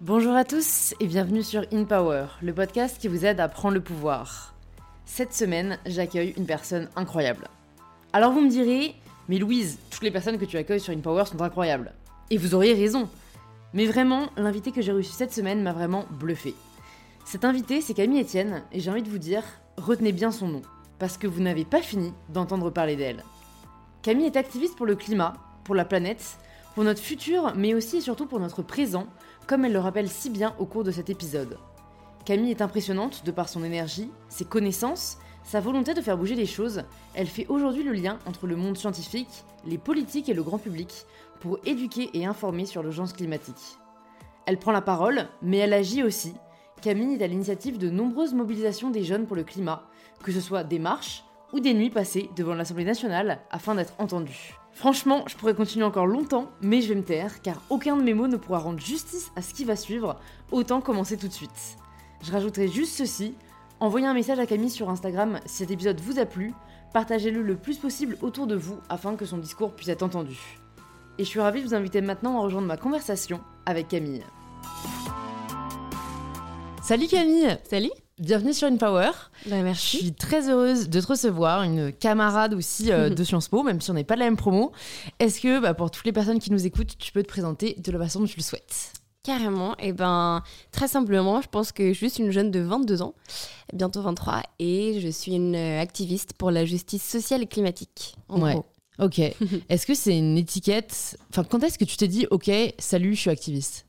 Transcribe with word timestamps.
Bonjour 0.00 0.34
à 0.34 0.44
tous 0.44 0.94
et 1.00 1.06
bienvenue 1.06 1.42
sur 1.42 1.64
In 1.72 1.84
Power, 1.84 2.26
le 2.42 2.52
podcast 2.52 3.00
qui 3.00 3.08
vous 3.08 3.24
aide 3.24 3.40
à 3.40 3.48
prendre 3.48 3.74
le 3.74 3.80
pouvoir. 3.80 4.54
Cette 5.06 5.32
semaine, 5.32 5.78
j'accueille 5.86 6.34
une 6.36 6.44
personne 6.44 6.90
incroyable. 6.94 7.48
Alors 8.12 8.32
vous 8.32 8.42
me 8.42 8.50
direz, 8.50 8.94
mais 9.28 9.38
Louise, 9.38 9.78
toutes 9.90 10.02
les 10.02 10.10
personnes 10.10 10.38
que 10.38 10.44
tu 10.44 10.58
accueilles 10.58 10.80
sur 10.80 10.92
In 10.92 11.00
Power 11.00 11.24
sont 11.24 11.40
incroyables. 11.40 11.94
Et 12.30 12.36
vous 12.36 12.54
auriez 12.54 12.74
raison. 12.74 13.08
Mais 13.72 13.86
vraiment, 13.86 14.28
l'invité 14.36 14.72
que 14.72 14.82
j'ai 14.82 14.92
reçu 14.92 15.10
cette 15.10 15.32
semaine 15.32 15.62
m'a 15.62 15.72
vraiment 15.72 16.04
bluffé. 16.10 16.54
Cet 17.24 17.44
invité, 17.46 17.80
c'est 17.80 17.94
Camille 17.94 18.20
Etienne, 18.20 18.62
et 18.72 18.80
j'ai 18.80 18.90
envie 18.90 19.02
de 19.02 19.08
vous 19.08 19.18
dire, 19.18 19.42
retenez 19.78 20.12
bien 20.12 20.30
son 20.30 20.48
nom, 20.48 20.62
parce 20.98 21.16
que 21.16 21.26
vous 21.26 21.40
n'avez 21.40 21.64
pas 21.64 21.80
fini 21.80 22.12
d'entendre 22.28 22.70
parler 22.70 22.96
d'elle. 22.96 23.24
Camille 24.04 24.26
est 24.26 24.36
activiste 24.36 24.76
pour 24.76 24.84
le 24.84 24.96
climat, 24.96 25.32
pour 25.64 25.74
la 25.74 25.86
planète, 25.86 26.36
pour 26.74 26.84
notre 26.84 27.00
futur, 27.00 27.54
mais 27.56 27.72
aussi 27.72 27.96
et 27.96 28.00
surtout 28.02 28.26
pour 28.26 28.38
notre 28.38 28.60
présent, 28.60 29.06
comme 29.46 29.64
elle 29.64 29.72
le 29.72 29.78
rappelle 29.78 30.10
si 30.10 30.28
bien 30.28 30.54
au 30.58 30.66
cours 30.66 30.84
de 30.84 30.90
cet 30.90 31.08
épisode. 31.08 31.56
Camille 32.26 32.50
est 32.50 32.60
impressionnante 32.60 33.24
de 33.24 33.30
par 33.30 33.48
son 33.48 33.64
énergie, 33.64 34.10
ses 34.28 34.44
connaissances, 34.44 35.16
sa 35.42 35.60
volonté 35.60 35.94
de 35.94 36.02
faire 36.02 36.18
bouger 36.18 36.34
les 36.34 36.44
choses. 36.44 36.82
Elle 37.14 37.28
fait 37.28 37.46
aujourd'hui 37.46 37.82
le 37.82 37.94
lien 37.94 38.18
entre 38.26 38.46
le 38.46 38.56
monde 38.56 38.76
scientifique, 38.76 39.42
les 39.64 39.78
politiques 39.78 40.28
et 40.28 40.34
le 40.34 40.42
grand 40.42 40.58
public 40.58 41.06
pour 41.40 41.58
éduquer 41.64 42.10
et 42.12 42.26
informer 42.26 42.66
sur 42.66 42.82
l'urgence 42.82 43.14
climatique. 43.14 43.78
Elle 44.44 44.58
prend 44.58 44.72
la 44.72 44.82
parole, 44.82 45.28
mais 45.40 45.56
elle 45.56 45.72
agit 45.72 46.02
aussi. 46.02 46.34
Camille 46.82 47.14
est 47.14 47.24
à 47.24 47.26
l'initiative 47.26 47.78
de 47.78 47.88
nombreuses 47.88 48.34
mobilisations 48.34 48.90
des 48.90 49.02
jeunes 49.02 49.26
pour 49.26 49.36
le 49.36 49.44
climat, 49.44 49.88
que 50.22 50.30
ce 50.30 50.42
soit 50.42 50.62
des 50.62 50.78
marches 50.78 51.24
ou 51.54 51.60
des 51.60 51.72
nuits 51.72 51.88
passées 51.88 52.28
devant 52.36 52.54
l'Assemblée 52.54 52.84
nationale 52.84 53.38
afin 53.50 53.76
d'être 53.76 53.94
entendue. 53.98 54.54
Franchement, 54.72 55.22
je 55.28 55.36
pourrais 55.36 55.54
continuer 55.54 55.84
encore 55.84 56.06
longtemps, 56.06 56.50
mais 56.60 56.82
je 56.82 56.88
vais 56.88 56.96
me 56.96 57.04
taire, 57.04 57.42
car 57.42 57.62
aucun 57.70 57.96
de 57.96 58.02
mes 58.02 58.12
mots 58.12 58.26
ne 58.26 58.36
pourra 58.36 58.58
rendre 58.58 58.80
justice 58.80 59.30
à 59.36 59.42
ce 59.42 59.54
qui 59.54 59.64
va 59.64 59.76
suivre, 59.76 60.18
autant 60.50 60.80
commencer 60.80 61.16
tout 61.16 61.28
de 61.28 61.32
suite. 61.32 61.78
Je 62.22 62.32
rajouterai 62.32 62.66
juste 62.66 62.96
ceci, 62.96 63.36
envoyez 63.78 64.06
un 64.06 64.14
message 64.14 64.40
à 64.40 64.46
Camille 64.46 64.68
sur 64.68 64.90
Instagram 64.90 65.38
si 65.46 65.58
cet 65.58 65.70
épisode 65.70 66.00
vous 66.00 66.18
a 66.18 66.26
plu, 66.26 66.52
partagez-le 66.92 67.40
le 67.40 67.54
plus 67.54 67.78
possible 67.78 68.18
autour 68.20 68.48
de 68.48 68.56
vous 68.56 68.80
afin 68.88 69.14
que 69.14 69.24
son 69.24 69.38
discours 69.38 69.76
puisse 69.76 69.88
être 69.88 70.02
entendu. 70.02 70.58
Et 71.18 71.24
je 71.24 71.28
suis 71.28 71.40
ravie 71.40 71.62
de 71.62 71.68
vous 71.68 71.74
inviter 71.74 72.00
maintenant 72.00 72.38
à 72.38 72.42
rejoindre 72.42 72.66
ma 72.66 72.76
conversation 72.76 73.40
avec 73.64 73.86
Camille. 73.86 74.24
Salut 76.82 77.06
Camille 77.06 77.56
Salut 77.62 78.03
Bienvenue 78.20 78.52
sur 78.54 78.68
InPower. 78.68 79.10
Bah, 79.46 79.60
merci. 79.62 79.96
Je 79.98 80.02
suis 80.04 80.12
très 80.12 80.48
heureuse 80.48 80.88
de 80.88 81.00
te 81.00 81.06
recevoir, 81.06 81.62
une 81.64 81.92
camarade 81.92 82.54
aussi 82.54 82.92
euh, 82.92 83.10
de 83.10 83.24
Sciences 83.24 83.48
Po, 83.48 83.64
même 83.64 83.80
si 83.80 83.90
on 83.90 83.94
n'est 83.94 84.04
pas 84.04 84.14
de 84.14 84.20
la 84.20 84.26
même 84.26 84.36
promo. 84.36 84.70
Est-ce 85.18 85.40
que, 85.40 85.58
bah, 85.60 85.74
pour 85.74 85.90
toutes 85.90 86.04
les 86.04 86.12
personnes 86.12 86.38
qui 86.38 86.52
nous 86.52 86.64
écoutent, 86.64 86.96
tu 86.96 87.10
peux 87.10 87.24
te 87.24 87.28
présenter 87.28 87.74
de 87.78 87.90
la 87.90 87.98
façon 87.98 88.20
dont 88.20 88.26
tu 88.26 88.36
le 88.36 88.42
souhaites? 88.44 88.92
Carrément. 89.24 89.72
Et 89.78 89.88
eh 89.88 89.92
ben, 89.92 90.42
très 90.70 90.86
simplement, 90.86 91.40
je 91.40 91.48
pense 91.48 91.72
que 91.72 91.92
je 91.92 92.06
suis 92.06 92.22
une 92.22 92.30
jeune 92.30 92.50
de 92.52 92.60
22 92.60 93.02
ans, 93.02 93.14
bientôt 93.72 94.02
23, 94.02 94.42
et 94.60 95.00
je 95.00 95.08
suis 95.08 95.32
une 95.34 95.56
euh, 95.56 95.80
activiste 95.80 96.34
pour 96.34 96.52
la 96.52 96.64
justice 96.64 97.02
sociale 97.02 97.42
et 97.42 97.46
climatique. 97.46 98.14
En 98.28 98.40
Ouais. 98.40 98.52
gros. 98.52 98.66
Ok. 99.00 99.18
est-ce 99.68 99.86
que 99.86 99.94
c'est 99.94 100.16
une 100.16 100.38
étiquette? 100.38 101.18
Enfin, 101.30 101.42
quand 101.42 101.64
est-ce 101.64 101.78
que 101.78 101.84
tu 101.84 101.96
t'es 101.96 102.06
dit, 102.06 102.28
ok, 102.30 102.48
salut, 102.78 103.16
je 103.16 103.20
suis 103.22 103.30
activiste? 103.30 103.86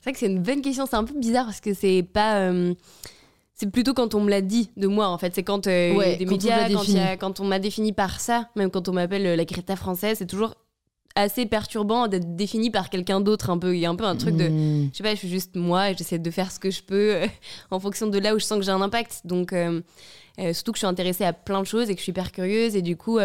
C'est 0.00 0.04
vrai 0.10 0.12
que 0.14 0.18
c'est 0.18 0.26
une 0.26 0.42
bonne 0.42 0.62
question. 0.62 0.84
C'est 0.86 0.96
un 0.96 1.04
peu 1.04 1.16
bizarre 1.16 1.44
parce 1.44 1.60
que 1.60 1.74
c'est 1.74 2.02
pas. 2.02 2.38
euh, 2.40 2.74
c'est 3.62 3.70
plutôt 3.70 3.94
quand 3.94 4.16
on 4.16 4.20
me 4.20 4.28
l'a 4.28 4.40
dit 4.40 4.70
de 4.76 4.88
moi, 4.88 5.06
en 5.06 5.18
fait. 5.18 5.32
C'est 5.36 5.44
quand 5.44 5.68
euh, 5.68 5.94
Ouais, 5.94 6.16
des 6.16 6.24
quand 6.24 6.32
médias, 6.32 6.62
quand, 6.62 6.66
il 6.66 6.72
y 6.72 6.98
a- 6.98 7.02
défini. 7.04 7.18
quand 7.20 7.38
on 7.38 7.44
m'a 7.44 7.60
défini 7.60 7.92
par 7.92 8.18
ça, 8.18 8.48
même 8.56 8.72
quand 8.72 8.88
on 8.88 8.92
m'appelle 8.92 9.24
euh, 9.24 9.36
la 9.36 9.44
Greta 9.44 9.76
française, 9.76 10.18
c'est 10.18 10.26
toujours 10.26 10.56
assez 11.14 11.46
perturbant 11.46 12.08
d'être 12.08 12.34
défini 12.34 12.70
par 12.70 12.90
quelqu'un 12.90 13.20
d'autre 13.20 13.50
un 13.50 13.58
peu. 13.58 13.76
Il 13.76 13.78
y 13.78 13.86
a 13.86 13.90
un 13.90 13.94
peu 13.94 14.04
un 14.04 14.16
truc 14.16 14.36
de. 14.36 14.48
Hmm. 14.48 14.88
je 14.90 14.96
sais 14.96 15.04
pas, 15.04 15.12
je 15.14 15.18
suis 15.20 15.28
juste 15.28 15.54
moi 15.54 15.90
et 15.92 15.94
j'essaie 15.96 16.18
de 16.18 16.30
faire 16.32 16.50
ce 16.50 16.58
que 16.58 16.72
je 16.72 16.82
peux 16.82 17.14
euh, 17.14 17.26
en 17.70 17.78
fonction 17.78 18.08
de 18.08 18.18
là 18.18 18.34
où 18.34 18.40
je 18.40 18.44
sens 18.44 18.58
que 18.58 18.64
j'ai 18.64 18.72
un 18.72 18.80
impact. 18.80 19.20
Donc, 19.24 19.52
euh, 19.52 19.80
surtout 20.52 20.72
que 20.72 20.78
je 20.78 20.80
suis 20.80 20.86
intéressée 20.88 21.24
à 21.24 21.32
plein 21.32 21.60
de 21.60 21.66
choses 21.66 21.88
et 21.88 21.94
que 21.94 22.00
je 22.00 22.02
suis 22.02 22.10
hyper 22.10 22.32
curieuse 22.32 22.74
et 22.74 22.82
du 22.82 22.96
coup, 22.96 23.20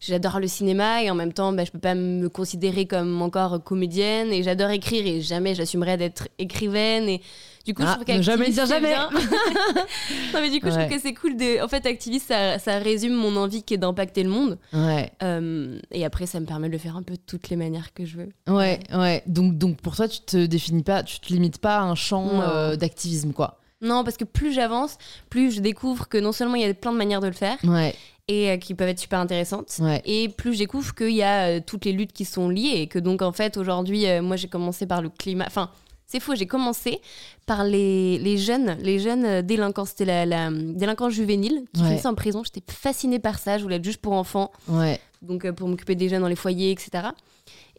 j'adore 0.00 0.40
le 0.40 0.48
cinéma 0.48 1.04
et 1.04 1.10
en 1.10 1.14
même 1.14 1.32
temps, 1.32 1.52
bah, 1.52 1.64
je 1.64 1.70
peux 1.70 1.78
pas 1.78 1.94
me 1.94 2.28
considérer 2.28 2.86
comme 2.86 3.22
encore 3.22 3.62
comédienne 3.62 4.32
et 4.32 4.42
j'adore 4.42 4.70
écrire 4.70 5.06
et 5.06 5.20
jamais 5.20 5.54
j'assumerais 5.54 5.96
d'être 5.98 6.26
écrivaine 6.38 7.08
et 7.08 7.20
du 7.68 7.74
coup, 7.74 7.82
Ah, 7.84 7.98
je 8.00 8.04
trouve 8.04 8.22
jamais 8.22 8.50
dire 8.50 8.66
non, 9.12 10.40
mais 10.40 10.50
du 10.50 10.58
coup, 10.60 10.68
je 10.70 10.72
trouve 10.78 10.88
que 10.88 10.98
c'est 10.98 11.12
cool 11.12 11.36
de. 11.36 11.62
En 11.62 11.68
fait, 11.68 11.84
activiste, 11.86 12.28
ça, 12.28 12.58
ça 12.58 12.78
résume 12.78 13.12
mon 13.12 13.36
envie 13.36 13.62
qui 13.62 13.74
est 13.74 13.78
d'impacter 13.78 14.22
le 14.22 14.30
monde. 14.30 14.58
Ouais, 14.72 15.12
Euh, 15.22 15.78
et 15.92 16.04
après, 16.06 16.24
ça 16.26 16.40
me 16.40 16.46
permet 16.46 16.68
de 16.68 16.72
le 16.72 16.78
faire 16.78 16.96
un 16.96 17.02
peu 17.02 17.14
de 17.14 17.20
toutes 17.26 17.50
les 17.50 17.56
manières 17.56 17.92
que 17.92 18.04
je 18.06 18.16
veux. 18.16 18.28
ouais, 18.48 18.80
ouais. 18.94 19.22
Donc, 19.26 19.58
donc 19.58 19.80
pour 19.82 19.96
toi, 19.96 20.08
tu 20.08 20.20
te 20.20 20.46
définis 20.46 20.82
pas, 20.82 21.02
tu 21.02 21.20
te 21.20 21.32
limites 21.32 21.58
pas 21.58 21.76
à 21.78 21.82
un 21.82 21.94
champ 21.94 22.40
euh, 22.40 22.76
d'activisme, 22.76 23.32
quoi. 23.32 23.58
Non, 23.82 24.02
parce 24.02 24.16
que 24.16 24.24
plus 24.24 24.52
j'avance, 24.52 24.96
plus 25.30 25.52
je 25.54 25.60
découvre 25.60 26.08
que 26.08 26.18
non 26.18 26.32
seulement 26.32 26.54
il 26.56 26.62
y 26.62 26.64
a 26.64 26.74
plein 26.74 26.92
de 26.92 26.96
manières 26.96 27.20
de 27.20 27.28
le 27.28 27.32
faire, 27.32 27.58
Ouais, 27.64 27.94
et 28.26 28.50
euh, 28.50 28.56
qui 28.56 28.74
peuvent 28.74 28.88
être 28.88 28.98
super 28.98 29.20
intéressantes. 29.20 29.76
ouais. 29.80 30.02
Et 30.04 30.28
plus 30.30 30.54
je 30.54 30.58
découvre 30.58 30.94
qu'il 30.94 31.10
y 31.14 31.22
a 31.22 31.46
euh, 31.46 31.60
toutes 31.64 31.84
les 31.84 31.92
luttes 31.92 32.12
qui 32.12 32.24
sont 32.24 32.48
liées 32.48 32.72
et 32.80 32.86
que 32.88 32.98
donc 32.98 33.22
en 33.22 33.30
fait 33.32 33.56
aujourd'hui, 33.56 34.06
euh, 34.06 34.20
moi 34.22 34.34
j'ai 34.36 34.48
commencé 34.48 34.86
par 34.86 35.00
le 35.00 35.10
climat. 35.10 35.44
Enfin, 35.46 35.70
c'est 36.10 36.20
faux, 36.20 36.34
j'ai 36.34 36.46
commencé 36.46 37.00
par 37.46 37.64
les, 37.64 38.18
les 38.18 38.38
jeunes, 38.38 38.76
les 38.82 38.98
jeunes 38.98 39.24
euh, 39.26 39.42
délinquants. 39.42 39.84
C'était 39.84 40.04
la, 40.06 40.24
la 40.26 40.50
délinquance 40.50 41.12
juvénile 41.12 41.64
qui 41.74 41.82
Ouais. 41.82 41.88
finissait 41.88 42.08
en 42.08 42.14
prison. 42.14 42.42
J'étais 42.42 42.62
fascinée 42.72 43.18
par 43.18 43.38
ça. 43.38 43.58
Je 43.58 43.62
voulais 43.62 43.76
être 43.76 43.84
juge 43.84 43.98
pour 43.98 44.14
enfants, 44.14 44.50
Ouais, 44.68 44.98
donc 45.22 45.44
euh, 45.44 45.52
pour 45.52 45.68
m'occuper 45.68 45.94
des 45.94 46.08
jeunes 46.08 46.22
dans 46.22 46.28
les 46.28 46.34
foyers, 46.36 46.70
etc. 46.70 47.08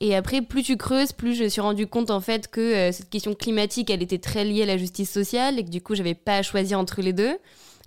Et 0.01 0.15
après, 0.15 0.41
plus 0.41 0.63
tu 0.63 0.77
creuses, 0.77 1.11
plus 1.11 1.35
je 1.35 1.43
me 1.43 1.49
suis 1.49 1.59
rendu 1.59 1.85
compte 1.87 2.09
en 2.11 2.21
fait 2.21 2.47
que 2.47 2.61
euh, 2.61 2.91
cette 2.91 3.09
question 3.09 3.33
climatique, 3.33 3.89
elle 3.89 4.01
était 4.01 4.17
très 4.19 4.45
liée 4.45 4.63
à 4.63 4.65
la 4.65 4.77
justice 4.77 5.11
sociale 5.11 5.59
et 5.59 5.65
que 5.65 5.69
du 5.69 5.81
coup, 5.81 5.95
j'avais 5.95 6.13
pas 6.15 6.37
à 6.37 6.41
choisir 6.43 6.79
entre 6.79 7.01
les 7.01 7.11
deux. 7.13 7.37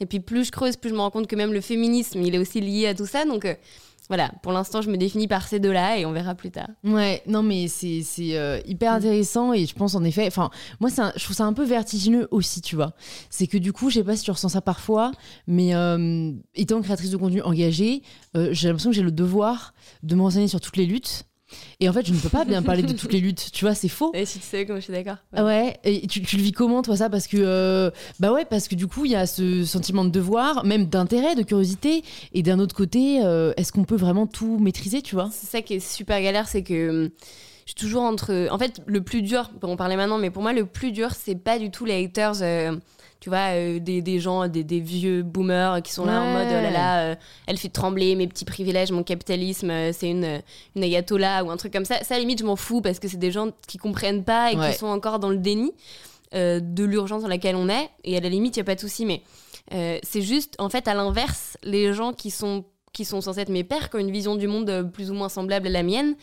Et 0.01 0.07
puis 0.07 0.19
plus 0.21 0.45
je 0.47 0.51
creuse, 0.53 0.77
plus 0.77 0.91
je 0.91 0.95
me 0.95 1.01
rends 1.01 1.11
compte 1.11 1.27
que 1.29 1.37
même 1.37 1.53
le 1.53 1.61
féminisme, 1.61 2.21
il 2.23 2.35
est 2.35 2.39
aussi 2.39 2.61
lié 2.61 2.89
à 2.89 2.95
tout 2.95 3.07
ça. 3.07 3.25
Donc 3.25 3.45
euh, 3.45 3.55
voilà, 4.13 4.31
pour 4.43 4.53
l'instant, 4.53 4.83
je 4.83 4.91
me 4.91 4.99
définis 4.99 5.27
par 5.27 5.49
ces 5.49 5.59
deux-là 5.59 5.97
et 5.97 6.05
on 6.05 6.13
verra 6.13 6.35
plus 6.35 6.51
tard. 6.51 6.69
Ouais, 6.85 7.23
non 7.27 7.43
mais 7.43 7.67
c'est 7.67 8.03
c'est 8.03 8.37
euh, 8.37 8.61
hyper 8.67 8.93
intéressant 8.93 9.55
et 9.55 9.65
je 9.65 9.75
pense 9.75 9.95
en 9.95 10.05
effet, 10.05 10.27
enfin 10.27 10.51
moi 10.81 10.91
c'est 10.91 11.01
un- 11.01 11.15
je 11.17 11.25
trouve 11.25 11.35
ça 11.35 11.45
un 11.47 11.55
peu 11.55 11.65
vertigineux 11.65 12.29
aussi, 12.31 12.61
tu 12.61 12.77
vois. 12.77 12.93
C'est 13.31 13.47
que 13.47 13.57
du 13.57 13.73
coup, 13.73 13.89
je 13.89 13.95
sais 14.01 14.05
pas 14.05 14.15
si 14.15 14.25
tu 14.25 14.31
ressens 14.31 14.51
ça 14.51 14.61
parfois, 14.61 15.13
mais 15.47 15.75
euh, 15.75 16.31
étant 16.55 16.83
créatrice 16.83 17.11
de 17.11 17.17
contenu 17.17 17.41
engagée, 17.41 18.03
euh, 18.37 18.51
j'ai 18.53 18.69
l'impression 18.69 18.91
que 18.91 18.97
j'ai 18.97 19.01
le 19.03 19.13
devoir 19.13 19.73
de 20.03 20.15
me 20.15 20.21
renseigner 20.21 20.47
sur 20.49 20.61
toutes 20.61 20.77
les 20.77 20.85
luttes. 20.85 21.25
Et 21.81 21.89
en 21.89 21.93
fait, 21.93 22.07
je 22.07 22.13
ne 22.13 22.19
peux 22.19 22.29
pas 22.29 22.45
bien 22.45 22.63
parler 22.63 22.83
de 22.83 22.93
toutes 22.93 23.13
les 23.13 23.21
luttes, 23.21 23.51
tu 23.53 23.65
vois, 23.65 23.75
c'est 23.75 23.89
faux. 23.89 24.11
Et 24.15 24.25
si 24.27 24.39
tu 24.39 24.47
sais 24.47 24.65
comment 24.67 24.79
je 24.79 24.85
suis 24.85 24.93
d'accord. 24.93 25.17
Ah 25.35 25.45
Ouais, 25.45 25.77
et 25.85 26.07
tu, 26.07 26.23
tu 26.23 26.37
le 26.37 26.43
vis 26.43 26.53
comment 26.53 26.83
toi 26.83 26.97
ça? 26.97 27.11
Parce 27.11 27.27
que 27.27 27.37
euh, 27.39 27.91
bah 28.21 28.33
ouais, 28.33 28.45
parce 28.45 28.69
que 28.69 28.75
du 28.75 28.87
coup 28.87 29.05
il 29.05 29.13
y 29.13 29.17
a 29.17 29.27
ce 29.27 29.65
sentiment 29.65 30.05
de 30.05 30.11
devoir, 30.11 30.65
même 30.65 30.87
d'intérêt, 30.87 31.35
de 31.35 31.43
curiosité, 31.43 32.03
et 32.33 32.43
d'un 32.43 32.59
autre 32.59 32.75
côté, 32.75 33.21
euh, 33.25 33.53
est-ce 33.57 33.73
qu'on 33.73 33.85
peut 33.85 33.97
vraiment 33.97 34.27
tout 34.27 34.59
maîtriser, 34.59 35.03
tu 35.03 35.15
vois? 35.15 35.29
C'est 35.33 35.47
ça 35.49 35.63
qui 35.63 35.75
est 35.75 35.81
super 35.81 36.21
galère, 36.23 36.49
c'est 36.49 36.63
que 36.63 36.89
hum, 37.05 37.11
je 37.65 37.71
suis 37.71 37.75
toujours 37.75 38.03
entre. 38.03 38.49
En 38.51 38.59
fait, 38.59 38.81
le 38.87 39.03
plus 39.03 39.23
dur, 39.23 39.51
en 39.63 39.77
parler 39.77 39.97
maintenant, 39.97 40.19
mais 40.19 40.31
pour 40.31 40.43
moi, 40.43 40.53
le 40.53 40.67
plus 40.67 40.93
dur, 40.93 41.11
c'est 41.19 41.37
pas 41.37 41.59
du 41.59 41.71
tout 41.71 41.85
les 41.85 42.05
haters. 42.05 42.43
euh, 42.43 42.77
tu 43.23 43.29
vois, 43.29 43.55
euh, 43.55 43.79
des, 43.79 44.03
des 44.03 44.19
gens, 44.19 44.49
des, 44.49 44.65
des 44.65 44.81
vieux 44.81 45.23
boomers 45.23 45.81
qui 45.81 45.93
sont 45.93 46.05
là 46.05 46.21
en 46.21 46.33
mode 46.33 46.49
oh 46.51 46.55
là 46.55 46.71
là, 46.73 47.01
euh, 47.03 47.15
elle 47.47 47.57
fait 47.57 47.69
trembler 47.69 48.17
mes 48.17 48.27
petits 48.27 48.45
privilèges, 48.45 48.91
mon 48.91 49.05
capitalisme, 49.05 49.71
euh, 49.71 49.93
c'est 49.93 50.11
une, 50.11 50.43
une 50.75 50.83
ayatollah 50.83 51.45
ou 51.45 51.51
un 51.53 51.57
truc 51.57 51.73
comme 51.73 51.85
ça. 51.85 52.03
Ça, 52.03 52.15
à 52.15 52.19
la 52.19 52.23
limite, 52.23 52.41
je 52.41 52.45
m'en 52.45 52.57
fous 52.57 52.81
parce 52.81 52.99
que 52.99 53.07
c'est 53.07 53.17
des 53.19 53.31
gens 53.31 53.51
qui 53.69 53.79
comprennent 53.79 54.25
pas 54.25 54.51
et 54.53 54.57
Ouais. 54.57 54.73
qui 54.73 54.79
sont 54.79 54.89
encore 54.89 55.21
dans 55.21 55.29
le 55.31 55.37
déni 55.37 55.73
de 56.35 56.85
l'urgence 56.85 57.23
dans 57.23 57.29
laquelle 57.29 57.55
on 57.57 57.69
est. 57.69 57.91
Et 58.03 58.17
à 58.17 58.21
la 58.21 58.29
limite, 58.29 58.57
il 58.57 58.59
n'y 58.59 58.63
a 58.63 58.65
pas 58.65 58.75
de 58.75 58.81
souci, 58.81 59.07
mais 59.07 59.23
c'est 60.03 60.23
juste, 60.23 60.57
en 60.59 60.69
fait, 60.69 60.89
à 60.89 60.95
l'inverse, 60.95 61.57
les 61.63 61.93
gens 61.93 62.13
qui 62.13 62.31
sont 62.33 62.65
qui 62.93 63.05
sont 63.07 63.23
censés 63.23 63.41
être 63.41 63.49
mes 63.49 63.65
pères, 63.65 63.89
qui 63.89 63.97
ont 63.97 64.01
une 64.01 64.11
vision 64.11 64.37
du 64.37 64.47
monde 64.49 64.91
plus 64.93 65.11
ou 65.11 65.15
moins 65.15 65.31
semblable 65.31 65.69
à 65.69 65.71
la 65.71 65.83
mienne, 65.83 66.15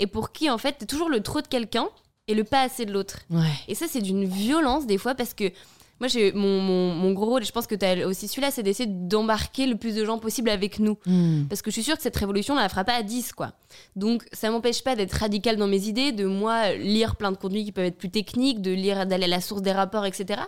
et 0.00 0.08
pour 0.08 0.32
qui, 0.32 0.50
en 0.50 0.58
fait, 0.58 0.72
t'es 0.78 0.86
toujours 0.86 1.08
le 1.08 1.20
trop 1.20 1.40
de 1.40 1.46
quelqu'un 1.46 1.88
et 2.26 2.34
le 2.34 2.42
pas 2.42 2.62
assez 2.62 2.84
de 2.84 2.92
l'autre. 2.92 3.20
Ouais. 3.30 3.42
Et 3.68 3.76
ça, 3.76 3.86
c'est 3.88 4.00
d'une 4.00 4.24
violence, 4.24 4.86
des 4.86 4.98
fois, 4.98 5.14
parce 5.14 5.34
que 5.34 5.52
moi, 6.00 6.08
j'ai 6.08 6.32
mon, 6.32 6.60
mon, 6.60 6.94
mon 6.94 7.12
gros 7.12 7.26
rôle, 7.26 7.42
et 7.42 7.44
je 7.46 7.52
pense 7.52 7.66
que 7.66 7.74
t'as 7.74 8.04
aussi 8.06 8.28
celui-là, 8.28 8.50
c'est 8.50 8.62
d'essayer 8.62 8.88
d'embarquer 8.88 9.66
le 9.66 9.76
plus 9.76 9.94
de 9.94 10.04
gens 10.04 10.18
possible 10.18 10.50
avec 10.50 10.78
nous. 10.78 10.98
Hmm. 11.06 11.44
Parce 11.48 11.62
que 11.62 11.70
je 11.70 11.74
suis 11.74 11.82
sûre 11.82 11.96
que 11.96 12.02
cette 12.02 12.16
révolution, 12.16 12.54
on 12.54 12.58
la 12.58 12.68
fera 12.68 12.84
pas 12.84 12.94
à 12.94 13.02
10, 13.02 13.32
quoi. 13.32 13.52
Donc, 13.96 14.24
ça 14.32 14.50
m'empêche 14.50 14.82
pas 14.84 14.94
d'être 14.96 15.14
radical 15.14 15.56
dans 15.56 15.66
mes 15.66 15.88
idées, 15.88 16.12
de 16.12 16.26
moi 16.26 16.72
lire 16.74 17.16
plein 17.16 17.32
de 17.32 17.36
contenus 17.36 17.64
qui 17.64 17.72
peuvent 17.72 17.84
être 17.86 17.96
plus 17.98 18.10
techniques, 18.10 18.60
de 18.60 18.70
lire, 18.72 19.06
d'aller 19.06 19.24
à 19.24 19.28
la 19.28 19.40
source 19.40 19.62
des 19.62 19.72
rapports, 19.72 20.04
etc. 20.06 20.40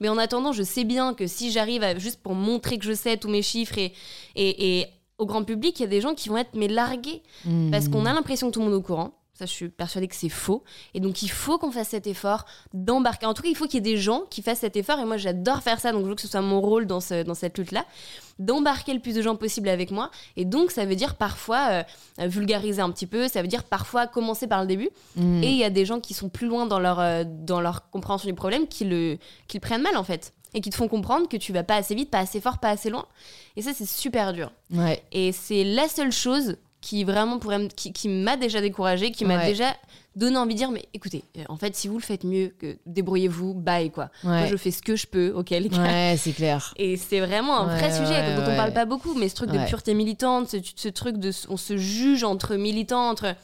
Mais 0.00 0.08
en 0.08 0.18
attendant, 0.18 0.52
je 0.52 0.62
sais 0.62 0.84
bien 0.84 1.14
que 1.14 1.26
si 1.26 1.50
j'arrive 1.52 1.82
à 1.82 1.96
juste 1.98 2.20
pour 2.20 2.34
montrer 2.34 2.78
que 2.78 2.84
je 2.84 2.92
sais 2.92 3.16
tous 3.16 3.28
mes 3.28 3.42
chiffres 3.42 3.78
et, 3.78 3.92
et, 4.34 4.80
et 4.80 4.86
au 5.18 5.26
grand 5.26 5.44
public, 5.44 5.78
il 5.78 5.82
y 5.82 5.86
a 5.86 5.88
des 5.88 6.00
gens 6.00 6.14
qui 6.14 6.28
vont 6.28 6.36
être 6.36 6.54
mais 6.54 6.68
largués 6.68 7.22
Hmm. 7.44 7.70
parce 7.70 7.88
qu'on 7.88 8.06
a 8.06 8.12
l'impression 8.12 8.48
que 8.48 8.52
tout 8.54 8.60
le 8.60 8.66
monde 8.66 8.74
est 8.74 8.78
au 8.78 8.82
courant. 8.82 9.12
Ça, 9.38 9.44
je 9.44 9.50
suis 9.50 9.68
persuadée 9.68 10.08
que 10.08 10.14
c'est 10.14 10.30
faux. 10.30 10.64
Et 10.94 11.00
donc, 11.00 11.22
il 11.22 11.30
faut 11.30 11.58
qu'on 11.58 11.70
fasse 11.70 11.88
cet 11.88 12.06
effort 12.06 12.46
d'embarquer. 12.72 13.26
En 13.26 13.34
tout 13.34 13.42
cas, 13.42 13.50
il 13.50 13.54
faut 13.54 13.66
qu'il 13.66 13.74
y 13.74 13.78
ait 13.78 13.94
des 13.94 13.98
gens 13.98 14.22
qui 14.30 14.40
fassent 14.40 14.60
cet 14.60 14.76
effort. 14.76 14.98
Et 14.98 15.04
moi, 15.04 15.18
j'adore 15.18 15.62
faire 15.62 15.78
ça. 15.78 15.92
Donc, 15.92 16.04
je 16.04 16.08
veux 16.08 16.14
que 16.14 16.22
ce 16.22 16.28
soit 16.28 16.40
mon 16.40 16.62
rôle 16.62 16.86
dans, 16.86 17.00
ce, 17.00 17.22
dans 17.22 17.34
cette 17.34 17.58
lutte-là. 17.58 17.84
D'embarquer 18.38 18.94
le 18.94 19.00
plus 19.00 19.14
de 19.14 19.20
gens 19.20 19.36
possible 19.36 19.68
avec 19.68 19.90
moi. 19.90 20.10
Et 20.36 20.46
donc, 20.46 20.70
ça 20.70 20.86
veut 20.86 20.96
dire 20.96 21.16
parfois 21.16 21.84
euh, 22.18 22.26
vulgariser 22.26 22.80
un 22.80 22.90
petit 22.90 23.06
peu. 23.06 23.28
Ça 23.28 23.42
veut 23.42 23.48
dire 23.48 23.64
parfois 23.64 24.06
commencer 24.06 24.46
par 24.46 24.62
le 24.62 24.66
début. 24.66 24.88
Mm. 25.16 25.42
Et 25.42 25.50
il 25.50 25.56
y 25.58 25.64
a 25.64 25.70
des 25.70 25.84
gens 25.84 26.00
qui 26.00 26.14
sont 26.14 26.30
plus 26.30 26.46
loin 26.46 26.64
dans 26.64 26.80
leur, 26.80 26.98
euh, 26.98 27.24
dans 27.26 27.60
leur 27.60 27.90
compréhension 27.90 28.28
du 28.28 28.34
problème 28.34 28.66
qui 28.66 28.86
le, 28.86 29.18
qui 29.48 29.58
le 29.58 29.60
prennent 29.60 29.82
mal, 29.82 29.98
en 29.98 30.04
fait. 30.04 30.32
Et 30.54 30.62
qui 30.62 30.70
te 30.70 30.76
font 30.76 30.88
comprendre 30.88 31.28
que 31.28 31.36
tu 31.36 31.52
vas 31.52 31.62
pas 31.62 31.76
assez 31.76 31.94
vite, 31.94 32.10
pas 32.10 32.20
assez 32.20 32.40
fort, 32.40 32.56
pas 32.56 32.70
assez 32.70 32.88
loin. 32.88 33.04
Et 33.56 33.60
ça, 33.60 33.72
c'est 33.74 33.86
super 33.86 34.32
dur. 34.32 34.50
Ouais. 34.72 35.02
Et 35.12 35.32
c'est 35.32 35.64
la 35.64 35.88
seule 35.88 36.12
chose 36.12 36.56
qui 36.80 37.04
vraiment 37.04 37.38
pourrait 37.38 37.68
qui, 37.74 37.92
qui 37.92 38.08
m'a 38.08 38.36
déjà 38.36 38.60
découragée, 38.60 39.10
qui 39.10 39.24
m'a 39.24 39.38
Ouais. 39.38 39.46
déjà 39.46 39.74
donné 40.14 40.36
envie 40.36 40.54
de 40.54 40.58
dire 40.58 40.70
mais 40.70 40.84
écoutez, 40.94 41.24
euh, 41.36 41.44
en 41.48 41.56
fait 41.56 41.74
si 41.74 41.88
vous 41.88 41.98
le 41.98 42.02
faites 42.02 42.24
mieux, 42.24 42.54
que 42.58 42.76
débrouillez-vous, 42.86 43.54
bye 43.54 43.90
quoi. 43.90 44.10
Moi 44.22 44.46
je 44.46 44.56
fais 44.56 44.70
ce 44.70 44.82
que 44.82 44.94
je 44.96 45.06
peux, 45.06 45.32
ok 45.34 45.50
les 45.50 45.68
gars. 45.68 45.82
Ouais, 45.82 46.16
c'est 46.18 46.32
clair. 46.32 46.72
Et 46.78 46.96
c'est 46.96 47.20
vraiment 47.20 47.60
un 47.60 47.64
vrai 47.76 47.90
sujet 47.92 48.36
dont 48.36 48.42
on 48.42 48.56
parle 48.56 48.72
pas 48.72 48.84
beaucoup, 48.84 49.14
mais 49.14 49.28
ce 49.28 49.34
truc 49.34 49.50
de 49.50 49.58
pureté 49.66 49.94
militante, 49.94 50.48
ce, 50.48 50.58
ce 50.76 50.88
truc 50.88 51.16
de 51.18 51.32
on 51.48 51.56
se 51.56 51.76
juge 51.76 52.24
entre 52.24 52.54
militants, 52.56 53.08
entre 53.10 53.34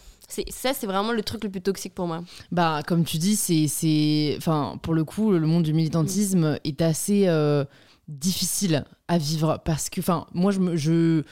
ça 0.49 0.73
c'est 0.73 0.87
vraiment 0.87 1.13
le 1.13 1.23
truc 1.23 1.45
le 1.45 1.51
plus 1.51 1.61
toxique 1.61 1.95
pour 1.95 2.07
moi. 2.07 2.23
Bah, 2.53 2.81
comme 2.87 3.05
tu 3.05 3.19
dis, 3.19 3.37
c'est, 3.37 3.67
c'est, 3.69 4.35
enfin, 4.39 4.79
pour 4.83 4.95
le 4.95 5.05
coup, 5.05 5.31
le 5.33 5.47
monde 5.47 5.63
du 5.65 5.75
militantisme 5.75 6.59
est 6.65 6.81
assez 6.81 7.25
euh, 7.29 7.65
difficile 8.09 8.85
à 9.09 9.19
vivre 9.19 9.61
parce 9.65 9.91
que, 9.91 10.01
enfin, 10.01 10.27
moi, 10.33 10.51
je, 10.53 10.61
me, 10.61 10.77
je, 10.77 11.23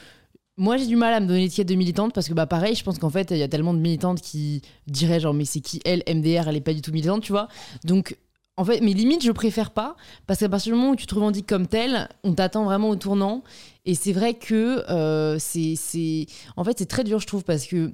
moi, 0.61 0.77
j'ai 0.77 0.85
du 0.85 0.95
mal 0.95 1.11
à 1.11 1.19
me 1.19 1.25
donner 1.25 1.39
l'étiquette 1.39 1.69
de 1.69 1.73
militante 1.73 2.13
parce 2.13 2.27
que, 2.27 2.35
bah, 2.35 2.45
pareil, 2.45 2.75
je 2.75 2.83
pense 2.83 2.99
qu'en 2.99 3.09
fait, 3.09 3.31
il 3.31 3.37
y 3.37 3.41
a 3.41 3.47
tellement 3.47 3.73
de 3.73 3.79
militantes 3.79 4.21
qui 4.21 4.61
diraient 4.85 5.19
genre, 5.19 5.33
mais 5.33 5.43
c'est 5.43 5.59
qui 5.59 5.81
elle, 5.85 6.03
MDR, 6.07 6.47
elle 6.47 6.55
est 6.55 6.61
pas 6.61 6.75
du 6.75 6.83
tout 6.83 6.91
militante, 6.91 7.23
tu 7.23 7.31
vois. 7.31 7.47
Donc, 7.83 8.15
en 8.57 8.63
fait, 8.63 8.79
mais 8.79 8.93
limite, 8.93 9.23
je 9.23 9.31
préfère 9.31 9.71
pas 9.71 9.95
parce 10.27 10.39
qu'à 10.39 10.49
partir 10.49 10.71
du 10.71 10.79
moment 10.79 10.91
où 10.91 10.95
tu 10.95 11.07
te 11.07 11.15
revendiques 11.15 11.47
comme 11.47 11.65
tel, 11.65 12.07
on 12.23 12.33
t'attend 12.33 12.63
vraiment 12.63 12.89
au 12.89 12.95
tournant. 12.95 13.43
Et 13.85 13.95
c'est 13.95 14.13
vrai 14.13 14.35
que 14.35 14.83
euh, 14.91 15.39
c'est, 15.39 16.27
en 16.55 16.63
fait, 16.63 16.77
c'est 16.77 16.85
très 16.85 17.03
dur, 17.03 17.19
je 17.19 17.25
trouve, 17.25 17.43
parce 17.43 17.65
que 17.65 17.91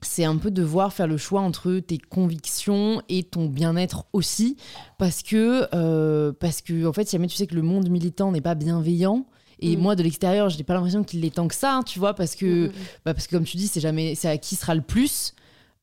c'est 0.00 0.24
un 0.24 0.36
peu 0.36 0.52
devoir 0.52 0.92
faire 0.92 1.08
le 1.08 1.16
choix 1.16 1.40
entre 1.40 1.80
tes 1.80 1.98
convictions 1.98 3.02
et 3.08 3.24
ton 3.24 3.46
bien-être 3.46 4.04
aussi 4.12 4.56
parce 4.98 5.24
que 5.24 5.66
euh, 5.74 6.32
parce 6.38 6.60
que 6.60 6.84
en 6.86 6.92
fait 6.92 7.08
si 7.08 7.12
jamais 7.12 7.28
tu 7.28 7.36
sais 7.36 7.46
que 7.46 7.54
le 7.54 7.62
monde 7.62 7.88
militant 7.88 8.30
n'est 8.30 8.42
pas 8.42 8.54
bienveillant 8.54 9.26
et 9.60 9.76
Mm. 9.76 9.80
moi 9.80 9.96
de 9.96 10.02
l'extérieur 10.02 10.48
j'ai 10.50 10.62
pas 10.64 10.74
l'impression 10.74 11.02
qu'il 11.04 11.20
l'est 11.20 11.34
tant 11.34 11.48
que 11.48 11.54
ça 11.54 11.76
hein, 11.76 11.82
tu 11.82 11.98
vois 11.98 12.14
parce 12.14 12.34
que 12.34 12.66
Mm, 12.66 12.68
mm, 12.68 12.72
bah, 13.04 13.14
parce 13.14 13.26
que 13.26 13.34
comme 13.36 13.44
tu 13.44 13.56
dis 13.56 13.68
c'est 13.68 13.80
jamais 13.80 14.14
c'est 14.14 14.28
à 14.28 14.36
qui 14.38 14.54
sera 14.56 14.74
le 14.74 14.82
plus 14.82 15.34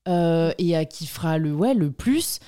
euh, 0.08 0.52
et 0.58 0.76
à 0.76 0.86
qui 0.86 1.08
fera 1.08 1.38
le 1.38 1.54
ouais 1.54 1.74
le 1.74 1.90
plus 1.92 2.40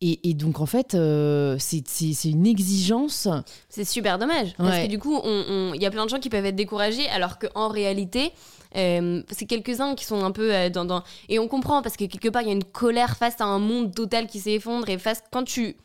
et, 0.00 0.28
et 0.28 0.34
donc 0.34 0.58
en 0.60 0.66
fait 0.66 0.94
euh, 0.94 1.56
c'est 1.58 2.24
une 2.24 2.46
exigence 2.46 3.28
C'est 3.68 3.84
super 3.84 4.18
dommage. 4.18 4.54
Parce 4.56 4.70
Ouais. 4.70 4.86
que 4.86 4.90
du 4.90 4.98
coup, 4.98 5.14
on- 5.14 5.44
on- 5.48 5.74
il 5.74 5.80
y 5.82 5.86
a 5.86 5.90
plein 5.92 6.04
de 6.04 6.10
gens 6.10 6.18
qui 6.18 6.28
peuvent 6.28 6.44
être 6.44 6.56
découragés, 6.56 7.08
alors 7.10 7.38
qu'en 7.38 7.68
réalité, 7.68 8.32
euh, 8.76 9.22
c'est 9.30 9.46
quelques-uns 9.46 9.94
qui 9.94 10.04
sont 10.04 10.24
un 10.24 10.32
peu 10.32 10.52
euh, 10.52 10.70
dans, 10.70 10.84
dans- 10.84 11.04
Et 11.28 11.38
on 11.38 11.46
comprend, 11.46 11.82
parce 11.82 11.96
que 11.96 12.04
quelque 12.06 12.28
part, 12.30 12.42
il 12.42 12.48
y 12.48 12.50
a 12.50 12.54
une 12.54 12.64
colère 12.64 13.16
face 13.16 13.40
à 13.40 13.44
un 13.44 13.60
monde 13.60 13.94
total 13.94 14.26
qui 14.26 14.40
s'effondre, 14.40 14.88
et 14.88 14.98
face... 14.98 15.22
quand 15.30 15.44
tu 15.44 15.76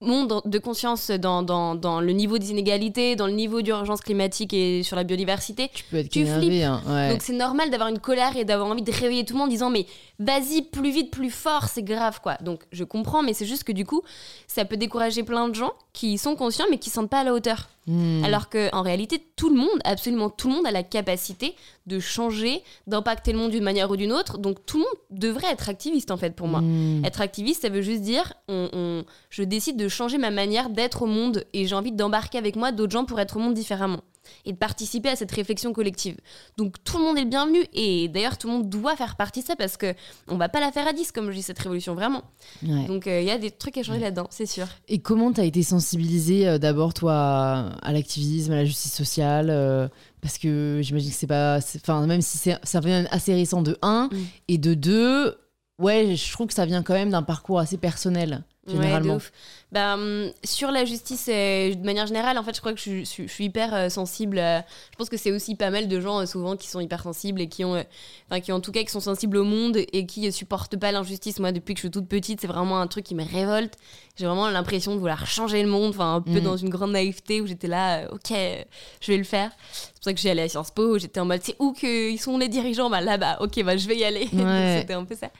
montes 0.00 0.46
de 0.46 0.58
conscience 0.58 1.10
dans, 1.10 1.42
dans, 1.42 1.74
dans 1.74 2.00
le 2.00 2.12
niveau 2.12 2.38
des 2.38 2.50
inégalités, 2.50 3.16
dans 3.16 3.26
le 3.26 3.32
niveau 3.32 3.62
d'urgence 3.62 4.00
climatique 4.00 4.52
et 4.52 4.82
sur 4.82 4.96
la 4.96 5.04
biodiversité, 5.04 5.70
tu 5.72 5.84
peux 5.84 5.98
être 5.98 6.10
Tu 6.10 6.20
énervé 6.20 6.64
hein, 6.64 6.82
ouais. 6.86 7.10
donc 7.10 7.22
c'est 7.22 7.32
normal 7.32 7.70
d'avoir 7.70 7.88
une 7.88 7.98
colère 7.98 8.36
et 8.36 8.44
d'avoir 8.44 8.68
envie 8.68 8.82
de 8.82 8.92
réveiller 8.92 9.24
tout 9.24 9.34
le 9.34 9.38
monde 9.38 9.48
en 9.48 9.50
disant 9.50 9.70
mais 9.70 9.86
vas-y 10.18 10.62
plus 10.62 10.90
vite, 10.90 11.10
plus 11.10 11.30
fort, 11.30 11.64
c'est 11.68 11.82
grave 11.82 12.20
quoi. 12.20 12.36
Donc 12.40 12.62
je 12.72 12.84
comprends 12.84 13.22
mais 13.22 13.32
c'est 13.34 13.46
juste 13.46 13.64
que 13.64 13.72
du 13.72 13.86
coup 13.86 14.02
ça 14.46 14.64
peut 14.64 14.76
décourager 14.76 15.22
plein 15.22 15.48
de 15.48 15.54
gens 15.54 15.72
qui 15.92 16.18
sont 16.18 16.36
conscients 16.36 16.66
mais 16.70 16.78
qui 16.78 16.90
sentent 16.90 17.10
pas 17.10 17.20
à 17.20 17.24
la 17.24 17.32
hauteur. 17.32 17.68
Hmm. 17.86 18.24
Alors 18.24 18.48
qu'en 18.48 18.80
réalité 18.82 19.22
tout 19.36 19.50
le 19.50 19.56
monde, 19.56 19.78
absolument 19.84 20.30
tout 20.30 20.48
le 20.48 20.54
monde 20.54 20.66
a 20.66 20.70
la 20.70 20.82
capacité 20.82 21.54
de 21.86 21.98
changer, 22.00 22.62
d'impacter 22.86 23.32
le 23.32 23.38
monde 23.38 23.50
d'une 23.50 23.62
manière 23.64 23.90
ou 23.90 23.96
d'une 23.96 24.12
autre. 24.12 24.38
Donc 24.38 24.64
tout 24.64 24.78
le 24.78 24.84
monde 24.84 25.20
devrait 25.20 25.50
être 25.52 25.68
activiste 25.68 26.10
en 26.10 26.16
fait 26.16 26.34
pour 26.34 26.48
moi. 26.48 26.60
Hmm. 26.62 27.04
Être 27.04 27.20
activiste, 27.20 27.62
ça 27.62 27.68
veut 27.68 27.82
juste 27.82 28.00
dire 28.02 28.32
on, 28.48 28.68
on- 28.72 29.04
je 29.28 29.42
décide 29.42 29.76
de 29.76 29.88
changer 29.88 30.16
ma 30.18 30.30
manière 30.30 30.70
d'être 30.70 31.02
au 31.02 31.06
monde 31.06 31.44
et 31.52 31.66
j'ai 31.66 31.74
envie 31.74 31.92
d'embarquer 31.92 32.38
avec 32.38 32.56
moi 32.56 32.72
d'autres 32.72 32.92
gens 32.92 33.04
pour 33.04 33.20
être 33.20 33.36
au 33.36 33.40
monde 33.40 33.54
différemment 33.54 34.00
et 34.44 34.52
de 34.52 34.56
participer 34.56 35.08
à 35.08 35.16
cette 35.16 35.30
réflexion 35.32 35.72
collective. 35.72 36.16
Donc 36.56 36.82
tout 36.84 36.98
le 36.98 37.04
monde 37.04 37.18
est 37.18 37.24
le 37.24 37.28
bienvenu 37.30 37.64
et 37.72 38.08
d'ailleurs 38.08 38.38
tout 38.38 38.46
le 38.48 38.54
monde 38.54 38.68
doit 38.68 38.96
faire 38.96 39.16
partie 39.16 39.40
de 39.42 39.46
ça 39.46 39.56
parce 39.56 39.76
que 39.76 39.94
on 40.28 40.36
va 40.36 40.48
pas 40.48 40.60
la 40.60 40.72
faire 40.72 40.86
à 40.86 40.92
10 40.92 41.12
comme 41.12 41.30
je 41.30 41.36
dis 41.36 41.42
cette 41.42 41.58
révolution 41.58 41.94
vraiment. 41.94 42.22
Ouais. 42.66 42.86
Donc 42.86 43.06
euh, 43.06 43.20
il 43.20 43.26
y 43.26 43.30
a 43.30 43.38
des 43.38 43.50
trucs 43.50 43.76
à 43.78 43.82
changer 43.82 44.00
là-dedans, 44.00 44.26
c'est 44.30 44.46
sûr. 44.46 44.66
Et 44.88 44.98
comment 44.98 45.32
t'as 45.32 45.44
été 45.44 45.62
sensibilisée 45.62 46.46
euh, 46.48 46.58
d'abord 46.58 46.94
toi 46.94 47.14
à, 47.14 47.68
à 47.82 47.92
l'activisme, 47.92 48.52
à 48.52 48.56
la 48.56 48.64
justice 48.64 48.92
sociale 48.92 49.48
euh, 49.50 49.88
Parce 50.20 50.38
que 50.38 50.80
j'imagine 50.82 51.10
que 51.10 51.16
c'est 51.16 51.26
pas, 51.26 51.58
enfin 51.76 52.06
même 52.06 52.20
si 52.22 52.38
c'est 52.38 52.56
ça 52.62 52.80
vient 52.80 53.06
assez 53.10 53.34
récent 53.34 53.62
de 53.62 53.76
1 53.82 54.08
Mm. 54.12 54.16
et 54.48 54.58
de 54.58 54.74
2, 54.74 55.36
ouais, 55.78 56.14
je 56.16 56.32
trouve 56.32 56.46
que 56.48 56.54
ça 56.54 56.66
vient 56.66 56.82
quand 56.82 56.94
même 56.94 57.10
d'un 57.10 57.22
parcours 57.22 57.58
assez 57.58 57.76
personnel 57.76 58.44
Ouais, 58.66 58.74
de 58.74 58.82
généralement. 58.82 59.14
ouf. 59.16 59.32
Bah, 59.72 59.94
hum, 59.94 60.30
sur 60.44 60.70
la 60.70 60.84
justice, 60.84 61.26
euh, 61.28 61.74
de 61.74 61.84
manière 61.84 62.06
générale, 62.06 62.38
en 62.38 62.42
fait, 62.42 62.54
je 62.54 62.60
crois 62.60 62.72
que 62.72 62.78
je, 62.78 62.82
suis- 62.82 63.04
je 63.04 63.10
suis- 63.10 63.28
je 63.28 63.32
suis 63.32 63.44
hyper 63.44 63.74
euh, 63.74 63.88
sensible. 63.88 64.38
à- 64.38 64.60
Je 64.60 64.96
pense 64.96 65.08
que 65.08 65.16
c'est 65.16 65.32
aussi 65.32 65.54
pas 65.56 65.70
mal 65.70 65.88
de 65.88 66.00
gens, 66.00 66.20
euh, 66.20 66.26
souvent, 66.26 66.56
qui 66.56 66.68
sont 66.68 66.80
hyper 66.80 67.02
sensibles 67.02 67.40
et 67.40 67.48
qui 67.48 67.64
ont, 67.64 67.82
enfin, 68.30 68.40
qui 68.40 68.52
en 68.52 68.60
tout 68.60 68.72
cas, 68.72 68.82
qui 68.84 68.90
sont 68.90 69.00
sensibles 69.00 69.36
au 69.36 69.44
monde 69.44 69.76
et 69.76 70.06
qui 70.06 70.30
supportent 70.32 70.76
pas 70.76 70.92
l'injustice. 70.92 71.40
Moi, 71.40 71.52
depuis 71.52 71.74
que 71.74 71.78
je 71.78 71.86
suis 71.86 71.90
toute 71.90 72.08
petite, 72.08 72.40
c'est 72.40 72.46
vraiment 72.46 72.80
un 72.80 72.86
truc 72.86 73.04
qui 73.04 73.14
me 73.14 73.24
révolte. 73.24 73.74
J'ai 74.16 74.26
vraiment 74.26 74.48
l'impression 74.48 74.94
de 74.94 74.98
vouloir 75.00 75.26
changer 75.26 75.60
le 75.62 75.68
monde, 75.68 75.90
enfin, 75.90 76.14
un 76.16 76.20
peu 76.20 76.38
Mm. 76.40 76.44
dans 76.44 76.56
une 76.56 76.68
grande 76.68 76.92
naïveté 76.92 77.40
où 77.40 77.46
j'étais 77.46 77.66
là, 77.66 77.98
euh, 78.04 78.08
ok, 78.12 78.30
euh, 78.30 78.62
je 79.00 79.10
vais 79.12 79.18
le 79.18 79.24
faire. 79.24 79.50
C'est 79.72 79.92
pour 79.94 80.04
ça 80.04 80.14
que 80.14 80.20
j'ai 80.20 80.30
allé 80.30 80.42
à 80.42 80.48
Sciences 80.48 80.70
Po, 80.70 80.94
où 80.94 80.98
j'étais 80.98 81.18
en 81.18 81.24
mode, 81.24 81.40
c'est 81.42 81.56
où 81.58 81.72
qu'ils 81.72 82.20
sont 82.20 82.38
les 82.38 82.48
dirigeants? 82.48 82.88
Bah 82.90 83.00
là-bas, 83.00 83.38
ok, 83.40 83.62
bah 83.64 83.76
je 83.76 83.88
vais 83.88 83.96
y 83.96 84.04
aller. 84.04 84.28
Ouais. 84.32 84.78
C'était 84.80 84.94
un 84.94 85.04
peu 85.04 85.16
ça. 85.16 85.30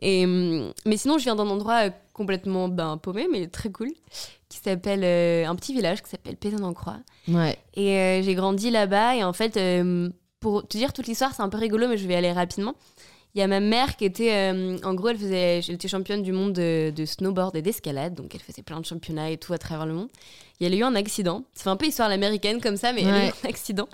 Et, 0.00 0.24
hum, 0.24 0.72
mais 0.86 0.96
sinon, 0.96 1.18
je 1.18 1.24
viens 1.24 1.34
d'un 1.34 1.48
endroit 1.48 1.86
euh, 1.86 1.90
complètement 2.12 2.68
ben, 2.68 2.98
paumé, 2.98 3.26
mais 3.30 3.48
très 3.48 3.70
cool, 3.70 3.90
qui 4.48 4.58
s'appelle 4.58 5.00
euh, 5.02 5.46
un 5.46 5.56
petit 5.56 5.72
village 5.74 6.00
qui 6.02 6.10
s'appelle 6.10 6.36
Pézan-en-Croix. 6.36 6.98
Ouais. 7.26 7.58
Et 7.74 7.96
euh, 7.98 8.22
j'ai 8.22 8.34
grandi 8.36 8.70
là-bas. 8.70 9.16
Et 9.16 9.24
en 9.24 9.32
fait, 9.32 9.56
euh, 9.56 10.08
pour 10.38 10.66
te 10.68 10.76
dire 10.76 10.92
toute 10.92 11.06
l'histoire, 11.08 11.32
c'est 11.34 11.42
un 11.42 11.48
peu 11.48 11.58
rigolo, 11.58 11.88
mais 11.88 11.96
je 11.96 12.06
vais 12.06 12.14
aller 12.14 12.30
rapidement. 12.30 12.74
Il 13.34 13.40
y 13.40 13.42
a 13.42 13.48
ma 13.48 13.58
mère 13.58 13.96
qui 13.96 14.04
était, 14.04 14.32
euh, 14.52 14.78
en 14.84 14.94
gros, 14.94 15.08
elle, 15.08 15.18
faisait, 15.18 15.58
elle 15.66 15.74
était 15.74 15.88
championne 15.88 16.22
du 16.22 16.30
monde 16.30 16.52
de, 16.52 16.92
de 16.94 17.04
snowboard 17.04 17.56
et 17.56 17.62
d'escalade, 17.62 18.14
donc 18.14 18.32
elle 18.34 18.40
faisait 18.40 18.62
plein 18.62 18.78
de 18.80 18.86
championnats 18.86 19.30
et 19.30 19.38
tout 19.38 19.52
à 19.52 19.58
travers 19.58 19.86
le 19.86 19.92
monde. 19.94 20.08
Et 20.60 20.66
elle 20.66 20.72
a 20.72 20.76
eu 20.76 20.84
un 20.84 20.94
accident. 20.94 21.42
C'est 21.52 21.68
un 21.68 21.76
peu 21.76 21.86
histoire 21.86 22.06
à 22.06 22.10
l'américaine 22.10 22.60
comme 22.60 22.76
ça, 22.76 22.92
mais 22.92 23.02
elle 23.02 23.08
a 23.08 23.18
eu 23.24 23.26
Ouais. 23.28 23.34
un 23.44 23.48
accident. 23.48 23.88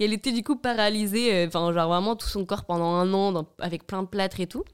Et 0.00 0.06
elle 0.06 0.12
était 0.12 0.32
du 0.32 0.42
coup 0.42 0.56
paralysée, 0.56 1.32
euh, 1.34 1.46
enfin, 1.46 1.72
genre 1.72 1.88
vraiment 1.88 2.16
tout 2.16 2.26
son 2.26 2.44
corps 2.44 2.64
pendant 2.64 2.94
un 2.94 3.12
an, 3.14 3.30
dans- 3.30 3.46
avec 3.60 3.86
plein 3.86 4.02
de 4.02 4.08
plâtres 4.08 4.40
et 4.40 4.46
tout. 4.48 4.64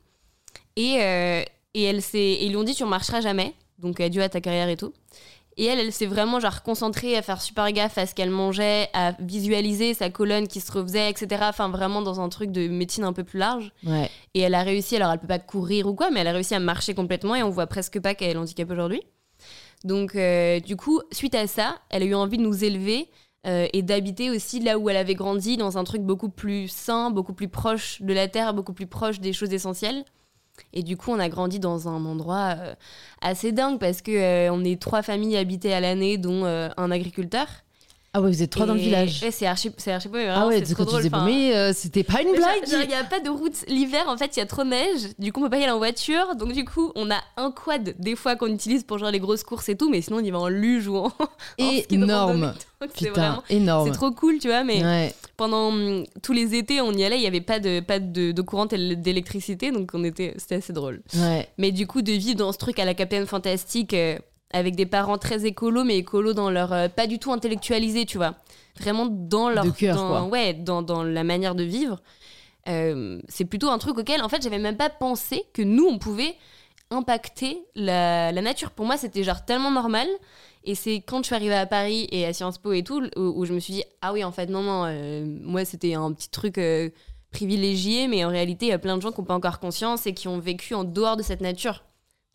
Et, 0.76 0.96
euh, 1.02 1.42
et 1.74 1.82
elle 1.82 2.00
s'est, 2.00 2.18
et 2.18 2.44
ils 2.46 2.50
lui 2.50 2.56
ont 2.56 2.64
dit 2.64 2.74
tu 2.74 2.84
ne 2.84 2.88
marcheras 2.88 3.20
jamais, 3.20 3.52
donc 3.78 4.00
adieu 4.00 4.22
à 4.22 4.28
ta 4.30 4.40
carrière 4.40 4.68
et 4.70 4.76
tout. 4.78 4.94
Et 5.58 5.64
elle, 5.64 5.78
elle 5.78 5.92
s'est 5.92 6.06
vraiment 6.06 6.38
genre 6.38 6.62
concentrée 6.62 7.16
à 7.16 7.22
faire 7.22 7.40
super 7.40 7.70
gaffe 7.72 7.96
à 7.96 8.06
ce 8.06 8.14
qu'elle 8.14 8.30
mangeait, 8.30 8.90
à 8.92 9.12
visualiser 9.20 9.94
sa 9.94 10.10
colonne 10.10 10.48
qui 10.48 10.60
se 10.60 10.70
refaisait, 10.70 11.08
etc. 11.08 11.44
Enfin, 11.48 11.70
vraiment 11.70 12.02
dans 12.02 12.20
un 12.20 12.28
truc 12.28 12.52
de 12.52 12.68
médecine 12.68 13.04
un 13.04 13.14
peu 13.14 13.24
plus 13.24 13.38
large. 13.38 13.72
Ouais. 13.84 14.10
Et 14.34 14.40
elle 14.40 14.54
a 14.54 14.62
réussi, 14.62 14.96
alors 14.96 15.12
elle 15.12 15.18
peut 15.18 15.26
pas 15.26 15.38
courir 15.38 15.86
ou 15.86 15.94
quoi, 15.94 16.10
mais 16.10 16.20
elle 16.20 16.28
a 16.28 16.32
réussi 16.32 16.54
à 16.54 16.60
marcher 16.60 16.94
complètement 16.94 17.34
et 17.34 17.42
on 17.42 17.48
voit 17.48 17.66
presque 17.66 17.98
pas 18.00 18.14
qu'elle 18.14 18.36
est 18.36 18.38
handicapée 18.38 18.72
aujourd'hui. 18.72 19.02
Donc, 19.84 20.14
euh, 20.14 20.60
du 20.60 20.76
coup, 20.76 21.00
suite 21.12 21.34
à 21.34 21.46
ça, 21.46 21.78
elle 21.90 22.02
a 22.02 22.06
eu 22.06 22.14
envie 22.14 22.38
de 22.38 22.42
nous 22.42 22.64
élever 22.64 23.08
euh, 23.46 23.68
et 23.72 23.82
d'habiter 23.82 24.30
aussi 24.30 24.60
là 24.60 24.78
où 24.78 24.90
elle 24.90 24.96
avait 24.96 25.14
grandi, 25.14 25.56
dans 25.56 25.78
un 25.78 25.84
truc 25.84 26.02
beaucoup 26.02 26.28
plus 26.28 26.68
sain, 26.68 27.10
beaucoup 27.10 27.34
plus 27.34 27.48
proche 27.48 28.02
de 28.02 28.12
la 28.12 28.28
terre, 28.28 28.52
beaucoup 28.52 28.72
plus 28.72 28.86
proche 28.86 29.20
des 29.20 29.32
choses 29.32 29.52
essentielles. 29.52 30.04
Et 30.72 30.82
du 30.82 30.96
coup, 30.96 31.10
on 31.10 31.18
a 31.18 31.28
grandi 31.28 31.58
dans 31.58 31.88
un 31.88 32.04
endroit 32.04 32.54
euh, 32.58 32.74
assez 33.20 33.52
dingue 33.52 33.78
parce 33.78 34.02
que 34.02 34.10
euh, 34.10 34.52
on 34.52 34.64
est 34.64 34.80
trois 34.80 35.02
familles 35.02 35.36
habitées 35.36 35.72
à 35.72 35.80
l'année, 35.80 36.18
dont 36.18 36.44
euh, 36.44 36.68
un 36.76 36.90
agriculteur. 36.90 37.46
Ah 38.16 38.22
ouais, 38.22 38.30
vous 38.30 38.42
êtes 38.42 38.48
trois 38.50 38.64
dans 38.64 38.72
le 38.72 38.80
village. 38.80 39.22
Ouais, 39.22 39.30
c'est 39.30 39.44
archi, 39.46 39.70
c'est 39.76 39.92
archi 39.92 40.08
beau, 40.08 40.14
vraiment, 40.16 40.32
Ah 40.34 40.46
ouais, 40.46 40.62
c'est 40.64 40.72
trop 40.74 40.84
drôle. 40.86 41.02
disais, 41.02 41.14
Enfin, 41.14 41.26
mais 41.26 41.54
euh, 41.54 41.72
c'était 41.74 42.02
pas 42.02 42.22
une 42.22 42.32
blague. 42.34 42.62
Il 42.66 42.88
n'y 42.88 42.94
a 42.94 43.04
pas 43.04 43.20
de 43.20 43.28
route 43.28 43.52
l'hiver, 43.68 44.04
en 44.08 44.16
fait, 44.16 44.36
il 44.36 44.38
y 44.38 44.42
a 44.42 44.46
trop 44.46 44.64
de 44.64 44.70
neige. 44.70 45.08
Du 45.18 45.34
coup, 45.34 45.40
on 45.40 45.44
peut 45.44 45.50
pas 45.50 45.58
y 45.58 45.64
aller 45.64 45.72
en 45.72 45.76
voiture. 45.76 46.34
Donc, 46.34 46.52
du 46.54 46.64
coup, 46.64 46.92
on 46.94 47.10
a 47.10 47.18
un 47.36 47.50
quad 47.50 47.94
des 47.98 48.16
fois 48.16 48.34
qu'on 48.36 48.46
utilise 48.46 48.84
pour 48.84 48.96
genre 48.96 49.10
les 49.10 49.20
grosses 49.20 49.44
courses 49.44 49.68
et 49.68 49.76
tout, 49.76 49.90
mais 49.90 50.00
sinon, 50.00 50.16
on 50.16 50.24
y 50.24 50.30
va 50.30 50.38
en 50.38 50.48
luge 50.48 50.88
ou 50.88 50.96
en, 50.96 51.12
Énorme. 51.58 52.54
Putain, 52.94 53.10
vraiment. 53.12 53.42
énorme. 53.50 53.86
C'est 53.88 53.94
trop 53.94 54.10
cool, 54.12 54.38
tu 54.38 54.48
vois, 54.48 54.64
mais 54.64 54.82
Ouais. 54.82 55.14
pendant 55.36 55.68
hum, 55.68 56.04
tous 56.22 56.32
les 56.32 56.54
étés, 56.54 56.80
on 56.80 56.92
y 56.92 57.04
allait, 57.04 57.16
il 57.16 57.20
n'y 57.22 57.26
avait 57.26 57.40
pas 57.42 57.58
de, 57.60 57.80
pas 57.80 57.98
de, 57.98 58.32
de 58.32 58.42
courant 58.42 58.66
d'électricité, 58.66 59.72
donc 59.72 59.90
on 59.94 60.04
était, 60.04 60.34
c'était 60.38 60.56
assez 60.56 60.72
drôle. 60.72 61.02
Ouais. 61.16 61.48
Mais 61.58 61.70
du 61.72 61.86
coup, 61.86 62.02
de 62.02 62.12
vivre 62.12 62.36
dans 62.38 62.52
ce 62.52 62.58
truc 62.58 62.78
à 62.78 62.84
la 62.84 62.94
Capitaine 62.94 63.26
Fantastique, 63.26 63.94
euh, 63.94 64.18
avec 64.56 64.74
des 64.76 64.86
parents 64.86 65.18
très 65.18 65.44
écolos, 65.46 65.84
mais 65.84 65.96
écolos 65.98 66.32
dans 66.34 66.50
leur. 66.50 66.72
euh, 66.72 66.88
pas 66.88 67.06
du 67.06 67.18
tout 67.18 67.32
intellectualisés, 67.32 68.04
tu 68.06 68.16
vois. 68.18 68.34
Vraiment 68.80 69.06
dans 69.06 69.48
leur. 69.48 69.64
De 69.64 69.70
cœur, 69.70 69.96
dans- 69.96 70.08
quoi. 70.08 70.22
Ouais, 70.24 70.54
dans, 70.54 70.82
dans 70.82 71.02
la 71.02 71.24
manière 71.24 71.54
de 71.54 71.62
vivre. 71.64 72.00
euh, 72.68 73.20
c'est 73.28 73.44
plutôt 73.44 73.70
un 73.70 73.78
truc 73.78 73.96
auquel, 73.98 74.22
en 74.22 74.28
fait, 74.28 74.42
j'avais 74.42 74.58
même 74.58 74.76
pas 74.76 74.90
pensé 74.90 75.44
que 75.52 75.62
nous, 75.62 75.86
on 75.86 75.98
pouvait 75.98 76.34
impacter 76.90 77.62
la, 77.74 78.32
la 78.32 78.42
nature. 78.42 78.70
Pour 78.70 78.86
moi, 78.86 78.96
c'était 78.96 79.22
genre 79.24 79.44
tellement 79.44 79.70
normal. 79.70 80.06
Et 80.64 80.74
c'est 80.74 80.96
quand 80.96 81.18
je 81.18 81.26
suis 81.26 81.34
arrivée 81.36 81.54
à 81.54 81.66
Paris 81.66 82.08
et 82.10 82.26
à 82.26 82.32
Sciences 82.32 82.58
Po 82.58 82.72
et 82.72 82.82
tout, 82.82 83.00
où, 83.16 83.20
où 83.20 83.44
je 83.44 83.52
me 83.54 83.60
suis 83.60 83.72
dit, 83.74 83.84
ah 84.02 84.12
oui, 84.12 84.24
en 84.24 84.32
fait, 84.32 84.46
non, 84.46 84.62
non, 84.62 84.84
euh, 84.86 85.24
moi, 85.42 85.64
c'était 85.64 85.94
un 85.94 86.12
petit 86.12 86.28
truc 86.28 86.58
privilégié, 87.30 88.08
mais 88.08 88.24
en 88.24 88.28
réalité, 88.30 88.66
il 88.66 88.68
y 88.70 88.72
a 88.72 88.78
plein 88.78 88.96
de 88.96 89.02
gens 89.02 89.12
qui 89.12 89.20
n'ont 89.20 89.26
pas 89.26 89.34
encore 89.34 89.58
conscience 89.60 90.06
et 90.06 90.14
qui 90.14 90.26
ont 90.28 90.38
vécu 90.38 90.74
en 90.74 90.84
dehors 90.84 91.16
de 91.16 91.22
cette 91.22 91.40
nature. 91.40 91.84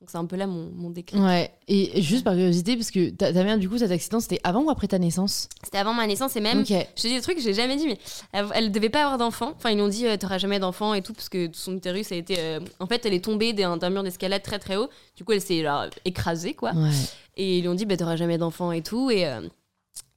Donc 0.02 0.10
c'est 0.10 0.18
un 0.18 0.26
peu 0.26 0.36
là 0.36 0.48
mon, 0.48 0.72
mon 0.76 0.90
déclic. 0.90 1.22
Ouais, 1.22 1.52
et 1.68 2.02
juste 2.02 2.24
par 2.24 2.34
curiosité, 2.34 2.76
parce 2.76 2.90
que 2.90 3.12
ta, 3.12 3.32
ta 3.32 3.44
mère, 3.44 3.60
du 3.60 3.70
coup, 3.70 3.78
cet 3.78 3.92
accident, 3.92 4.20
c'était 4.20 4.40
avant 4.44 4.64
ou 4.64 4.72
après 4.72 4.88
ta 4.88 4.98
naissance? 4.98 5.48
C'était 5.64 5.78
avant 5.78 5.94
ma 5.94 6.08
naissance 6.08 6.36
et 6.36 6.40
même, 6.42 6.62
Ok. 6.62 6.70
je 6.70 7.02
te 7.04 7.08
dis 7.08 7.14
des 7.14 7.22
trucs 7.22 7.36
que 7.38 7.44
j'ai 7.44 7.54
jamais 7.54 7.76
dit, 7.78 7.86
mais 7.86 8.00
elle, 8.32 8.48
elle 8.56 8.72
devait 8.72 8.90
pas 8.90 9.04
avoir 9.04 9.20
d'enfant. 9.20 9.54
Enfin, 9.56 9.70
ils 9.70 9.76
lui 9.76 9.84
ont 9.84 9.88
dit, 9.88 10.08
euh, 10.08 10.18
t'auras 10.18 10.40
jamais 10.40 10.58
d'enfant 10.58 10.96
et 10.96 11.04
tout, 11.04 11.14
parce 11.14 11.30
que 11.30 11.50
son 11.54 11.76
utérus 11.78 12.12
a 12.12 12.16
été. 12.16 12.36
euh, 12.40 12.60
en 12.80 12.88
fait, 12.88 13.06
elle 13.06 13.14
est 13.14 13.24
tombée 13.24 13.54
d'un 13.54 13.78
d'un 13.78 13.92
mur 13.92 14.02
d'escalade 14.02 14.42
très 14.42 14.58
très 14.58 14.76
haut. 14.76 14.90
Du 15.16 15.24
coup, 15.24 15.34
elle 15.34 15.42
s'est 15.42 15.62
genre, 15.62 15.86
écrasée, 16.04 16.56
quoi. 16.56 16.72
Ouais. 16.74 16.90
Et 17.38 17.60
ils 17.60 17.62
lui 17.62 17.68
ont 17.68 17.76
dit, 17.76 17.86
bah, 17.86 17.96
t'auras 17.96 18.16
jamais 18.16 18.40
d'enfant 18.40 18.72
et 18.72 18.82
tout. 18.82 19.12
Et. 19.12 19.28
euh, 19.28 19.42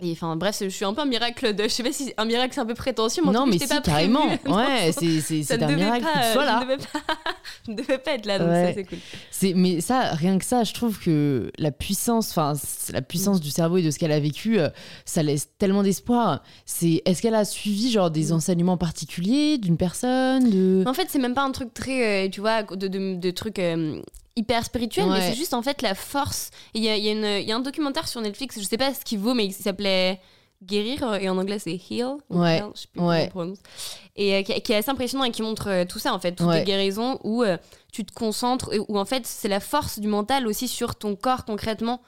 et 0.00 0.12
enfin 0.12 0.36
bref, 0.36 0.56
je 0.60 0.68
suis 0.68 0.84
un 0.84 0.92
peu 0.92 1.00
un 1.02 1.06
miracle 1.06 1.54
de. 1.54 1.62
Je 1.64 1.68
sais 1.68 1.82
pas 1.82 1.92
si 1.92 2.12
un 2.16 2.24
miracle 2.24 2.52
c'est 2.54 2.60
un 2.60 2.66
peu 2.66 2.74
prétentieux, 2.74 3.22
mais 3.24 3.30
en 3.30 3.32
Non, 3.32 3.46
mais 3.46 3.58
si, 3.58 3.66
pas 3.66 3.80
carrément. 3.80 4.26
prévue. 4.26 4.40
Non, 4.46 4.56
Ouais, 4.56 4.92
c'est 4.92 5.62
un 5.62 5.68
miracle 5.76 6.04
pas, 6.04 6.24
euh, 6.24 6.32
sois 6.32 6.42
je 6.42 6.46
là. 6.46 6.60
ne 6.60 6.64
devais 6.64 6.76
pas, 6.76 7.00
je 7.66 7.70
ne 7.70 7.76
devais 7.76 7.98
pas 7.98 8.10
être 8.12 8.26
là, 8.26 8.38
donc 8.38 8.48
Ouais. 8.48 8.66
ça 8.68 8.74
c'est 8.74 8.84
cool. 8.84 8.98
C'est- 9.30 9.54
mais 9.54 9.80
ça, 9.80 10.12
rien 10.14 10.36
que 10.38 10.44
ça, 10.44 10.64
je 10.64 10.74
trouve 10.74 10.98
que 10.98 11.50
la 11.58 11.70
puissance, 11.70 12.30
enfin, 12.30 12.52
la 12.92 13.02
puissance 13.02 13.40
du 13.40 13.50
cerveau 13.50 13.78
et 13.78 13.82
de 13.82 13.90
ce 13.90 13.98
qu'elle 13.98 14.12
a 14.12 14.20
vécu, 14.20 14.58
euh, 14.58 14.68
ça 15.04 15.22
laisse 15.22 15.48
tellement 15.58 15.82
d'espoir. 15.82 16.42
C'est, 16.66 17.02
est-ce 17.04 17.22
qu'elle 17.22 17.34
a 17.36 17.44
suivi 17.44 17.90
genre 17.90 18.10
des 18.10 18.30
Mm. 18.30 18.32
enseignements 18.32 18.76
particuliers 18.76 19.58
d'une 19.58 19.76
personne, 19.76 20.50
de 20.50 20.84
En 20.86 20.94
fait, 20.94 21.06
c'est 21.08 21.18
même 21.20 21.34
pas 21.34 21.44
un 21.44 21.52
truc 21.52 21.72
très, 21.72 22.26
euh, 22.26 22.28
tu 22.30 22.40
vois, 22.40 22.62
de, 22.62 22.88
de, 22.88 23.14
de 23.14 23.30
trucs 23.30 23.58
euh, 23.58 24.02
hyper 24.36 24.64
spirituels, 24.64 25.06
mais 25.08 25.30
c'est 25.30 25.36
juste 25.36 25.54
en 25.54 25.62
fait 25.62 25.80
la 25.82 25.94
force. 25.94 26.50
Il 26.74 26.82
y 26.82 26.88
a, 26.88 26.96
y, 26.96 27.08
a 27.10 27.40
y 27.40 27.52
un 27.52 27.60
documentaire 27.60 28.08
sur 28.08 28.20
Netflix, 28.20 28.58
je 28.58 28.64
sais 28.64 28.76
pas 28.78 28.92
ce 28.92 29.04
qu'il 29.04 29.18
vaut, 29.18 29.34
mais 29.34 29.46
il 29.46 29.52
s'appelait 29.52 30.20
Guérir, 30.62 31.14
et 31.20 31.28
en 31.28 31.36
anglais 31.38 31.58
c'est 31.58 31.74
Heal. 31.90 32.16
ou 32.30 32.40
Ouais. 32.40 32.58
Heal, 32.58 32.66
je 32.74 32.80
sais 32.80 32.86
plus 32.92 33.00
Ouais. 33.02 33.28
comment 33.32 33.44
on 33.44 33.52
prononce. 33.52 33.58
Et 34.16 34.34
euh, 34.36 34.42
qui, 34.42 34.60
qui 34.62 34.72
est 34.72 34.76
assez 34.76 34.90
impressionnant 34.90 35.24
et 35.24 35.30
qui 35.30 35.42
montre 35.42 35.68
euh, 35.68 35.84
tout 35.84 35.98
ça 35.98 36.14
en 36.14 36.18
fait, 36.18 36.32
toutes 36.32 36.52
les 36.52 36.64
guérisons 36.64 37.20
où 37.22 37.42
euh, 37.42 37.58
tu 37.92 38.04
te 38.04 38.12
concentres, 38.12 38.72
et 38.72 38.78
où 38.78 38.98
en 38.98 39.04
fait 39.04 39.26
c'est 39.26 39.48
la 39.48 39.60
force 39.60 39.98
du 39.98 40.08
mental 40.08 40.46
aussi 40.46 40.66
sur 40.68 40.94
ton 40.96 41.16
corps 41.16 41.44
concrètement. 41.44 42.00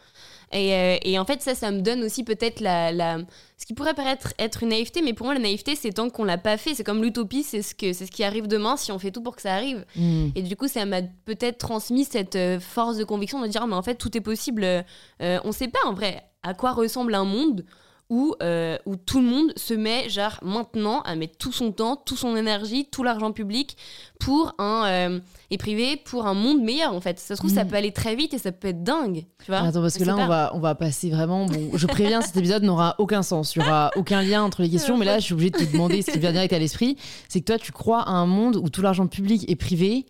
Et, 0.53 0.75
euh, 0.75 0.97
et 1.03 1.19
en 1.19 1.25
fait, 1.25 1.43
ça, 1.43 1.55
ça 1.55 1.71
me 1.73 1.81
donne 1.81 2.05
aussi 2.05 2.23
peut-être 2.23 2.61
la, 2.61 2.93
la- 2.93 3.19
ce 3.59 3.67
qui 3.67 3.75
pourrait 3.75 3.95
paraître 3.95 4.33
être 4.38 4.62
une 4.62 4.69
naïveté, 4.69 5.03
mais 5.03 5.12
pour 5.12 5.26
moi, 5.26 5.35
la 5.35 5.41
naïveté, 5.41 5.75
c'est 5.75 5.91
tant 5.93 6.09
qu'on 6.09 6.23
l'a 6.25 6.38
pas 6.38 6.57
fait. 6.57 6.75
C'est 6.75 6.85
comme 6.85 7.03
l'utopie, 7.03 7.43
c'est 7.43 7.62
ce, 7.62 7.75
que, 7.75 7.93
c'est 7.93 8.07
ce 8.07 8.11
qui 8.12 8.23
arrive 8.23 8.47
demain 8.47 8.76
si 8.76 8.93
on 8.93 8.99
fait 8.99 9.11
tout 9.11 9.23
pour 9.23 9.35
que 9.35 9.43
ça 9.43 9.55
arrive. 9.55 9.85
Mm. 9.97 10.29
Et 10.37 10.43
du 10.43 10.55
coup, 10.57 10.69
ça 10.69 10.85
m'a 10.87 11.03
peut-être 11.25 11.59
transmis 11.59 12.05
cette 12.05 12.37
euh, 12.37 12.61
force 12.61 12.97
de 12.97 13.05
conviction 13.05 13.41
de 13.43 13.49
dire, 13.49 13.62
Ah, 13.65 13.67
mais 13.67 13.75
en 13.75 13.83
fait, 13.83 13.97
tout 13.97 14.17
est 14.17 14.21
possible. 14.21 14.62
Euh, 14.65 14.83
euh, 15.21 15.41
on 15.45 15.50
sait 15.53 15.69
pas, 15.69 15.81
en 15.87 15.93
vrai, 15.95 16.23
à 16.43 16.55
quoi 16.55 16.73
ressemble 16.73 17.15
un 17.15 17.25
monde 17.25 17.65
où, 18.09 18.35
euh, 18.43 18.79
où 18.87 18.95
tout 18.97 19.19
le 19.21 19.27
monde 19.27 19.53
se 19.57 19.75
met, 19.75 20.09
genre, 20.09 20.39
maintenant, 20.43 21.01
à 21.03 21.17
mettre 21.17 21.37
tout 21.39 21.51
son 21.53 21.73
temps, 21.73 21.97
toute 21.97 22.19
son 22.19 22.37
énergie, 22.37 22.87
tout 22.91 23.03
l'argent 23.03 23.33
public 23.33 23.77
pour 24.21 24.55
un... 24.59 24.85
euh, 24.87 25.21
et 25.51 25.59
privé, 25.59 25.97
pour 25.97 26.27
un 26.27 26.35
monde 26.35 26.61
meilleur, 26.63 26.93
en 26.93 27.01
fait. 27.01 27.19
Ça 27.19 27.35
se 27.37 27.41
trouve, 27.41 27.53
ça 27.53 27.65
Mhm. 27.65 27.71
peut 27.71 27.77
aller 27.77 27.93
très 27.93 28.15
vite 28.17 28.35
et 28.35 28.39
ça 28.39 28.51
peut 28.53 28.69
être 28.69 28.83
dingue, 28.83 29.25
tu 29.45 29.51
vois 29.51 29.59
Attends, 29.61 29.81
parce 29.81 29.97
que 29.99 30.05
là, 30.05 30.17
on 30.17 30.27
va, 30.27 30.51
on 30.55 30.59
va 30.61 30.75
passer 30.75 31.11
vraiment. 31.11 31.47
Bon, 31.47 31.71
je 31.75 31.87
préviens, 31.87 32.21
cet 32.21 32.37
épisode 32.37 32.63
n'aura 32.65 32.95
aucun 32.99 33.23
sens. 33.23 33.55
Il 33.55 33.63
n'y 33.63 33.69
aura 33.69 33.91
aucun 33.97 34.23
lien 34.23 34.43
entre 34.43 34.63
les 34.63 34.71
questions. 34.71 34.97
Mais 34.97 35.05
là, 35.05 35.19
je 35.19 35.25
suis 35.25 35.35
obligée 35.35 35.51
de 35.51 35.59
te 35.59 35.65
demander 35.73 36.03
ce 36.03 36.11
qui 36.11 36.19
vient 36.19 36.33
direct 36.33 36.53
à 36.53 36.59
l'esprit. 36.59 36.97
C'est 37.29 37.41
que 37.41 37.45
toi, 37.47 37.59
tu 37.59 37.71
crois 37.73 38.03
à 38.03 38.11
un 38.11 38.27
monde 38.27 38.57
où 38.57 38.69
tout 38.71 38.83
l'argent 38.83 39.07
public 39.07 39.45
et 39.49 39.57
privé 39.57 40.07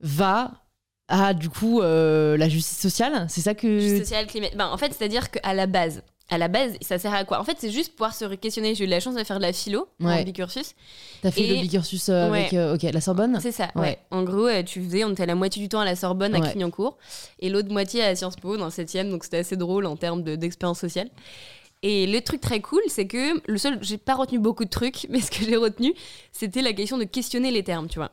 va 0.00 0.52
à, 1.08 1.34
du 1.34 1.48
coup, 1.48 1.80
euh, 1.82 2.36
la 2.36 2.48
justice 2.48 2.78
sociale? 2.78 3.26
C'est 3.28 3.40
ça 3.40 3.54
que. 3.54 3.78
Justice 3.78 4.00
sociale, 4.00 4.26
climat. 4.26 4.48
Ben, 4.56 4.66
en 4.68 4.76
fait, 4.76 4.92
c'est-à-dire 4.92 5.30
qu'à 5.30 5.54
la 5.54 5.66
base, 5.66 6.02
à 6.28 6.38
la 6.38 6.48
base, 6.48 6.72
ça 6.80 6.98
sert 6.98 7.14
à 7.14 7.24
quoi? 7.24 7.38
En 7.40 7.44
fait, 7.44 7.56
c'est 7.60 7.70
juste 7.70 7.92
pouvoir 7.92 8.14
se 8.14 8.24
questionner. 8.34 8.74
J'ai 8.74 8.84
eu 8.84 8.88
la 8.88 8.98
chance 9.00 9.14
de 9.14 9.22
faire 9.22 9.36
de 9.36 9.42
la 9.42 9.52
philo 9.52 9.88
Ouais. 10.00 10.20
en 10.20 10.22
bicursus. 10.24 10.74
T'as 11.22 11.30
fait 11.30 11.42
Et- 11.42 11.54
le 11.56 11.60
bicursus 11.62 12.08
euh, 12.08 12.30
Ouais. 12.30 12.40
avec 12.40 12.54
euh, 12.54 12.74
ok, 12.74 12.82
la 12.82 13.00
Sorbonne? 13.00 13.38
C'est 13.40 13.52
ça, 13.52 13.70
Ouais. 13.76 13.80
ouais. 13.82 13.98
En 14.10 14.24
gros, 14.24 14.46
euh, 14.48 14.62
tu 14.64 14.82
faisais, 14.82 15.04
on 15.04 15.10
était 15.12 15.24
la 15.26 15.36
moitié 15.36 15.62
du 15.62 15.68
temps 15.68 15.80
à 15.80 15.84
la 15.84 15.94
Sorbonne, 15.94 16.34
à. 16.34 16.40
Clignancourt, 16.40 16.98
et 17.38 17.48
l'autre 17.48 17.70
moitié 17.70 18.02
à 18.02 18.16
Sciences 18.16 18.36
Po, 18.36 18.56
dans 18.56 18.64
le 18.66 18.70
7 18.72 19.08
donc 19.08 19.22
c'était 19.24 19.38
assez 19.38 19.56
drôle 19.56 19.86
en 19.86 19.96
termes 19.96 20.22
de- 20.24 20.34
d'expérience 20.36 20.80
sociale. 20.80 21.08
Et 21.82 22.06
le 22.06 22.20
truc 22.20 22.40
très 22.40 22.60
cool, 22.60 22.80
c'est 22.88 23.06
que 23.06 23.40
le 23.48 23.58
seul, 23.58 23.78
j'ai 23.82 23.98
pas 23.98 24.14
retenu 24.14 24.38
beaucoup 24.38 24.64
de 24.64 24.70
trucs, 24.70 25.06
mais 25.10 25.20
ce 25.20 25.30
que 25.30 25.44
j'ai 25.44 25.56
retenu, 25.56 25.94
c'était 26.32 26.62
la 26.62 26.72
question 26.72 26.98
de 26.98 27.04
questionner 27.04 27.50
les 27.50 27.62
termes, 27.62 27.88
tu 27.88 27.98
vois. 27.98 28.10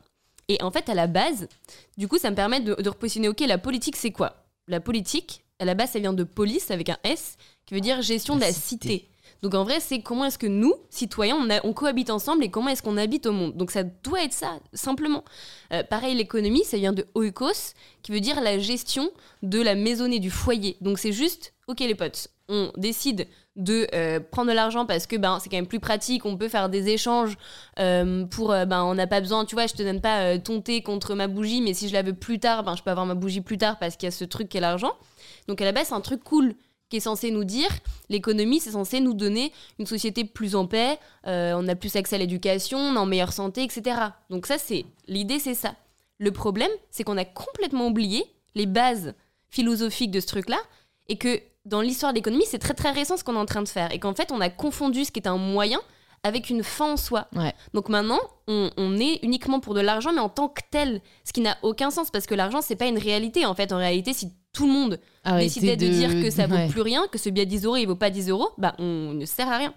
Et 0.48 0.62
en 0.62 0.70
fait, 0.70 0.88
à 0.88 0.94
la 0.94 1.06
base, 1.06 1.48
du 1.96 2.06
coup, 2.06 2.18
ça 2.18 2.30
me 2.30 2.36
permet 2.36 2.60
de, 2.60 2.74
de 2.74 2.88
repositionner, 2.88 3.28
ok, 3.28 3.40
la 3.40 3.58
politique, 3.58 3.96
c'est 3.96 4.12
quoi? 4.12 4.34
La 4.68 4.78
politique, 4.78 5.42
à 5.58 5.64
la 5.64 5.74
base, 5.74 5.90
ça 5.92 5.98
vient 5.98 6.12
de 6.12 6.24
police 6.24 6.70
avec 6.70 6.90
un 6.90 6.98
S, 7.04 7.36
qui 7.66 7.74
veut 7.74 7.80
dire 7.80 8.02
gestion 8.02 8.34
La 8.34 8.40
de 8.40 8.44
la 8.46 8.52
cité. 8.52 8.88
cité. 8.88 9.08
Donc 9.42 9.54
en 9.54 9.62
vrai, 9.64 9.78
c'est 9.80 10.00
comment 10.00 10.24
est-ce 10.24 10.38
que 10.38 10.46
nous, 10.46 10.72
citoyens, 10.88 11.36
on, 11.38 11.50
a- 11.50 11.60
on 11.66 11.74
cohabite 11.74 12.08
ensemble 12.08 12.44
et 12.44 12.48
comment 12.50 12.68
est-ce 12.70 12.82
qu'on 12.82 12.96
habite 12.96 13.26
au 13.26 13.32
monde. 13.32 13.54
Donc 13.56 13.70
ça 13.70 13.82
doit 13.82 14.22
être 14.22 14.32
ça, 14.32 14.58
simplement. 14.72 15.22
Euh, 15.72 15.82
pareil, 15.82 16.14
l'économie, 16.14 16.64
ça 16.64 16.78
vient 16.78 16.94
de 16.94 17.06
oikos, 17.14 17.74
qui 18.02 18.12
veut 18.12 18.20
dire 18.20 18.40
la 18.40 18.58
gestion 18.58 19.10
de 19.42 19.60
la 19.60 19.74
maisonnée, 19.74 20.18
du 20.18 20.30
foyer. 20.30 20.78
Donc 20.80 20.98
c'est 20.98 21.12
juste, 21.12 21.52
ok 21.68 21.80
les 21.80 21.94
potes, 21.94 22.28
on 22.48 22.72
décide 22.78 23.26
de 23.56 23.86
euh, 23.94 24.18
prendre 24.18 24.50
de 24.50 24.54
l'argent 24.56 24.84
parce 24.86 25.06
que 25.06 25.16
ben, 25.16 25.38
c'est 25.40 25.48
quand 25.50 25.56
même 25.58 25.66
plus 25.66 25.78
pratique, 25.78 26.24
on 26.24 26.36
peut 26.38 26.48
faire 26.48 26.68
des 26.70 26.88
échanges 26.88 27.36
euh, 27.78 28.24
pour, 28.24 28.50
euh, 28.50 28.64
ben, 28.64 28.82
on 28.82 28.94
n'a 28.94 29.06
pas 29.06 29.20
besoin, 29.20 29.44
tu 29.44 29.54
vois, 29.56 29.66
je 29.66 29.74
te 29.74 29.82
donne 29.82 30.00
pas 30.00 30.38
ton 30.38 30.60
thé 30.62 30.82
contre 30.82 31.14
ma 31.14 31.28
bougie, 31.28 31.60
mais 31.60 31.74
si 31.74 31.88
je 31.88 31.92
la 31.92 32.02
veux 32.02 32.14
plus 32.14 32.38
tard, 32.40 32.62
ben, 32.64 32.76
je 32.76 32.82
peux 32.82 32.90
avoir 32.90 33.04
ma 33.06 33.14
bougie 33.14 33.42
plus 33.42 33.58
tard 33.58 33.78
parce 33.78 33.96
qu'il 33.96 34.06
y 34.06 34.08
a 34.08 34.10
ce 34.10 34.24
truc 34.24 34.48
qu'est 34.48 34.60
l'argent. 34.60 34.92
Donc 35.48 35.60
à 35.60 35.64
la 35.66 35.72
base, 35.72 35.88
c'est 35.88 35.94
un 35.94 36.00
truc 36.00 36.24
cool 36.24 36.54
qui 36.88 36.96
est 36.96 37.00
censé 37.00 37.30
nous 37.30 37.44
dire, 37.44 37.68
l'économie, 38.08 38.60
c'est 38.60 38.72
censé 38.72 39.00
nous 39.00 39.14
donner 39.14 39.52
une 39.78 39.86
société 39.86 40.24
plus 40.24 40.54
en 40.54 40.66
paix, 40.66 40.98
euh, 41.26 41.54
on 41.56 41.66
a 41.68 41.74
plus 41.74 41.96
accès 41.96 42.16
à 42.16 42.18
l'éducation, 42.18 42.78
on 42.78 42.94
est 42.94 42.98
en 42.98 43.06
meilleure 43.06 43.32
santé, 43.32 43.62
etc. 43.62 43.96
Donc 44.30 44.46
ça, 44.46 44.58
c'est 44.58 44.84
l'idée, 45.08 45.38
c'est 45.38 45.54
ça. 45.54 45.74
Le 46.18 46.30
problème, 46.30 46.70
c'est 46.90 47.04
qu'on 47.04 47.16
a 47.16 47.24
complètement 47.24 47.88
oublié 47.88 48.24
les 48.54 48.66
bases 48.66 49.14
philosophiques 49.48 50.10
de 50.10 50.20
ce 50.20 50.26
truc-là, 50.26 50.58
et 51.08 51.16
que 51.16 51.40
dans 51.64 51.80
l'histoire 51.80 52.12
de 52.12 52.16
l'économie, 52.18 52.44
c'est 52.46 52.58
très 52.58 52.74
très 52.74 52.90
récent 52.90 53.16
ce 53.16 53.24
qu'on 53.24 53.34
est 53.34 53.38
en 53.38 53.46
train 53.46 53.62
de 53.62 53.68
faire, 53.68 53.92
et 53.92 53.98
qu'en 53.98 54.14
fait, 54.14 54.30
on 54.32 54.40
a 54.40 54.50
confondu 54.50 55.04
ce 55.04 55.10
qui 55.10 55.20
est 55.20 55.28
un 55.28 55.38
moyen 55.38 55.80
avec 56.22 56.48
une 56.48 56.62
fin 56.62 56.92
en 56.92 56.96
soi. 56.96 57.28
Ouais. 57.34 57.54
Donc 57.74 57.88
maintenant, 57.88 58.20
on, 58.48 58.70
on 58.76 58.96
est 58.98 59.20
uniquement 59.22 59.60
pour 59.60 59.74
de 59.74 59.80
l'argent, 59.80 60.12
mais 60.12 60.20
en 60.20 60.30
tant 60.30 60.48
que 60.48 60.62
tel, 60.70 61.02
ce 61.24 61.32
qui 61.32 61.40
n'a 61.40 61.56
aucun 61.62 61.90
sens, 61.90 62.10
parce 62.10 62.26
que 62.26 62.34
l'argent, 62.34 62.62
c'est 62.62 62.76
pas 62.76 62.86
une 62.86 62.98
réalité. 62.98 63.44
En 63.44 63.54
fait, 63.54 63.72
en 63.72 63.76
réalité, 63.76 64.12
si 64.14 64.32
tout 64.54 64.66
le 64.66 64.72
monde 64.72 65.00
Arrêtez 65.24 65.46
décidait 65.46 65.76
de... 65.76 65.88
dire 65.88 66.10
que 66.22 66.30
ça 66.30 66.46
vaut 66.46 66.54
ouais. 66.54 66.68
plus 66.68 66.80
rien, 66.80 67.06
que 67.10 67.18
ce 67.18 67.28
billet 67.28 67.42
à 67.42 67.48
10 67.48 67.64
euros, 67.66 67.76
il 67.76 67.86
vaut 67.86 67.96
pas 67.96 68.10
10 68.10 68.30
euros, 68.30 68.50
bah 68.56 68.74
on 68.78 69.12
ne 69.12 69.26
sert 69.26 69.48
à 69.48 69.58
rien. 69.58 69.74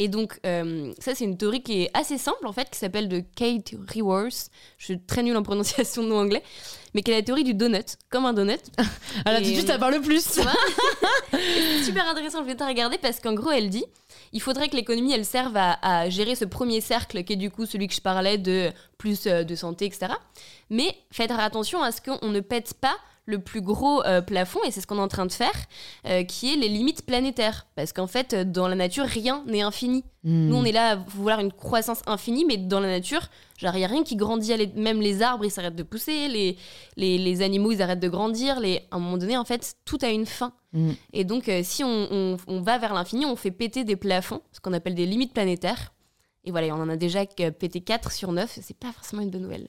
Et 0.00 0.06
donc, 0.06 0.38
euh, 0.46 0.92
ça, 1.00 1.16
c'est 1.16 1.24
une 1.24 1.36
théorie 1.36 1.60
qui 1.60 1.82
est 1.82 1.90
assez 1.92 2.18
simple, 2.18 2.46
en 2.46 2.52
fait, 2.52 2.70
qui 2.70 2.78
s'appelle 2.78 3.08
de 3.08 3.20
Kate 3.34 3.74
Raworth. 3.92 4.48
Je 4.78 4.84
suis 4.84 5.00
très 5.00 5.24
nulle 5.24 5.36
en 5.36 5.42
prononciation 5.42 6.04
de 6.04 6.08
nom 6.08 6.18
anglais, 6.18 6.44
mais 6.94 7.02
qui 7.02 7.10
est 7.10 7.14
la 7.14 7.22
théorie 7.22 7.42
du 7.42 7.52
donut, 7.52 7.96
comme 8.08 8.24
un 8.24 8.32
donut. 8.32 8.60
Ah 9.24 9.32
là, 9.32 9.38
tout 9.38 9.48
de 9.48 9.54
suite, 9.54 9.66
ça 9.66 9.78
parle 9.78 10.00
plus. 10.00 10.24
Super 11.84 12.08
intéressant, 12.08 12.42
je 12.42 12.46
vais 12.46 12.54
te 12.54 12.62
regarder 12.62 12.96
parce 12.98 13.18
qu'en 13.18 13.34
gros, 13.34 13.50
elle 13.50 13.68
dit 13.68 13.84
il 14.32 14.40
faudrait 14.40 14.68
que 14.68 14.76
l'économie, 14.76 15.12
elle 15.12 15.24
serve 15.24 15.56
à, 15.56 15.78
à 15.82 16.08
gérer 16.08 16.36
ce 16.36 16.44
premier 16.44 16.80
cercle 16.80 17.24
qui 17.24 17.32
est 17.32 17.36
du 17.36 17.50
coup 17.50 17.66
celui 17.66 17.88
que 17.88 17.94
je 17.94 18.00
parlais 18.00 18.38
de 18.38 18.70
plus 18.98 19.26
euh, 19.26 19.42
de 19.42 19.54
santé, 19.56 19.86
etc. 19.86 20.12
Mais 20.70 20.94
faites 21.10 21.32
attention 21.32 21.82
à 21.82 21.90
ce 21.90 22.00
qu'on 22.00 22.28
ne 22.28 22.40
pète 22.40 22.74
pas 22.74 22.96
le 23.28 23.38
plus 23.38 23.60
gros 23.60 24.02
euh, 24.06 24.22
plafond, 24.22 24.58
et 24.64 24.70
c'est 24.70 24.80
ce 24.80 24.86
qu'on 24.86 24.96
est 24.96 25.02
en 25.02 25.08
train 25.08 25.26
de 25.26 25.32
faire, 25.32 25.52
euh, 26.06 26.24
qui 26.24 26.52
est 26.52 26.56
les 26.56 26.68
limites 26.68 27.04
planétaires. 27.04 27.66
Parce 27.76 27.92
qu'en 27.92 28.06
fait, 28.06 28.32
euh, 28.32 28.44
dans 28.44 28.66
la 28.68 28.74
nature, 28.74 29.04
rien 29.04 29.44
n'est 29.46 29.60
infini. 29.60 30.02
Hmm. 30.24 30.48
Nous, 30.48 30.56
on 30.56 30.64
est 30.64 30.72
là 30.72 30.92
à 30.92 30.96
vouloir 30.96 31.38
une 31.40 31.52
croissance 31.52 32.00
infinie, 32.06 32.46
mais 32.46 32.56
dans 32.56 32.80
la 32.80 32.88
nature, 32.88 33.28
genre, 33.58 33.74
il 33.74 33.80
n'y 33.80 33.84
a 33.84 33.88
rien 33.88 34.02
qui 34.02 34.16
grandit. 34.16 34.52
Même 34.76 35.00
les 35.02 35.20
arbres, 35.20 35.44
ils 35.44 35.50
s'arrêtent 35.50 35.76
de 35.76 35.82
pousser, 35.82 36.28
les, 36.28 36.56
les, 36.96 37.18
les 37.18 37.42
animaux, 37.42 37.70
ils 37.70 37.82
arrêtent 37.82 38.00
de 38.00 38.08
grandir. 38.08 38.60
Les... 38.60 38.78
À 38.90 38.96
un 38.96 38.98
moment 38.98 39.18
donné, 39.18 39.36
en 39.36 39.44
fait, 39.44 39.76
tout 39.84 39.98
a 40.00 40.08
une 40.08 40.24
fin. 40.26 40.54
Mm. 40.72 40.90
Et 41.12 41.24
donc, 41.24 41.50
euh, 41.50 41.60
si 41.62 41.84
on, 41.84 42.08
on- 42.10 42.36
on 42.46 42.60
va 42.62 42.78
vers 42.78 42.94
l'infini, 42.94 43.26
on 43.26 43.36
fait 43.36 43.50
péter 43.50 43.84
des 43.84 43.96
plafonds, 43.96 44.40
ce 44.52 44.60
qu'on 44.60 44.72
appelle 44.72 44.94
des 44.94 45.06
limites 45.06 45.34
planétaires. 45.34 45.92
Et 46.44 46.50
voilà, 46.50 46.68
on 46.74 46.80
en 46.80 46.88
a 46.88 46.96
déjà 46.96 47.26
pété 47.26 47.82
4 47.82 48.10
sur 48.10 48.32
9. 48.32 48.58
C'est 48.62 48.76
pas 48.78 48.90
forcément 48.92 49.20
une 49.20 49.28
bonne 49.28 49.42
nouvelle. 49.42 49.68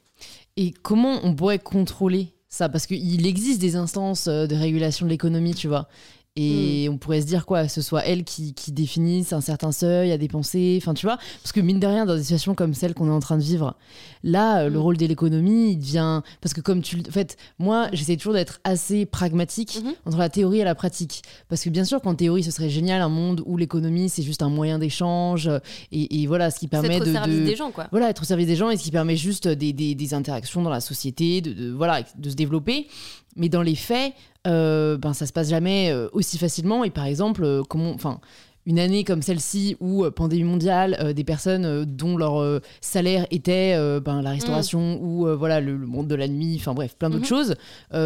Et 0.55 0.71
comment 0.71 1.19
on 1.23 1.35
pourrait 1.35 1.59
contrôler 1.59 2.31
ça 2.49 2.67
Parce 2.67 2.87
qu'il 2.87 3.25
existe 3.25 3.61
des 3.61 3.75
instances 3.75 4.27
euh, 4.27 4.47
de 4.47 4.55
régulation 4.55 5.05
de 5.05 5.11
l'économie, 5.11 5.53
tu 5.53 5.67
vois. 5.67 5.87
Et 6.36 6.88
on 6.89 6.98
pourrait 6.98 7.19
se 7.21 7.25
dire 7.25 7.45
quoi, 7.45 7.67
ce 7.67 7.81
soit 7.81 8.05
elle 8.05 8.24
qui, 8.24 8.53
qui 8.53 8.71
définisse 8.71 9.33
un 9.33 9.41
certain 9.41 9.71
seuil 9.74 10.12
à 10.13 10.17
dépenser, 10.17 10.77
enfin 10.81 10.93
tu 10.93 11.05
vois, 11.05 11.17
parce 11.43 11.51
que 11.51 11.59
mine 11.59 11.79
de 11.81 11.88
rien, 11.88 12.05
dans 12.05 12.15
des 12.15 12.21
situations 12.21 12.55
comme 12.55 12.74
celle 12.74 12.93
qu'on 12.93 13.07
est 13.07 13.12
en 13.13 13.19
train 13.19 13.36
de 13.38 13.41
vivre, 13.43 13.75
là, 14.24 14.59
euh, 14.62 14.69
le 14.69 14.77
Mm. 14.77 14.81
rôle 14.81 14.98
de 14.98 15.05
l'économie, 15.05 15.71
il 15.71 15.77
devient. 15.79 16.21
Parce 16.39 16.53
que 16.53 16.62
comme 16.62 16.81
tu. 16.81 16.95
le- 16.98 17.03
En 17.09 17.12
fait, 17.12 17.36
moi, 17.57 17.89
j'essaie 17.91 18.15
toujours 18.15 18.33
d'être 18.33 18.62
assez 18.63 19.05
pragmatique 19.05 19.79
Mhm. 19.83 19.93
entre 20.05 20.17
la 20.17 20.29
théorie 20.29 20.59
et 20.59 20.63
la 20.63 20.75
pratique. 20.75 21.24
Parce 21.50 21.62
que 21.63 21.69
bien 21.69 21.83
sûr 21.83 22.00
qu'en 22.01 22.15
théorie, 22.15 22.43
ce 22.43 22.51
serait 22.51 22.69
génial 22.69 23.01
un 23.01 23.09
monde 23.09 23.43
où 23.45 23.57
l'économie, 23.57 24.07
c'est 24.07 24.24
juste 24.24 24.41
un 24.43 24.50
moyen 24.50 24.79
d'échange, 24.79 25.48
euh, 25.48 25.59
et, 25.91 26.21
et 26.21 26.27
voilà, 26.27 26.51
ce 26.51 26.59
qui 26.59 26.67
permet 26.69 26.95
être 26.95 27.01
au 27.01 27.05
de. 27.05 27.12
service 27.12 27.39
de- 27.39 27.45
des 27.45 27.55
gens, 27.57 27.71
quoi. 27.71 27.88
voilà, 27.91 28.09
être 28.12 28.21
au 28.21 28.25
service 28.25 28.48
des 28.48 28.55
gens 28.55 28.69
et 28.69 28.77
ce 28.77 28.83
qui 28.83 28.91
permet 28.91 29.17
juste 29.17 29.48
des, 29.48 29.74
des- 29.74 29.95
des 29.95 30.13
interactions 30.13 30.62
dans 30.62 30.69
la 30.69 30.79
société, 30.81 31.41
de, 31.41 31.51
de- 31.53 31.71
voilà, 31.71 32.03
de 32.17 32.29
se 32.29 32.36
développer. 32.36 32.88
Mais 33.36 33.48
dans 33.48 33.62
les 33.62 33.75
faits, 33.75 34.13
euh, 34.48 34.98
ben, 34.98 35.13
ça 35.13 35.25
se 35.25 35.34
passe 35.34 35.50
jamais 35.50 35.91
euh, 35.91 36.08
aussi 36.13 36.38
facilement. 36.38 36.84
Et 36.84 36.89
par 36.89 37.05
exemple, 37.05 37.43
euh, 37.43 37.62
comment, 37.67 37.91
enfin, 37.91 38.19
une 38.65 38.77
année 38.77 39.03
comme 39.03 39.22
celle-ci 39.22 39.77
où 39.79 40.03
euh, 40.05 40.12
pandémie 40.12 40.43
mondiale, 40.43 40.96
euh, 41.00 41.13
des 41.13 41.24
personnes 41.24 41.65
euh, 41.65 41.86
dont 41.86 42.17
leur 42.17 42.62
salaire 42.81 43.25
était 43.31 43.75
ben, 44.01 44.22
la 44.22 44.31
restauration 44.31 45.00
ou 45.01 45.27
euh, 45.27 45.36
voilà 45.36 45.60
le, 45.60 45.75
le 45.75 45.88
monde 45.88 46.08
de 46.08 46.15
la 46.15 46.27
nuit, 46.27 46.58
enfin 46.60 46.74
bref, 46.74 46.96
plein 46.98 47.10
d'autres 47.10 47.24
Mhm. 47.24 47.27
choses, 47.27 47.55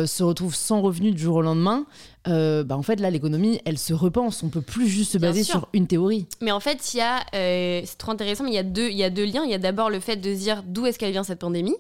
se 0.08 0.24
retrouvent 0.24 0.56
sans 0.56 0.82
revenus 0.82 1.14
du 1.16 1.22
jour 1.22 1.38
au 1.38 1.42
lendemain. 1.42 1.86
euh, 2.30 2.64
ben, 2.64 2.76
en 2.78 2.84
fait, 2.84 3.00
là, 3.02 3.10
l'économie, 3.10 3.60
elle 3.66 3.78
se 3.78 3.94
repense. 3.94 4.44
On 4.44 4.50
peut 4.50 4.62
plus 4.62 4.88
juste 4.88 5.12
se 5.12 5.18
baser 5.18 5.44
sur 5.44 5.68
une 5.74 5.88
théorie. 5.88 6.26
Mais 6.42 6.52
en 6.52 6.62
fait, 6.62 6.94
il 6.94 6.98
y 6.98 7.02
a, 7.02 7.20
euh, 7.36 7.82
c'est 7.84 7.98
trop 7.98 8.12
intéressant, 8.12 8.46
mais 8.46 8.52
il 8.52 8.56
y 8.56 8.60
a 8.60 8.64
deux, 8.64 8.90
il 8.90 8.96
y 8.98 9.04
a 9.04 9.10
deux 9.10 9.26
liens. 9.26 9.44
Il 9.44 9.52
y 9.52 9.56
a 9.56 9.58
d'abord 9.60 9.90
le 9.90 10.00
fait 10.00 10.16
de 10.16 10.34
se 10.34 10.40
dire 10.40 10.64
d'où 10.66 10.86
est-ce 10.86 10.98
qu'elle 10.98 11.12
vient 11.12 11.24
cette 11.26 11.40
pandémie. 11.40 11.76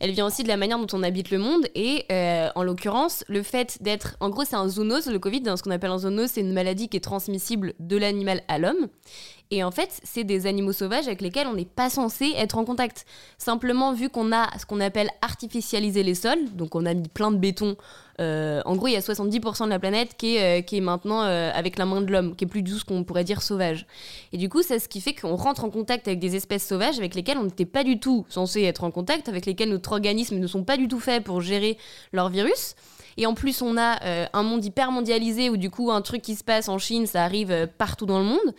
Elle 0.00 0.12
vient 0.12 0.26
aussi 0.26 0.42
de 0.42 0.48
la 0.48 0.56
manière 0.56 0.78
dont 0.78 0.86
on 0.92 1.02
habite 1.02 1.30
le 1.30 1.38
monde 1.38 1.66
et 1.74 2.04
euh, 2.10 2.50
en 2.54 2.62
l'occurrence 2.62 3.24
le 3.28 3.42
fait 3.42 3.78
d'être, 3.80 4.16
en 4.20 4.30
gros 4.30 4.44
c'est 4.44 4.56
un 4.56 4.68
zoonose, 4.68 5.06
le 5.06 5.18
Covid, 5.18 5.40
dans 5.40 5.56
ce 5.56 5.62
qu'on 5.62 5.70
appelle 5.70 5.90
un 5.90 5.98
zoonose, 5.98 6.30
c'est 6.30 6.40
une 6.40 6.52
maladie 6.52 6.88
qui 6.88 6.96
est 6.96 7.00
transmissible 7.00 7.74
de 7.78 7.96
l'animal 7.96 8.42
à 8.48 8.58
l'homme. 8.58 8.88
Et 9.52 9.62
en 9.62 9.70
fait, 9.70 10.00
c'est 10.02 10.24
des 10.24 10.46
animaux 10.46 10.72
sauvages 10.72 11.06
avec 11.06 11.20
lesquels 11.20 11.46
on 11.46 11.52
n'est 11.52 11.66
pas 11.66 11.90
censé 11.90 12.32
être 12.38 12.56
en 12.56 12.64
contact. 12.64 13.04
Simplement, 13.36 13.92
vu 13.92 14.08
qu'on 14.08 14.32
a 14.32 14.48
ce 14.58 14.64
qu'on 14.64 14.80
appelle 14.80 15.10
artificialisé 15.20 16.02
les 16.02 16.14
sols, 16.14 16.50
donc 16.54 16.74
on 16.74 16.86
a 16.86 16.94
mis 16.94 17.08
plein 17.08 17.30
de 17.30 17.36
béton. 17.36 17.76
euh, 18.18 18.62
en 18.64 18.76
gros, 18.76 18.88
il 18.88 18.94
y 18.94 18.96
a 18.96 19.00
70% 19.00 19.66
de 19.66 19.68
la 19.68 19.78
planète 19.78 20.16
qui 20.16 20.36
est, 20.36 20.72
euh, 20.72 20.80
maintenant 20.80 21.24
euh, 21.24 21.50
avec 21.52 21.76
la 21.76 21.84
main 21.84 22.00
de 22.00 22.10
l'homme, 22.10 22.34
qui 22.34 22.44
est 22.44 22.46
plus 22.46 22.62
du 22.62 22.72
tout 22.72 22.78
ce 22.78 22.84
qu'on 22.86 23.04
pourrait 23.04 23.24
dire 23.24 23.42
sauvage. 23.42 23.86
Et 24.32 24.38
du 24.38 24.48
coup, 24.48 24.62
c'est 24.62 24.78
ce 24.78 24.88
qui 24.88 25.02
fait 25.02 25.12
qu'on 25.12 25.36
rentre 25.36 25.64
en 25.64 25.70
contact 25.70 26.08
avec 26.08 26.18
des 26.18 26.34
espèces 26.34 26.66
sauvages 26.66 26.98
avec 26.98 27.14
lesquelles 27.14 27.36
on 27.36 27.44
n'était 27.44 27.66
pas 27.66 27.84
du 27.84 28.00
tout 28.00 28.24
censé 28.30 28.62
être 28.62 28.84
en 28.84 28.90
contact, 28.90 29.28
avec 29.28 29.44
lesquelles 29.44 29.68
notre 29.68 29.92
organisme 29.92 30.38
ne 30.38 30.46
sont 30.46 30.64
pas 30.64 30.78
du 30.78 30.88
tout 30.88 31.00
faits 31.00 31.22
pour 31.24 31.42
gérer 31.42 31.76
leur 32.14 32.30
virus. 32.30 32.74
Et 33.16 33.26
en 33.26 33.34
plus, 33.34 33.62
on 33.62 33.76
a 33.76 34.02
euh, 34.04 34.26
un 34.32 34.42
monde 34.42 34.64
hyper 34.64 34.90
mondialisé 34.90 35.50
où 35.50 35.56
du 35.56 35.70
coup, 35.70 35.90
un 35.90 36.02
truc 36.02 36.22
qui 36.22 36.34
se 36.34 36.44
passe 36.44 36.68
en 36.68 36.78
Chine, 36.78 37.06
ça 37.06 37.24
arrive 37.24 37.50
euh, 37.50 37.66
partout 37.66 38.06
dans 38.06 38.18
le 38.18 38.24
monde. 38.24 38.54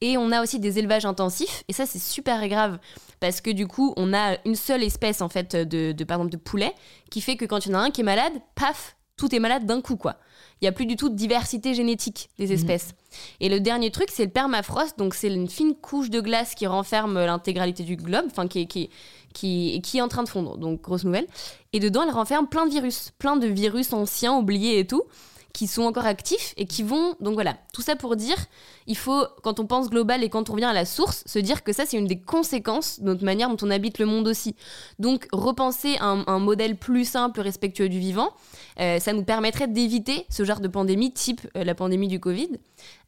Et 0.00 0.16
on 0.16 0.32
a 0.32 0.42
aussi 0.42 0.58
des 0.58 0.78
élevages 0.78 1.06
intensifs. 1.06 1.64
Et 1.68 1.72
ça, 1.72 1.86
c'est 1.86 1.98
super 1.98 2.46
grave 2.48 2.78
parce 3.20 3.40
que 3.40 3.50
du 3.50 3.66
coup, 3.66 3.94
on 3.96 4.12
a 4.12 4.36
une 4.44 4.56
seule 4.56 4.82
espèce 4.82 5.22
en 5.22 5.28
fait 5.28 5.56
de, 5.56 5.92
de 5.92 6.04
par 6.04 6.18
exemple 6.18 6.32
de 6.32 6.36
poulet 6.36 6.74
qui 7.10 7.20
fait 7.20 7.36
que 7.36 7.44
quand 7.44 7.64
il 7.66 7.72
y 7.72 7.74
en 7.74 7.78
a 7.78 7.82
un 7.82 7.90
qui 7.90 8.02
est 8.02 8.04
malade, 8.04 8.32
paf, 8.54 8.96
tout 9.16 9.34
est 9.34 9.38
malade 9.38 9.64
d'un 9.64 9.80
coup 9.80 9.96
quoi. 9.96 10.16
Il 10.60 10.64
n'y 10.64 10.68
a 10.68 10.72
plus 10.72 10.86
du 10.86 10.96
tout 10.96 11.10
de 11.10 11.14
diversité 11.14 11.74
génétique 11.74 12.30
des 12.38 12.50
espèces. 12.54 12.94
Et 13.40 13.50
le 13.50 13.60
dernier 13.60 13.90
truc, 13.90 14.08
c'est 14.10 14.24
le 14.24 14.30
permafrost. 14.30 14.98
Donc, 14.98 15.12
c'est 15.12 15.28
une 15.28 15.50
fine 15.50 15.74
couche 15.74 16.08
de 16.08 16.20
glace 16.20 16.54
qui 16.54 16.66
renferme 16.66 17.22
l'intégralité 17.26 17.82
du 17.82 17.96
globe, 17.96 18.24
enfin, 18.30 18.48
qui, 18.48 18.66
qui, 18.66 18.88
qui, 19.36 19.82
est 19.94 20.00
en 20.00 20.08
train 20.08 20.22
de 20.22 20.28
fondre. 20.28 20.56
Donc, 20.56 20.80
grosse 20.80 21.04
nouvelle. 21.04 21.26
Et 21.72 21.80
dedans, 21.80 22.02
elle 22.04 22.10
renferme 22.10 22.46
plein 22.46 22.66
de 22.66 22.70
virus. 22.70 23.12
Plein 23.18 23.36
de 23.36 23.46
virus 23.46 23.92
anciens, 23.92 24.34
oubliés 24.34 24.78
et 24.78 24.86
tout, 24.86 25.02
qui 25.52 25.66
sont 25.66 25.82
encore 25.82 26.06
actifs 26.06 26.54
et 26.56 26.66
qui 26.66 26.82
vont. 26.82 27.14
Donc, 27.20 27.34
voilà. 27.34 27.56
Tout 27.74 27.82
ça 27.82 27.96
pour 27.96 28.16
dire, 28.16 28.36
il 28.86 28.96
faut, 28.96 29.26
quand 29.42 29.60
on 29.60 29.66
pense 29.66 29.90
global 29.90 30.24
et 30.24 30.30
quand 30.30 30.48
on 30.48 30.54
revient 30.54 30.64
à 30.64 30.72
la 30.72 30.86
source, 30.86 31.22
se 31.26 31.38
dire 31.38 31.64
que 31.64 31.74
ça, 31.74 31.84
c'est 31.86 31.98
une 31.98 32.06
des 32.06 32.18
conséquences 32.18 33.00
de 33.00 33.04
notre 33.04 33.24
manière 33.24 33.50
dont 33.50 33.66
on 33.66 33.70
habite 33.70 33.98
le 33.98 34.06
monde 34.06 34.26
aussi. 34.26 34.56
Donc, 34.98 35.28
repenser 35.32 35.98
un, 36.00 36.24
un 36.26 36.38
modèle 36.38 36.76
plus 36.76 37.04
simple, 37.04 37.40
respectueux 37.40 37.90
du 37.90 37.98
vivant, 37.98 38.30
euh, 38.80 38.98
ça 38.98 39.12
nous 39.12 39.24
permettrait 39.24 39.68
d'éviter 39.68 40.26
ce 40.30 40.44
genre 40.44 40.60
de 40.60 40.68
pandémie, 40.68 41.12
type 41.12 41.42
euh, 41.56 41.64
la 41.64 41.74
pandémie 41.74 42.08
du 42.08 42.20
Covid. 42.20 42.48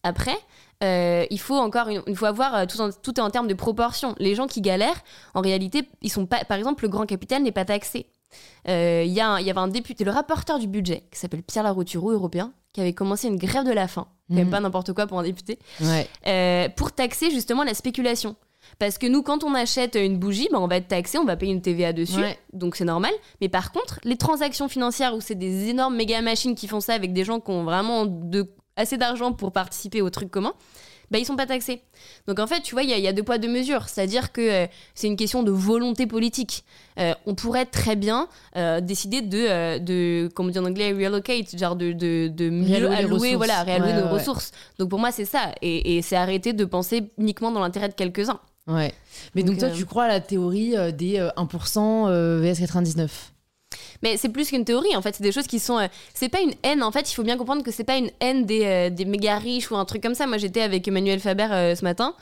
Après, 0.02 0.38
euh, 0.84 1.24
il 1.30 1.40
faut 1.40 1.56
encore 1.56 1.88
une, 1.88 2.02
une 2.06 2.14
fois 2.16 2.30
voir 2.32 2.54
euh, 2.54 2.66
tout, 2.66 2.80
en, 2.80 2.90
tout 2.90 3.14
est 3.18 3.22
en 3.22 3.30
termes 3.30 3.48
de 3.48 3.54
proportion. 3.54 4.14
Les 4.18 4.34
gens 4.34 4.46
qui 4.46 4.60
galèrent, 4.60 5.02
en 5.34 5.40
réalité, 5.40 5.88
ils 6.02 6.10
sont 6.10 6.26
pas. 6.26 6.44
Par 6.44 6.56
exemple, 6.56 6.84
le 6.84 6.88
grand 6.88 7.06
capital 7.06 7.42
n'est 7.42 7.52
pas 7.52 7.64
taxé. 7.64 8.06
Euh, 8.68 9.02
Il 9.06 9.10
y, 9.12 9.16
y 9.16 9.20
avait 9.20 9.52
un 9.56 9.68
député, 9.68 10.04
le 10.04 10.10
rapporteur 10.10 10.58
du 10.58 10.66
budget, 10.68 11.04
qui 11.10 11.18
s'appelle 11.18 11.42
Pierre 11.42 11.64
Larouturou, 11.64 12.10
européen, 12.10 12.52
qui 12.72 12.80
avait 12.80 12.92
commencé 12.92 13.26
une 13.28 13.36
grève 13.38 13.64
de 13.64 13.72
la 13.72 13.88
faim, 13.88 14.06
quand 14.28 14.34
même 14.36 14.44
Mhm. 14.46 14.50
pas 14.50 14.60
n'importe 14.60 14.92
quoi 14.92 15.06
pour 15.06 15.18
un 15.18 15.22
député, 15.22 15.58
Ouais. 15.80 16.06
euh, 16.26 16.68
pour 16.68 16.92
taxer 16.92 17.30
justement 17.30 17.64
la 17.64 17.74
spéculation. 17.74 18.36
Parce 18.78 18.98
que 18.98 19.06
nous, 19.06 19.22
quand 19.22 19.44
on 19.44 19.54
achète 19.54 19.94
une 19.94 20.18
bougie, 20.18 20.48
ben, 20.52 20.58
on 20.58 20.68
va 20.68 20.76
être 20.76 20.88
taxé, 20.88 21.16
on 21.16 21.24
va 21.24 21.36
payer 21.36 21.52
une 21.52 21.62
TVA 21.62 21.94
dessus, 21.94 22.20
Ouais. 22.20 22.38
donc 22.52 22.76
c'est 22.76 22.84
normal. 22.84 23.12
Mais 23.40 23.48
par 23.48 23.72
contre, 23.72 23.98
les 24.04 24.16
transactions 24.18 24.68
financières 24.68 25.14
où 25.14 25.22
c'est 25.22 25.34
des 25.34 25.68
énormes 25.70 25.96
méga 25.96 26.20
machines 26.20 26.54
qui 26.54 26.68
font 26.68 26.80
ça 26.80 26.92
avec 26.92 27.14
des 27.14 27.24
gens 27.24 27.40
qui 27.40 27.50
ont 27.50 27.64
vraiment 27.64 28.04
de, 28.04 28.52
assez 28.78 28.96
d'argent 28.96 29.32
pour 29.32 29.52
participer 29.52 30.00
au 30.00 30.08
truc 30.10 30.30
commun, 30.30 30.54
bah, 31.10 31.18
ils 31.18 31.24
sont 31.24 31.36
pas 31.36 31.46
taxés. 31.46 31.80
Donc 32.26 32.38
en 32.38 32.46
fait, 32.46 32.60
tu 32.60 32.74
vois, 32.74 32.82
il 32.82 32.90
y, 32.90 32.92
a- 32.92 32.98
il 32.98 33.02
y 33.02 33.08
a 33.08 33.14
deux 33.14 33.22
poids, 33.22 33.38
deux 33.38 33.48
mesures. 33.48 33.88
C'est-à-dire 33.88 34.30
que 34.30 34.40
euh, 34.42 34.66
c'est 34.94 35.06
une 35.06 35.16
question 35.16 35.42
de 35.42 35.50
volonté 35.50 36.06
politique. 36.06 36.64
Euh, 36.98 37.14
on 37.24 37.34
pourrait 37.34 37.64
très 37.64 37.96
bien 37.96 38.28
euh, 38.56 38.80
décider 38.82 39.22
de, 39.22 39.78
de, 39.78 40.28
comme 40.34 40.46
on 40.46 40.50
dit 40.50 40.58
en 40.58 40.66
anglais, 40.66 40.92
relocate, 40.92 41.56
genre 41.58 41.76
de, 41.76 41.92
de, 41.92 42.28
de 42.28 42.50
mieux 42.50 42.90
allouer, 42.90 43.36
voilà, 43.36 43.62
réallouer 43.62 43.92
Ouais, 43.92 44.00
nos 44.00 44.04
ouais, 44.06 44.10
ressources. 44.12 44.50
Donc 44.78 44.90
pour 44.90 44.98
moi, 44.98 45.10
c'est 45.10 45.24
ça. 45.24 45.52
Et, 45.62 45.96
et 45.96 46.02
c'est 46.02 46.16
arrêter 46.16 46.52
de 46.52 46.64
penser 46.66 47.10
uniquement 47.16 47.50
dans 47.52 47.60
l'intérêt 47.60 47.88
de 47.88 47.94
quelques-uns. 47.94 48.40
Ouais. 48.66 48.92
Mais 49.34 49.42
donc, 49.42 49.56
Donc, 49.56 49.60
toi, 49.60 49.70
tu 49.70 49.86
crois 49.86 50.04
à 50.04 50.08
la 50.08 50.20
théorie 50.20 50.74
des 50.92 51.18
euh, 51.18 51.30
1% 51.38 52.08
euh, 52.08 52.40
VS 52.42 52.58
99 52.60 53.32
Mais 54.02 54.16
c'est 54.16 54.28
plus 54.28 54.48
qu'une 54.48 54.64
théorie, 54.64 54.94
en 54.96 55.02
fait, 55.02 55.14
c'est 55.14 55.22
des 55.22 55.32
choses 55.32 55.46
qui 55.46 55.58
sont. 55.58 55.78
euh, 55.78 55.88
c'est 56.14 56.28
pas 56.28 56.40
une 56.40 56.54
haine, 56.62 56.82
en 56.82 56.92
fait, 56.92 57.10
il 57.10 57.14
faut 57.14 57.22
bien 57.22 57.36
comprendre 57.36 57.62
que 57.62 57.70
c'est 57.70 57.84
pas 57.84 57.96
une 57.96 58.10
haine 58.20 58.46
des, 58.46 58.64
euh, 58.64 58.90
des 58.90 59.04
méga 59.04 59.38
riches 59.38 59.70
ou 59.70 59.76
un 59.76 59.84
truc 59.84 60.02
comme 60.02 60.14
ça. 60.14 60.26
Moi, 60.26 60.38
j'étais 60.38 60.62
avec 60.62 60.86
Emmanuel 60.86 61.20
Faber 61.20 61.48
euh, 61.50 61.74
ce 61.74 61.84
matin, 61.84 62.14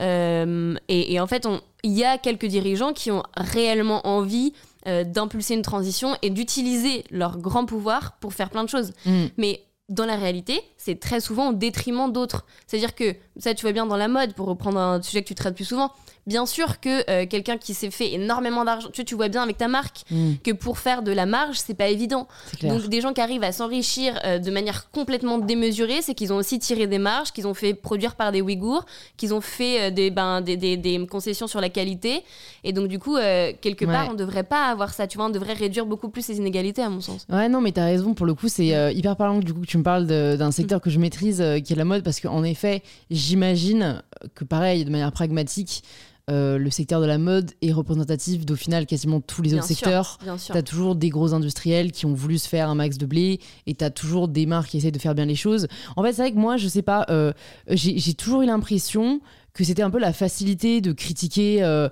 et, 0.00 1.12
et 1.12 1.20
en 1.20 1.26
fait, 1.26 1.48
il 1.82 1.92
y 1.92 2.04
a 2.04 2.18
quelques 2.18 2.46
dirigeants 2.46 2.92
qui 2.92 3.10
ont 3.10 3.24
réellement 3.36 4.06
envie 4.06 4.52
d'impulser 4.86 5.54
une 5.54 5.62
transition 5.62 6.16
et 6.22 6.30
d'utiliser 6.30 7.04
leur 7.10 7.36
grand 7.36 7.66
pouvoir 7.66 8.16
pour 8.20 8.32
faire 8.32 8.48
plein 8.48 8.62
de 8.62 8.70
choses. 8.70 8.92
Mm. 9.04 9.26
Mais 9.36 9.64
dans 9.88 10.04
la 10.04 10.16
réalité, 10.16 10.60
c'est 10.76 11.00
très 11.00 11.20
souvent 11.20 11.50
au 11.50 11.52
détriment 11.52 12.12
d'autres. 12.12 12.44
C'est-à-dire 12.66 12.94
que, 12.94 13.16
ça 13.38 13.54
tu 13.54 13.62
vois 13.62 13.72
bien 13.72 13.86
dans 13.86 13.96
la 13.96 14.08
mode, 14.08 14.34
pour 14.34 14.46
reprendre 14.46 14.78
un 14.78 15.02
sujet 15.02 15.22
que 15.22 15.28
tu 15.28 15.34
traites 15.34 15.54
plus 15.54 15.64
souvent, 15.64 15.92
bien 16.28 16.46
sûr 16.46 16.78
que 16.80 17.10
euh, 17.10 17.26
quelqu'un 17.26 17.56
qui 17.56 17.74
s'est 17.74 17.90
fait 17.90 18.12
énormément 18.12 18.64
d'argent, 18.64 18.88
tu, 18.92 19.04
tu 19.04 19.14
vois 19.16 19.28
bien 19.28 19.42
avec 19.42 19.56
ta 19.58 19.66
marque, 19.66 20.02
Mm. 20.10 20.34
que 20.44 20.52
pour 20.52 20.78
faire 20.78 21.02
de 21.02 21.10
la 21.10 21.26
marge, 21.26 21.56
c'est 21.58 21.74
pas 21.74 21.88
évident. 21.88 22.28
Donc 22.62 22.86
des 22.88 23.00
gens 23.00 23.12
qui 23.12 23.20
arrivent 23.20 23.42
à 23.42 23.50
s'enrichir 23.52 24.18
euh, 24.24 24.38
de 24.38 24.50
manière 24.50 24.90
complètement 24.90 25.38
démesurée, 25.38 26.00
c'est 26.02 26.14
qu'ils 26.14 26.32
ont 26.32 26.36
aussi 26.36 26.58
tiré 26.58 26.86
des 26.86 26.98
marges, 26.98 27.32
qu'ils 27.32 27.46
ont 27.46 27.54
fait 27.54 27.74
produire 27.74 28.14
par 28.14 28.30
des 28.30 28.40
Ouïghours, 28.42 28.84
qu'ils 29.16 29.34
ont 29.34 29.40
fait 29.40 29.80
euh, 29.80 29.90
des, 29.90 30.10
ben, 30.10 30.40
des, 30.40 30.56
des- 30.56 30.76
des 30.76 31.06
concessions 31.06 31.46
sur 31.46 31.60
la 31.60 31.68
qualité. 31.70 32.22
Et 32.64 32.72
donc 32.72 32.88
du 32.88 32.98
coup, 32.98 33.16
quelque 33.16 33.84
part, 33.84 34.04
Ouais. 34.06 34.10
on 34.12 34.14
devrait 34.14 34.44
pas 34.44 34.66
avoir 34.66 34.92
ça. 34.92 35.06
Tu 35.06 35.16
vois, 35.18 35.26
on 35.26 35.30
devrait 35.30 35.54
réduire 35.54 35.86
beaucoup 35.86 36.08
plus 36.10 36.22
ces 36.22 36.36
inégalités, 36.36 36.82
à 36.82 36.90
mon 36.90 37.00
sens. 37.00 37.26
Ouais, 37.30 37.48
non, 37.48 37.60
mais 37.60 37.72
t'as 37.72 37.84
raison. 37.86 38.12
Pour 38.14 38.26
le 38.26 38.34
coup, 38.34 38.48
c'est 38.48 38.66
hyper 38.94 39.16
parlant 39.16 39.38
du 39.38 39.54
coup 39.54 39.60
que 39.62 39.66
tu 39.66 39.78
me 39.78 39.82
parles 39.82 40.06
d'un 40.06 40.50
secteur 40.52 40.80
que 40.80 40.90
je 40.90 40.98
maîtrise, 40.98 41.42
qui 41.64 41.72
est 41.72 41.76
la 41.76 41.84
mode, 41.84 42.02
parce 42.04 42.20
qu'en 42.20 42.44
effet, 42.44 42.82
j'imagine 43.10 44.02
que 44.34 44.44
pareil, 44.44 44.84
de 44.84 44.90
manière 44.90 45.12
pragmatique, 45.12 45.82
euh, 46.30 46.58
le 46.58 46.70
secteur 46.70 47.00
de 47.00 47.06
la 47.06 47.16
mode 47.18 47.52
est 47.62 47.72
représentatif 47.72 48.44
d'au 48.44 48.54
final 48.56 48.84
quasiment 48.86 49.20
tous 49.20 49.40
les 49.42 49.50
Bien 49.50 49.58
autres 49.58 49.66
sûr. 49.68 49.76
secteurs. 49.76 50.18
Bien 50.22 50.36
sûr. 50.36 50.52
T'as 50.54 50.62
toujours 50.62 50.94
des 50.94 51.08
gros 51.08 51.32
industriels 51.32 51.90
qui 51.92 52.04
ont 52.06 52.12
voulu 52.14 52.36
se 52.38 52.48
faire 52.48 52.68
un 52.68 52.74
max 52.74 52.98
de 52.98 53.06
blé 53.06 53.40
et 53.66 53.74
t'as 53.74 53.90
toujours 53.90 54.28
des 54.28 54.44
marques 54.44 54.68
qui 54.70 54.76
essayent 54.76 54.92
de 54.92 54.98
faire 54.98 55.14
bien 55.14 55.24
les 55.24 55.34
choses. 55.36 55.68
En 55.96 56.02
fait, 56.02 56.12
c'est 56.12 56.22
vrai 56.22 56.32
que 56.32 56.38
moi, 56.38 56.56
je 56.58 56.68
sais 56.68 56.82
pas, 56.82 57.06
euh, 57.08 57.32
j'ai 57.68 58.12
toujours 58.14 58.42
eu 58.42 58.46
l'impression 58.46 59.20
que 59.54 59.64
c'était 59.64 59.82
un 59.82 59.90
peu 59.90 59.98
la 59.98 60.12
facilité 60.12 60.80
de 60.80 60.92
critiquer. 60.92 61.62
euh, 61.62 61.88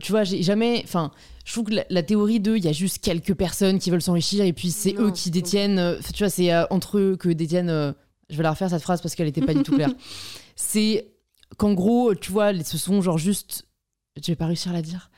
tu 0.00 0.12
vois, 0.12 0.22
j'ai 0.24 0.42
jamais. 0.42 0.80
Enfin, 0.84 1.10
je 1.44 1.52
trouve 1.52 1.64
que 1.64 1.74
la, 1.74 1.84
la 1.90 2.02
théorie 2.04 2.38
de 2.40 2.56
il 2.56 2.64
y 2.64 2.68
a 2.68 2.72
juste 2.72 2.98
quelques 2.98 3.34
personnes 3.34 3.78
qui 3.80 3.90
veulent 3.90 4.00
s'enrichir 4.00 4.44
et 4.44 4.52
puis 4.52 4.70
c'est 4.70 4.94
eux 4.98 5.10
qui 5.10 5.30
détiennent. 5.32 5.96
tu 6.14 6.22
vois, 6.22 6.30
c'est 6.30 6.52
entre 6.72 6.98
eux 6.98 7.16
que 7.18 7.28
détiennent. 7.30 7.94
je 8.30 8.36
vais 8.36 8.42
la 8.44 8.50
refaire 8.52 8.70
cette 8.70 8.82
phrase 8.82 9.02
parce 9.02 9.14
qu'elle 9.16 9.26
était 9.28 9.40
pas 9.42 9.54
du 9.54 9.62
tout 9.64 9.74
claire. 9.74 9.90
C'est 10.56 11.08
qu'en 11.56 11.72
gros, 11.72 12.14
tu 12.14 12.30
vois, 12.30 12.52
ce 12.62 12.78
sont 12.78 13.00
genre 13.02 13.18
juste. 13.18 13.64
Je 14.20 14.30
vais 14.32 14.36
pas 14.36 14.46
réussir 14.46 14.70
à 14.72 14.74
la 14.74 14.82
dire. 14.82 15.10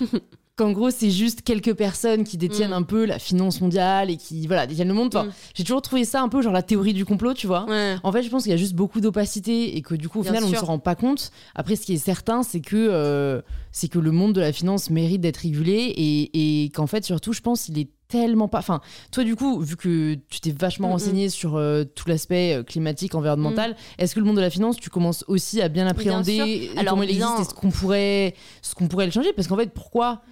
Qu'en 0.56 0.72
gros, 0.72 0.90
c'est 0.90 1.10
juste 1.10 1.40
quelques 1.40 1.72
personnes 1.72 2.24
qui 2.24 2.36
détiennent 2.36 2.70
Mm. 2.72 2.74
un 2.74 2.82
peu 2.82 3.06
la 3.06 3.18
finance 3.18 3.62
mondiale 3.62 4.10
et 4.10 4.18
qui, 4.18 4.46
voilà, 4.46 4.66
détiennent 4.66 4.88
le 4.88 4.92
monde. 4.94 5.16
Enfin, 5.16 5.28
Mm. 5.28 5.32
J'ai 5.54 5.64
toujours 5.64 5.80
trouvé 5.80 6.04
ça 6.04 6.20
un 6.20 6.28
peu 6.28 6.42
genre 6.42 6.52
la 6.52 6.62
théorie 6.62 6.92
du 6.92 7.06
complot, 7.06 7.32
tu 7.32 7.46
vois. 7.46 7.64
Ouais. 7.64 7.96
En 8.02 8.12
fait, 8.12 8.22
je 8.22 8.28
pense 8.28 8.42
qu'il 8.42 8.50
y 8.52 8.54
a 8.54 8.58
juste 8.58 8.74
beaucoup 8.74 9.00
d'opacité 9.00 9.74
et 9.78 9.80
que 9.80 9.94
du 9.94 10.10
coup, 10.10 10.18
au 10.20 10.22
Bien 10.22 10.32
final, 10.32 10.44
on 10.44 10.50
ne 10.50 10.56
se 10.56 10.64
rend 10.64 10.78
pas 10.78 10.94
compte. 10.94 11.30
Après, 11.54 11.74
ce 11.74 11.86
qui 11.86 11.94
est 11.94 11.98
certain, 11.98 12.42
c'est 12.42 12.60
que, 12.60 12.76
euh, 12.76 13.40
c'est 13.72 13.88
que 13.88 13.98
le 13.98 14.10
monde 14.12 14.34
de 14.34 14.42
la 14.42 14.52
finance 14.52 14.90
mérite 14.90 15.22
d'être 15.22 15.38
régulé 15.38 15.72
et, 15.96 16.64
et 16.64 16.68
qu'en 16.70 16.86
fait, 16.86 17.02
surtout, 17.06 17.32
je 17.32 17.40
pense, 17.40 17.68
il 17.68 17.78
est 17.78 17.88
tellement 18.12 18.46
pas. 18.48 18.58
Enfin, 18.58 18.80
toi, 19.10 19.24
du 19.24 19.34
coup, 19.36 19.60
vu 19.60 19.76
que 19.76 20.14
tu 20.28 20.40
t'es 20.40 20.50
vachement 20.52 20.88
Mm, 20.88 20.92
renseigné 20.92 21.28
sur 21.30 21.56
euh, 21.56 21.84
tout 21.84 22.08
l'aspect 22.08 22.54
euh, 22.54 22.62
climatique, 22.62 23.14
environnemental, 23.14 23.74
est-ce 23.98 24.14
que 24.14 24.20
le 24.20 24.26
monde 24.26 24.36
de 24.36 24.40
la 24.42 24.50
finance, 24.50 24.76
tu 24.76 24.90
commences 24.90 25.24
aussi 25.28 25.60
à 25.62 25.68
bien 25.68 25.84
l'appréhender 25.84 26.34
sûr. 26.36 26.46
et 26.46 26.70
Alors, 26.76 26.92
comment 26.92 27.02
il 27.02 27.10
existe 27.10 27.26
bien- 27.26 27.40
et 27.40 27.44
ce 27.44 27.54
qu'on 27.54 27.70
pourrait, 27.70 28.34
ce 28.60 28.74
qu'on 28.74 28.88
pourrait 28.88 29.06
le 29.06 29.12
changer? 29.12 29.32
Parce 29.32 29.48
qu'en 29.48 29.56
fait, 29.56 29.72
pourquoi 29.72 30.22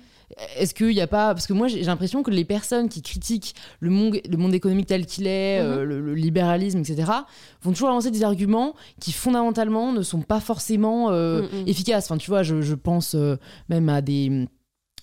est-ce 0.57 0.75
qu'il 0.75 0.91
n'y 0.91 1.01
a 1.01 1.09
pas. 1.09 1.35
Parce 1.35 1.49
que 1.49 1.53
moi, 1.53 1.67
j'ai 1.67 1.83
l'impression 1.83 2.23
que 2.23 2.31
les 2.31 2.45
personnes 2.45 2.89
qui 2.89 3.03
critiquent 3.03 3.53
le 3.81 3.91
monde, 3.91 4.17
le 4.31 4.37
monde 4.37 4.55
économique 4.55 4.87
tel 4.87 5.05
qu'il 5.05 5.27
est, 5.27 5.59
euh, 5.59 5.85
le, 5.85 6.01
le 6.01 6.15
libéralisme, 6.15 6.79
etc., 6.79 7.11
vont 7.63 7.73
toujours 7.73 7.89
avancer 7.89 8.13
des 8.13 8.23
arguments 8.23 8.77
qui, 9.01 9.11
fondamentalement, 9.11 9.93
ne 9.93 10.03
sont 10.03 10.21
pas 10.23 10.39
forcément 10.39 11.11
euh, 11.11 11.43
Mm, 11.43 11.63
mm. 11.65 11.69
efficaces. 11.69 12.05
Enfin, 12.05 12.17
tu 12.19 12.31
vois, 12.31 12.45
je, 12.45 12.61
je 12.63 12.75
pense 12.77 13.17
euh, 13.17 13.37
même 13.69 13.89
à 13.89 14.03
des 14.03 14.47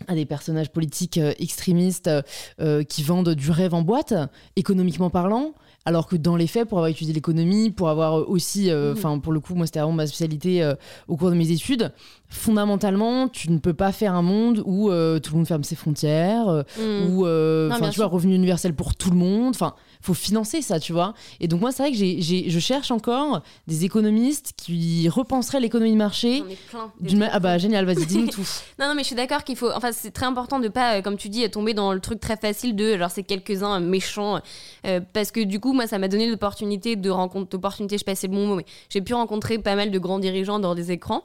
à 0.08 0.16
des 0.16 0.26
personnages 0.26 0.70
politiques 0.70 1.18
euh, 1.18 1.34
extrémistes 1.40 2.08
euh, 2.08 2.22
euh, 2.60 2.84
qui 2.84 3.04
vendent 3.04 3.34
du 3.34 3.50
rêve 3.52 3.74
en 3.74 3.82
boîte, 3.82 4.14
économiquement 4.56 5.10
parlant, 5.10 5.54
alors 5.86 6.08
que 6.08 6.16
dans 6.18 6.36
les 6.36 6.48
faits, 6.48 6.68
pour 6.68 6.78
avoir 6.80 6.90
étudié 6.90 7.14
l'économie, 7.14 7.72
pour 7.72 7.90
avoir 7.90 8.30
aussi, 8.30 8.70
euh, 8.70 8.92
Mhm. 8.92 8.98
enfin 8.98 9.20
pour 9.20 9.32
le 9.34 9.40
coup, 9.40 9.56
moi 9.56 9.66
c'était 9.66 9.80
vraiment 9.80 9.94
ma 9.96 10.06
spécialité 10.08 10.62
euh, 10.62 10.76
au 11.08 11.16
cours 11.18 11.30
de 11.30 11.36
mes 11.36 11.50
études, 11.52 11.92
fondamentalement, 12.30 13.28
tu 13.28 13.52
ne 13.52 13.58
peux 13.58 13.74
pas 13.74 13.92
faire 13.92 14.14
un 14.14 14.22
monde 14.22 14.60
où 14.66 14.88
tout 14.90 15.32
le 15.32 15.38
monde 15.38 15.48
ferme 15.48 15.64
ses 15.64 15.76
frontières, 15.76 16.64
ou 17.08 17.26
euh, 17.26 17.70
Non, 17.70 17.76
tu 17.76 17.82
vois 17.82 17.92
sûr. 17.92 18.10
revenu 18.12 18.36
universel 18.36 18.74
pour 18.74 18.96
tout 18.96 19.10
le 19.10 19.16
monde 19.18 19.50
enfin 19.56 19.74
faut 20.08 20.14
financer 20.14 20.62
ça 20.62 20.80
tu 20.80 20.94
vois 20.94 21.14
et 21.40 21.48
donc 21.48 21.62
moi 21.62 21.72
c'est 21.72 21.84
vrai 21.84 21.92
que 21.92 21.98
j'ai, 21.98 22.22
j'ai- 22.22 22.50
je 22.50 22.60
cherche 22.60 22.92
encore 22.92 23.42
des 23.68 23.86
économistes 23.86 24.54
qui 24.58 25.08
repenseraient 25.10 25.60
l'économie 25.60 25.92
de 25.92 25.98
marché 25.98 26.44
plein. 26.70 26.92
d'une 27.00 27.20
ma- 27.20 27.30
ah 27.32 27.40
bah 27.40 27.58
génial 27.58 27.86
vas-y 27.86 28.06
dis-nous 28.06 28.28
tout 28.38 28.48
Non, 28.80 28.88
non, 28.88 28.96
mais 28.96 29.02
je 29.04 29.08
suis 29.08 29.16
d'accord 29.16 29.44
qu'il 29.44 29.56
faut. 29.56 29.70
Enfin, 29.72 29.92
c'est 29.92 30.12
très 30.12 30.26
important 30.26 30.60
de 30.60 30.68
pas, 30.70 30.98
euh, 30.98 31.02
comme 31.02 31.18
tu 31.18 31.30
dis, 31.30 31.48
tomber 31.50 31.74
dans 31.74 31.92
le 31.94 32.00
truc 32.00 32.20
très 32.20 32.38
facile 32.38 32.76
de 32.76 32.98
genre 32.98 33.12
c'est 33.12 33.24
quelques-uns 33.24 33.80
méchants. 33.80 34.40
euh, 34.86 35.00
parce 35.14 35.32
que 35.32 35.42
du 35.44 35.60
coup, 35.60 35.74
moi, 35.74 35.88
ça 35.88 35.98
m'a 36.00 36.08
donné 36.08 36.28
l'opportunité 36.30 36.96
de 36.96 37.10
rencontrer. 37.10 37.56
Opportunité, 37.58 37.96
je 37.96 38.00
sais 38.00 38.06
pas 38.06 38.16
si 38.16 38.22
c'est 38.22 38.28
le 38.28 38.34
bon 38.34 38.48
mot, 38.48 38.56
mais 38.56 38.66
j'ai 38.90 39.02
pu 39.02 39.14
rencontrer 39.14 39.58
pas 39.60 39.76
mal 39.76 39.92
de 39.92 40.00
grands 40.00 40.20
dirigeants 40.20 40.60
dans 40.60 40.76
des 40.76 40.92
écrans. 40.92 41.24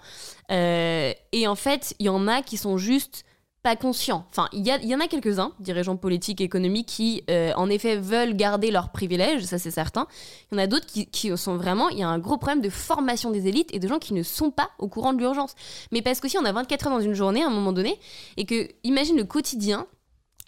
Euh, 0.51 1.12
et 1.33 1.47
en 1.47 1.55
fait, 1.55 1.95
il 1.99 2.07
y 2.07 2.09
en 2.09 2.27
a 2.29 2.42
qui 2.42 2.57
sont 2.57 2.79
juste 2.79 3.25
pas 3.62 3.77
conscients. 3.77 4.27
Enfin, 4.31 4.48
il 4.53 4.66
y, 4.66 4.94
en 4.94 5.01
a 5.01 5.07
quelques-uns, 5.07 5.53
dirigeants 5.61 5.96
politiques 5.96 6.40
économiques, 6.40 6.88
qui, 6.88 7.22
euh, 7.31 7.53
en 7.57 7.70
effet, 7.70 7.96
veulent 7.96 8.35
garder 8.35 8.70
leurs 8.70 8.90
privilèges, 8.90 9.44
ça 9.44 9.59
c'est 9.59 9.70
certain. 9.70 10.07
Il 10.51 10.57
y 10.57 10.61
en 10.61 10.64
a 10.64 10.66
d'autres 10.66 10.87
qui, 10.87 11.07
qui 11.07 11.37
sont 11.38 11.57
vraiment... 11.57 11.88
Il 11.88 11.98
y 11.98 12.03
a 12.03 12.09
un 12.09 12.18
gros 12.18 12.38
problème 12.38 12.61
de 12.61 12.70
formation 12.70 13.31
des 13.31 13.46
élites 13.46 13.72
et 13.72 13.79
de 13.79 13.87
gens 13.87 13.98
qui 13.98 14.14
ne 14.14 14.22
sont 14.22 14.51
pas 14.51 14.70
au 14.79 14.88
courant 14.88 15.12
de 15.12 15.18
l'urgence. 15.18 15.55
Mais 15.92 16.03
parce 16.03 16.20
qu'aussi, 16.20 16.38
on 16.38 16.44
a 16.44 16.53
24 16.53 16.87
heures 16.87 16.92
dans 16.92 17.01
une 17.01 17.14
journée 17.14 17.44
à 17.44 17.46
un 17.46 17.51
moment 17.51 17.72
donné, 17.72 17.98
et 18.37 18.44
que, 18.44 18.68
imagine 18.83 19.16
le 19.16 19.25
quotidien 19.25 19.87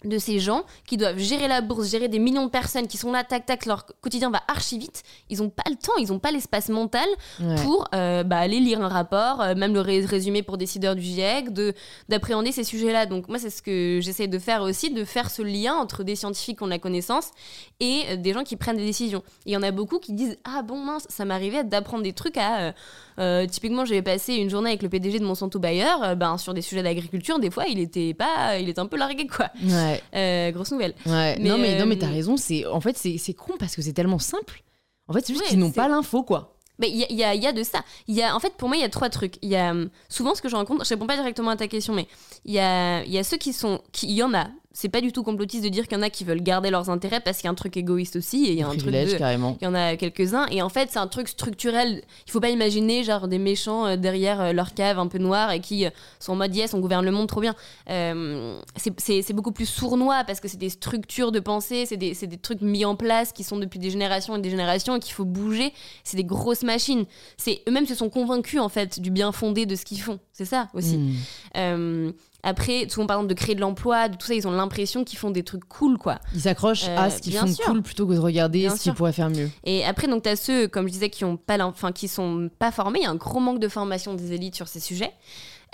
de 0.03 0.19
ces 0.19 0.39
gens 0.39 0.63
qui 0.85 0.97
doivent 0.97 1.17
gérer 1.17 1.47
la 1.47 1.61
bourse, 1.61 1.89
gérer 1.89 2.07
des 2.09 2.19
millions 2.19 2.45
de 2.45 2.51
personnes 2.51 2.87
qui 2.87 2.97
sont 2.97 3.11
là, 3.11 3.23
tac, 3.23 3.45
tac, 3.47 3.65
leur 3.65 3.85
quotidien 4.01 4.29
va 4.29 4.41
archi 4.47 4.77
vite. 4.77 5.01
Ils 5.31 5.39
n'ont 5.39 5.49
pas 5.49 5.63
le 5.67 5.75
temps, 5.77 5.93
ils 5.97 6.09
n'ont 6.09 6.19
pas 6.19 6.31
l'espace 6.31 6.69
mental 6.69 7.07
Ouais. 7.41 7.55
pour 7.63 7.87
euh, 7.95 8.23
bah, 8.23 8.37
aller 8.37 8.59
lire 8.59 8.81
un 8.83 8.87
rapport, 8.87 9.41
euh, 9.41 9.55
même 9.55 9.73
le 9.73 9.81
ré- 9.81 10.05
résumé 10.05 10.43
pour 10.43 10.57
décideurs 10.57 10.95
du 10.95 11.01
GIEC, 11.01 11.51
de 11.53 11.73
d'appréhender 12.09 12.51
ces 12.51 12.63
sujets-là. 12.63 13.07
Donc 13.07 13.29
moi, 13.29 13.39
c'est 13.39 13.49
ce 13.49 13.61
que 13.63 13.99
j'essaie 14.01 14.27
de 14.27 14.37
faire 14.37 14.61
aussi, 14.61 14.91
de 14.91 15.05
faire 15.05 15.31
ce 15.31 15.41
lien 15.41 15.73
entre 15.75 16.03
des 16.03 16.15
scientifiques 16.15 16.57
qui 16.57 16.63
ont 16.63 16.67
de 16.67 16.71
la 16.71 16.79
connaissance 16.79 17.31
et 17.79 18.03
euh, 18.09 18.15
des 18.17 18.33
gens 18.33 18.43
qui 18.43 18.57
prennent 18.57 18.77
des 18.77 18.85
décisions. 18.85 19.23
Il 19.47 19.53
y 19.53 19.57
en 19.57 19.63
a 19.63 19.71
beaucoup 19.71 19.97
qui 19.99 20.13
disent 20.13 20.37
ah 20.43 20.61
bon 20.61 20.77
mince, 20.77 21.05
ça 21.09 21.25
m'arrivait 21.25 21.63
d'apprendre 21.63 22.03
des 22.03 22.13
trucs 22.13 22.37
à 22.37 22.73
euh, 23.19 23.45
typiquement 23.47 23.85
j'avais 23.85 24.01
passé 24.01 24.35
une 24.35 24.49
journée 24.49 24.69
avec 24.69 24.81
le 24.83 24.89
PDG 24.89 25.19
de 25.19 25.25
Monsanto 25.25 25.59
Bayer, 25.59 25.85
euh, 26.03 26.15
ben 26.15 26.37
sur 26.37 26.53
des 26.53 26.61
sujets 26.61 26.83
d'agriculture, 26.83 27.39
des 27.39 27.49
fois 27.51 27.65
il 27.67 27.79
était 27.79 28.13
pas, 28.13 28.57
il 28.57 28.69
était 28.69 28.79
un 28.79 28.87
peu 28.87 28.97
largué 28.97 29.27
quoi. 29.27 29.49
ouais 29.63 30.01
Euh, 30.15 30.51
grosse 30.51 30.71
nouvelle. 30.71 30.93
Ouais, 31.05 31.37
Mais, 31.39 31.49
non 31.49 31.57
mais 31.57 31.79
non 31.79 31.85
mais 31.85 31.97
t'as 31.97 32.09
raison, 32.09 32.37
c'est 32.37 32.65
en 32.65 32.81
fait 32.81 32.97
c'est 32.97 33.17
c'est 33.17 33.33
con 33.33 33.53
parce 33.59 33.75
que 33.75 33.81
c'est 33.81 33.93
tellement 33.93 34.19
simple. 34.19 34.63
En 35.07 35.13
fait, 35.13 35.25
c'est 35.25 35.33
juste 35.33 35.45
Ouais, 35.45 35.49
qu'ils 35.51 35.59
n'ont 35.59 35.71
pas 35.71 35.87
l'info 35.87 36.23
quoi. 36.23 36.57
Mais 36.79 36.89
il 36.89 36.97
y 36.97 37.03
a, 37.03 37.11
y, 37.11 37.23
a, 37.23 37.35
y 37.35 37.47
a 37.47 37.53
de 37.53 37.63
ça. 37.63 37.79
Y 38.07 38.21
a, 38.21 38.35
en 38.35 38.39
fait, 38.39 38.53
pour 38.57 38.67
moi, 38.67 38.75
il 38.75 38.81
y 38.81 38.83
a 38.83 38.89
trois 38.89 39.09
trucs. 39.09 39.35
Il 39.41 39.49
y 39.49 39.55
a 39.55 39.71
hum, 39.71 39.89
souvent 40.09 40.35
ce 40.35 40.41
que 40.41 40.49
je 40.49 40.55
rencontre. 40.55 40.83
Je 40.83 40.89
réponds 40.89 41.07
pas 41.07 41.15
directement 41.15 41.51
à 41.51 41.55
ta 41.55 41.67
question, 41.67 41.93
mais 41.93 42.07
il 42.43 42.53
y 42.53 42.59
a, 42.59 43.03
y 43.05 43.17
a 43.17 43.23
ceux 43.23 43.37
qui 43.37 43.53
sont, 43.53 43.81
qui, 43.93 44.07
il 44.07 44.13
y 44.15 44.23
en 44.23 44.33
a. 44.33 44.47
C'est 44.77 44.89
pas 44.89 44.99
du 44.99 45.13
tout 45.13 45.23
complotiste 45.23 45.63
de 45.63 45.69
dire 45.69 45.87
qu'il 45.87 45.97
y 45.97 45.99
en 45.99 46.03
a 46.03 46.09
qui 46.09 46.25
veulent 46.25 46.43
garder 46.43 46.69
leurs 46.69 46.89
intérêts 46.89 47.21
parce 47.21 47.37
qu'il 47.37 47.45
y 47.45 47.47
a 47.47 47.51
un 47.51 47.55
truc 47.55 47.77
égoïste 47.77 48.17
aussi 48.17 48.45
et 48.45 48.51
il 48.51 48.59
y 48.59 48.61
a 48.61 48.67
un 48.67 48.75
truc 48.75 48.91
de, 48.91 49.17
carrément. 49.17 49.57
il 49.61 49.63
y 49.63 49.67
en 49.67 49.73
a 49.73 49.95
quelques-uns 49.95 50.47
et 50.51 50.61
en 50.61 50.67
fait 50.67 50.89
c'est 50.91 50.99
un 50.99 51.07
truc 51.07 51.29
structurel. 51.29 52.03
Il 52.27 52.31
faut 52.31 52.41
pas 52.41 52.49
imaginer 52.49 53.05
genre 53.05 53.29
des 53.29 53.37
méchants 53.37 53.85
euh, 53.87 53.95
derrière 53.95 54.41
euh, 54.41 54.51
leur 54.51 54.73
cave 54.73 54.99
un 54.99 55.07
peu 55.07 55.17
noire 55.17 55.51
et 55.51 55.61
qui 55.61 55.85
euh, 55.85 55.91
sont 56.19 56.33
en 56.33 56.35
mode 56.35 56.53
yes 56.53 56.73
on 56.73 56.79
gouverne 56.81 57.05
le 57.05 57.11
monde 57.11 57.27
trop 57.27 57.39
bien. 57.39 57.55
Euh, 57.89 58.59
c'est- 58.75 59.33
beaucoup 59.33 59.53
plus 59.53 59.65
sournois 59.65 60.25
parce 60.25 60.41
que 60.41 60.49
c'est 60.49 60.57
des 60.57 60.69
structures 60.69 61.31
de 61.31 61.39
pensée, 61.39 61.85
c'est 61.85 61.95
des, 61.97 62.13
trucs 62.37 62.61
mis 62.61 62.83
en 62.83 62.97
place 62.97 63.31
qui 63.31 63.45
sont 63.45 63.57
depuis 63.57 63.79
des 63.79 63.89
générations 63.89 64.35
et 64.35 64.41
des 64.41 64.49
générations 64.49 64.97
et 64.97 64.99
qu'il 64.99 65.13
faut 65.13 65.25
bouger. 65.25 65.71
C'est 66.03 66.17
des 66.17 66.25
grosses 66.25 66.63
machines. 66.63 67.05
C'est 67.37 67.61
eux-mêmes 67.67 67.85
se 67.85 67.95
sont 67.95 68.09
convaincus 68.09 68.59
en 68.59 68.69
fait 68.69 68.99
du 68.99 69.09
bien 69.09 69.31
fondé 69.31 69.65
de 69.65 69.75
ce 69.75 69.85
qu'ils 69.85 70.01
font. 70.01 70.19
C'est 70.33 70.45
ça 70.45 70.67
aussi. 70.73 70.97
Hmm. 70.97 71.13
Euh, 71.55 72.11
après, 72.45 72.87
souvent 72.87 73.07
par 73.07 73.17
exemple 73.17 73.29
de 73.29 73.37
créer 73.37 73.55
de 73.55 73.59
l'emploi, 73.59 74.07
de 74.07 74.15
tout 74.15 74.25
ça, 74.27 74.33
ils 74.35 74.47
ont 74.47 74.51
l'impression 74.51 75.03
qu'ils 75.03 75.19
font 75.19 75.31
des 75.31 75.43
trucs 75.43 75.65
cool 75.67 75.97
quoi. 75.97 76.19
Ils 76.33 76.41
s'accrochent 76.41 76.87
Euh, 76.87 76.97
à 76.97 77.09
ce 77.09 77.19
qu'ils 77.21 77.33
font 77.35 77.47
sûr. 77.47 77.65
cool 77.65 77.81
plutôt 77.81 78.07
que 78.07 78.13
de 78.13 78.19
regarder 78.19 78.59
Bien 78.59 78.75
ce 78.75 78.81
qu'ils 78.83 78.93
pourraient 78.93 79.11
faire 79.11 79.29
mieux. 79.29 79.49
Et 79.65 79.83
après, 79.83 80.07
donc, 80.07 80.23
tu 80.23 80.29
as 80.29 80.35
ceux, 80.37 80.67
comme 80.67 80.87
je 80.87 80.93
disais, 80.93 81.09
qui 81.09 81.25
ont 81.25 81.35
pas, 81.35 81.57
enfin, 81.65 81.91
qui 81.91 82.07
sont 82.07 82.49
pas 82.59 82.71
formés. 82.71 82.99
Il 82.99 83.03
y 83.03 83.07
a 83.07 83.09
un 83.09 83.15
gros 83.15 83.39
manque 83.41 83.59
de 83.59 83.67
formation 83.67 84.13
des 84.13 84.31
élites 84.33 84.55
sur 84.55 84.67
ces 84.67 84.79
sujets. 84.79 85.11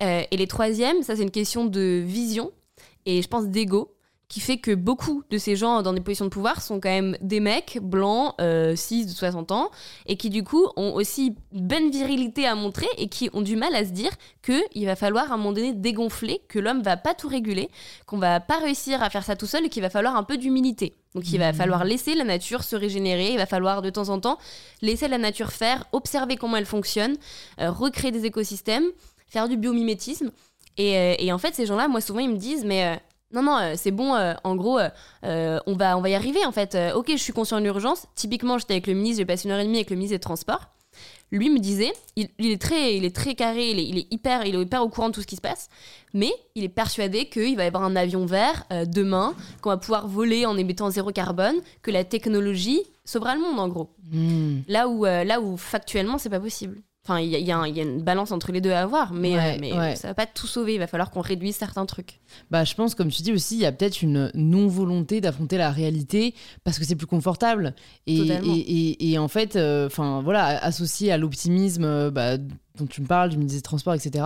Euh, 0.01 0.23
et 0.31 0.37
les 0.37 0.47
troisièmes, 0.47 1.03
ça, 1.03 1.15
c'est 1.15 1.21
une 1.23 1.29
question 1.31 1.65
de 1.65 2.01
vision 2.03 2.51
et 3.05 3.21
je 3.21 3.27
pense 3.27 3.47
d'ego 3.47 3.93
qui 4.31 4.39
fait 4.39 4.59
que 4.59 4.73
beaucoup 4.73 5.23
de 5.29 5.37
ces 5.37 5.57
gens 5.57 5.81
dans 5.81 5.91
des 5.91 5.99
positions 5.99 6.23
de 6.23 6.29
pouvoir 6.29 6.61
sont 6.61 6.79
quand 6.79 6.87
même 6.87 7.17
des 7.19 7.41
mecs 7.41 7.79
blancs, 7.81 8.33
euh, 8.39 8.77
6 8.77 9.07
de 9.07 9.11
60 9.11 9.51
ans, 9.51 9.69
et 10.05 10.15
qui 10.15 10.29
du 10.29 10.45
coup 10.45 10.65
ont 10.77 10.93
aussi 10.93 11.35
une 11.51 11.67
bonne 11.67 11.91
virilité 11.91 12.47
à 12.47 12.55
montrer 12.55 12.87
et 12.97 13.09
qui 13.09 13.29
ont 13.33 13.41
du 13.41 13.57
mal 13.57 13.75
à 13.75 13.83
se 13.83 13.89
dire 13.91 14.11
qu'il 14.41 14.85
va 14.85 14.95
falloir 14.95 15.29
à 15.31 15.33
un 15.33 15.37
moment 15.37 15.51
donné 15.51 15.73
dégonfler, 15.73 16.39
que 16.47 16.59
l'homme 16.59 16.81
va 16.81 16.95
pas 16.95 17.13
tout 17.13 17.27
réguler, 17.27 17.69
qu'on 18.05 18.19
va 18.19 18.39
pas 18.39 18.59
réussir 18.59 19.03
à 19.03 19.09
faire 19.09 19.25
ça 19.25 19.35
tout 19.35 19.47
seul 19.47 19.65
et 19.65 19.69
qu'il 19.69 19.81
va 19.81 19.89
falloir 19.89 20.15
un 20.15 20.23
peu 20.23 20.37
d'humilité. 20.37 20.93
Donc 21.13 21.29
il 21.29 21.37
va 21.37 21.51
Mhm. 21.51 21.57
falloir 21.57 21.83
laisser 21.83 22.15
la 22.15 22.23
nature 22.23 22.63
se 22.63 22.77
régénérer, 22.77 23.31
il 23.33 23.37
va 23.37 23.45
falloir 23.45 23.81
de 23.81 23.89
temps 23.89 24.07
en 24.07 24.21
temps 24.21 24.37
laisser 24.81 25.09
la 25.09 25.17
nature 25.17 25.51
faire, 25.51 25.83
observer 25.91 26.37
comment 26.37 26.55
elle 26.55 26.65
fonctionne, 26.65 27.17
euh, 27.59 27.69
recréer 27.69 28.11
des 28.11 28.23
écosystèmes, 28.25 28.85
faire 29.27 29.49
du 29.49 29.57
biomimétisme. 29.57 30.31
Et, 30.77 30.95
euh, 30.97 31.15
et 31.19 31.33
en 31.33 31.37
fait, 31.37 31.53
ces 31.53 31.65
gens-là, 31.65 31.89
moi 31.89 31.99
souvent, 31.99 32.19
ils 32.21 32.29
me 32.29 32.37
disent, 32.37 32.63
mais 32.63 32.85
euh, 32.85 32.95
non, 33.33 33.43
non, 33.43 33.57
euh, 33.57 33.73
c'est 33.75 33.91
bon, 33.91 34.15
euh, 34.15 34.33
en 34.43 34.55
gros, 34.55 34.79
euh, 34.79 35.59
on, 35.65 35.75
va, 35.75 35.97
on 35.97 36.01
va 36.01 36.09
y 36.09 36.15
arriver 36.15 36.45
en 36.45 36.51
fait. 36.51 36.77
Ok, 36.95 37.11
je 37.11 37.21
suis 37.21 37.33
conscient 37.33 37.59
de 37.59 37.63
l'urgence. 37.63 38.07
Typiquement, 38.15 38.57
j'étais 38.57 38.73
avec 38.73 38.87
le 38.87 38.93
ministre, 38.93 39.17
j'ai 39.17 39.25
passé 39.25 39.47
une 39.47 39.51
heure 39.51 39.59
et 39.59 39.65
demie 39.65 39.77
avec 39.77 39.89
le 39.89 39.95
ministre 39.95 40.15
des 40.15 40.19
Transports. 40.19 40.69
Lui 41.31 41.49
me 41.49 41.59
disait, 41.59 41.93
il, 42.17 42.27
il 42.39 42.51
est, 42.51 42.61
très, 42.61 42.97
il 42.97 43.05
est 43.05 43.15
très 43.15 43.35
carré, 43.35 43.69
il 43.69 43.79
est, 43.79 43.85
il 43.85 43.97
est 43.97 44.07
hyper, 44.11 44.45
il 44.45 44.55
est 44.55 44.61
hyper 44.61 44.83
au 44.83 44.89
courant 44.89 45.07
de 45.07 45.13
tout 45.13 45.21
ce 45.21 45.27
qui 45.27 45.37
se 45.37 45.41
passe, 45.41 45.69
mais 46.13 46.33
il 46.55 46.65
est 46.65 46.69
persuadé 46.69 47.29
qu'il 47.29 47.55
va 47.55 47.63
y 47.63 47.67
avoir 47.67 47.83
un 47.83 47.95
avion 47.95 48.25
vert 48.25 48.65
demain, 48.87 49.33
qu'on 49.61 49.69
va 49.69 49.77
pouvoir 49.77 50.09
voler 50.09 50.45
en 50.45 50.57
émettant 50.57 50.89
zéro 50.89 51.11
carbone, 51.11 51.55
que 51.81 51.91
la 51.91 52.03
technologie 52.03 52.81
sauvera 53.05 53.35
le 53.35 53.41
monde 53.41 53.61
en 53.61 53.69
gros. 53.69 53.95
Hmm. 54.11 54.59
Là 54.67 54.89
où, 54.89 55.05
là 55.05 55.39
où 55.39 55.55
factuellement, 55.55 56.17
c'est 56.17 56.29
pas 56.29 56.41
possible. 56.41 56.81
Enfin, 57.03 57.19
il 57.19 57.29
y, 57.29 57.35
a- 57.35 57.39
y 57.67 57.71
y 57.71 57.81
une 57.81 58.03
balance 58.03 58.31
entre 58.31 58.51
les 58.51 58.61
deux 58.61 58.69
à 58.71 58.81
avoir, 58.83 59.11
mais, 59.11 59.35
Ouais, 59.35 59.55
euh, 59.55 59.57
mais 59.59 59.73
ouais. 59.73 59.95
ça 59.95 60.09
va 60.09 60.13
pas 60.13 60.27
tout 60.27 60.45
sauver. 60.45 60.75
Il 60.75 60.77
va 60.77 60.85
falloir 60.85 61.09
qu'on 61.09 61.21
réduise 61.21 61.55
certains 61.55 61.87
trucs. 61.87 62.19
Bah, 62.51 62.63
je 62.63 62.75
pense, 62.75 62.93
comme 62.93 63.09
tu 63.09 63.23
dis 63.23 63.31
aussi, 63.33 63.55
il 63.55 63.61
y 63.61 63.65
a 63.65 63.71
peut-être 63.71 64.03
une 64.03 64.29
non-volonté 64.35 65.19
d'affronter 65.19 65.57
la 65.57 65.71
réalité 65.71 66.35
parce 66.63 66.77
que 66.77 66.85
c'est 66.85 66.95
plus 66.95 67.07
confortable. 67.07 67.73
Et, 68.05 68.19
Totalement. 68.19 68.53
et, 68.53 68.59
et- 68.59 69.11
et 69.13 69.17
en 69.17 69.27
fait, 69.27 69.55
enfin 69.57 70.21
voilà, 70.21 70.45
associé 70.63 71.11
à 71.11 71.17
l'optimisme 71.17 71.85
euh, 71.85 72.11
bah, 72.11 72.37
dont 72.37 72.85
tu 72.87 73.01
me 73.01 73.07
parles, 73.07 73.31
du 73.31 73.37
ministre 73.37 73.57
des 73.57 73.63
Transports, 73.63 73.95
etc., 73.95 74.23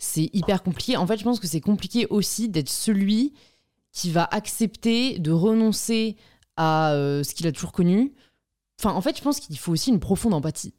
c'est 0.00 0.28
hyper 0.32 0.64
compliqué. 0.64 0.96
En 0.96 1.06
fait, 1.06 1.18
je 1.18 1.24
pense 1.24 1.38
que 1.38 1.46
c'est 1.46 1.60
compliqué 1.60 2.08
aussi 2.10 2.48
d'être 2.48 2.68
celui 2.70 3.34
qui 3.92 4.10
va 4.10 4.24
accepter 4.24 5.20
de 5.20 5.30
renoncer 5.30 6.16
à 6.56 6.90
euh, 6.92 7.22
ce 7.22 7.34
qu'il 7.34 7.46
a 7.46 7.52
toujours 7.52 7.70
connu. 7.72 8.14
Enfin, 8.80 8.94
en 8.94 9.00
fait, 9.00 9.16
je 9.16 9.22
pense 9.22 9.38
qu'il 9.38 9.56
faut 9.58 9.70
aussi 9.72 9.90
une 9.90 10.00
profonde 10.00 10.34
empathie. 10.34 10.74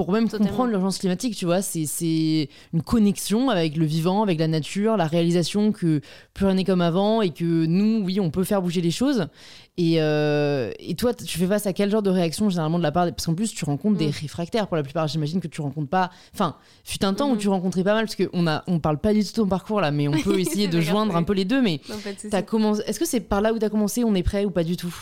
Pour 0.00 0.12
même 0.12 0.24
Totalement. 0.30 0.46
comprendre 0.48 0.70
l'urgence 0.70 0.96
climatique, 0.96 1.36
tu 1.36 1.44
vois, 1.44 1.60
c'est- 1.60 2.48
une 2.72 2.80
connexion 2.82 3.50
avec 3.50 3.76
le 3.76 3.84
vivant, 3.84 4.22
avec 4.22 4.38
la 4.38 4.48
nature, 4.48 4.96
la 4.96 5.06
réalisation 5.06 5.72
que 5.72 6.00
plus 6.32 6.46
rien 6.46 6.54
n'est 6.54 6.64
comme 6.64 6.80
avant 6.80 7.20
et 7.20 7.28
que 7.30 7.66
nous, 7.66 8.02
oui, 8.02 8.18
on 8.18 8.30
peut 8.30 8.44
faire 8.44 8.62
bouger 8.62 8.80
les 8.80 8.90
choses. 8.90 9.26
Et, 9.76 9.96
euh, 10.00 10.70
et 10.78 10.94
toi, 10.94 11.12
tu 11.12 11.36
fais 11.38 11.46
face 11.46 11.66
à 11.66 11.72
quel 11.74 11.90
genre 11.90 12.00
de 12.02 12.08
réaction 12.10 12.48
généralement 12.48 12.78
de 12.78 12.82
la 12.82 12.92
part 12.92 13.04
des... 13.06 13.12
Parce 13.12 13.26
qu'en 13.26 13.34
plus, 13.34 13.52
tu 13.52 13.64
rencontres 13.66 13.98
des 13.98 14.08
Mm. 14.08 14.12
réfractaires 14.22 14.66
pour 14.68 14.76
la 14.76 14.82
plupart. 14.82 15.06
J'imagine 15.06 15.38
que 15.40 15.48
tu 15.48 15.60
rencontres 15.60 15.88
pas... 15.90 16.10
Enfin, 16.34 16.56
fut 16.84 17.04
un 17.04 17.12
temps 17.14 17.28
où 17.30 17.34
Mhm. 17.34 17.38
tu 17.38 17.48
rencontrais 17.48 17.84
pas 17.84 17.92
mal, 17.94 18.06
parce 18.06 18.16
qu'on 18.16 18.46
a... 18.46 18.62
on 18.68 18.78
parle 18.80 18.98
pas 18.98 19.12
du 19.12 19.20
tout 19.22 19.30
de 19.30 19.36
ton 19.36 19.46
parcours 19.46 19.80
là, 19.82 19.90
mais 19.90 20.08
on 20.08 20.12
peut 20.12 20.38
essayer 20.40 20.68
de 20.68 20.80
joindre 20.80 21.14
un 21.16 21.22
peu 21.24 21.34
les 21.34 21.44
deux. 21.44 21.60
Mais 21.62 21.80
est-ce 22.86 22.98
que 22.98 23.06
c'est 23.06 23.20
par 23.20 23.40
là 23.42 23.52
où 23.52 23.58
tu 23.58 23.64
as 23.66 23.70
commencé 23.70 24.02
On 24.04 24.14
est 24.14 24.22
prêt 24.22 24.44
ou 24.46 24.50
pas 24.50 24.64
du 24.64 24.76
tout? 24.76 24.94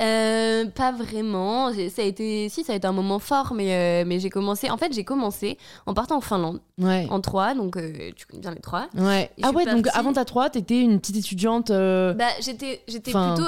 Euh, 0.00 0.64
pas 0.66 0.90
vraiment. 0.92 1.70
Ça 1.72 2.02
a 2.02 2.04
été, 2.04 2.48
si, 2.48 2.64
ça 2.64 2.72
a 2.72 2.76
été 2.76 2.86
un 2.86 2.92
moment 2.92 3.18
fort, 3.18 3.52
mais, 3.54 3.74
euh, 4.02 4.04
mais 4.06 4.20
j'ai 4.20 4.30
commencé. 4.30 4.70
En 4.70 4.76
fait, 4.76 4.92
j'ai 4.92 5.04
commencé 5.04 5.58
en 5.86 5.94
partant 5.94 6.16
en 6.16 6.20
Finlande, 6.20 6.60
Ouais. 6.78 7.06
en 7.10 7.20
3, 7.20 7.54
donc 7.54 7.76
euh, 7.76 8.10
tu 8.16 8.26
connais 8.26 8.40
bien 8.40 8.52
les 8.54 8.60
3. 8.60 8.88
Ouais. 8.96 9.30
Et 9.36 9.42
Ah 9.44 9.50
ouais, 9.50 9.64
donc 9.66 9.86
avant 9.92 10.12
ta 10.12 10.24
3, 10.24 10.50
t'étais 10.50 10.80
une 10.80 10.98
petite 10.98 11.16
étudiante. 11.16 11.68
Bah, 11.70 12.24
j'étais, 12.40 12.80
j'étais 12.88 13.12
plutôt, 13.12 13.46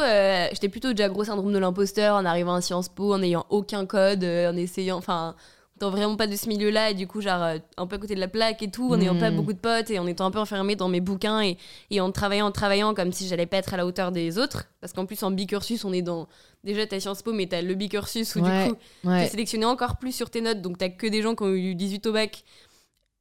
j'étais 0.53 0.69
plutôt 0.69 0.91
déjà 0.93 1.09
gros 1.09 1.25
syndrome 1.25 1.53
de 1.53 1.59
l'imposteur 1.59 2.17
en 2.17 2.25
arrivant 2.25 2.55
à 2.55 2.61
Sciences 2.61 2.89
Po, 2.89 3.15
en 3.15 3.19
n'ayant 3.19 3.47
aucun 3.49 3.87
code, 3.87 4.23
en 4.25 4.57
essayant, 4.57 4.99
enfin, 4.99 5.35
étant 5.85 5.91
vraiment 5.97 6.17
pas 6.17 6.27
de 6.27 6.37
ce 6.37 6.49
milieu-là 6.49 6.91
et 6.91 6.95
du 6.95 7.07
coup, 7.07 7.21
genre, 7.21 7.43
euh, 7.43 7.59
un 7.77 7.87
peu 7.87 7.97
à 7.97 7.99
côté 7.99 8.15
de 8.15 8.21
la 8.21 8.29
plaque 8.29 8.63
et 8.63 8.71
tout, 8.71 8.93
en 8.93 8.97
n'ayant 8.97 9.19
pas 9.19 9.31
Mm. 9.31 9.37
beaucoup 9.37 9.53
de 9.53 9.59
potes 9.59 9.91
et 9.91 9.99
en 9.99 10.07
étant 10.07 10.25
un 10.27 10.31
peu 10.31 10.39
enfermée 10.39 10.77
dans 10.77 10.89
mes 10.89 11.01
bouquins 11.01 11.43
et, 11.43 11.57
et 11.91 12.01
en 12.01 12.11
travaillant, 12.11 12.47
en 12.47 12.53
travaillant 12.53 12.95
comme 12.95 13.13
si 13.13 13.29
j'allais 13.29 13.47
pas 13.47 13.59
être 13.59 13.75
à 13.75 13.77
la 13.77 13.87
hauteur 13.87 14.13
des 14.13 14.39
autres. 14.39 14.65
Parce 14.81 14.93
qu'en 14.93 15.07
plus, 15.07 15.23
en 15.23 15.31
bicursus, 15.31 15.85
on 15.85 15.93
est 15.93 16.03
dans, 16.03 16.27
déjà, 16.63 16.87
t'as 16.87 17.01
Sciences 17.01 17.23
Po, 17.23 17.33
mais 17.33 17.47
t'as 17.47 17.63
le 17.63 17.75
bicursus 17.75 18.35
où 18.37 18.41
Ouais, 18.41 18.67
du 18.67 18.73
coup, 18.73 18.79
ouais. 19.05 19.25
t'es 19.25 19.31
sélectionné 19.31 19.65
encore 19.67 19.97
plus 19.99 20.13
sur 20.13 20.31
tes 20.31 20.41
notes, 20.41 20.61
donc 20.63 20.79
t'as 20.79 20.89
que 20.91 21.07
des 21.07 21.23
gens 21.23 21.35
qui 21.35 21.43
ont 21.43 21.53
eu 21.53 21.75
18 21.75 22.07
au 22.07 22.13
bac. 22.13 22.45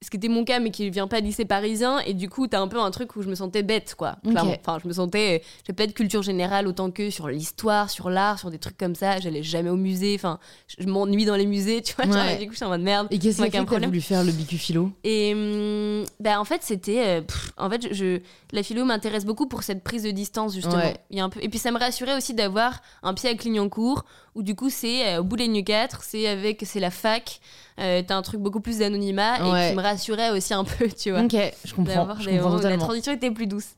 Ce 0.04 0.10
qui 0.10 0.18
était 0.18 0.28
mon 0.28 0.44
cas, 0.44 0.60
mais 0.60 0.70
qui 0.70 0.90
vient 0.90 1.08
pas 1.08 1.22
de 1.22 1.26
lycée 1.26 1.46
parisien, 1.46 2.00
et 2.02 2.14
du 2.14 2.30
coup, 2.30 2.46
t'as 2.48 2.60
un 2.60 2.68
peu 2.68 2.80
un 2.80 2.92
truc 2.92 3.16
où 3.16 3.22
je 3.22 3.30
me 3.30 3.36
sentais 3.36 3.64
bête, 3.64 3.96
quoi. 3.98 4.18
Enfin, 4.28 4.78
je 4.84 4.88
me 4.88 4.94
sentais. 4.94 5.42
J'ai 5.66 5.74
pas 5.74 5.88
de 5.88 5.94
culture 5.94 6.22
générale 6.22 6.68
autant 6.68 6.92
que 6.92 7.10
sur 7.10 7.28
l'histoire, 7.30 7.90
sur 7.90 8.10
l'art, 8.10 8.38
sur 8.38 8.52
des 8.52 8.60
trucs 8.60 8.78
comme 8.78 8.96
ça. 8.96 9.20
J'allais 9.20 9.44
jamais 9.44 9.70
au 9.70 9.76
musée, 9.78 10.14
enfin, 10.16 10.40
je 10.78 10.86
m'ennuie 10.88 11.26
dans 11.26 11.36
les 11.36 11.46
musées, 11.46 11.82
tu 11.82 11.96
vois. 11.96 12.06
genre, 12.12 12.16
Ouais. 12.16 12.36
et 12.36 12.40
du 12.40 12.48
coup, 12.48 12.54
j'étais 12.54 12.66
en 12.66 12.70
mode 12.70 12.82
merde. 12.82 13.08
Et 13.12 13.18
qu'est-ce 13.20 13.42
que 13.42 13.48
t'as 13.50 13.64
voulu 13.64 14.02
faire 14.02 14.24
le 14.24 14.32
bicu 14.34 14.58
philo 14.58 14.92
Et 15.06 15.34
hum, 15.34 16.04
bah, 16.20 16.40
en 16.40 16.46
fait, 16.46 16.60
c'était. 16.64 17.04
euh, 17.06 17.22
en 17.58 17.70
fait, 17.70 17.88
je, 17.90 17.94
je- 17.94 18.20
la 18.52 18.62
philo 18.62 18.86
m'intéresse 18.86 19.26
beaucoup 19.26 19.48
pour 19.48 19.64
cette 19.64 19.84
prise 19.84 20.04
de 20.04 20.12
distance, 20.12 20.54
justement. 20.54 20.76
Ouais. 20.76 20.98
Il 21.10 21.18
y 21.18 21.22
a 21.22 21.24
un 21.24 21.30
peu... 21.30 21.40
Et 21.42 21.50
puis, 21.50 21.60
ça 21.60 21.72
me 21.72 21.80
rassurait 21.80 22.16
aussi 22.16 22.34
d'avoir 22.34 22.82
un 23.04 23.14
pied 23.14 23.30
à 23.30 23.36
Clignancourt, 23.36 24.04
où 24.36 24.44
du 24.44 24.56
coup, 24.56 24.70
c'est 24.70 25.08
euh, 25.16 25.20
au 25.20 25.24
bout 25.24 25.36
des 25.36 25.64
4, 25.64 26.04
c'est 26.04 26.28
avec. 26.28 26.62
C'est 26.66 26.80
la 26.80 26.92
fac, 26.92 27.40
euh, 27.80 28.02
t'as 28.06 28.16
un 28.16 28.22
truc 28.22 28.40
beaucoup 28.42 28.60
plus 28.62 28.80
d'anonymat, 28.80 29.52
Ouais. 29.52 29.68
et 29.68 29.70
qui 29.72 29.76
me 29.78 29.82
rassurait 29.82 30.32
aussi 30.32 30.54
un 30.54 30.64
peu, 30.64 30.88
tu 30.90 31.12
vois. 31.12 31.22
Ok, 31.22 31.36
je 31.66 31.74
comprends. 31.74 32.16
Je 32.20 32.30
comprends 32.30 32.58
la 32.58 32.78
transition 32.78 33.12
était 33.14 33.32
plus 33.32 33.48
douce. 33.48 33.70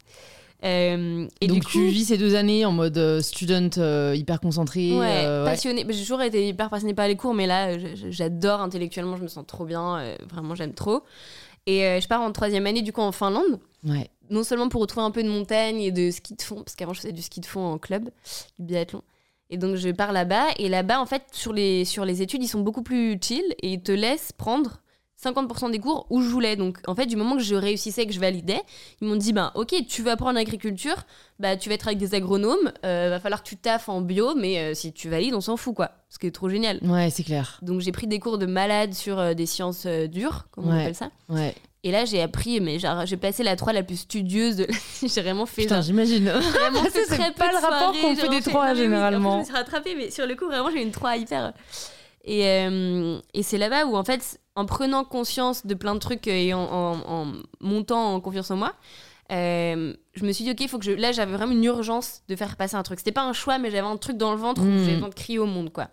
Euh, 0.64 1.28
et 1.42 1.48
Donc 1.48 1.58
du 1.58 1.64
coup, 1.64 1.72
tu 1.74 1.88
vis 1.88 2.06
ces 2.06 2.18
deux 2.18 2.34
années 2.36 2.66
en 2.66 2.72
mode 2.72 2.98
euh, 2.98 3.22
student 3.22 3.70
hyper 4.16 4.40
concentré. 4.40 4.94
Ouais. 4.98 5.24
Bah, 5.44 5.54
J'ai 5.56 5.86
toujours 6.02 6.22
été 6.22 6.48
hyper 6.48 6.70
passionnée 6.70 6.94
par 6.94 7.08
les 7.08 7.16
cours, 7.18 7.34
mais 7.34 7.46
là, 7.46 7.78
j'adore 8.10 8.62
intellectuellement, 8.62 9.18
je 9.18 9.24
me 9.24 9.28
sens 9.28 9.44
trop 9.46 9.66
bien, 9.66 10.16
vraiment, 10.30 10.56
j'aime 10.56 10.74
trop. 10.74 11.04
Et 11.68 12.00
je 12.02 12.08
pars 12.08 12.22
en 12.22 12.32
troisième 12.32 12.66
année, 12.68 12.82
du 12.84 12.94
coup, 12.94 13.02
en 13.02 13.12
Finlande, 13.12 13.60
Ouais. 13.84 14.10
non 14.30 14.44
seulement 14.44 14.70
pour 14.70 14.82
retrouver 14.82 15.06
un 15.06 15.12
peu 15.12 15.22
de 15.24 15.30
montagne 15.30 15.82
et 15.82 15.92
de 15.92 16.10
ski 16.10 16.36
de 16.36 16.42
fond, 16.42 16.64
parce 16.64 16.76
qu'avant, 16.76 16.94
je 16.94 17.02
faisais 17.02 17.12
du 17.14 17.22
ski 17.22 17.42
de 17.42 17.46
fond 17.46 17.66
en 17.66 17.78
club, 17.78 18.10
du 18.58 18.66
biathlon. 18.66 19.02
Et 19.50 19.58
donc, 19.58 19.76
je 19.76 19.90
pars 19.90 20.12
là-bas, 20.12 20.48
et 20.58 20.70
là-bas, 20.70 21.00
en 21.00 21.06
fait, 21.06 21.24
sur 21.32 21.54
les, 21.54 21.86
sur 21.86 22.04
les 22.06 22.22
études, 22.22 22.44
ils 22.44 22.48
sont 22.48 22.62
beaucoup 22.62 22.82
plus 22.84 23.18
chill, 23.22 23.44
et 23.62 23.74
ils 23.74 23.82
te 23.82 23.92
laissent 23.92 24.32
prendre 24.32 24.82
50% 25.24 25.72
des 25.72 25.80
cours 25.80 26.08
où 26.10 26.22
je 26.22 26.28
voulais. 26.28 26.56
Donc, 26.56 26.80
en 26.88 26.96
fait, 26.96 27.06
du 27.06 27.16
moment 27.16 27.38
que 27.38 27.42
je 27.44 27.56
réussissais, 27.56 28.06
que 28.06 28.12
je 28.14 28.20
validais, 28.20 28.62
ils 29.02 29.08
m'ont 29.08 29.16
dit, 29.16 29.34
bah, 29.34 29.52
ok, 29.56 29.74
tu 29.88 30.02
vas 30.02 30.12
apprendre 30.14 30.34
l'agriculture, 30.34 30.96
bah, 31.40 31.56
tu 31.58 31.70
vas 31.70 31.76
être 31.76 31.88
avec 31.88 31.98
des 32.00 32.16
agronomes, 32.16 32.72
euh, 32.86 33.10
va 33.10 33.20
falloir 33.20 33.42
que 33.44 33.48
tu 33.48 33.56
taffes 33.56 33.88
en 33.88 34.02
bio, 34.02 34.36
mais 34.36 34.58
euh, 34.60 34.74
si 34.74 34.92
tu 34.94 35.10
valides, 35.10 35.34
on 35.36 35.42
s'en 35.42 35.58
fout, 35.58 35.76
quoi. 35.76 35.92
Ce 36.10 36.20
qui 36.20 36.28
est 36.28 36.32
trop 36.32 36.50
génial. 36.50 36.80
Ouais, 36.84 37.10
c'est 37.10 37.24
clair. 37.24 37.60
Donc, 37.62 37.82
j'ai 37.82 37.92
pris 37.92 38.08
des 38.08 38.20
cours 38.20 38.38
de 38.38 38.46
malade 38.46 38.94
sur 38.94 39.20
euh, 39.20 39.34
des 39.36 39.46
sciences 39.46 39.86
euh, 39.86 40.08
dures, 40.08 40.48
comme 40.52 40.66
on 40.68 40.72
Ouais. 40.74 40.82
appelle 40.82 40.96
ça. 40.96 41.12
Ouais. 41.30 41.54
Et 41.88 41.92
là, 41.92 42.04
j'ai 42.04 42.20
appris, 42.20 42.60
mais 42.62 42.80
genre, 42.80 43.06
j'ai 43.06 43.16
placé 43.16 43.44
la 43.44 43.56
3 43.56 43.72
la 43.72 43.84
plus 43.84 43.98
studieuse 43.98 44.56
de 44.56 44.68
J'ai 45.04 45.22
vraiment 45.22 45.46
fait 45.46 45.62
Putain, 45.62 45.82
j'imagine. 45.82 46.30
vraiment 46.30 46.82
c'est 46.92 47.06
très 47.06 47.32
pas 47.32 47.52
le 47.52 47.58
rapport 47.60 47.92
qu'on 47.94 48.16
fait 48.16 48.28
des 48.28 48.40
vraiment 48.40 48.42
trois, 48.42 48.68
non, 48.70 48.74
mais 48.74 48.80
oui, 48.80 48.86
généralement. 48.86 49.30
en 49.30 49.34
je 49.36 49.40
me 49.42 49.44
suis 49.46 49.54
rattrapée, 49.54 49.96
mais 49.96 50.10
sur 50.10 50.26
le 50.26 50.36
coup, 50.36 50.48
vraiment, 50.48 50.72
j'ai 50.72 50.82
une 50.82 50.92
3 50.92 51.18
hyper. 51.18 51.54
Et, 52.24 52.48
euh, 52.48 53.20
et 53.36 53.44
c'est 53.44 53.60
là-bas 53.60 53.86
où, 53.86 53.96
en 53.96 54.04
fait, 54.04 54.40
en 54.56 54.66
prenant 54.66 55.04
conscience 55.04 55.68
de 55.68 55.76
plein 55.76 55.94
de 55.94 56.00
trucs 56.00 56.26
et 56.26 56.56
en, 56.56 56.60
en- 56.64 57.02
en 57.08 57.34
montant 57.62 58.16
en 58.16 58.20
confiance 58.20 58.50
en 58.50 58.56
moi, 58.56 58.74
euh, 59.32 59.94
je 60.16 60.26
me 60.26 60.32
suis 60.32 60.44
dit, 60.44 60.52
ok, 60.52 60.68
faut 60.68 60.80
que 60.80 60.86
je. 60.86 60.92
Là, 60.92 61.12
j'avais 61.12 61.34
vraiment 61.38 61.52
une 61.54 61.64
urgence 61.64 62.24
de 62.30 62.36
faire 62.36 62.56
passer 62.58 62.76
un 62.76 62.82
truc. 62.84 62.98
C'était 62.98 63.12
pas 63.12 63.24
un 63.26 63.34
choix, 63.34 63.60
mais 63.60 63.70
j'avais 63.70 63.86
un 63.88 63.98
truc 63.98 64.18
dans 64.18 64.32
le 64.32 64.40
ventre 64.40 64.62
où 64.62 64.66
Mm. 64.66 64.80
j'avais 64.80 64.94
besoin 64.94 65.10
de 65.10 65.14
crier 65.14 65.38
au 65.38 65.46
monde, 65.46 65.72
quoi. 65.72 65.90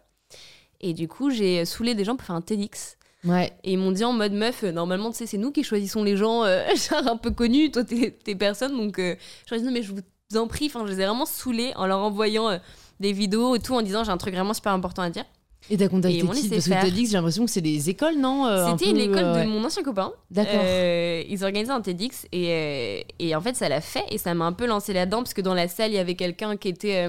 Et 0.80 0.94
du 0.94 1.06
coup, 1.06 1.28
j'ai 1.30 1.66
saoulé 1.66 1.94
des 1.94 2.04
gens 2.04 2.16
pour 2.16 2.26
faire 2.26 2.34
un 2.36 2.40
TEDx. 2.40 2.96
Ouais. 3.24 3.52
Et 3.62 3.72
ils 3.72 3.78
m'ont 3.78 3.92
dit 3.92 4.04
en 4.04 4.12
mode 4.12 4.32
meuf, 4.32 4.64
euh, 4.64 4.72
normalement, 4.72 5.10
tu 5.10 5.18
sais, 5.18 5.26
c'est 5.26 5.38
nous 5.38 5.52
qui 5.52 5.62
choisissons 5.62 6.02
les 6.02 6.16
gens, 6.16 6.44
euh, 6.44 6.64
genre 6.90 7.06
un 7.06 7.16
peu 7.16 7.30
connus, 7.30 7.70
toi, 7.70 7.84
t'es 7.84 8.34
personne. 8.34 8.76
Donc, 8.76 8.98
euh, 8.98 9.14
je 9.46 9.54
leur 9.54 9.58
ai 9.58 9.62
dit, 9.62 9.66
non, 9.66 9.72
mais 9.72 9.82
je 9.82 9.92
vous 9.92 10.36
en 10.36 10.46
prie, 10.46 10.66
enfin, 10.66 10.84
je 10.86 10.92
les 10.92 11.00
ai 11.00 11.06
vraiment 11.06 11.26
saoulés 11.26 11.72
en 11.76 11.86
leur 11.86 12.00
envoyant 12.00 12.48
euh, 12.48 12.58
des 13.00 13.12
vidéos 13.12 13.54
et 13.54 13.60
tout, 13.60 13.74
en 13.74 13.82
disant, 13.82 14.02
j'ai 14.04 14.10
un 14.10 14.16
truc 14.16 14.34
vraiment 14.34 14.54
super 14.54 14.72
important 14.72 15.02
à 15.02 15.10
dire. 15.10 15.24
Et 15.70 15.76
t'as 15.76 15.88
contacté 15.88 16.18
Et 16.18 16.20
qui 16.22 16.48
Parce 16.48 16.64
que 16.64 16.70
t'as 16.70 16.90
dit 16.90 17.04
que 17.04 17.08
j'ai 17.08 17.16
l'impression 17.16 17.44
que 17.44 17.50
c'est 17.50 17.60
des 17.60 17.88
écoles, 17.88 18.16
non 18.18 18.48
C'était 18.72 18.90
peu, 18.90 18.90
une 18.90 18.98
école 18.98 19.24
euh, 19.24 19.32
de 19.34 19.38
ouais. 19.38 19.46
mon 19.46 19.64
ancien 19.64 19.84
copain. 19.84 20.12
D'accord. 20.28 20.60
Ils 20.60 21.44
organisaient 21.44 21.72
un 21.72 21.80
TEDx 21.80 22.26
et, 22.32 23.06
et 23.20 23.36
en 23.36 23.40
fait, 23.40 23.54
ça 23.54 23.68
l'a 23.68 23.80
fait 23.80 24.04
et 24.10 24.18
ça 24.18 24.34
m'a 24.34 24.44
un 24.44 24.52
peu 24.52 24.66
lancé 24.66 24.92
là-dedans 24.92 25.18
parce 25.18 25.34
que 25.34 25.40
dans 25.40 25.54
la 25.54 25.68
salle, 25.68 25.92
il 25.92 25.94
y 25.94 25.98
avait 25.98 26.16
quelqu'un 26.16 26.56
qui 26.56 26.68
était. 26.68 27.08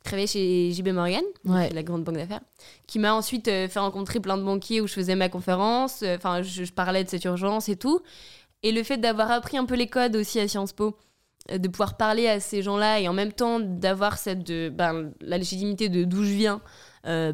Qui 0.00 0.04
travaillait 0.04 0.26
chez 0.26 0.72
JB 0.72 0.88
Morgan, 0.88 1.22
Ouais. 1.44 1.68
la 1.70 1.82
grande 1.82 2.04
banque 2.04 2.16
d'affaires, 2.16 2.40
qui 2.86 2.98
m'a 2.98 3.12
ensuite 3.14 3.48
euh, 3.48 3.68
fait 3.68 3.78
rencontrer 3.80 4.18
plein 4.18 4.38
de 4.38 4.42
banquiers 4.42 4.80
où 4.80 4.86
je 4.86 4.94
faisais 4.94 5.14
ma 5.14 5.28
conférence. 5.28 6.02
euh, 6.02 6.16
Enfin, 6.16 6.42
je, 6.42 6.64
je 6.64 6.72
parlais 6.72 7.04
de 7.04 7.08
cette 7.10 7.24
urgence 7.24 7.68
et 7.68 7.76
tout. 7.76 8.00
Et 8.62 8.72
le 8.72 8.82
fait 8.82 8.96
d'avoir 8.98 9.30
appris 9.30 9.56
un 9.58 9.64
peu 9.66 9.74
les 9.74 9.86
codes 9.86 10.16
aussi 10.16 10.40
à 10.40 10.48
Sciences 10.48 10.72
Po, 10.72 10.96
euh, 11.50 11.58
de 11.58 11.68
pouvoir 11.68 11.96
parler 11.98 12.28
à 12.28 12.40
ces 12.40 12.62
gens-là 12.62 13.00
et 13.00 13.08
en 13.08 13.12
même 13.12 13.32
temps 13.32 13.60
d'avoir 13.60 14.16
cette 14.18 14.50
ben, 14.74 15.12
la 15.20 15.36
légitimité 15.38 15.88
de 15.90 16.04
d'où 16.04 16.24
je 16.24 16.32
viens, 16.32 16.60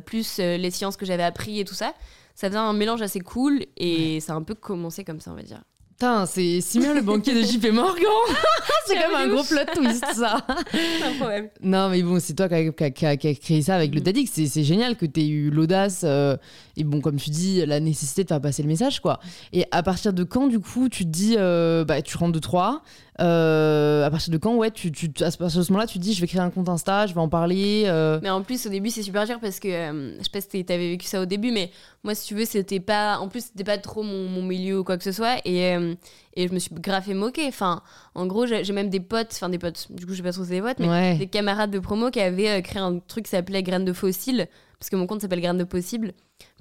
plus 0.05 0.39
les 0.39 0.71
sciences 0.71 0.97
que 0.97 1.05
j'avais 1.07 1.25
appris 1.25 1.59
et 1.61 1.65
tout 1.65 1.75
ça, 1.75 1.93
ça 2.37 2.49
faisait 2.49 2.59
un 2.59 2.73
mélange 2.73 3.03
assez 3.03 3.21
cool 3.21 3.65
et 3.77 4.21
ça 4.21 4.33
a 4.35 4.37
un 4.37 4.43
peu 4.43 4.55
commencé 4.55 5.05
comme 5.05 5.21
ça, 5.21 5.33
on 5.33 5.35
va 5.35 5.43
dire. 5.43 5.63
Putain, 5.99 6.27
c'est 6.27 6.61
Simien 6.61 6.93
le 6.93 7.01
banquier 7.01 7.33
de 7.35 7.41
JP 7.41 7.73
Morgan. 7.73 8.05
c'est 8.87 8.97
comme 9.03 9.15
un 9.15 9.29
gros 9.29 9.43
plot 9.45 9.61
twist, 9.75 10.05
ça. 10.15 10.43
Non, 11.63 11.89
mais 11.89 12.03
bon, 12.03 12.21
c'est 12.21 12.35
toi 12.35 12.49
qui 12.49 12.55
a, 12.55 12.71
qui 12.71 12.85
a- 12.85 12.91
qui 12.91 13.07
a- 13.07 13.17
qui 13.17 13.29
a 13.29 13.35
créé 13.35 13.63
ça 13.63 13.77
avec 13.77 13.95
le. 13.95 14.03
TEDx. 14.03 14.31
C'est, 14.31 14.47
c'est 14.47 14.63
génial 14.65 14.97
que 14.97 15.07
tu 15.07 15.21
aies 15.23 15.29
eu 15.29 15.49
l'audace 15.51 16.03
euh, 16.05 16.37
et, 16.77 16.85
bon, 16.85 17.01
comme 17.01 17.17
tu 17.17 17.31
dis, 17.31 17.65
la 17.65 17.81
nécessité 17.81 18.23
de 18.25 18.29
faire 18.29 18.41
passer 18.41 18.63
le 18.63 18.69
message, 18.69 19.01
quoi. 19.01 19.19
Et 19.53 19.65
à 19.71 19.83
partir 19.83 20.13
de 20.13 20.25
quand, 20.25 20.47
du 20.47 20.61
coup, 20.61 20.89
tu 20.89 21.05
te 21.05 21.11
dis, 21.11 21.37
euh, 21.39 21.85
bah, 21.85 22.03
tu 22.03 22.17
rentres 22.17 22.33
de 22.33 22.39
3 22.39 22.83
à 23.19 24.09
partir 24.11 24.31
de 24.33 24.39
quand, 24.39 24.55
ouais, 24.57 24.71
tu, 24.71 24.93
tu, 24.93 25.11
à 25.21 25.31
ce 25.31 25.43
moment-là, 25.71 25.87
tu 25.87 25.99
te 25.99 26.03
dis, 26.03 26.13
je 26.13 26.21
vais 26.21 26.27
créer 26.27 26.41
un 26.41 26.51
compte 26.51 26.69
Insta, 26.69 27.07
je 27.07 27.15
vais 27.15 27.21
en 27.21 27.29
parler. 27.29 27.85
euh, 27.87 28.21
Mais 28.23 28.31
en 28.31 28.43
plus, 28.43 28.67
au 28.67 28.69
début, 28.69 28.91
c'est 28.91 29.03
super 29.03 29.25
dur 29.27 29.39
parce 29.41 29.59
que 29.59 29.69
euh, 29.69 30.19
je 30.19 30.25
sais 30.25 30.31
pas 30.31 30.41
si 30.41 30.65
t'avais 30.65 30.91
vécu 30.91 31.07
ça 31.07 31.23
au 31.23 31.25
début, 31.25 31.51
mais 31.51 31.71
moi, 32.05 32.15
si 32.15 32.27
tu 32.29 32.35
veux, 32.35 32.45
c'était 32.45 32.81
pas. 32.81 33.19
En 33.19 33.29
plus, 33.29 33.47
c'était 33.47 33.65
pas 33.65 33.79
trop 33.79 34.03
mon, 34.03 34.29
mon 34.29 34.43
milieu 34.43 34.81
ou 34.81 34.85
quoi 34.85 34.99
que 34.99 35.05
ce 35.05 35.13
soit. 35.13 35.37
Et, 35.45 35.75
euh, 35.75 35.95
et 36.35 36.49
je 36.49 36.53
me 36.53 36.59
suis 36.59 36.75
grave 36.75 37.05
fait 37.05 37.15
moquer. 37.15 37.47
Enfin, 37.49 37.83
en 38.15 38.27
gros, 38.27 38.47
j'ai 38.47 38.73
même 38.73 38.91
des 38.91 39.01
potes, 39.01 39.31
enfin 39.33 39.49
des 39.49 39.59
potes, 39.59 39.87
du 39.91 40.05
coup, 40.05 40.13
je 40.13 40.19
sais 40.19 40.23
pas 40.23 40.33
trop 40.33 40.45
c'est 40.45 40.51
des 40.51 40.63
potes, 40.63 40.79
mais 40.79 40.89
ouais. 40.89 41.17
des 41.17 41.27
camarades 41.27 41.71
de 41.71 41.79
promo 41.79 42.11
qui 42.11 42.21
avaient 42.21 42.59
euh, 42.59 42.61
créé 42.61 42.83
un 42.83 42.99
truc 42.99 43.25
qui 43.25 43.31
s'appelait 43.31 43.63
Graines 43.63 43.85
de 43.87 43.93
fossile, 43.95 44.47
parce 44.79 44.91
que 44.91 44.97
mon 44.97 45.07
compte 45.07 45.23
s'appelle 45.23 45.41
Graines 45.41 45.59
de 45.59 45.65
possible, 45.65 46.13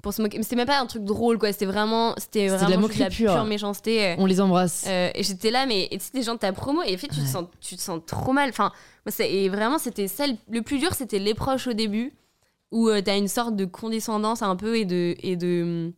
pour 0.06 0.14
se 0.14 0.22
moquer. 0.22 0.36
Mais 0.38 0.44
c'était 0.44 0.54
même 0.56 0.66
pas 0.68 0.78
un 0.78 0.86
truc 0.86 1.02
drôle, 1.04 1.36
quoi. 1.36 1.50
C'était 1.52 1.66
vraiment, 1.66 2.14
c'était 2.16 2.48
C'était 2.48 2.48
de 2.48 2.52
la 2.52 2.56
vraiment 2.66 2.82
moquerie 2.82 2.98
de 2.98 3.04
la 3.04 3.10
pure. 3.10 3.32
pure 3.34 3.44
méchanceté. 3.44 4.04
euh, 4.06 4.14
On 4.18 4.26
les 4.26 4.40
embrasse. 4.40 4.84
euh, 4.86 5.10
et 5.14 5.22
j'étais 5.24 5.50
là, 5.50 5.66
mais 5.66 5.88
tu 5.90 5.98
sais, 5.98 6.10
des 6.14 6.22
gens 6.22 6.34
de 6.34 6.38
ta 6.38 6.52
promo, 6.52 6.82
et 6.86 6.94
en 6.94 6.98
fait, 6.98 7.08
tu, 7.08 7.18
Ouais. 7.18 7.26
te, 7.26 7.30
sens, 7.30 7.44
tu 7.60 7.74
te 7.76 7.80
sens 7.82 8.00
trop 8.06 8.32
mal. 8.32 8.48
Enfin, 8.50 8.70
et 9.18 9.48
vraiment, 9.48 9.78
c'était 9.78 10.06
ça. 10.06 10.24
le- 10.48 10.62
plus 10.62 10.78
dur, 10.78 10.94
c'était 10.94 11.18
les 11.18 11.34
proches 11.34 11.66
au 11.66 11.72
début, 11.72 12.12
où 12.70 12.88
tu 12.92 13.02
t'as 13.02 13.16
une 13.18 13.26
sorte 13.28 13.56
de 13.56 13.64
condescendance 13.64 14.42
un 14.42 14.54
peu 14.56 14.76
et 14.76 14.84
de. 14.84 15.16
Et 15.22 15.34
de 15.36 15.92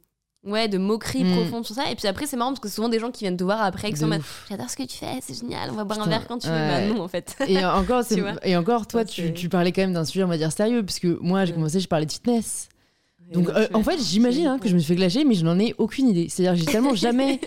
Ouais, 0.45 0.69
de 0.69 0.79
moquerie 0.79 1.25
Mm. 1.25 1.33
profonde 1.35 1.67
sur 1.67 1.75
ça. 1.75 1.91
Et 1.91 1.97
puis 1.97 2.07
après, 2.07 2.25
c'est 2.27 2.37
marrant 2.37 2.53
parce 2.53 2.61
que 2.61 2.69
souvent 2.69 2.89
des 2.89 3.01
gens 3.01 3.11
qui 3.11 3.25
viennent 3.25 3.37
te 3.37 3.43
voir 3.43 3.61
après, 3.61 3.91
qui 3.91 3.97
sont. 3.99 4.09
J'adore 4.49 4.71
ce 4.71 4.77
que 4.77 4.85
tu 4.85 4.97
fais, 4.97 5.19
c'est 5.21 5.35
génial, 5.39 5.69
on 5.71 5.75
va 5.75 5.83
boire 5.85 6.01
un 6.01 6.09
verre 6.09 6.27
quand 6.29 6.39
tu 6.39 6.47
veux. 6.47 6.55
ouais. 6.55 6.89
Bah 6.89 6.95
non, 6.95 7.03
en 7.03 7.09
fait. 7.09 7.37
Et 7.49 7.63
encore, 7.65 8.07
Tu 8.09 8.23
et 8.45 8.57
encore, 8.57 8.87
toi, 8.87 9.05
tu, 9.05 9.49
parlais 9.49 9.73
quand 9.73 9.83
même 9.83 9.93
d'un 9.93 10.05
sujet, 10.05 10.23
on 10.23 10.29
va 10.29 10.39
dire 10.39 10.53
sérieux, 10.53 10.85
parce 10.85 11.01
que 11.01 11.19
moi, 11.21 11.45
j'ai 11.45 11.53
commencé, 11.53 11.81
je 11.81 11.89
parlais 11.89 12.07
de 12.07 12.13
fitness. 12.13 12.69
Donc, 13.33 13.49
euh, 13.51 13.67
en 13.75 13.83
fait, 13.83 13.99
j'imagine 14.03 14.47
hein, 14.47 14.59
que 14.59 14.69
je 14.69 14.75
me 14.75 14.79
suis 14.79 14.89
fait 14.89 14.97
glasher, 14.97 15.25
mais 15.25 15.35
je 15.35 15.45
n'en 15.45 15.59
ai 15.59 15.75
aucune 15.79 16.09
idée. 16.09 16.29
C'est-à-dire, 16.31 16.53
que 16.55 16.59
j'ai 16.67 16.73
tellement 16.73 16.95
jamais 17.07 17.41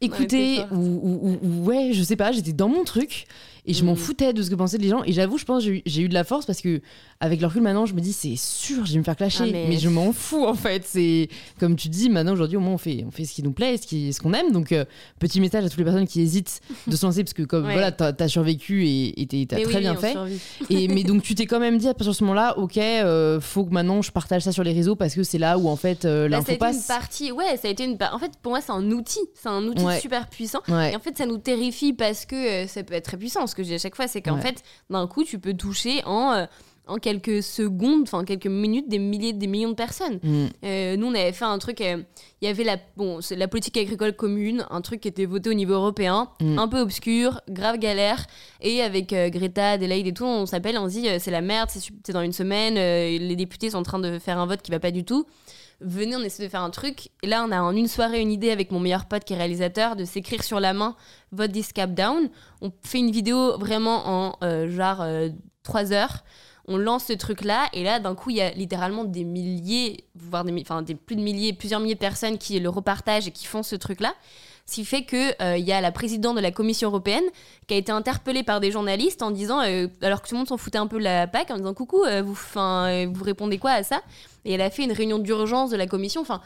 écouté 0.00 0.60
ou- 0.72 1.38
ouais, 1.64 1.90
je 1.92 2.02
sais 2.02 2.16
pas, 2.16 2.32
j'étais 2.32 2.52
dans 2.52 2.68
mon 2.68 2.84
truc 2.84 3.26
et 3.68 3.74
je 3.74 3.84
m'en 3.84 3.92
Mhm. 3.92 3.96
foutais 3.98 4.32
de 4.32 4.42
ce 4.42 4.50
que 4.50 4.54
pensaient 4.56 4.78
les 4.78 4.88
gens. 4.88 5.04
Et 5.04 5.12
j'avoue, 5.12 5.38
je 5.38 5.44
pense, 5.44 5.62
j'ai 5.62 6.02
eu- 6.02 6.08
de 6.08 6.14
la 6.14 6.24
force 6.24 6.46
parce 6.46 6.60
que 6.60 6.80
avec 7.20 7.40
le 7.40 7.46
recul 7.46 7.62
maintenant, 7.62 7.86
je 7.86 7.94
me 7.94 8.00
dis 8.00 8.12
c'est 8.12 8.34
sûr, 8.36 8.84
je 8.86 8.92
vais 8.94 8.98
me 8.98 9.04
faire 9.04 9.14
clasher, 9.16 9.44
Ah, 9.46 9.50
mais... 9.52 9.66
mais- 9.68 9.78
je 9.78 9.88
m'en 9.88 10.12
fous 10.12 10.44
en 10.44 10.54
fait. 10.54 10.82
C'est 10.86 11.28
comme 11.60 11.76
tu 11.76 11.88
dis, 11.88 12.08
maintenant 12.10 12.32
aujourd'hui, 12.32 12.56
au 12.56 12.60
moins 12.60 12.72
on 12.74 12.78
fait, 12.78 13.04
on 13.06 13.10
fait 13.10 13.24
ce 13.24 13.34
qui 13.34 13.42
nous 13.44 13.52
plaît, 13.52 13.76
ce 13.76 13.86
qui, 13.86 14.12
ce 14.12 14.20
qu'on 14.20 14.32
aime. 14.32 14.50
Donc 14.52 14.72
euh, 14.72 14.84
petit 15.20 15.40
message 15.40 15.64
à 15.64 15.68
toutes 15.68 15.78
les 15.78 15.84
personnes 15.84 16.06
qui 16.08 16.20
hésitent 16.22 16.60
de 16.86 16.96
se 16.96 17.04
lancer 17.06 17.22
parce 17.22 17.34
que 17.34 17.42
comme 17.42 17.66
Ouais. 17.66 17.72
voilà, 17.72 17.92
t'as 17.92 18.12
as 18.18 18.28
survécu 18.28 18.86
et 18.88 19.26
t'as 19.46 19.56
très 19.62 19.66
oui, 19.74 19.80
bien 19.80 19.94
fait. 19.96 20.12
survit. 20.12 20.38
Et, 20.70 20.88
mais 20.88 21.04
donc 21.04 21.22
tu 21.22 21.34
t'es 21.34 21.46
quand 21.46 21.60
même 21.60 21.78
dit 21.78 21.88
à 21.88 21.94
partir 21.94 22.12
de 22.12 22.16
ce 22.16 22.24
moment-là, 22.24 22.56
ok, 22.58 22.78
euh, 22.78 23.40
faut 23.40 23.64
que 23.64 23.72
maintenant 23.72 24.00
je 24.02 24.10
partage 24.10 24.42
ça 24.42 24.52
sur 24.52 24.64
les 24.64 24.72
réseaux 24.72 24.96
parce 24.96 25.14
que 25.14 25.22
c'est 25.22 25.38
là 25.38 25.58
où 25.58 25.68
en 25.68 25.76
fait 25.76 26.04
euh, 26.04 26.28
Bah, 26.28 26.36
l'info 26.38 26.46
ça 26.46 26.52
a 26.52 26.54
été 26.54 26.64
une 26.66 26.72
passe. 26.72 26.86
partie, 26.86 27.32
ouais, 27.32 27.56
ça 27.60 27.68
a 27.68 27.70
été 27.70 27.84
une 27.84 27.98
En 28.12 28.18
fait, 28.18 28.30
pour 28.42 28.52
moi, 28.52 28.60
c'est 28.60 28.72
un 28.72 28.90
outil. 28.92 29.18
C'est 29.34 29.48
un 29.48 29.62
outil 29.66 29.84
Ouais. 29.84 30.00
super 30.00 30.28
puissant. 30.28 30.60
Ouais. 30.68 30.92
Et 30.92 30.96
en 30.96 31.00
fait, 31.00 31.18
ça 31.18 31.26
nous 31.26 31.36
terrifie 31.38 31.92
parce 31.92 32.24
que 32.26 32.64
euh, 32.64 32.66
ça 32.66 32.82
peut 32.84 32.94
être 32.94 33.04
très 33.04 33.16
puissant. 33.16 33.46
Que 33.58 33.64
je 33.64 33.70
dis 33.70 33.74
à 33.74 33.78
chaque 33.78 33.96
fois, 33.96 34.06
c'est 34.06 34.22
qu'en 34.22 34.36
Ouais. 34.36 34.40
fait, 34.40 34.62
d'un 34.88 35.08
coup, 35.08 35.24
tu 35.24 35.40
peux 35.40 35.52
toucher 35.52 36.00
en, 36.06 36.32
euh, 36.32 36.46
en 36.86 36.98
quelques 36.98 37.42
secondes, 37.42 38.02
enfin 38.04 38.24
quelques 38.24 38.46
minutes, 38.46 38.88
des 38.88 39.00
milliers, 39.00 39.32
des 39.32 39.48
millions 39.48 39.70
de 39.70 39.74
personnes. 39.74 40.20
Mm. 40.22 40.46
Euh, 40.64 40.96
nous, 40.96 41.06
on 41.08 41.14
avait 41.14 41.32
fait 41.32 41.44
un 41.44 41.58
truc. 41.58 41.80
euh, 41.80 42.00
Il 42.40 42.46
y 42.46 42.48
avait 42.48 42.62
la, 42.62 42.76
bon, 42.96 43.20
c'est 43.20 43.34
la 43.34 43.48
politique 43.48 43.76
agricole 43.76 44.12
commune, 44.12 44.64
un 44.70 44.80
truc 44.80 45.00
qui 45.00 45.08
était 45.08 45.24
voté 45.26 45.50
au 45.50 45.54
niveau 45.54 45.72
européen, 45.74 46.28
Mm. 46.40 46.56
un 46.56 46.68
peu 46.68 46.78
obscur, 46.78 47.40
grave 47.50 47.78
galère. 47.78 48.24
Et 48.60 48.80
avec 48.80 49.12
euh, 49.12 49.28
Greta, 49.28 49.70
Adelaide 49.72 50.06
et 50.06 50.12
tout, 50.14 50.24
on 50.24 50.46
s'appelle, 50.46 50.78
on 50.78 50.88
se 50.88 50.94
dit 50.94 51.08
c'est 51.18 51.32
la 51.32 51.40
merde, 51.40 51.68
c'est 51.68 52.12
dans 52.12 52.22
une 52.22 52.32
semaine, 52.32 52.74
les 52.76 53.34
députés 53.34 53.70
sont 53.70 53.78
en 53.78 53.82
train 53.82 53.98
de 53.98 54.20
faire 54.20 54.38
un 54.38 54.46
vote 54.46 54.62
qui 54.62 54.70
va 54.70 54.78
pas 54.78 54.92
du 54.92 55.02
tout. 55.04 55.26
Venez, 55.80 56.16
on 56.16 56.20
essaie 56.20 56.42
de 56.42 56.48
faire 56.48 56.62
un 56.62 56.70
truc. 56.70 57.10
Et 57.22 57.26
là, 57.26 57.44
on 57.46 57.52
a 57.52 57.60
en 57.60 57.72
une 57.72 57.86
soirée 57.86 58.20
une 58.20 58.32
idée 58.32 58.50
avec 58.50 58.72
mon 58.72 58.80
meilleur 58.80 59.06
pote 59.06 59.24
qui 59.24 59.34
est 59.34 59.36
réalisateur 59.36 59.94
de 59.94 60.04
s'écrire 60.04 60.42
sur 60.42 60.60
la 60.60 60.72
main 60.72 60.96
Vote 61.30 61.52
this 61.52 61.72
cap 61.72 61.94
down. 61.94 62.28
On 62.60 62.72
fait 62.82 62.98
une 62.98 63.10
vidéo 63.10 63.56
vraiment 63.58 64.08
en 64.08 64.36
euh, 64.42 64.68
genre 64.68 65.04
3 65.62 65.92
heures 65.92 66.24
on 66.68 66.76
lance 66.76 67.06
ce 67.06 67.14
truc 67.14 67.42
là 67.42 67.68
et 67.72 67.82
là 67.82 67.98
d'un 67.98 68.14
coup 68.14 68.30
il 68.30 68.36
y 68.36 68.42
a 68.42 68.50
littéralement 68.50 69.04
des 69.04 69.24
milliers 69.24 70.04
voire 70.14 70.44
des 70.44 70.52
des 70.52 70.94
plus 70.94 71.16
de 71.16 71.22
milliers 71.22 71.54
plusieurs 71.54 71.80
milliers 71.80 71.94
de 71.94 71.98
personnes 71.98 72.36
qui 72.36 72.60
le 72.60 72.68
repartagent 72.68 73.26
et 73.26 73.30
qui 73.30 73.46
font 73.46 73.62
ce 73.62 73.74
truc 73.74 74.00
là 74.00 74.14
ce 74.68 74.74
qui 74.74 74.84
fait 74.84 75.02
que 75.02 75.42
euh, 75.42 75.56
y 75.56 75.72
a 75.72 75.80
la 75.80 75.90
présidente 75.92 76.36
de 76.36 76.42
la 76.42 76.50
Commission 76.50 76.90
européenne 76.90 77.24
qui 77.66 77.74
a 77.74 77.76
été 77.78 77.90
interpellée 77.90 78.42
par 78.42 78.60
des 78.60 78.70
journalistes 78.70 79.22
en 79.22 79.30
disant 79.30 79.62
euh, 79.62 79.86
alors 80.02 80.20
que 80.20 80.28
tout 80.28 80.34
le 80.34 80.38
monde 80.40 80.48
s'en 80.48 80.58
foutait 80.58 80.76
un 80.78 80.86
peu 80.86 80.98
de 80.98 81.04
la 81.04 81.26
PAC 81.26 81.50
en 81.50 81.56
disant 81.56 81.72
coucou 81.72 82.04
euh, 82.04 82.20
vous 82.22 82.34
fin, 82.34 83.06
vous 83.06 83.24
répondez 83.24 83.56
quoi 83.58 83.70
à 83.72 83.82
ça? 83.82 84.02
Et 84.44 84.52
elle 84.52 84.60
a 84.60 84.70
fait 84.70 84.84
une 84.84 84.92
réunion 84.92 85.18
d'urgence 85.18 85.70
de 85.70 85.76
la 85.76 85.86
commission 85.86 86.20
enfin 86.20 86.40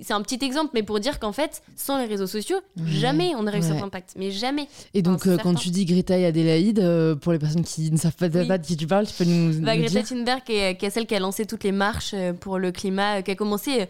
c'est 0.00 0.12
un 0.12 0.22
petit 0.22 0.38
exemple 0.44 0.70
mais 0.74 0.82
pour 0.84 1.00
dire 1.00 1.18
qu'en 1.18 1.32
fait 1.32 1.62
sans 1.76 1.98
les 1.98 2.06
réseaux 2.06 2.26
sociaux 2.28 2.58
jamais 2.86 3.34
on 3.36 3.42
n'aurait 3.42 3.58
eu 3.58 3.62
Ouais. 3.62 3.68
cet 3.68 3.82
impact 3.82 4.14
mais 4.16 4.30
jamais 4.30 4.68
Et 4.94 5.02
donc, 5.02 5.24
quand 5.42 5.54
tu 5.54 5.70
dis 5.70 5.84
Greta 5.84 6.16
et 6.16 6.26
Adélaïde, 6.26 6.80
pour 7.20 7.32
les 7.32 7.38
personnes 7.40 7.64
qui 7.64 7.90
ne 7.90 7.96
savent 7.96 8.14
pas, 8.14 8.26
Oui. 8.28 8.46
pas 8.46 8.58
de 8.58 8.66
qui 8.66 8.76
tu 8.76 8.86
parles, 8.86 9.06
tu 9.06 9.14
peux 9.14 9.24
nous, 9.24 9.60
Bah, 9.60 9.74
nous 9.74 9.82
Greta 9.82 10.00
dire? 10.00 10.08
Thunberg, 10.08 10.42
qui 10.44 10.54
est, 10.54 10.76
qui 10.76 10.86
est 10.86 10.90
celle 10.90 11.06
qui 11.06 11.14
a 11.14 11.18
lancé 11.20 11.44
toutes 11.44 11.64
les 11.64 11.72
marches 11.72 12.14
pour 12.40 12.58
le 12.58 12.70
climat, 12.72 13.22
qui 13.22 13.30
a 13.32 13.34
commencé. 13.34 13.86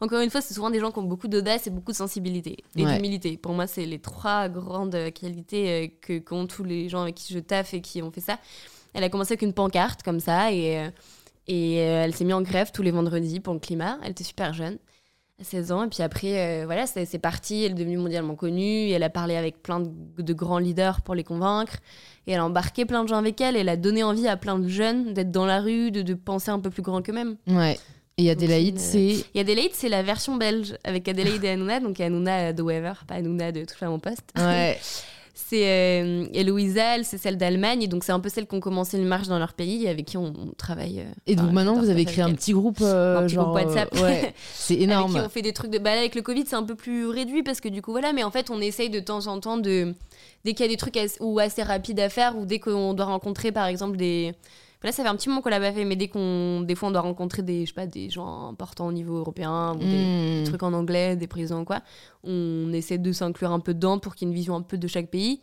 Encore 0.00 0.20
une 0.20 0.30
fois, 0.30 0.40
c'est 0.40 0.54
souvent 0.54 0.70
des 0.70 0.78
gens 0.80 0.90
qui 0.92 0.98
ont 0.98 1.02
beaucoup 1.04 1.28
d'audace 1.28 1.66
et 1.66 1.70
beaucoup 1.70 1.92
de 1.92 1.96
sensibilité 1.96 2.58
et 2.76 2.84
Ouais. 2.84 2.94
d'humilité. 2.96 3.36
Pour 3.36 3.52
moi, 3.52 3.66
c'est 3.66 3.86
les 3.86 3.98
trois 3.98 4.48
grandes 4.48 4.96
qualités 5.14 5.70
euh, 5.70 5.86
que 6.00 6.18
qu'ont 6.18 6.46
tous 6.46 6.64
les 6.64 6.88
gens 6.88 7.02
avec 7.02 7.14
qui 7.14 7.32
je 7.32 7.38
taffe 7.38 7.72
et 7.74 7.80
qui 7.80 8.02
ont 8.02 8.10
fait 8.10 8.20
ça. 8.20 8.38
Elle 8.94 9.04
a 9.04 9.08
commencé 9.08 9.32
avec 9.32 9.42
une 9.42 9.52
pancarte 9.52 10.02
comme 10.02 10.20
ça 10.20 10.52
et, 10.52 10.78
euh, 10.78 10.88
et 11.48 11.80
euh, 11.80 12.04
elle 12.04 12.14
s'est 12.14 12.24
mise 12.24 12.34
en 12.34 12.42
grève 12.42 12.70
tous 12.72 12.82
les 12.82 12.90
vendredis 12.90 13.40
pour 13.40 13.54
le 13.54 13.60
climat. 13.60 13.98
Elle 14.02 14.10
était 14.12 14.24
super 14.24 14.52
jeune, 14.54 14.78
à 15.40 15.44
16 15.44 15.72
ans. 15.72 15.84
Et 15.84 15.88
puis 15.88 16.02
après, 16.02 16.62
euh, 16.62 16.64
voilà, 16.66 16.86
c'est 16.86 17.18
parti. 17.18 17.64
Elle 17.64 17.72
est 17.72 17.74
devenue 17.74 17.98
mondialement 17.98 18.34
connue. 18.34 18.62
Et 18.62 18.90
elle 18.92 19.02
a 19.02 19.10
parlé 19.10 19.36
avec 19.36 19.62
plein 19.62 19.80
de, 19.80 19.90
de 20.18 20.32
grands 20.32 20.58
leaders 20.58 21.02
pour 21.02 21.14
les 21.14 21.24
convaincre. 21.24 21.76
Et 22.26 22.32
elle 22.32 22.40
a 22.40 22.44
embarqué 22.44 22.84
plein 22.86 23.02
de 23.02 23.08
gens 23.08 23.18
avec 23.18 23.40
elle. 23.40 23.54
Elle 23.56 23.68
a 23.68 23.76
donné 23.76 24.02
envie 24.02 24.28
à 24.28 24.36
plein 24.36 24.58
de 24.58 24.66
jeunes 24.68 25.12
d'être 25.14 25.30
dans 25.30 25.46
la 25.46 25.60
rue, 25.60 25.90
de, 25.90 26.00
de 26.02 26.14
penser 26.14 26.50
un 26.50 26.58
peu 26.58 26.70
plus 26.70 26.82
grand 26.82 27.02
qu'eux-mêmes. 27.02 27.36
Ouais. 27.46 27.78
Et 28.18 28.30
Adélaïde, 28.30 28.76
Donc, 28.76 28.84
c'est. 28.84 29.24
Et 29.34 29.40
Adelaide, 29.40 29.72
c'est 29.74 29.90
la 29.90 30.02
version 30.02 30.36
belge 30.36 30.74
avec 30.84 31.06
Adelaide 31.06 31.44
et 31.44 31.50
Hanouna. 31.50 31.80
Donc 31.80 32.00
Hanouna 32.00 32.54
de 32.54 32.62
Wever, 32.62 32.94
pas 33.06 33.16
Hanouna 33.16 33.52
de 33.52 33.64
Touche 33.64 33.82
à 33.82 33.88
mon 33.88 33.98
poste. 33.98 34.24
Ouais. 34.36 34.78
C'est 35.48 35.68
euh, 35.68 37.02
c'est 37.04 37.18
celle 37.18 37.36
d'Allemagne. 37.36 37.82
Et 37.82 37.86
donc 37.86 38.02
c'est 38.04 38.10
un 38.10 38.18
peu 38.18 38.30
celle 38.30 38.46
qui 38.48 38.54
ont 38.56 38.60
commencé 38.60 38.96
une 38.96 39.04
marche 39.04 39.28
dans 39.28 39.38
leur 39.38 39.52
pays 39.52 39.84
et 39.84 39.88
avec 39.90 40.06
qui 40.06 40.16
on, 40.16 40.32
on 40.36 40.52
travaille. 40.56 41.00
euh, 41.00 41.12
Et 41.26 41.36
donc 41.36 41.52
maintenant, 41.52 41.74
vous 41.74 41.90
avez 41.90 42.04
créé 42.06 42.24
un 42.24 42.32
petit 42.32 42.52
groupe. 42.52 42.78
euh, 42.80 43.18
Un 43.18 43.26
petit 43.26 43.34
genre, 43.34 43.52
groupe 43.54 43.66
WhatsApp. 43.66 43.94
euh, 43.96 44.02
ouais. 44.02 44.34
C'est 44.54 44.72
Avec 44.74 44.78
qui 44.78 44.84
énorme. 44.84 45.22
on 45.24 45.28
fait 45.28 45.42
des 45.42 45.52
trucs 45.52 45.70
de 45.70 45.78
bah 45.78 45.92
là, 45.92 45.98
avec 46.00 46.14
le 46.16 46.22
Covid 46.22 46.44
c'est 46.46 46.56
un 46.56 46.62
peu 46.64 46.74
plus 46.74 47.06
réduit 47.06 47.42
parce 47.44 47.60
que 47.60 47.68
du 47.68 47.80
coup 47.82 47.92
voilà 47.92 48.12
mais 48.14 48.24
en 48.24 48.30
fait 48.30 48.48
on 48.50 48.60
essaye 48.62 48.88
de 48.90 48.98
temps 48.98 49.26
en 49.28 49.38
temps 49.38 49.58
de 49.58 49.94
dès 50.44 50.54
qu'il 50.54 50.64
y 50.64 50.68
a 50.68 50.72
des 50.72 50.78
trucs 50.78 50.96
assez, 50.96 51.18
ou 51.20 51.38
assez 51.38 51.62
rapides 51.62 52.00
à 52.00 52.08
faire 52.08 52.36
ou 52.36 52.46
dès 52.46 52.58
qu'on 52.58 52.94
doit 52.94 53.06
rencontrer 53.06 53.52
par 53.52 53.66
exemple 53.66 53.98
des 53.98 54.32
là 54.84 54.92
ça 54.92 55.02
fait 55.02 55.08
un 55.08 55.16
petit 55.16 55.28
moment 55.28 55.40
qu'on 55.42 55.48
l'a 55.48 55.58
pas 55.60 55.72
fait 55.72 55.84
mais 55.84 55.96
dès 55.96 56.08
qu'on 56.08 56.60
des 56.60 56.74
fois 56.74 56.88
on 56.90 56.92
doit 56.92 57.00
rencontrer 57.00 57.42
des 57.42 57.62
je 57.62 57.70
sais 57.70 57.74
pas 57.74 57.86
des 57.86 58.08
gens 58.10 58.48
importants 58.48 58.86
au 58.86 58.92
niveau 58.92 59.16
européen 59.16 59.74
ou 59.74 59.78
des 59.78 60.40
Mm. 60.42 60.44
trucs 60.44 60.62
en 60.62 60.72
anglais 60.72 61.16
des 61.16 61.26
présidents 61.26 61.64
quoi 61.64 61.80
on 62.24 62.72
essaie 62.72 62.98
de 62.98 63.12
s'inclure 63.12 63.50
un 63.52 63.60
peu 63.60 63.74
dedans 63.74 63.98
pour 63.98 64.14
qu'il 64.14 64.26
y 64.26 64.30
ait 64.30 64.32
une 64.32 64.36
vision 64.38 64.54
un 64.56 64.62
peu 64.62 64.78
de 64.78 64.86
chaque 64.86 65.08
pays 65.08 65.40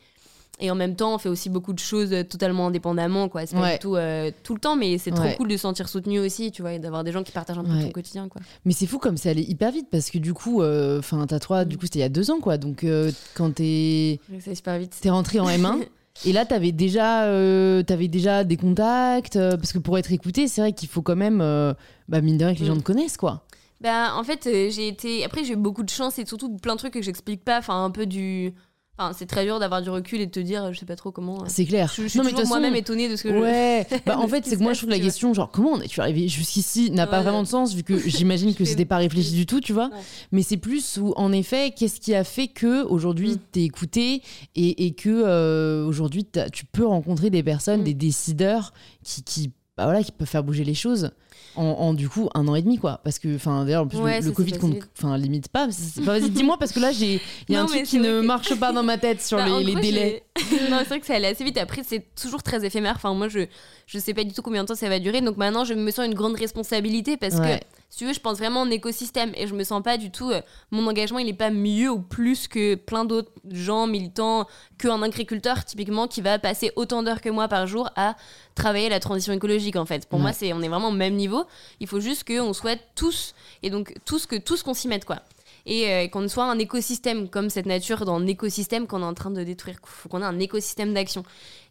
et 0.60 0.70
en 0.70 0.76
même 0.76 0.96
temps 0.96 1.16
on 1.16 1.18
fait 1.18 1.30
aussi 1.30 1.50
beaucoup 1.50 1.74
de 1.74 1.80
choses 1.80 2.14
euh, 2.14 2.24
totalement 2.24 2.68
indépendamment 2.68 3.28
quoi 3.28 3.46
c'est 3.48 3.56
pas 3.56 3.64
Ouais. 3.64 3.74
du 3.74 3.80
tout 3.80 3.96
euh, 3.96 4.30
tout 4.44 4.54
le 4.54 4.60
temps 4.60 4.76
mais 4.76 5.00
c'est 5.00 5.10
trop 5.10 5.24
Ouais. 5.24 5.36
cool 5.36 5.48
de 5.48 5.56
se 5.58 5.62
sentir 5.64 5.90
soutenu 5.90 6.20
aussi 6.20 6.52
tu 6.52 6.62
vois 6.62 6.74
et 6.74 6.80
d'avoir 6.80 7.04
des 7.04 7.12
gens 7.12 7.24
qui 7.24 7.32
partagent 7.32 7.58
un 7.58 7.64
peu 7.64 7.72
Ouais. 7.72 7.86
ton 7.86 7.92
quotidien 7.92 8.30
quoi 8.30 8.40
Mais 8.64 8.72
c'est 8.74 8.86
fou 8.86 9.00
comme 9.00 9.18
c'est 9.18 9.30
allé 9.32 9.42
hyper 9.42 9.72
vite 9.72 9.88
parce 9.92 10.12
que 10.12 10.20
du 10.20 10.34
coup, 10.36 10.62
euh, 10.62 11.00
enfin, 11.00 11.26
t'as 11.28 11.40
trois, 11.40 11.66
du 11.66 11.78
coup, 11.80 11.86
c'était 11.86 12.00
il 12.00 12.04
y 12.04 12.06
a 12.06 12.10
deux 12.10 12.30
ans, 12.30 12.40
quoi. 12.40 12.58
Donc, 12.58 12.84
euh, 12.84 13.12
quand 13.36 13.52
t'es 13.56 14.20
c'est 14.40 14.54
super 14.56 14.78
vite 14.78 14.96
t'es 15.02 15.10
rentré 15.10 15.40
en 15.40 15.48
M1. 15.50 15.80
Et 16.26 16.32
là, 16.32 16.46
t'avais 16.46 16.72
déjà, 16.72 17.26
euh, 17.26 17.84
déjà 17.84 18.44
des 18.44 18.58
contacts, 18.58 19.36
euh, 19.36 19.58
parce 19.58 19.74
que 19.74 19.80
pour 19.80 19.98
être 19.98 20.12
écouté, 20.12 20.48
c'est 20.48 20.62
vrai 20.62 20.72
qu'il 20.74 20.88
faut 20.88 21.02
quand 21.02 21.16
même, 21.16 21.42
euh, 21.42 21.74
bah, 22.08 22.22
mine 22.22 22.38
de 22.38 22.46
rien, 22.46 22.54
que 22.54 22.60
les 22.60 22.66
Mm. 22.66 22.74
gens 22.74 22.78
te 22.78 22.84
connaissent, 22.84 23.18
quoi. 23.18 23.46
Bah, 23.82 24.14
en 24.16 24.24
fait, 24.24 24.44
j'ai 24.70 24.88
été. 24.88 25.26
Après, 25.26 25.44
j'ai 25.44 25.54
eu 25.54 25.58
beaucoup 25.58 25.84
de 25.84 25.90
chance 25.90 26.18
et 26.20 26.26
surtout 26.26 26.56
plein 26.58 26.74
de 26.76 26.80
trucs 26.80 26.94
que 26.94 27.02
j'explique 27.02 27.44
pas. 27.44 27.60
Enfin, 27.60 27.84
un 27.84 27.92
peu 27.92 28.06
du. 28.06 28.54
Enfin, 29.00 29.12
c'est 29.18 29.26
très 29.26 29.44
dur 29.44 29.60
d'avoir 29.60 29.82
du 29.82 29.90
recul 29.90 30.22
et 30.22 30.28
de 30.28 30.32
te 30.32 30.40
dire, 30.40 30.72
je 30.72 30.78
sais 30.80 30.86
pas 30.86 30.96
trop 30.96 31.12
comment. 31.12 31.42
euh. 31.42 31.46
C'est 31.48 31.66
clair. 31.66 31.92
Je, 31.96 32.04
je 32.04 32.08
suis 32.10 32.20
non, 32.20 32.26
mais 32.26 32.30
de 32.32 32.36
toujours 32.36 32.50
façon, 32.50 32.60
moi-même 32.62 32.76
étonnée 32.76 33.10
de 33.10 33.16
ce 33.16 33.24
que 33.24 33.30
je. 33.30 33.36
Ouais, 33.40 33.88
bah 34.06 34.20
en 34.20 34.28
fait, 34.28 34.46
c'est 34.46 34.56
que 34.56 34.62
moi 34.62 34.74
je 34.74 34.78
trouve 34.80 34.92
la 34.92 34.98
vois. 34.98 35.06
question, 35.06 35.34
genre, 35.34 35.50
comment 35.50 35.72
on 35.72 35.82
est-tu 35.82 36.00
arrivé 36.00 36.28
jusqu'ici, 36.28 36.92
n'a 36.92 37.08
pas 37.08 37.18
Ouais. 37.18 37.24
vraiment 37.24 37.42
de 37.42 37.48
sens, 37.48 37.74
vu 37.74 37.82
que 37.82 37.98
j'imagine 37.98 38.54
que 38.56 38.66
c'était 38.66 38.86
pas 38.86 38.98
réfléchi 38.98 39.32
du 39.32 39.48
tout, 39.48 39.62
tu 39.62 39.74
vois. 39.74 39.90
Mais 40.32 40.44
c'est 40.44 40.58
plus 40.58 40.98
où, 41.02 41.12
en 41.16 41.32
effet, 41.32 41.74
qu'est-ce 41.76 42.00
qui 42.00 42.14
a 42.14 42.24
fait 42.24 42.48
que 42.48 42.84
aujourd'hui 42.84 43.32
Mm. 43.32 43.38
t'es 43.52 43.64
écouté 43.64 44.22
et, 44.56 44.86
et 44.86 44.94
que 44.94 45.10
euh, 45.10 45.86
aujourd'hui 45.88 46.28
tu 46.52 46.66
peux 46.66 46.86
rencontrer 46.86 47.32
des 47.32 47.42
personnes, 47.42 47.82
Mm. 47.82 47.86
des 47.86 47.94
décideurs 47.96 48.74
qui, 49.04 49.24
qui, 49.24 49.52
bah 49.78 49.86
voilà, 49.86 50.04
qui 50.04 50.12
peuvent 50.12 50.28
faire 50.28 50.44
bouger 50.44 50.64
les 50.64 50.74
choses. 50.76 51.12
En, 51.56 51.64
en, 51.66 51.94
du 51.94 52.10
coup 52.10 52.30
un 52.34 52.48
an 52.48 52.56
et 52.56 52.64
demi 52.64 52.80
quoi 52.80 53.00
parce 53.04 53.20
que 53.20 53.36
enfin 53.36 53.64
d'ailleurs 53.64 53.84
en 53.84 53.88
plus 53.88 54.00
Ouais, 54.00 54.22
le, 54.22 54.32
Covid 54.32 54.54
vite. 54.54 54.90
enfin 54.98 55.16
limite 55.20 55.50
pas 55.50 55.68
vas-y 55.98 56.32
dis-moi 56.32 56.58
parce 56.58 56.72
que 56.72 56.80
là 56.80 56.92
j'ai 56.92 57.22
il 57.48 57.54
y 57.54 57.56
a 57.56 57.60
Non, 57.60 57.66
un 57.66 57.68
truc 57.68 57.84
qui 57.84 58.00
ne 58.00 58.22
que- 58.22 58.26
marche 58.26 58.56
pas 58.56 58.74
dans 58.74 58.82
ma 58.82 58.98
tête 58.98 59.22
sur 59.22 59.38
Bah, 59.38 59.46
les, 59.60 59.64
les 59.64 59.74
gros, 59.74 59.82
délais 59.82 60.24
non, 60.72 60.78
c'est 60.80 60.86
vrai 60.86 61.00
que 61.00 61.06
ça 61.06 61.14
allait 61.14 61.28
assez 61.28 61.44
vite. 61.44 61.58
Après, 61.60 61.84
c'est 61.86 62.04
toujours 62.20 62.42
très 62.42 62.66
éphémère. 62.66 62.94
Enfin, 62.96 63.14
moi, 63.14 63.28
je, 63.28 63.42
je 63.86 64.00
sais 64.00 64.16
pas 64.16 64.24
du 64.24 64.34
tout 64.34 64.42
combien 64.42 64.64
de 64.64 64.68
temps 64.68 64.76
ça 64.76 64.90
va 64.90 64.98
durer. 65.00 65.22
Donc 65.22 65.38
maintenant, 65.38 65.64
je 65.64 65.76
me 65.76 65.92
sens 65.92 66.08
une 66.08 66.16
grande 66.16 66.36
responsabilité 66.36 67.18
parce 67.18 67.36
Ouais. 67.36 67.60
que, 67.60 67.66
si 67.94 68.00
tu 68.00 68.06
veux, 68.08 68.14
je 68.14 68.20
pense 68.20 68.40
vraiment 68.40 68.62
en 68.62 68.72
écosystème 68.72 69.34
et 69.36 69.46
je 69.46 69.54
me 69.54 69.64
sens 69.64 69.84
pas 69.84 69.98
du 69.98 70.10
tout. 70.10 70.32
euh, 70.32 70.42
mon 70.72 70.88
engagement, 70.88 71.20
il 71.20 71.30
est 71.30 71.34
pas 71.34 71.52
mieux 71.52 71.92
ou 71.92 72.00
plus 72.00 72.48
que 72.48 72.74
plein 72.74 73.06
d'autres 73.06 73.32
gens 73.52 73.86
militants, 73.86 74.48
qu'un 74.80 75.04
agriculteur, 75.04 75.64
typiquement, 75.64 76.08
qui 76.08 76.22
va 76.22 76.40
passer 76.40 76.72
autant 76.76 77.04
d'heures 77.04 77.22
que 77.22 77.30
moi 77.30 77.48
par 77.48 77.68
jour 77.68 77.92
à 77.96 78.16
travailler 78.56 78.90
la 78.90 79.00
transition 79.00 79.32
écologique, 79.32 79.76
en 79.76 79.86
fait. 79.86 80.10
Pour 80.10 80.18
moi, 80.18 80.34
c'est, 80.34 80.54
on 80.54 80.64
est 80.64 80.70
vraiment 80.70 80.88
au 80.88 80.92
même 80.92 81.14
niveau. 81.14 81.46
Il 81.80 81.86
faut 81.86 82.00
juste 82.00 82.24
qu'on 82.24 82.54
soit 82.54 82.80
tous, 82.96 83.36
et 83.62 83.70
donc 83.70 83.94
tous, 84.06 84.26
que, 84.26 84.38
tous 84.38 84.64
qu'on 84.64 84.74
s'y 84.74 84.88
mette, 84.88 85.06
quoi 85.06 85.20
et 85.66 85.90
euh, 85.90 86.08
qu'on 86.08 86.28
soit 86.28 86.46
un 86.46 86.60
écosystème 86.60 87.30
comme 87.30 87.50
cette 87.50 87.66
nature 87.66 88.06
dans 88.06 88.16
un 88.16 88.28
écosystème 88.28 88.88
qu'on 88.88 89.02
est 89.02 89.06
en 89.06 89.14
train 89.14 89.32
de 89.32 89.44
détruire. 89.44 89.78
Il 89.82 89.88
faut 89.88 90.10
qu'on 90.10 90.22
ait 90.22 90.26
un 90.26 90.40
écosystème 90.40 90.94
d'action. 90.94 91.24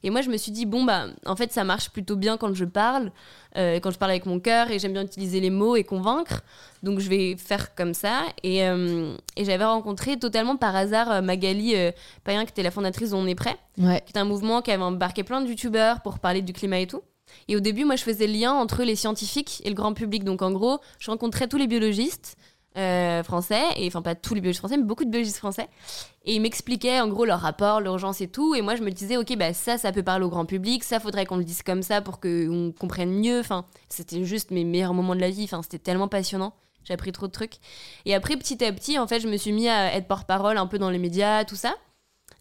Et 0.02 0.10
moi, 0.10 0.22
je 0.22 0.30
me 0.30 0.36
suis 0.36 0.50
dit, 0.50 0.66
bon, 0.66 0.84
bah, 0.84 1.06
en 1.26 1.36
fait, 1.36 1.52
ça 1.52 1.62
marche 1.62 1.90
plutôt 1.90 2.16
bien 2.16 2.36
quand 2.36 2.54
je 2.54 2.64
parle, 2.64 3.12
euh, 3.56 3.80
quand 3.80 3.90
je 3.90 3.98
parle 3.98 4.12
avec 4.12 4.26
mon 4.26 4.40
cœur 4.40 4.70
et 4.70 4.78
j'aime 4.78 4.94
bien 4.94 5.04
utiliser 5.04 5.40
les 5.40 5.50
mots 5.50 5.76
et 5.76 5.84
convaincre. 5.84 6.42
Donc, 6.82 6.98
je 6.98 7.08
vais 7.08 7.36
faire 7.36 7.74
comme 7.74 7.94
ça. 7.94 8.22
Et, 8.42 8.66
euh, 8.66 9.14
et 9.36 9.44
j'avais 9.44 9.64
rencontré 9.64 10.18
totalement 10.18 10.56
par 10.56 10.74
hasard 10.74 11.22
Magali 11.22 11.74
Payen, 12.24 12.44
qui 12.44 12.50
était 12.50 12.62
la 12.62 12.70
fondatrice 12.70 13.12
On 13.12 13.26
est 13.26 13.34
prêt, 13.34 13.56
ouais 13.78 14.02
qui 14.04 14.12
est 14.14 14.18
un 14.18 14.24
mouvement 14.24 14.62
qui 14.62 14.70
avait 14.70 14.82
embarqué 14.82 15.22
plein 15.22 15.40
de 15.40 15.48
youtubeurs 15.48 16.00
pour 16.00 16.18
parler 16.18 16.42
du 16.42 16.52
climat 16.52 16.80
et 16.80 16.86
tout. 16.86 17.02
Et 17.48 17.56
au 17.56 17.60
début, 17.60 17.84
moi, 17.84 17.96
je 17.96 18.02
faisais 18.02 18.26
le 18.26 18.32
lien 18.32 18.52
entre 18.52 18.82
les 18.82 18.96
scientifiques 18.96 19.62
et 19.64 19.68
le 19.68 19.74
grand 19.74 19.94
public. 19.94 20.24
Donc, 20.24 20.42
en 20.42 20.50
gros, 20.50 20.80
je 20.98 21.10
rencontrais 21.10 21.48
tous 21.48 21.56
les 21.56 21.66
biologistes 21.66 22.36
euh, 22.76 23.22
français, 23.22 23.62
et 23.76 23.86
enfin, 23.86 24.00
pas 24.00 24.14
tous 24.14 24.34
les 24.34 24.40
biologistes 24.40 24.60
français, 24.60 24.76
mais 24.76 24.84
beaucoup 24.84 25.04
de 25.04 25.10
biologistes 25.10 25.38
français. 25.38 25.68
Et 26.24 26.34
ils 26.34 26.40
m'expliquaient, 26.40 27.00
en 27.00 27.08
gros, 27.08 27.24
leur 27.24 27.40
rapport, 27.40 27.80
l'urgence 27.80 28.20
et 28.20 28.28
tout. 28.28 28.54
Et 28.54 28.62
moi, 28.62 28.76
je 28.76 28.82
me 28.82 28.90
disais, 28.90 29.16
OK, 29.16 29.36
bah, 29.36 29.52
ça, 29.52 29.76
ça 29.76 29.92
peut 29.92 30.02
parler 30.02 30.24
au 30.24 30.30
grand 30.30 30.46
public. 30.46 30.84
Ça, 30.84 31.00
faudrait 31.00 31.26
qu'on 31.26 31.36
le 31.36 31.44
dise 31.44 31.62
comme 31.62 31.82
ça 31.82 32.00
pour 32.00 32.20
qu'on 32.20 32.72
comprenne 32.78 33.12
mieux. 33.12 33.40
Enfin, 33.40 33.66
c'était 33.88 34.24
juste 34.24 34.50
mes 34.50 34.64
meilleurs 34.64 34.94
moments 34.94 35.14
de 35.14 35.20
la 35.20 35.30
vie. 35.30 35.44
Enfin, 35.44 35.62
c'était 35.62 35.78
tellement 35.78 36.08
passionnant. 36.08 36.54
J'ai 36.84 36.94
appris 36.94 37.12
trop 37.12 37.26
de 37.26 37.32
trucs. 37.32 37.56
Et 38.06 38.14
après, 38.14 38.36
petit 38.36 38.64
à 38.64 38.72
petit, 38.72 38.98
en 38.98 39.06
fait, 39.06 39.20
je 39.20 39.28
me 39.28 39.36
suis 39.36 39.52
mis 39.52 39.68
à 39.68 39.94
être 39.94 40.08
porte-parole 40.08 40.56
un 40.56 40.66
peu 40.66 40.78
dans 40.78 40.90
les 40.90 40.98
médias, 40.98 41.44
tout 41.44 41.56
ça 41.56 41.74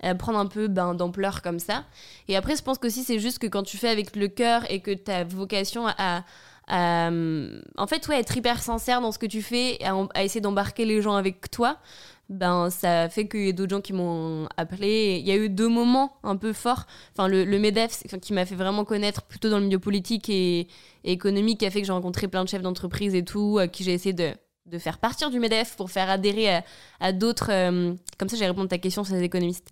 à 0.01 0.15
prendre 0.15 0.39
un 0.39 0.47
peu 0.47 0.67
ben, 0.67 0.93
d'ampleur 0.93 1.41
comme 1.41 1.59
ça. 1.59 1.85
Et 2.27 2.35
après, 2.35 2.55
je 2.55 2.63
pense 2.63 2.77
qu'aussi, 2.77 3.03
c'est 3.03 3.19
juste 3.19 3.39
que 3.39 3.47
quand 3.47 3.63
tu 3.63 3.77
fais 3.77 3.89
avec 3.89 4.15
le 4.15 4.27
cœur 4.27 4.69
et 4.71 4.81
que 4.81 4.91
tu 4.91 5.11
as 5.11 5.23
vocation 5.23 5.87
à, 5.87 6.23
En 6.71 7.87
fait, 7.87 8.07
ouais, 8.07 8.19
être 8.19 8.35
hyper 8.35 8.61
sincère 8.61 9.01
dans 9.01 9.11
ce 9.11 9.19
que 9.19 9.25
tu 9.25 9.41
fais, 9.41 9.77
à, 9.83 10.23
essayer 10.23 10.41
d'embarquer 10.41 10.85
les 10.85 11.01
gens 11.01 11.15
avec 11.15 11.51
toi, 11.51 11.77
ben, 12.29 12.69
ça 12.69 13.09
fait 13.09 13.27
qu'il 13.27 13.45
y 13.45 13.49
a 13.49 13.51
d'autres 13.51 13.71
gens 13.71 13.81
qui 13.81 13.91
m'ont 13.91 14.47
appelé. 14.55 15.17
Il 15.19 15.27
y 15.27 15.31
a 15.31 15.35
eu 15.35 15.49
deux 15.49 15.67
moments 15.67 16.13
un 16.23 16.37
peu 16.37 16.53
forts. 16.53 16.85
Enfin, 17.11 17.27
le, 17.27 17.45
MEDEF, 17.59 18.03
qui 18.21 18.33
m'a 18.33 18.45
fait 18.45 18.55
vraiment 18.55 18.85
connaître 18.85 19.23
plutôt 19.23 19.49
dans 19.49 19.59
le 19.59 19.65
milieu 19.65 19.79
politique 19.79 20.29
et, 20.29 20.67
économique, 21.03 21.59
qui 21.59 21.65
a 21.65 21.71
fait 21.71 21.81
que 21.81 21.87
j'ai 21.87 21.93
rencontré 21.93 22.29
plein 22.29 22.43
de 22.43 22.49
chefs 22.49 22.61
d'entreprise 22.61 23.15
et 23.15 23.25
tout, 23.25 23.57
à 23.59 23.67
qui 23.67 23.83
j'ai 23.83 23.93
essayé 23.93 24.13
de 24.13 24.33
faire 24.79 24.99
partir 24.99 25.29
du 25.29 25.39
MEDEF 25.39 25.75
pour 25.75 25.91
faire 25.91 26.09
adhérer 26.09 26.55
à, 26.55 26.63
à 27.01 27.11
d'autres... 27.11 27.51
euh, 27.51 27.93
comme 28.17 28.29
ça, 28.29 28.37
j'ai 28.37 28.45
répondu 28.45 28.67
à 28.67 28.69
ta 28.69 28.77
question 28.77 29.03
sur 29.03 29.15
les 29.15 29.23
économistes 29.23 29.69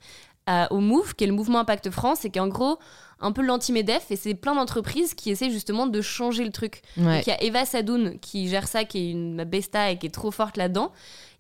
au 0.71 0.79
MOVE, 0.79 1.15
qui 1.15 1.23
est 1.23 1.27
le 1.27 1.33
mouvement 1.33 1.59
Impact 1.59 1.89
France, 1.89 2.25
et 2.25 2.29
qui 2.29 2.39
est 2.39 2.41
en 2.41 2.47
gros 2.47 2.79
un 3.21 3.31
peu 3.31 3.41
l'anti-MEDEF, 3.41 4.11
et 4.11 4.15
c'est 4.15 4.33
plein 4.33 4.55
d'entreprises 4.55 5.13
qui 5.13 5.29
essaient 5.29 5.49
justement 5.49 5.87
de 5.87 6.01
changer 6.01 6.45
le 6.45 6.51
truc. 6.51 6.81
Donc 6.95 7.27
il 7.27 7.29
y 7.29 7.33
a 7.33 7.43
Eva 7.43 7.65
Sadoun 7.65 8.17
qui 8.19 8.47
gère 8.47 8.67
ça, 8.67 8.85
qui 8.85 8.97
est 8.97 9.11
une 9.11 9.43
besta 9.43 9.91
et 9.91 9.97
qui 9.97 10.07
est 10.07 10.11
trop 10.11 10.31
forte 10.31 10.55
là-dedans. 10.55 10.91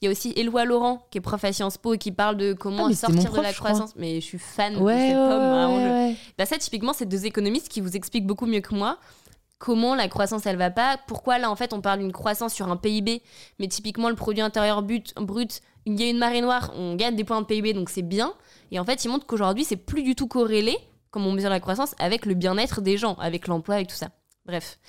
Il 0.01 0.05
y 0.05 0.07
a 0.07 0.11
aussi 0.11 0.31
Éloi 0.35 0.65
Laurent, 0.65 1.05
qui 1.11 1.17
est 1.17 1.21
prof 1.21 1.43
à 1.43 1.51
Sciences 1.51 1.77
Po 1.77 1.93
et 1.93 1.97
qui 1.97 2.11
parle 2.11 2.37
de 2.37 2.53
comment 2.53 2.87
ah, 2.87 2.93
sortir 2.93 3.31
de 3.33 3.41
la 3.41 3.51
croissance. 3.51 3.93
Mais 3.97 4.21
je 4.21 4.25
suis 4.25 4.39
fan 4.39 4.73
de 4.73 4.77
cette 4.77 5.13
pomme. 5.13 6.15
Bah, 6.37 6.45
ça, 6.45 6.57
typiquement, 6.57 6.93
c'est 6.93 7.05
deux 7.05 7.25
économistes 7.25 7.67
qui 7.67 7.81
vous 7.81 7.95
expliquent 7.95 8.25
beaucoup 8.25 8.45
mieux 8.45 8.61
que 8.61 8.73
moi 8.73 8.97
comment 9.59 9.93
la 9.93 10.07
croissance 10.07 10.45
elle 10.45 10.57
va 10.57 10.71
pas, 10.71 10.97
pourquoi 11.07 11.37
là 11.37 11.51
en 11.51 11.55
fait 11.55 11.73
on 11.73 11.81
parle 11.81 11.99
d'une 11.99 12.11
croissance 12.11 12.53
sur 12.53 12.69
un 12.69 12.77
PIB, 12.77 13.21
mais 13.59 13.67
typiquement 13.67 14.09
le 14.09 14.15
produit 14.15 14.41
intérieur 14.41 14.81
brut, 14.81 15.13
brut 15.15 15.61
il 15.85 15.99
y 15.99 16.03
a 16.03 16.09
une 16.09 16.17
marée 16.17 16.41
noire, 16.41 16.71
on 16.75 16.95
gagne 16.95 17.15
des 17.15 17.23
points 17.23 17.41
de 17.41 17.45
PIB 17.45 17.73
donc 17.73 17.89
c'est 17.89 18.01
bien, 18.01 18.33
et 18.71 18.79
en 18.79 18.85
fait 18.85 19.05
ils 19.05 19.09
montrent 19.09 19.27
qu'aujourd'hui 19.27 19.65
c'est 19.65 19.77
plus 19.77 20.01
du 20.01 20.15
tout 20.15 20.27
corrélé, 20.27 20.77
comme 21.11 21.25
on 21.27 21.31
mesure 21.31 21.49
la 21.49 21.59
croissance, 21.59 21.93
avec 21.99 22.25
le 22.25 22.33
bien-être 22.33 22.81
des 22.81 22.97
gens, 22.97 23.15
avec 23.15 23.47
l'emploi, 23.47 23.75
avec 23.75 23.87
tout 23.87 23.95
ça. 23.95 24.09
Bref. 24.45 24.79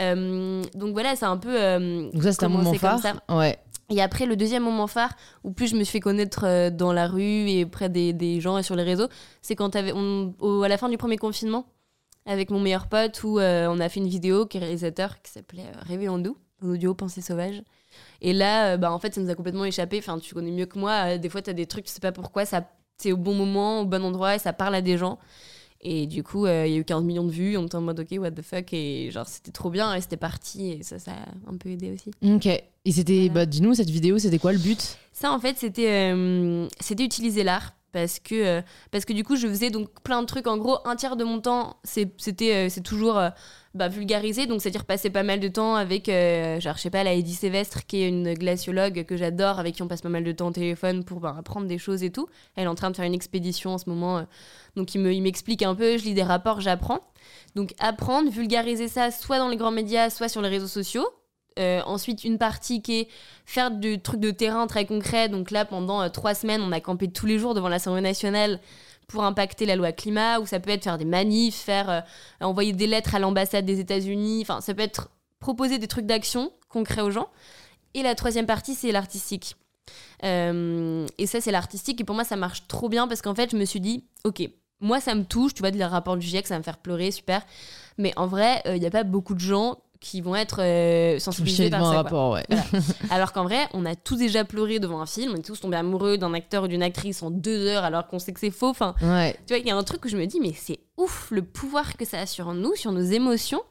Euh, 0.00 0.62
donc 0.74 0.92
voilà, 0.92 1.16
c'est 1.16 1.24
un 1.24 1.36
peu. 1.36 1.54
Euh, 1.60 2.10
donc 2.10 2.22
ça, 2.22 2.32
c'est 2.32 2.44
un 2.44 2.48
moment 2.48 2.74
phare. 2.74 3.00
Ouais. 3.28 3.58
Et 3.90 4.00
après, 4.00 4.24
le 4.26 4.34
deuxième 4.34 4.62
moment 4.62 4.86
phare, 4.86 5.14
où 5.44 5.52
plus 5.52 5.68
je 5.68 5.76
me 5.76 5.84
suis 5.84 5.92
fait 5.92 6.00
connaître 6.00 6.44
euh, 6.44 6.70
dans 6.70 6.92
la 6.92 7.06
rue 7.06 7.48
et 7.50 7.64
auprès 7.64 7.90
des, 7.90 8.12
des 8.12 8.40
gens 8.40 8.56
et 8.56 8.62
sur 8.62 8.76
les 8.76 8.82
réseaux, 8.82 9.08
c'est 9.42 9.54
quand 9.54 9.76
on, 9.76 10.62
à 10.62 10.68
la 10.68 10.78
fin 10.78 10.88
du 10.88 10.96
premier 10.96 11.18
confinement, 11.18 11.66
avec 12.26 12.50
mon 12.50 12.60
meilleur 12.60 12.88
pote, 12.88 13.22
où 13.24 13.38
on 13.38 13.80
a 13.80 13.88
fait 13.88 14.00
une 14.00 14.08
vidéo 14.08 14.46
qui 14.46 14.56
est 14.56 14.60
réalisateur, 14.60 15.20
qui 15.22 15.30
s'appelait 15.30 15.64
Rêver 15.82 16.08
en 16.08 16.18
doux, 16.18 16.36
en 16.62 16.70
audio 16.70 16.94
Pensée 16.94 17.20
sauvage. 17.20 17.62
Et 18.20 18.32
là, 18.32 18.76
bah, 18.76 18.92
en 18.92 18.98
fait, 18.98 19.14
ça 19.14 19.20
nous 19.20 19.30
a 19.30 19.34
complètement 19.34 19.64
échappé. 19.64 19.98
Enfin, 19.98 20.18
tu 20.18 20.34
connais 20.34 20.50
mieux 20.50 20.66
que 20.66 20.78
moi. 20.78 21.18
Des 21.18 21.28
fois, 21.28 21.42
tu 21.42 21.50
as 21.50 21.52
des 21.54 21.66
trucs, 21.66 21.84
tu 21.84 21.92
sais 21.92 22.00
pas 22.00 22.12
pourquoi, 22.12 22.44
ça 22.44 22.66
c'est 22.96 23.12
au 23.12 23.16
bon 23.16 23.34
moment, 23.34 23.80
au 23.80 23.84
bon 23.84 24.04
endroit, 24.04 24.36
et 24.36 24.38
ça 24.38 24.52
parle 24.52 24.74
à 24.74 24.82
des 24.82 24.96
gens. 24.98 25.18
Et 25.86 26.06
du 26.06 26.22
coup, 26.22 26.46
euh, 26.46 26.66
il 26.66 26.72
y 26.72 26.76
a 26.76 26.78
eu 26.78 26.84
15 26.84 27.04
millions 27.04 27.24
de 27.24 27.30
vues. 27.30 27.58
On 27.58 27.66
était 27.66 27.74
en 27.74 27.82
mode, 27.82 28.00
ok, 28.00 28.18
what 28.18 28.30
the 28.30 28.40
fuck. 28.40 28.72
Et 28.72 29.10
genre, 29.10 29.28
c'était 29.28 29.52
trop 29.52 29.68
bien. 29.68 29.94
Et 29.94 30.00
c'était 30.00 30.16
parti. 30.16 30.70
Et 30.72 30.82
ça, 30.82 30.98
ça 30.98 31.12
a 31.12 31.50
un 31.50 31.56
peu 31.58 31.68
aidé 31.68 31.92
aussi. 31.92 32.10
Ok. 32.24 32.46
Et 32.46 32.92
c'était, 32.92 33.28
bah, 33.28 33.44
dis-nous, 33.44 33.74
cette 33.74 33.90
vidéo, 33.90 34.18
c'était 34.18 34.38
quoi 34.38 34.54
le 34.54 34.58
but? 34.58 34.96
Ça, 35.12 35.30
en 35.30 35.38
fait, 35.38 35.58
c'était 35.58 36.12
euh, 36.14 36.66
c'était 36.80 37.04
utiliser 37.04 37.44
l'art. 37.44 37.74
Parce 37.94 38.18
que, 38.18 38.34
euh, 38.34 38.62
parce 38.90 39.06
que 39.06 39.14
du 39.14 39.24
coup, 39.24 39.36
je 39.36 39.48
faisais 39.48 39.70
donc 39.70 39.88
plein 40.02 40.20
de 40.20 40.26
trucs. 40.26 40.46
En 40.46 40.58
gros, 40.58 40.76
un 40.84 40.96
tiers 40.96 41.16
de 41.16 41.24
mon 41.24 41.40
temps, 41.40 41.78
c'était 41.84 42.68
c'est 42.68 42.82
toujours 42.82 43.18
bah, 43.74 43.88
vulgariser. 43.88 44.46
Donc, 44.46 44.62
c'est-à-dire 44.62 44.84
passer 44.84 45.10
pas 45.10 45.22
mal 45.22 45.40
de 45.40 45.48
temps 45.48 45.74
avec, 45.74 46.08
euh, 46.08 46.60
genre, 46.60 46.76
je 46.76 46.82
sais 46.82 46.90
pas, 46.90 47.02
la 47.02 47.12
Eddie 47.12 47.34
Sévestre, 47.34 47.86
qui 47.86 48.02
est 48.02 48.08
une 48.08 48.34
glaciologue 48.34 49.04
que 49.04 49.16
j'adore, 49.16 49.58
avec 49.58 49.74
qui 49.74 49.82
on 49.82 49.88
passe 49.88 50.00
pas 50.00 50.08
mal 50.08 50.24
de 50.24 50.32
temps 50.32 50.48
au 50.48 50.52
téléphone 50.52 51.04
pour 51.04 51.20
bah, 51.20 51.34
apprendre 51.38 51.66
des 51.66 51.78
choses 51.78 52.02
et 52.04 52.10
tout. 52.10 52.28
Elle 52.56 52.64
est 52.64 52.68
en 52.68 52.76
train 52.76 52.90
de 52.90 52.96
faire 52.96 53.04
une 53.04 53.14
expédition 53.14 53.74
en 53.74 53.78
ce 53.78 53.88
moment. 53.90 54.18
Euh, 54.18 54.22
donc, 54.76 54.94
il 54.94 55.22
m'explique 55.22 55.62
un 55.62 55.74
peu, 55.74 55.98
je 55.98 56.04
lis 56.04 56.14
des 56.14 56.22
rapports, 56.22 56.60
j'apprends. 56.60 57.00
Donc, 57.56 57.74
apprendre, 57.78 58.30
vulgariser 58.30 58.88
ça, 58.88 59.10
soit 59.10 59.38
dans 59.38 59.48
les 59.48 59.56
grands 59.56 59.72
médias, 59.72 60.10
soit 60.10 60.28
sur 60.28 60.40
les 60.40 60.48
réseaux 60.48 60.68
sociaux. 60.68 61.06
Euh, 61.58 61.82
ensuite, 61.86 62.24
une 62.24 62.38
partie 62.38 62.82
qui 62.82 63.00
est 63.00 63.08
faire 63.46 63.70
du 63.70 64.00
truc 64.00 64.20
de 64.20 64.30
terrain 64.30 64.66
très 64.66 64.86
concret. 64.86 65.28
Donc 65.28 65.50
là, 65.50 65.64
pendant 65.64 66.08
trois 66.10 66.34
semaines, 66.34 66.62
on 66.62 66.72
a 66.72 66.80
campé 66.80 67.08
tous 67.08 67.26
les 67.26 67.38
jours 67.38 67.54
devant 67.54 67.68
l'Assemblée 67.68 68.00
nationale 68.00 68.60
pour 69.06 69.24
impacter 69.24 69.66
la 69.66 69.76
loi 69.76 69.92
climat, 69.92 70.40
ou 70.40 70.46
ça 70.46 70.60
peut 70.60 70.70
être 70.70 70.84
faire 70.84 70.98
des 70.98 71.04
manifs, 71.04 71.56
faire 71.56 71.90
euh, 71.90 72.00
envoyer 72.40 72.72
des 72.72 72.86
lettres 72.86 73.14
à 73.14 73.18
l'ambassade 73.18 73.64
des 73.64 73.80
États-Unis. 73.80 74.40
Enfin, 74.42 74.60
ça 74.60 74.74
peut 74.74 74.82
être 74.82 75.10
proposer 75.40 75.78
des 75.78 75.88
trucs 75.88 76.06
d'action 76.06 76.52
concrets 76.68 77.02
aux 77.02 77.10
gens. 77.10 77.28
Et 77.94 78.02
la 78.02 78.14
troisième 78.14 78.46
partie, 78.46 78.74
c'est 78.74 78.90
l'artistique. 78.92 79.56
Euh, 80.24 81.06
et 81.18 81.26
ça, 81.26 81.40
c'est 81.40 81.52
l'artistique. 81.52 82.00
Et 82.00 82.04
pour 82.04 82.14
moi, 82.14 82.24
ça 82.24 82.36
marche 82.36 82.66
trop 82.66 82.88
bien 82.88 83.06
parce 83.06 83.22
qu'en 83.22 83.34
fait, 83.34 83.50
je 83.50 83.56
me 83.56 83.64
suis 83.64 83.80
dit, 83.80 84.04
ok, 84.24 84.48
moi, 84.80 85.00
ça 85.00 85.14
me 85.14 85.24
touche. 85.24 85.54
Tu 85.54 85.60
vois, 85.60 85.70
de 85.70 85.76
les 85.76 85.84
rapports 85.84 86.16
du 86.16 86.26
GIEC, 86.26 86.46
ça 86.46 86.54
va 86.54 86.58
me 86.58 86.64
faire 86.64 86.78
pleurer, 86.78 87.10
super. 87.10 87.42
Mais 87.98 88.12
en 88.16 88.26
vrai, 88.26 88.62
il 88.64 88.70
euh, 88.72 88.78
n'y 88.78 88.86
a 88.86 88.90
pas 88.90 89.04
beaucoup 89.04 89.34
de 89.34 89.40
gens 89.40 89.78
qui 90.04 90.20
vont 90.20 90.36
être 90.36 90.60
euh, 90.60 91.18
sensibilisés 91.18 91.70
par 91.70 91.86
ça. 91.86 91.92
Rapport, 92.02 92.32
ouais. 92.32 92.44
Alors 93.10 93.32
qu'en 93.32 93.44
vrai, 93.44 93.66
on 93.72 93.86
a 93.86 93.96
tous 93.96 94.16
déjà 94.16 94.44
pleuré 94.44 94.78
devant 94.78 95.00
un 95.00 95.06
film, 95.06 95.32
on 95.32 95.36
est 95.36 95.44
tous 95.44 95.58
tombés 95.58 95.78
amoureux 95.78 96.18
d'un 96.18 96.34
acteur 96.34 96.64
ou 96.64 96.68
d'une 96.68 96.82
actrice 96.82 97.22
en 97.22 97.30
deux 97.30 97.66
heures 97.66 97.84
alors 97.84 98.06
qu'on 98.06 98.18
sait 98.18 98.34
que 98.34 98.40
c'est 98.40 98.50
faux. 98.50 98.68
Enfin, 98.68 98.94
tu 98.98 99.06
vois, 99.06 99.58
il 99.58 99.66
y 99.66 99.70
a 99.70 99.76
un 99.76 99.82
truc 99.82 100.04
où 100.04 100.08
je 100.08 100.18
me 100.18 100.26
dis, 100.26 100.40
mais 100.40 100.52
c'est 100.54 100.78
ouf 100.98 101.30
le 101.30 101.40
pouvoir 101.40 101.96
que 101.96 102.04
ça 102.04 102.20
a 102.20 102.26
sur 102.26 102.52
nous, 102.52 102.74
sur 102.74 102.92
nos 102.92 103.00
émotions. 103.00 103.62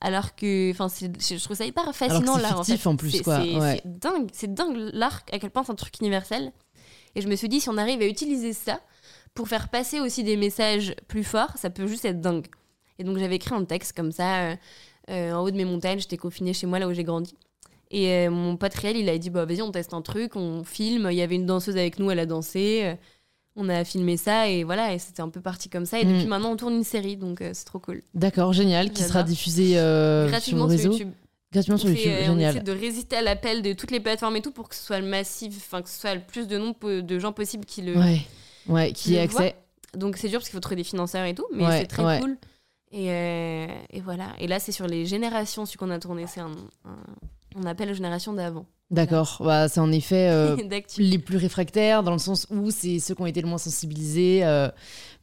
Alors 0.00 0.36
que, 0.36 0.70
enfin, 0.70 0.86
je 0.88 1.44
trouve 1.44 1.56
ça 1.56 1.64
hyper 1.64 1.92
fascinant 1.94 2.36
là. 2.36 2.56
En, 2.56 2.62
fait. 2.62 2.86
en 2.86 2.94
plus, 2.94 3.20
quoi. 3.22 3.40
C'est 3.40 3.82
dingue, 3.84 4.28
c'est 4.32 4.54
dingue 4.54 4.76
l'art 4.92 5.22
à 5.32 5.40
quel 5.40 5.50
point 5.50 5.64
c'est 5.64 5.72
un 5.72 5.76
truc 5.76 5.98
universel. 6.00 6.52
Et 7.16 7.22
je 7.22 7.28
me 7.28 7.34
suis 7.34 7.48
dit, 7.48 7.60
si 7.60 7.68
on 7.68 7.76
arrive 7.76 8.00
à 8.02 8.06
utiliser 8.06 8.52
ça 8.52 8.80
pour 9.34 9.48
faire 9.48 9.68
passer 9.68 9.98
aussi 9.98 10.22
des 10.22 10.36
messages 10.36 10.94
plus 11.08 11.24
forts, 11.24 11.56
ça 11.56 11.70
peut 11.70 11.88
juste 11.88 12.04
être 12.04 12.20
dingue. 12.20 12.46
Et 12.98 13.04
donc 13.04 13.18
j'avais 13.18 13.36
écrit 13.36 13.54
un 13.54 13.64
texte 13.64 13.96
comme 13.96 14.12
ça. 14.12 14.42
Euh, 14.42 14.56
en 15.08 15.40
haut 15.40 15.50
de 15.50 15.56
mes 15.56 15.64
montagnes. 15.64 15.98
J'étais 15.98 16.16
confinée 16.16 16.52
chez 16.52 16.66
moi, 16.66 16.78
là 16.78 16.88
où 16.88 16.92
j'ai 16.92 17.04
grandi. 17.04 17.36
Et 17.92 18.08
euh, 18.10 18.30
mon 18.30 18.56
pote 18.56 18.74
réel, 18.74 18.96
il 18.96 19.08
a 19.08 19.18
dit 19.18 19.30
bah, 19.30 19.44
vas-y, 19.44 19.60
on 19.60 19.70
teste 19.70 19.92
un 19.92 20.00
truc, 20.00 20.34
on 20.34 20.64
filme. 20.64 21.08
Il 21.10 21.16
y 21.16 21.22
avait 21.22 21.34
une 21.34 21.46
danseuse 21.46 21.76
avec 21.76 21.98
nous, 21.98 22.10
elle 22.10 22.18
a 22.18 22.26
dansé. 22.26 22.80
Euh, 22.84 22.94
on 23.54 23.68
a 23.68 23.84
filmé 23.84 24.16
ça 24.16 24.48
et 24.48 24.64
voilà, 24.64 24.94
et 24.94 24.98
c'était 24.98 25.20
un 25.20 25.28
peu 25.28 25.42
parti 25.42 25.68
comme 25.68 25.84
ça. 25.84 26.00
Et 26.00 26.06
depuis 26.06 26.24
mm. 26.24 26.28
maintenant, 26.28 26.52
on 26.52 26.56
tourne 26.56 26.72
une 26.72 26.84
série, 26.84 27.18
donc 27.18 27.44
c'est 27.52 27.66
trop 27.66 27.78
cool. 27.78 28.00
D'accord, 28.14 28.54
génial, 28.54 28.90
qui 28.90 29.02
sera 29.02 29.22
diffusée 29.22 29.74
sur 29.74 30.56
le 30.56 30.62
réseau. 30.62 30.92
YouTube. 30.92 31.10
Gratuitement 31.52 31.76
sur 31.76 31.90
YouTube, 31.90 32.12
génial. 32.24 32.30
On 32.30 32.38
essaie 32.38 32.64
de 32.64 32.72
résister 32.72 33.16
à 33.16 33.20
l'appel 33.20 33.60
de 33.60 33.74
toutes 33.74 33.90
les 33.90 34.00
plateformes 34.00 34.36
et 34.36 34.40
tout 34.40 34.52
pour 34.52 34.70
que 34.70 34.74
ce 34.74 34.82
soit 34.82 35.00
le 35.00 35.06
massif, 35.06 35.54
enfin 35.58 35.82
que 35.82 35.90
ce 35.90 36.00
soit 36.00 36.14
le 36.14 36.22
plus 36.22 36.48
de 36.48 36.56
nombre 36.56 37.00
de 37.02 37.18
gens 37.18 37.32
possible 37.32 37.66
qui 37.66 37.82
le. 37.82 37.94
Ouais, 37.94 38.22
ouais 38.68 38.92
qui 38.92 39.16
ait 39.16 39.20
accès. 39.20 39.54
Donc 39.94 40.16
c'est 40.16 40.28
dur 40.28 40.38
parce 40.38 40.48
qu'il 40.48 40.56
faut 40.56 40.60
trouver 40.60 40.76
des 40.76 40.84
financeurs 40.84 41.26
et 41.26 41.34
tout, 41.34 41.44
mais 41.52 41.80
c'est 41.80 41.86
très 41.88 42.20
cool. 42.20 42.38
Euh, 42.94 43.66
et, 43.90 44.00
voilà. 44.00 44.28
Et 44.38 44.46
là, 44.46 44.58
c'est 44.58 44.72
sur 44.72 44.86
les 44.86 45.06
générations, 45.06 45.66
ce 45.66 45.76
qu'on 45.76 45.90
a 45.90 45.98
tourné. 45.98 46.26
C'est 46.26 46.40
un, 46.40 46.52
on 47.56 47.64
appelle 47.64 47.94
génération 47.94 48.32
d'avant. 48.32 48.66
D'accord, 48.90 49.38
bah, 49.40 49.68
c'est 49.68 49.80
en 49.80 49.90
effet 49.90 50.28
euh, 50.28 50.54
les 50.98 51.18
plus 51.18 51.38
réfractaires 51.38 52.02
dans 52.02 52.12
le 52.12 52.18
sens 52.18 52.46
où 52.50 52.70
c'est 52.70 52.98
ceux 52.98 53.14
qui 53.14 53.22
ont 53.22 53.26
été 53.26 53.40
le 53.40 53.48
moins 53.48 53.56
sensibilisés. 53.56 54.44
Euh. 54.44 54.68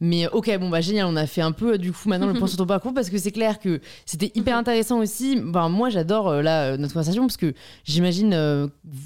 mais 0.00 0.26
ok, 0.26 0.58
bon 0.58 0.70
bah 0.70 0.80
génial, 0.80 1.06
on 1.06 1.14
a 1.14 1.24
fait 1.28 1.40
un 1.40 1.52
peu 1.52 1.78
du 1.78 1.92
coup 1.92 2.08
maintenant 2.08 2.26
le 2.26 2.34
point 2.34 2.48
sur 2.48 2.58
ton 2.58 2.66
parcours 2.66 2.92
parce 2.92 3.10
que 3.10 3.16
c'est 3.16 3.30
clair 3.30 3.60
que 3.60 3.80
c'était 4.06 4.32
hyper 4.34 4.56
intéressant 4.56 4.98
aussi. 4.98 5.36
Ben, 5.40 5.68
moi 5.68 5.88
j'adore 5.88 6.42
là 6.42 6.76
notre 6.78 6.94
conversation 6.94 7.22
parce 7.22 7.36
que 7.36 7.54
j'imagine, 7.84 8.34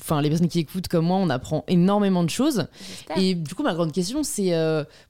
enfin 0.01 0.23
les 0.23 0.31
personnes 0.31 0.49
qui 0.49 0.61
écoutent 0.61 0.89
comme 0.89 1.05
moi, 1.05 1.19
on 1.19 1.29
apprend 1.29 1.65
énormément 1.69 2.25
de 2.25 2.31
choses. 2.31 2.67
Et 3.19 3.35
du 3.35 3.55
coup 3.55 3.65
ma 3.65 3.75
grande 3.75 3.93
question 3.93 4.23
c'est, 4.23 4.53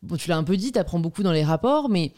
bon 0.03 0.17
tu 0.17 0.31
l'as 0.31 0.37
un 0.37 0.43
peu 0.43 0.57
dit, 0.57 0.73
tu 0.73 0.81
apprends 0.81 0.99
beaucoup 0.99 1.23
dans 1.23 1.31
les 1.31 1.45
rapports, 1.45 1.89
mais 1.89 2.13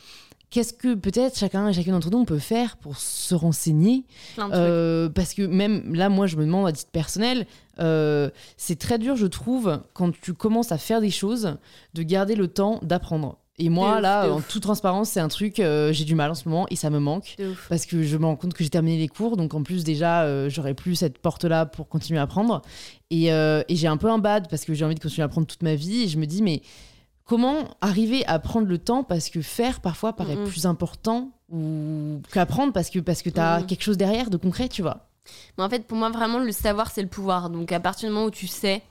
qu'est-ce 0.51 0.72
que 0.72 0.94
peut-être 0.94 1.38
chacun 1.38 1.68
et 1.68 1.72
chacune 1.72 1.92
d'entre 1.92 2.11
nous 2.11 2.18
on 2.18 2.24
peut 2.24 2.38
faire 2.38 2.76
pour 2.76 2.97
se 2.97 3.34
renseigner 3.34 4.05
euh, 4.38 5.09
Parce 5.09 5.34
que 5.34 5.42
même 5.42 5.94
là, 5.94 6.09
moi, 6.09 6.26
je 6.26 6.36
me 6.36 6.44
demande 6.44 6.66
à 6.66 6.72
titre 6.72 6.90
personnel, 6.90 7.47
euh, 7.80 8.30
c'est 8.57 8.78
très 8.78 8.99
dur, 8.99 9.16
je 9.16 9.26
trouve, 9.26 9.80
quand 9.92 10.12
tu 10.20 10.34
commences 10.34 10.72
à 10.72 10.78
faire 10.78 11.01
des 11.01 11.11
choses, 11.11 11.57
de 11.94 12.03
garder 12.03 12.34
le 12.34 12.49
temps 12.49 12.78
d'apprendre. 12.82 13.38
Et 13.59 13.70
moi, 13.70 14.03
là, 14.03 14.30
en 14.30 14.42
toute 14.42 14.62
transparence, 14.62 15.09
c'est 15.09 15.20
un 15.20 15.28
truc, 15.28 15.61
euh, 15.61 15.90
j'ai 15.90 16.05
du 16.05 16.14
mal 16.14 16.30
en 16.30 16.34
ce 16.34 16.47
moment 16.47 16.66
et 16.70 16.76
ça 16.76 16.90
me 16.90 16.99
manque. 16.99 17.36
Parce 17.70 17.86
que 17.86 18.03
je 18.03 18.16
me 18.18 18.26
rends 18.26 18.36
compte 18.36 18.53
que 18.53 18.62
j'ai 18.62 18.68
terminé 18.68 18.99
les 18.99 19.09
cours, 19.09 19.38
donc 19.38 19.55
en 19.55 19.62
plus, 19.62 19.82
déjà, 19.82 20.49
j'aurais 20.49 20.74
plus 20.74 20.94
cette 20.94 21.18
porte-là 21.18 21.64
pour 21.64 21.88
continuer 21.88 22.20
à 22.20 22.24
apprendre. 22.24 22.61
Et, 23.11 23.26
et 23.28 23.76
j'ai 23.76 23.88
un 23.88 23.97
peu 23.97 24.11
un 24.11 24.18
bad 24.18 24.49
parce 24.51 24.64
que 24.64 24.74
j'ai 24.74 24.84
envie 24.84 24.94
de 24.94 25.01
continuer 25.01 25.22
à 25.22 25.26
apprendre 25.26 25.47
toute 25.47 25.62
ma 25.62 25.74
vie. 25.74 26.03
Et 26.03 26.09
je 26.09 26.18
me 26.18 26.26
dis, 26.26 26.42
mais 26.42 26.61
comment 27.27 27.77
arriver 27.81 28.24
à 28.27 28.39
prendre 28.39 28.66
le 28.66 28.79
temps 28.79 29.03
parce 29.05 29.29
que 29.29 29.43
faire 29.43 29.81
parfois 29.81 30.14
paraît 30.14 30.37
plus 30.45 30.64
important 30.64 31.31
ou 31.53 32.20
qu'apprendre 32.33 32.72
parce 32.72 32.89
que 32.89 32.99
parce 33.01 33.22
que 33.22 33.31
tu 33.31 33.41
as 33.41 33.62
quelque 33.62 33.83
chose 33.83 33.99
derrière 33.99 34.31
de 34.31 34.37
concret, 34.37 34.68
tu 34.68 34.83
vois. 34.83 35.07
Mais 35.59 35.64
en 35.64 35.68
fait, 35.68 35.87
pour 35.87 35.99
moi, 35.99 36.11
vraiment, 36.11 36.39
le 36.39 36.53
savoir, 36.53 36.91
c'est 36.91 37.03
le 37.03 37.09
pouvoir. 37.09 37.51
Donc, 37.51 37.72
à 37.72 37.81
partir 37.81 38.09
du 38.09 38.14
moment 38.14 38.27
où 38.27 38.31
tu 38.31 38.47
sais, 38.47 38.83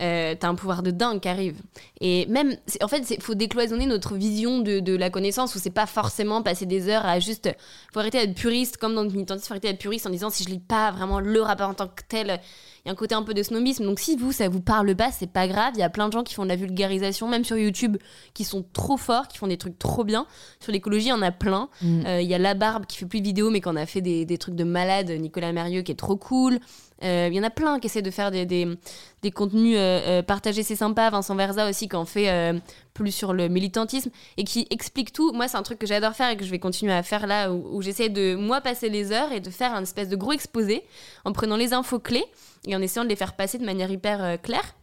euh, 0.00 0.34
t'as 0.38 0.48
un 0.48 0.54
pouvoir 0.54 0.82
de 0.82 0.90
dingue 0.90 1.20
qui 1.20 1.28
arrive. 1.28 1.56
Et 2.00 2.26
même, 2.26 2.56
en 2.82 2.88
fait, 2.88 3.10
il 3.10 3.22
faut 3.22 3.34
décloisonner 3.34 3.86
notre 3.86 4.14
vision 4.14 4.60
de, 4.60 4.80
de 4.80 4.94
la 4.94 5.10
connaissance 5.10 5.54
où 5.54 5.58
c'est 5.58 5.70
pas 5.70 5.86
forcément 5.86 6.42
passer 6.42 6.66
des 6.66 6.88
heures 6.88 7.06
à 7.06 7.18
juste. 7.20 7.50
faut 7.92 8.00
arrêter 8.00 8.24
d'être 8.24 8.36
puriste, 8.36 8.76
comme 8.76 8.94
dans 8.94 9.02
le 9.02 9.10
militantisme, 9.10 9.48
faut 9.48 9.54
arrêter 9.54 9.68
d'être 9.68 9.80
puriste 9.80 10.06
en 10.06 10.10
disant 10.10 10.30
si 10.30 10.44
je 10.44 10.50
lis 10.50 10.60
pas 10.60 10.92
vraiment 10.92 11.20
le 11.20 11.40
rapport 11.40 11.68
en 11.68 11.74
tant 11.74 11.88
que 11.88 12.02
tel, 12.08 12.40
y 12.88 12.90
a 12.90 12.92
un 12.92 12.96
côté 12.96 13.14
un 13.14 13.22
peu 13.22 13.34
de 13.34 13.42
snobisme. 13.42 13.84
Donc 13.84 14.00
si 14.00 14.16
vous, 14.16 14.32
ça 14.32 14.48
vous 14.48 14.60
parle 14.60 14.94
pas, 14.96 15.12
c'est 15.12 15.30
pas 15.30 15.46
grave. 15.46 15.72
Il 15.74 15.80
y 15.80 15.82
a 15.82 15.90
plein 15.90 16.08
de 16.08 16.12
gens 16.12 16.22
qui 16.22 16.34
font 16.34 16.44
de 16.44 16.48
la 16.48 16.56
vulgarisation, 16.56 17.28
même 17.28 17.44
sur 17.44 17.56
YouTube, 17.56 17.96
qui 18.34 18.44
sont 18.44 18.64
trop 18.72 18.96
forts, 18.96 19.28
qui 19.28 19.38
font 19.38 19.46
des 19.46 19.56
trucs 19.56 19.78
trop 19.78 20.04
bien. 20.04 20.26
Sur 20.60 20.72
l'écologie, 20.72 21.06
il 21.06 21.10
y 21.10 21.12
en 21.12 21.22
a 21.22 21.32
plein. 21.32 21.68
Mm. 21.82 22.06
Euh, 22.06 22.20
il 22.20 22.28
y 22.28 22.34
a 22.34 22.38
La 22.38 22.54
Barbe 22.54 22.86
qui 22.86 22.96
fait 22.96 23.06
plus 23.06 23.20
de 23.20 23.26
vidéos, 23.26 23.50
mais 23.50 23.60
qui 23.60 23.68
en 23.68 23.76
a 23.76 23.86
fait 23.86 24.00
des, 24.00 24.24
des 24.24 24.38
trucs 24.38 24.54
de 24.54 24.64
malade. 24.64 25.10
Nicolas 25.10 25.52
Mérieux 25.52 25.82
qui 25.82 25.92
est 25.92 25.96
trop 25.96 26.16
cool. 26.16 26.58
Euh, 27.04 27.28
il 27.30 27.36
y 27.36 27.40
en 27.40 27.44
a 27.44 27.50
plein 27.50 27.78
qui 27.78 27.86
essaient 27.86 28.02
de 28.02 28.10
faire 28.10 28.32
des, 28.32 28.44
des, 28.44 28.66
des 29.22 29.30
contenus 29.30 29.76
euh, 29.78 30.22
partagés, 30.22 30.64
c'est 30.64 30.74
sympa. 30.74 31.08
Vincent 31.10 31.36
Verza 31.36 31.68
aussi, 31.68 31.88
qui 31.88 31.94
en 31.94 32.04
fait 32.04 32.60
plus 32.98 33.12
sur 33.12 33.32
le 33.32 33.48
militantisme 33.48 34.10
et 34.36 34.44
qui 34.44 34.66
explique 34.70 35.12
tout. 35.12 35.32
Moi, 35.32 35.48
c'est 35.48 35.56
un 35.56 35.62
truc 35.62 35.78
que 35.78 35.86
j'adore 35.86 36.12
faire 36.12 36.30
et 36.30 36.36
que 36.36 36.44
je 36.44 36.50
vais 36.50 36.58
continuer 36.58 36.92
à 36.92 37.02
faire 37.02 37.26
là, 37.26 37.50
où, 37.52 37.76
où 37.76 37.82
j'essaie 37.82 38.08
de, 38.08 38.34
moi, 38.34 38.60
passer 38.60 38.88
les 38.88 39.12
heures 39.12 39.32
et 39.32 39.40
de 39.40 39.50
faire 39.50 39.74
un 39.74 39.82
espèce 39.82 40.08
de 40.08 40.16
gros 40.16 40.32
exposé 40.32 40.82
en 41.24 41.32
prenant 41.32 41.56
les 41.56 41.72
infos 41.72 41.98
clés 41.98 42.24
et 42.66 42.76
en 42.76 42.82
essayant 42.82 43.04
de 43.04 43.08
les 43.08 43.16
faire 43.16 43.34
passer 43.36 43.58
de 43.58 43.64
manière 43.64 43.90
hyper 43.90 44.22
euh, 44.22 44.36
claire. 44.36 44.74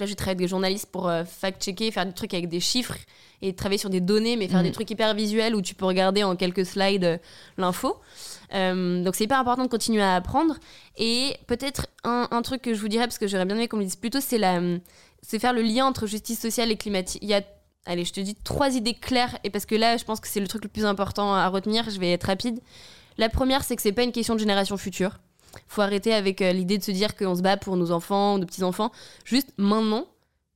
là, 0.00 0.06
je 0.06 0.14
travaille 0.14 0.32
avec 0.32 0.38
des 0.38 0.48
journalistes 0.48 0.86
pour 0.90 1.08
euh, 1.08 1.24
fact-checker, 1.24 1.90
faire 1.90 2.06
des 2.06 2.14
trucs 2.14 2.34
avec 2.34 2.48
des 2.48 2.60
chiffres 2.60 2.96
et 3.42 3.54
travailler 3.54 3.78
sur 3.78 3.90
des 3.90 4.00
données, 4.00 4.36
mais 4.36 4.48
faire 4.48 4.62
des 4.62 4.72
trucs 4.72 4.90
hyper 4.90 5.14
visuels 5.14 5.54
où 5.54 5.60
tu 5.60 5.74
peux 5.74 5.84
regarder 5.84 6.22
en 6.22 6.34
quelques 6.34 6.64
slides 6.64 7.04
euh, 7.04 7.18
l'info. 7.58 7.96
Euh, 8.54 9.02
donc 9.02 9.14
c'est 9.16 9.24
hyper 9.24 9.38
important 9.38 9.64
de 9.64 9.68
continuer 9.68 10.02
à 10.02 10.14
apprendre. 10.14 10.56
Et 10.96 11.36
peut-être 11.46 11.86
un, 12.04 12.28
un, 12.30 12.42
truc 12.42 12.62
que 12.62 12.72
je 12.72 12.80
vous 12.80 12.88
dirais, 12.88 13.04
parce 13.04 13.18
que 13.18 13.26
j'aurais 13.26 13.44
bien 13.44 13.56
aimé 13.56 13.68
qu'on 13.68 13.76
me 13.76 13.84
dise 13.84 13.96
plus 13.96 14.10
tôt, 14.10 14.20
c'est 14.20 14.38
c'est 15.26 15.38
faire 15.38 15.52
le 15.52 15.62
lien 15.62 15.86
entre 15.86 16.06
justice 16.06 16.40
sociale 16.40 16.70
et 16.70 16.76
climatique. 16.76 17.22
Il 17.22 17.28
y 17.28 17.34
a 17.34 17.42
allez, 17.86 18.04
je 18.04 18.12
te 18.12 18.20
dis 18.20 18.34
trois 18.34 18.74
idées 18.74 18.94
claires, 18.94 19.38
et 19.44 19.50
parce 19.50 19.66
que 19.66 19.74
là, 19.74 19.96
je 19.96 20.04
pense 20.04 20.20
que 20.20 20.28
c'est 20.28 20.40
le 20.40 20.48
truc 20.48 20.64
le 20.64 20.70
plus 20.70 20.84
important 20.84 21.34
à 21.34 21.48
retenir, 21.48 21.88
je 21.90 21.98
vais 21.98 22.12
être 22.12 22.24
rapide. 22.24 22.60
La 23.18 23.28
première, 23.28 23.62
c'est 23.62 23.76
que 23.76 23.82
c'est 23.82 23.92
pas 23.92 24.02
une 24.02 24.12
question 24.12 24.34
de 24.34 24.40
génération 24.40 24.76
future. 24.76 25.18
Faut 25.68 25.82
arrêter 25.82 26.12
avec 26.12 26.42
euh, 26.42 26.52
l'idée 26.52 26.78
de 26.78 26.82
se 26.82 26.90
dire 26.90 27.14
qu'on 27.14 27.34
se 27.36 27.42
bat 27.42 27.56
pour 27.56 27.76
nos 27.76 27.92
enfants, 27.92 28.38
nos 28.38 28.46
petits-enfants. 28.46 28.90
Juste 29.24 29.50
maintenant, 29.56 30.06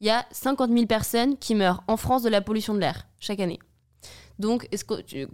il 0.00 0.08
y 0.08 0.10
a 0.10 0.26
50 0.32 0.72
000 0.72 0.86
personnes 0.86 1.36
qui 1.36 1.54
meurent 1.54 1.82
en 1.86 1.96
France 1.96 2.22
de 2.22 2.28
la 2.28 2.40
pollution 2.40 2.74
de 2.74 2.80
l'air 2.80 3.06
chaque 3.20 3.40
année. 3.40 3.60
Donc, 4.40 4.68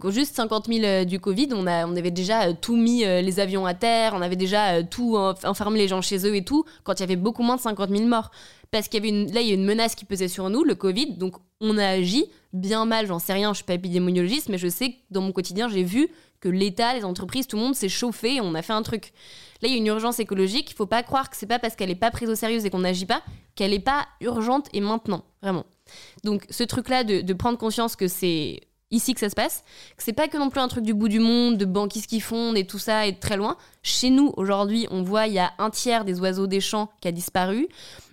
juste 0.09 0.35
50 0.35 0.65
000 0.67 0.83
euh, 0.83 1.05
du 1.05 1.19
Covid, 1.19 1.49
on, 1.53 1.67
a, 1.67 1.87
on 1.87 1.95
avait 1.95 2.11
déjà 2.11 2.43
euh, 2.43 2.53
tout 2.59 2.75
mis 2.75 3.05
les 3.05 3.39
avions 3.39 3.65
à 3.65 3.75
terre, 3.75 4.13
on 4.15 4.21
avait 4.21 4.35
déjà 4.35 4.83
tout 4.83 5.15
enfermé 5.15 5.79
les 5.79 5.87
gens 5.87 6.01
chez 6.01 6.25
eux 6.27 6.35
et 6.35 6.43
tout, 6.43 6.65
quand 6.83 6.93
il 6.93 6.99
y 7.01 7.03
avait 7.03 7.15
beaucoup 7.15 7.43
moins 7.43 7.55
de 7.55 7.61
50 7.61 7.89
000 7.89 8.05
morts. 8.05 8.31
Parce 8.75 8.89
qu'il 8.89 9.05
y 9.05 9.07
avait 9.07 9.17
une, 9.17 9.31
là, 9.31 9.39
il 9.39 9.47
y 9.47 9.51
a 9.51 9.53
une 9.53 9.63
menace 9.63 9.95
qui 9.95 10.03
pesait 10.03 10.27
sur 10.27 10.49
nous, 10.49 10.65
le 10.65 10.75
Covid, 10.75 11.13
donc 11.13 11.35
on 11.61 11.77
a 11.77 11.87
agi 11.87 12.25
bien 12.51 12.83
mal, 12.83 13.07
j'en 13.07 13.19
sais 13.19 13.31
rien, 13.31 13.53
je 13.53 13.59
suis 13.59 13.63
pas 13.63 13.75
épidémiologiste, 13.75 14.49
mais 14.49 14.57
je 14.57 14.67
sais 14.67 14.89
que 14.89 14.95
dans 15.11 15.21
mon 15.21 15.31
quotidien, 15.31 15.69
j'ai 15.69 15.83
vu 15.83 16.09
que 16.41 16.49
l'État, 16.49 16.93
les 16.93 17.05
entreprises, 17.05 17.47
tout 17.47 17.55
le 17.55 17.61
monde 17.61 17.75
s'est 17.75 17.87
chauffé, 17.87 18.41
on 18.41 18.53
a 18.53 18.61
fait 18.61 18.73
un 18.73 18.81
truc. 18.81 19.13
Là, 19.61 19.69
il 19.69 19.71
y 19.71 19.75
a 19.75 19.77
une 19.77 19.87
urgence 19.87 20.19
écologique. 20.19 20.71
Il 20.71 20.73
faut 20.73 20.87
pas 20.87 21.03
croire 21.03 21.29
que 21.29 21.37
c'est 21.37 21.45
pas 21.45 21.57
parce 21.57 21.77
qu'elle 21.77 21.87
n'est 21.87 21.95
pas 21.95 22.11
prise 22.11 22.29
au 22.29 22.35
sérieux 22.35 22.65
et 22.65 22.69
qu'on 22.69 22.79
n'agit 22.79 23.05
pas 23.05 23.21
qu'elle 23.55 23.71
n'est 23.71 23.79
pas 23.79 24.05
urgente 24.19 24.67
et 24.73 24.81
maintenant, 24.81 25.23
vraiment. 25.41 25.65
Donc, 26.25 26.45
ce 26.49 26.63
truc-là 26.63 27.05
de, 27.05 27.33
prendre 27.33 27.57
conscience 27.57 27.95
que 27.95 28.09
c'est 28.09 28.59
ici 28.91 29.13
que 29.13 29.21
ça 29.21 29.29
se 29.29 29.35
passe, 29.35 29.63
que 29.95 30.03
c'est 30.03 30.11
pas 30.11 30.27
que 30.27 30.37
non 30.37 30.49
plus 30.49 30.59
un 30.59 30.67
truc 30.67 30.83
du 30.83 30.93
bout 30.93 31.07
du 31.07 31.19
monde, 31.19 31.57
de 31.57 31.63
banquistes 31.63 32.07
qui 32.07 32.19
fondent 32.19 32.57
et 32.57 32.67
tout 32.67 32.79
ça, 32.79 33.07
et 33.07 33.13
de 33.13 33.19
très 33.19 33.37
loin. 33.37 33.55
Chez 33.83 34.09
nous, 34.09 34.33
aujourd'hui, 34.35 34.85
on 34.91 35.01
voit 35.01 35.27
il 35.27 35.33
y 35.33 35.39
a 35.39 35.53
un 35.59 35.69
tiers 35.69 36.03
des 36.03 36.19
oiseaux 36.19 36.47
des 36.47 36.59
champs 36.59 36.91
qui 36.99 37.07
a 37.07 37.13
disparu. 37.13 37.69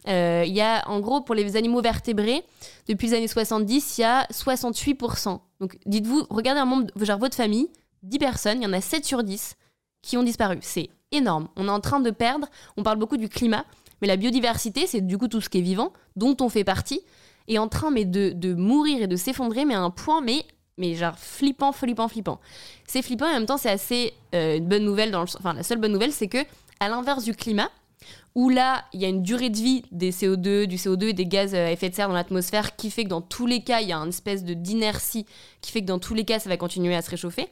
Euh, 0.08 0.44
il 0.46 0.52
y 0.52 0.60
a, 0.60 0.88
en 0.88 1.00
gros, 1.00 1.20
pour 1.20 1.34
les 1.34 1.56
animaux 1.56 1.80
vertébrés, 1.80 2.42
depuis 2.88 3.08
les 3.08 3.14
années 3.14 3.28
70, 3.28 3.98
il 3.98 4.00
y 4.00 4.04
a 4.04 4.24
68%. 4.32 5.38
Donc, 5.60 5.78
dites-vous, 5.86 6.26
regardez 6.30 6.60
un 6.60 6.64
membre, 6.64 6.86
genre 6.96 7.18
votre 7.18 7.36
famille, 7.36 7.68
10 8.02 8.18
personnes, 8.18 8.60
il 8.60 8.64
y 8.64 8.66
en 8.66 8.72
a 8.72 8.80
7 8.80 9.04
sur 9.04 9.22
10 9.22 9.56
qui 10.02 10.16
ont 10.16 10.22
disparu. 10.22 10.58
C'est 10.60 10.90
énorme. 11.12 11.48
On 11.56 11.68
est 11.68 11.70
en 11.70 11.80
train 11.80 12.00
de 12.00 12.10
perdre, 12.10 12.48
on 12.76 12.82
parle 12.82 12.98
beaucoup 12.98 13.16
du 13.16 13.28
climat, 13.28 13.64
mais 14.00 14.08
la 14.08 14.16
biodiversité, 14.16 14.86
c'est 14.86 15.00
du 15.00 15.16
coup 15.18 15.28
tout 15.28 15.40
ce 15.40 15.48
qui 15.48 15.58
est 15.58 15.62
vivant, 15.62 15.92
dont 16.16 16.36
on 16.40 16.48
fait 16.48 16.64
partie, 16.64 17.02
est 17.46 17.58
en 17.58 17.68
train 17.68 17.90
mais 17.90 18.04
de, 18.04 18.54
mourir 18.54 19.02
et 19.02 19.06
de 19.06 19.16
s'effondrer, 19.16 19.64
mais 19.64 19.74
à 19.74 19.80
un 19.80 19.90
point, 19.90 20.20
mais, 20.20 20.44
mais 20.78 20.94
genre 20.94 21.16
flippant, 21.16 21.70
flippant, 21.70 22.08
flippant. 22.08 22.40
C'est 22.86 23.02
flippant 23.02 23.26
et 23.26 23.30
en 23.30 23.34
même 23.34 23.46
temps, 23.46 23.56
c'est 23.56 23.70
assez 23.70 24.12
euh, 24.34 24.56
une 24.56 24.66
bonne 24.66 24.84
nouvelle. 24.84 25.14
Enfin, 25.14 25.52
la 25.54 25.62
seule 25.62 25.78
bonne 25.78 25.92
nouvelle, 25.92 26.12
c'est 26.12 26.28
que, 26.28 26.38
à 26.80 26.88
l'inverse 26.88 27.22
du 27.24 27.34
climat, 27.34 27.70
où 28.34 28.48
là, 28.48 28.84
il 28.92 29.00
y 29.00 29.04
a 29.04 29.08
une 29.08 29.22
durée 29.22 29.50
de 29.50 29.56
vie 29.56 29.82
des 29.90 30.10
CO2, 30.10 30.64
du 30.64 30.76
CO2 30.76 31.08
et 31.08 31.12
des 31.12 31.26
gaz 31.26 31.54
à 31.54 31.70
effet 31.70 31.90
de 31.90 31.94
serre 31.94 32.08
dans 32.08 32.14
l'atmosphère 32.14 32.76
qui 32.76 32.90
fait 32.90 33.04
que 33.04 33.08
dans 33.08 33.20
tous 33.20 33.46
les 33.46 33.62
cas, 33.62 33.80
il 33.80 33.88
y 33.88 33.92
a 33.92 33.98
une 33.98 34.08
espèce 34.08 34.44
de 34.44 34.54
d'inertie 34.54 35.26
qui 35.60 35.72
fait 35.72 35.80
que 35.80 35.86
dans 35.86 35.98
tous 35.98 36.14
les 36.14 36.24
cas, 36.24 36.38
ça 36.38 36.48
va 36.48 36.56
continuer 36.56 36.94
à 36.94 37.02
se 37.02 37.10
réchauffer. 37.10 37.48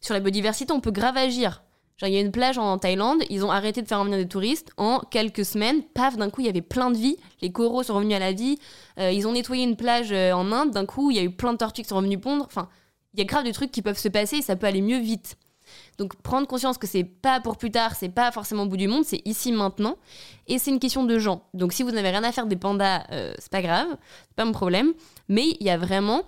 Sur 0.00 0.14
la 0.14 0.20
biodiversité, 0.20 0.72
on 0.72 0.80
peut 0.80 0.90
grave 0.90 1.16
agir. 1.16 1.62
Il 2.02 2.10
y 2.10 2.18
a 2.18 2.20
une 2.20 2.30
plage 2.32 2.58
en 2.58 2.76
Thaïlande, 2.76 3.22
ils 3.30 3.42
ont 3.42 3.50
arrêté 3.50 3.80
de 3.80 3.88
faire 3.88 4.04
venir 4.04 4.18
des 4.18 4.28
touristes. 4.28 4.70
En 4.76 4.98
quelques 4.98 5.46
semaines, 5.46 5.82
paf, 5.94 6.18
d'un 6.18 6.28
coup, 6.28 6.42
il 6.42 6.46
y 6.46 6.50
avait 6.50 6.60
plein 6.60 6.90
de 6.90 6.98
vie. 6.98 7.16
Les 7.40 7.50
coraux 7.50 7.82
sont 7.82 7.94
revenus 7.94 8.14
à 8.14 8.18
la 8.18 8.32
vie. 8.32 8.58
Euh, 8.98 9.10
ils 9.10 9.26
ont 9.26 9.32
nettoyé 9.32 9.64
une 9.64 9.76
plage 9.76 10.12
euh, 10.12 10.32
en 10.32 10.52
Inde. 10.52 10.72
D'un 10.72 10.84
coup, 10.84 11.10
il 11.10 11.16
y 11.16 11.20
a 11.20 11.22
eu 11.22 11.30
plein 11.30 11.54
de 11.54 11.58
tortues 11.58 11.82
qui 11.82 11.88
sont 11.88 11.96
revenues 11.96 12.18
pondre. 12.18 12.44
Enfin, 12.44 12.68
il 13.14 13.20
y 13.20 13.22
a 13.22 13.24
grave 13.24 13.44
des 13.44 13.52
trucs 13.52 13.72
qui 13.72 13.80
peuvent 13.80 13.98
se 13.98 14.08
passer 14.08 14.36
et 14.36 14.42
ça 14.42 14.56
peut 14.56 14.66
aller 14.66 14.82
mieux 14.82 14.98
vite. 14.98 15.38
Donc 15.98 16.16
prendre 16.16 16.46
conscience 16.46 16.78
que 16.78 16.86
c'est 16.86 17.04
pas 17.04 17.40
pour 17.40 17.56
plus 17.56 17.70
tard, 17.70 17.94
c'est 17.94 18.08
pas 18.08 18.30
forcément 18.32 18.64
au 18.64 18.66
bout 18.66 18.76
du 18.76 18.88
monde, 18.88 19.04
c'est 19.04 19.22
ici 19.24 19.52
maintenant, 19.52 19.96
et 20.46 20.58
c'est 20.58 20.70
une 20.70 20.78
question 20.78 21.04
de 21.04 21.18
gens. 21.18 21.42
Donc 21.54 21.72
si 21.72 21.82
vous 21.82 21.90
n'avez 21.90 22.10
rien 22.10 22.24
à 22.24 22.32
faire 22.32 22.46
des 22.46 22.56
pandas, 22.56 23.04
euh, 23.12 23.32
c'est 23.38 23.50
pas 23.50 23.62
grave, 23.62 23.88
c'est 24.28 24.36
pas 24.36 24.44
mon 24.44 24.52
problème. 24.52 24.92
Mais 25.28 25.56
il 25.60 25.66
y 25.66 25.70
a 25.70 25.78
vraiment, 25.78 26.22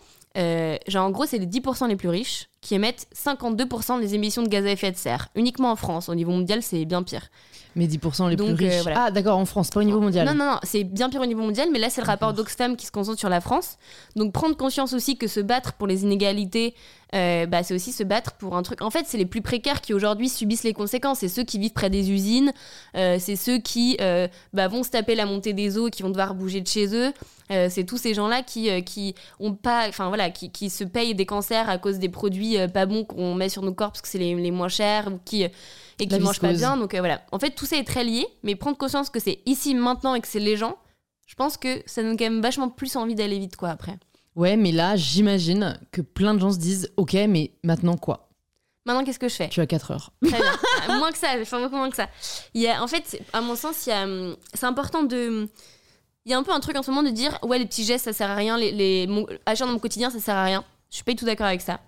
genre 0.87 1.07
en 1.07 1.11
gros 1.11 1.27
c'est 1.27 1.39
les 1.39 1.47
10% 1.47 1.89
les 1.89 1.97
plus 1.97 2.09
riches 2.09 2.49
qui 2.61 2.75
émettent 2.75 3.07
52% 3.14 4.01
des 4.01 4.14
émissions 4.14 4.43
de 4.43 4.49
gaz 4.49 4.64
à 4.64 4.71
effet 4.71 4.91
de 4.91 4.97
serre. 4.97 5.29
Uniquement 5.35 5.71
en 5.71 5.77
France. 5.77 6.09
Au 6.09 6.14
niveau 6.14 6.33
mondial, 6.33 6.62
c'est 6.62 6.85
bien 6.85 7.03
pire. 7.03 7.29
Mais 7.79 7.87
10% 7.87 8.29
les 8.29 8.37
plus 8.37 8.45
euh, 8.45 8.55
riches. 8.55 8.93
Ah, 8.93 9.12
d'accord, 9.12 9.39
en 9.39 9.45
France, 9.45 9.70
pas 9.70 9.79
au 9.79 9.85
niveau 9.85 10.01
mondial. 10.01 10.26
Non, 10.26 10.35
non, 10.35 10.53
non, 10.53 10.59
c'est 10.64 10.83
bien 10.83 11.09
pire 11.09 11.20
au 11.20 11.26
niveau 11.26 11.43
mondial, 11.43 11.68
mais 11.72 11.79
là, 11.79 11.89
c'est 11.91 12.01
le 12.01 12.09
rapport 12.09 12.33
d'Oxfam 12.33 12.74
qui 12.76 12.87
se 12.87 12.91
concentre 12.91 13.20
sur 13.20 13.29
la 13.29 13.41
France. 13.41 13.79
Donc, 14.16 14.33
prendre 14.33 14.57
conscience 14.57 14.93
aussi 14.95 15.16
que 15.16 15.29
se 15.29 15.39
battre 15.39 15.74
pour 15.74 15.87
les 15.87 16.03
inégalités, 16.03 16.74
euh, 17.14 17.47
bah, 17.47 17.62
c'est 17.62 17.74
aussi 17.74 17.93
se 17.93 18.03
battre 18.03 18.33
pour 18.33 18.57
un 18.57 18.64
truc. 18.64 18.83
En 18.83 18.91
fait, 18.91 19.05
c'est 19.07 19.16
les 19.16 19.26
plus 19.26 19.43
précaires 19.43 19.81
qui 19.81 19.95
aujourd'hui 19.95 20.29
subissent 20.29 20.64
les 20.64 20.72
conséquences. 20.72 21.20
C'est 21.20 21.29
ceux 21.29 21.45
qui 21.45 21.61
vivent 21.61 21.72
près 21.72 21.89
des 21.89 22.11
usines, 22.11 22.53
euh, 22.97 23.18
c'est 23.20 23.37
ceux 23.37 23.59
qui 23.59 23.97
bah, 24.53 24.66
vont 24.66 24.83
se 24.83 24.91
taper 24.91 25.14
la 25.14 25.24
montée 25.24 25.53
des 25.53 25.79
eaux, 25.79 25.89
qui 25.89 26.03
vont 26.03 26.11
devoir 26.11 26.35
bouger 26.35 26.61
de 26.61 26.66
chez 26.66 26.93
eux. 26.97 27.12
c'est 27.49 27.85
tous 27.85 27.97
ces 27.97 28.12
gens-là 28.12 28.43
qui, 28.43 28.83
qui 28.83 29.14
ont 29.39 29.55
pas, 29.55 29.87
enfin 29.89 30.09
voilà, 30.09 30.31
qui, 30.31 30.51
qui, 30.51 30.68
se 30.68 30.83
payent 30.83 31.14
des 31.14 31.26
cancers 31.26 31.70
à 31.70 31.79
cause 31.79 32.01
des 32.01 32.09
produits 32.09 32.57
pas 32.74 32.87
bons 32.87 33.05
qu'on 33.05 33.35
met 33.35 33.49
sur 33.49 33.62
nos 33.62 33.72
corps 33.72 33.93
parce 33.93 34.03
que 34.03 34.09
c'est 34.09 34.18
les, 34.18 34.35
les, 34.35 34.51
moins 34.51 34.68
chers 34.68 35.07
ou 35.07 35.20
qui 35.24 35.47
et 35.99 36.07
qui 36.07 36.19
mangent 36.21 36.41
pas 36.41 36.53
bien. 36.53 36.77
Donc 36.77 36.95
voilà. 36.95 37.23
En 37.33 37.39
fait, 37.39 37.51
tout 37.51 37.67
ça 37.67 37.77
est 37.77 37.85
très 37.85 38.05
lié, 38.05 38.27
mais 38.43 38.55
prendre 38.55 38.77
conscience 38.77 39.11
que 39.11 39.21
c'est 39.21 39.41
ici 39.47 39.75
maintenant 39.75 40.15
et 40.15 40.21
que 40.21 40.29
c'est 40.29 40.41
les 40.41 40.57
gens, 40.57 40.77
je 41.27 41.35
pense 41.35 41.57
que 41.57 41.83
ça 41.87 42.03
donne 42.03 42.17
quand 42.17 42.25
même 42.25 42.41
vachement 42.41 42.69
plus 42.69 42.97
envie 42.97 43.15
d'aller 43.15 43.39
vite 43.39 43.57
quoi 43.57 43.71
après. 43.71 43.99
Ouais, 44.35 44.57
mais 44.57 44.73
là, 44.73 44.97
j'imagine 44.97 45.79
que 45.93 46.01
plein 46.01 46.35
de 46.35 46.39
gens 46.39 46.53
se 46.53 46.59
disent 46.59 46.93
Ok, 46.97 47.15
mais 47.15 47.53
maintenant 47.65 47.97
quoi? 47.97 48.29
Maintenant, 48.87 49.05
qu'est-ce 49.05 49.19
que 49.19 49.29
je 49.29 49.35
fais? 49.35 49.49
Tu 49.49 49.61
as 49.61 49.67
4 49.67 49.91
heures. 49.91 50.13
Très 50.25 50.39
bien. 50.39 50.53
Euh, 50.89 50.99
moins 50.99 51.13
que 51.13 51.19
ça, 51.19 51.29
enfin 51.43 51.61
beaucoup 51.61 51.77
moins 51.77 51.91
que 51.91 51.97
ça. 51.97 52.09
Il 52.55 52.63
y 52.63 52.69
a, 52.69 52.83
en 52.83 52.87
fait, 52.87 53.21
à 53.35 53.43
mon 53.43 53.55
sens, 53.55 53.87
il 53.87 53.91
y 53.91 53.93
a, 53.93 54.05
hum, 54.05 54.37
c'est 54.55 54.65
important 54.65 55.03
de. 55.03 55.49
Il 56.25 56.31
y 56.31 56.35
a 56.35 56.39
un 56.39 56.43
peu 56.43 56.53
un 56.53 56.61
truc 56.61 56.77
en 56.77 56.83
ce 56.83 56.91
moment 56.91 57.03
de 57.03 57.13
dire 57.13 57.39
Ouais, 57.43 57.59
les 57.59 57.67
petits 57.67 57.85
gestes, 57.85 58.07
ça 58.07 58.13
sert 58.15 58.31
à 58.31 58.35
rien, 58.35 58.57
les, 58.57 58.73
les, 58.73 59.09
agir 59.45 59.67
dans 59.67 59.73
mon 59.73 59.79
quotidien, 59.79 60.09
ça 60.09 60.21
sert 60.21 60.37
à 60.37 60.45
rien. 60.45 60.65
Je 60.89 60.97
suis 60.97 61.05
pas 61.05 61.13
du 61.13 61.17
tout 61.17 61.27
d'accord 61.27 61.47
avec 61.47 61.61
ça. 61.61 61.81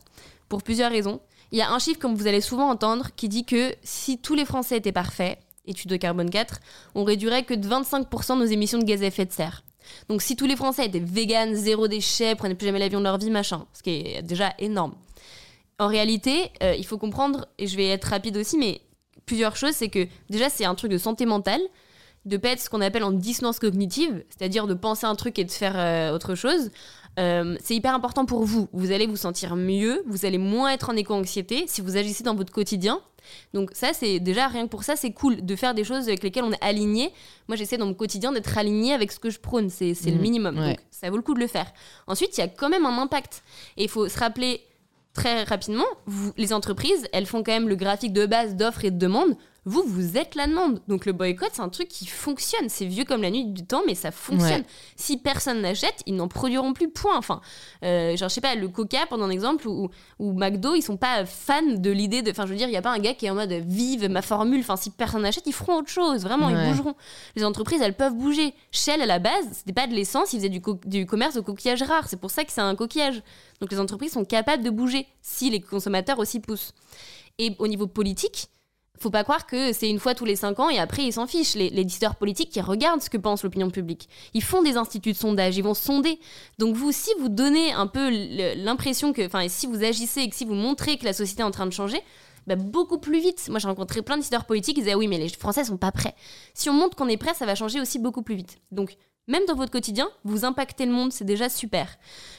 Pour 0.50 0.62
plusieurs 0.62 0.90
raisons. 0.90 1.20
Il 1.52 1.58
y 1.58 1.62
a 1.62 1.72
un 1.72 1.78
chiffre, 1.78 1.98
comme 1.98 2.14
vous 2.14 2.26
allez 2.26 2.40
souvent 2.40 2.68
entendre, 2.68 3.08
qui 3.16 3.28
dit 3.28 3.44
que 3.44 3.74
si 3.82 4.18
tous 4.18 4.34
les 4.34 4.44
Français 4.44 4.76
étaient 4.76 4.92
parfaits, 4.92 5.38
étude 5.66 5.90
de 5.90 5.96
carbone 5.96 6.30
4, 6.30 6.60
on 6.94 7.04
réduirait 7.04 7.44
que 7.44 7.54
de 7.54 7.68
25% 7.68 8.38
nos 8.38 8.44
émissions 8.44 8.78
de 8.78 8.84
gaz 8.84 9.02
à 9.02 9.06
effet 9.06 9.26
de 9.26 9.32
serre. 9.32 9.62
Donc 10.08 10.22
si 10.22 10.36
tous 10.36 10.46
les 10.46 10.56
Français 10.56 10.86
étaient 10.86 11.00
véganes, 11.00 11.54
zéro 11.54 11.88
déchet, 11.88 12.34
prenaient 12.34 12.54
plus 12.54 12.66
jamais 12.66 12.78
l'avion 12.78 13.00
de 13.00 13.04
leur 13.04 13.18
vie, 13.18 13.30
machin, 13.30 13.66
ce 13.72 13.82
qui 13.82 13.90
est 13.90 14.22
déjà 14.22 14.54
énorme. 14.58 14.94
En 15.78 15.88
réalité, 15.88 16.50
euh, 16.62 16.74
il 16.76 16.84
faut 16.84 16.98
comprendre, 16.98 17.46
et 17.58 17.66
je 17.66 17.76
vais 17.76 17.88
être 17.88 18.04
rapide 18.04 18.36
aussi, 18.36 18.58
mais 18.58 18.82
plusieurs 19.26 19.56
choses, 19.56 19.72
c'est 19.72 19.88
que 19.88 20.06
déjà 20.28 20.50
c'est 20.50 20.64
un 20.64 20.74
truc 20.74 20.92
de 20.92 20.98
santé 20.98 21.26
mentale, 21.26 21.62
de 22.26 22.36
pas 22.36 22.50
être 22.50 22.60
ce 22.60 22.68
qu'on 22.68 22.82
appelle 22.82 23.04
en 23.04 23.12
dissonance 23.12 23.58
cognitive, 23.58 24.24
c'est-à-dire 24.28 24.66
de 24.66 24.74
penser 24.74 25.06
un 25.06 25.14
truc 25.14 25.38
et 25.38 25.44
de 25.44 25.50
faire 25.50 25.74
euh, 25.76 26.14
autre 26.14 26.34
chose. 26.34 26.70
Euh, 27.18 27.56
c'est 27.62 27.74
hyper 27.74 27.94
important 27.94 28.24
pour 28.24 28.44
vous. 28.44 28.68
Vous 28.72 28.92
allez 28.92 29.06
vous 29.06 29.16
sentir 29.16 29.56
mieux, 29.56 30.02
vous 30.06 30.24
allez 30.24 30.38
moins 30.38 30.70
être 30.72 30.90
en 30.90 30.96
éco-anxiété 30.96 31.64
si 31.66 31.80
vous 31.80 31.96
agissez 31.96 32.22
dans 32.22 32.34
votre 32.34 32.52
quotidien. 32.52 33.00
Donc 33.52 33.70
ça, 33.74 33.92
c'est 33.92 34.18
déjà 34.20 34.48
rien 34.48 34.64
que 34.64 34.70
pour 34.70 34.84
ça, 34.84 34.96
c'est 34.96 35.12
cool 35.12 35.44
de 35.44 35.56
faire 35.56 35.74
des 35.74 35.84
choses 35.84 36.08
avec 36.08 36.22
lesquelles 36.22 36.44
on 36.44 36.52
est 36.52 36.62
aligné. 36.64 37.12
Moi, 37.48 37.56
j'essaie 37.56 37.76
dans 37.76 37.86
mon 37.86 37.94
quotidien 37.94 38.32
d'être 38.32 38.56
aligné 38.56 38.94
avec 38.94 39.12
ce 39.12 39.18
que 39.18 39.30
je 39.30 39.38
prône, 39.38 39.70
c'est 39.70 39.94
le 40.06 40.12
mmh. 40.12 40.20
minimum. 40.20 40.56
Donc 40.56 40.78
ça 40.90 41.10
vaut 41.10 41.16
le 41.16 41.22
coup 41.22 41.34
de 41.34 41.40
le 41.40 41.46
faire. 41.46 41.70
Ensuite, 42.06 42.36
il 42.38 42.40
y 42.40 42.44
a 42.44 42.48
quand 42.48 42.68
même 42.68 42.86
un 42.86 42.98
impact. 42.98 43.42
Et 43.76 43.84
il 43.84 43.88
faut 43.88 44.08
se 44.08 44.18
rappeler 44.18 44.62
très 45.14 45.44
rapidement, 45.44 45.86
vous, 46.06 46.32
les 46.36 46.52
entreprises, 46.52 47.06
elles 47.12 47.26
font 47.26 47.42
quand 47.42 47.52
même 47.52 47.68
le 47.68 47.76
graphique 47.76 48.12
de 48.12 48.26
base 48.26 48.54
d'offres 48.56 48.84
et 48.84 48.90
de 48.90 48.98
demandes. 48.98 49.36
Vous, 49.66 49.82
vous 49.86 50.16
êtes 50.16 50.36
la 50.36 50.46
demande. 50.46 50.80
Donc 50.88 51.04
le 51.04 51.12
boycott, 51.12 51.50
c'est 51.52 51.60
un 51.60 51.68
truc 51.68 51.88
qui 51.88 52.06
fonctionne. 52.06 52.70
C'est 52.70 52.86
vieux 52.86 53.04
comme 53.04 53.20
la 53.20 53.30
nuit 53.30 53.44
du 53.44 53.66
temps, 53.66 53.82
mais 53.86 53.94
ça 53.94 54.10
fonctionne. 54.10 54.64
Si 54.96 55.18
personne 55.18 55.60
n'achète, 55.60 56.02
ils 56.06 56.16
n'en 56.16 56.28
produiront 56.28 56.72
plus, 56.72 56.88
point. 56.88 57.16
Enfin, 57.18 57.42
euh, 57.84 58.16
genre, 58.16 58.30
je 58.30 58.34
sais 58.34 58.40
pas, 58.40 58.54
le 58.54 58.68
Coca, 58.68 59.04
pendant 59.08 59.24
un 59.24 59.30
exemple, 59.30 59.68
ou, 59.68 59.90
ou 60.18 60.32
McDo, 60.32 60.74
ils 60.74 60.82
sont 60.82 60.96
pas 60.96 61.26
fans 61.26 61.60
de 61.62 61.90
l'idée 61.90 62.22
de. 62.22 62.30
Enfin, 62.30 62.46
je 62.46 62.52
veux 62.52 62.56
dire, 62.56 62.68
il 62.68 62.72
n'y 62.72 62.78
a 62.78 62.82
pas 62.82 62.90
un 62.90 62.98
gars 62.98 63.12
qui 63.12 63.26
est 63.26 63.30
en 63.30 63.34
mode 63.34 63.52
vive 63.52 64.08
ma 64.08 64.22
formule. 64.22 64.60
Enfin, 64.60 64.76
si 64.76 64.88
personne 64.90 65.22
n'achète, 65.22 65.46
ils 65.46 65.52
feront 65.52 65.76
autre 65.76 65.90
chose. 65.90 66.22
Vraiment, 66.22 66.48
ils 66.48 66.70
bougeront. 66.70 66.94
Les 67.36 67.44
entreprises, 67.44 67.82
elles 67.82 67.96
peuvent 67.96 68.14
bouger. 68.14 68.54
Shell, 68.72 69.02
à 69.02 69.06
la 69.06 69.18
base, 69.18 69.46
c'était 69.52 69.74
pas 69.74 69.86
de 69.86 69.92
l'essence, 69.92 70.32
ils 70.32 70.38
faisaient 70.38 70.48
du, 70.48 70.62
du 70.86 71.04
commerce 71.04 71.34
de 71.34 71.40
coquillage 71.40 71.82
rare. 71.82 72.08
C'est 72.08 72.18
pour 72.18 72.30
ça 72.30 72.44
que 72.44 72.52
c'est 72.52 72.62
un 72.62 72.74
coquillage. 72.74 73.22
Donc 73.60 73.70
les 73.70 73.78
entreprises 73.78 74.12
sont 74.12 74.24
capables 74.24 74.62
de 74.62 74.70
bouger 74.70 75.06
si 75.22 75.50
les 75.50 75.60
consommateurs 75.60 76.18
aussi 76.18 76.40
poussent. 76.40 76.72
Et 77.38 77.54
au 77.58 77.68
niveau 77.68 77.86
politique, 77.86 78.48
faut 79.00 79.10
pas 79.10 79.24
croire 79.24 79.46
que 79.46 79.72
c'est 79.72 79.88
une 79.88 79.98
fois 79.98 80.14
tous 80.14 80.26
les 80.26 80.36
cinq 80.36 80.60
ans 80.60 80.68
et 80.68 80.78
après 80.78 81.04
ils 81.04 81.12
s'en 81.12 81.26
fichent. 81.26 81.54
Les, 81.54 81.70
les 81.70 81.86
politiques 82.18 82.50
qui 82.50 82.60
regardent 82.60 83.00
ce 83.00 83.08
que 83.08 83.16
pense 83.16 83.42
l'opinion 83.42 83.70
publique. 83.70 84.08
Ils 84.34 84.42
font 84.42 84.62
des 84.62 84.76
instituts 84.76 85.12
de 85.12 85.16
sondage, 85.16 85.56
ils 85.56 85.64
vont 85.64 85.74
sonder. 85.74 86.18
Donc 86.58 86.76
vous, 86.76 86.92
si 86.92 87.10
vous 87.18 87.30
donnez 87.30 87.72
un 87.72 87.86
peu 87.86 88.10
l'impression 88.56 89.12
que, 89.14 89.24
enfin, 89.24 89.48
si 89.48 89.66
vous 89.66 89.82
agissez 89.82 90.20
et 90.20 90.28
que 90.28 90.36
si 90.36 90.44
vous 90.44 90.54
montrez 90.54 90.98
que 90.98 91.06
la 91.06 91.14
société 91.14 91.40
est 91.40 91.46
en 91.46 91.50
train 91.50 91.66
de 91.66 91.72
changer, 91.72 92.00
bah, 92.46 92.56
beaucoup 92.56 92.98
plus 92.98 93.20
vite. 93.20 93.48
Moi 93.48 93.58
j'ai 93.58 93.68
rencontré 93.68 94.02
plein 94.02 94.16
de 94.16 94.20
décideurs 94.20 94.44
politiques, 94.44 94.76
ils 94.76 94.80
disaient 94.82 94.92
ah 94.92 94.98
oui 94.98 95.08
mais 95.08 95.18
les 95.18 95.28
Français 95.30 95.64
sont 95.64 95.78
pas 95.78 95.92
prêts. 95.92 96.14
Si 96.52 96.68
on 96.68 96.74
montre 96.74 96.94
qu'on 96.96 97.08
est 97.08 97.16
prêt, 97.16 97.32
ça 97.34 97.46
va 97.46 97.54
changer 97.54 97.80
aussi 97.80 97.98
beaucoup 97.98 98.22
plus 98.22 98.34
vite. 98.34 98.58
Donc 98.70 98.96
même 99.30 99.44
dans 99.46 99.54
votre 99.54 99.70
quotidien, 99.70 100.08
vous 100.24 100.44
impactez 100.44 100.84
le 100.84 100.92
monde, 100.92 101.12
c'est 101.12 101.24
déjà 101.24 101.48
super. 101.48 101.96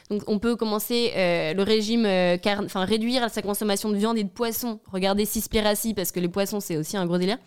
Donc 0.10 0.24
on 0.28 0.40
peut 0.40 0.58
commencer 0.58 1.14
euh, 1.16 1.54
le 1.54 1.64
régime, 1.64 2.06
euh, 2.06 2.38
enfin 2.46 2.84
réduire 2.84 3.30
sa 3.30 3.42
consommation 3.42 3.90
de 3.90 3.96
viande 3.96 4.18
et 4.18 4.24
de 4.24 4.30
poisson. 4.30 4.80
Regardez 4.92 5.26
Cispiracy 5.26 5.94
parce 5.94 6.12
que 6.12 6.20
les 6.20 6.28
poissons 6.28 6.60
c'est 6.60 6.76
aussi 6.76 6.98
un 6.98 7.06
gros 7.06 7.18
délire. 7.18 7.38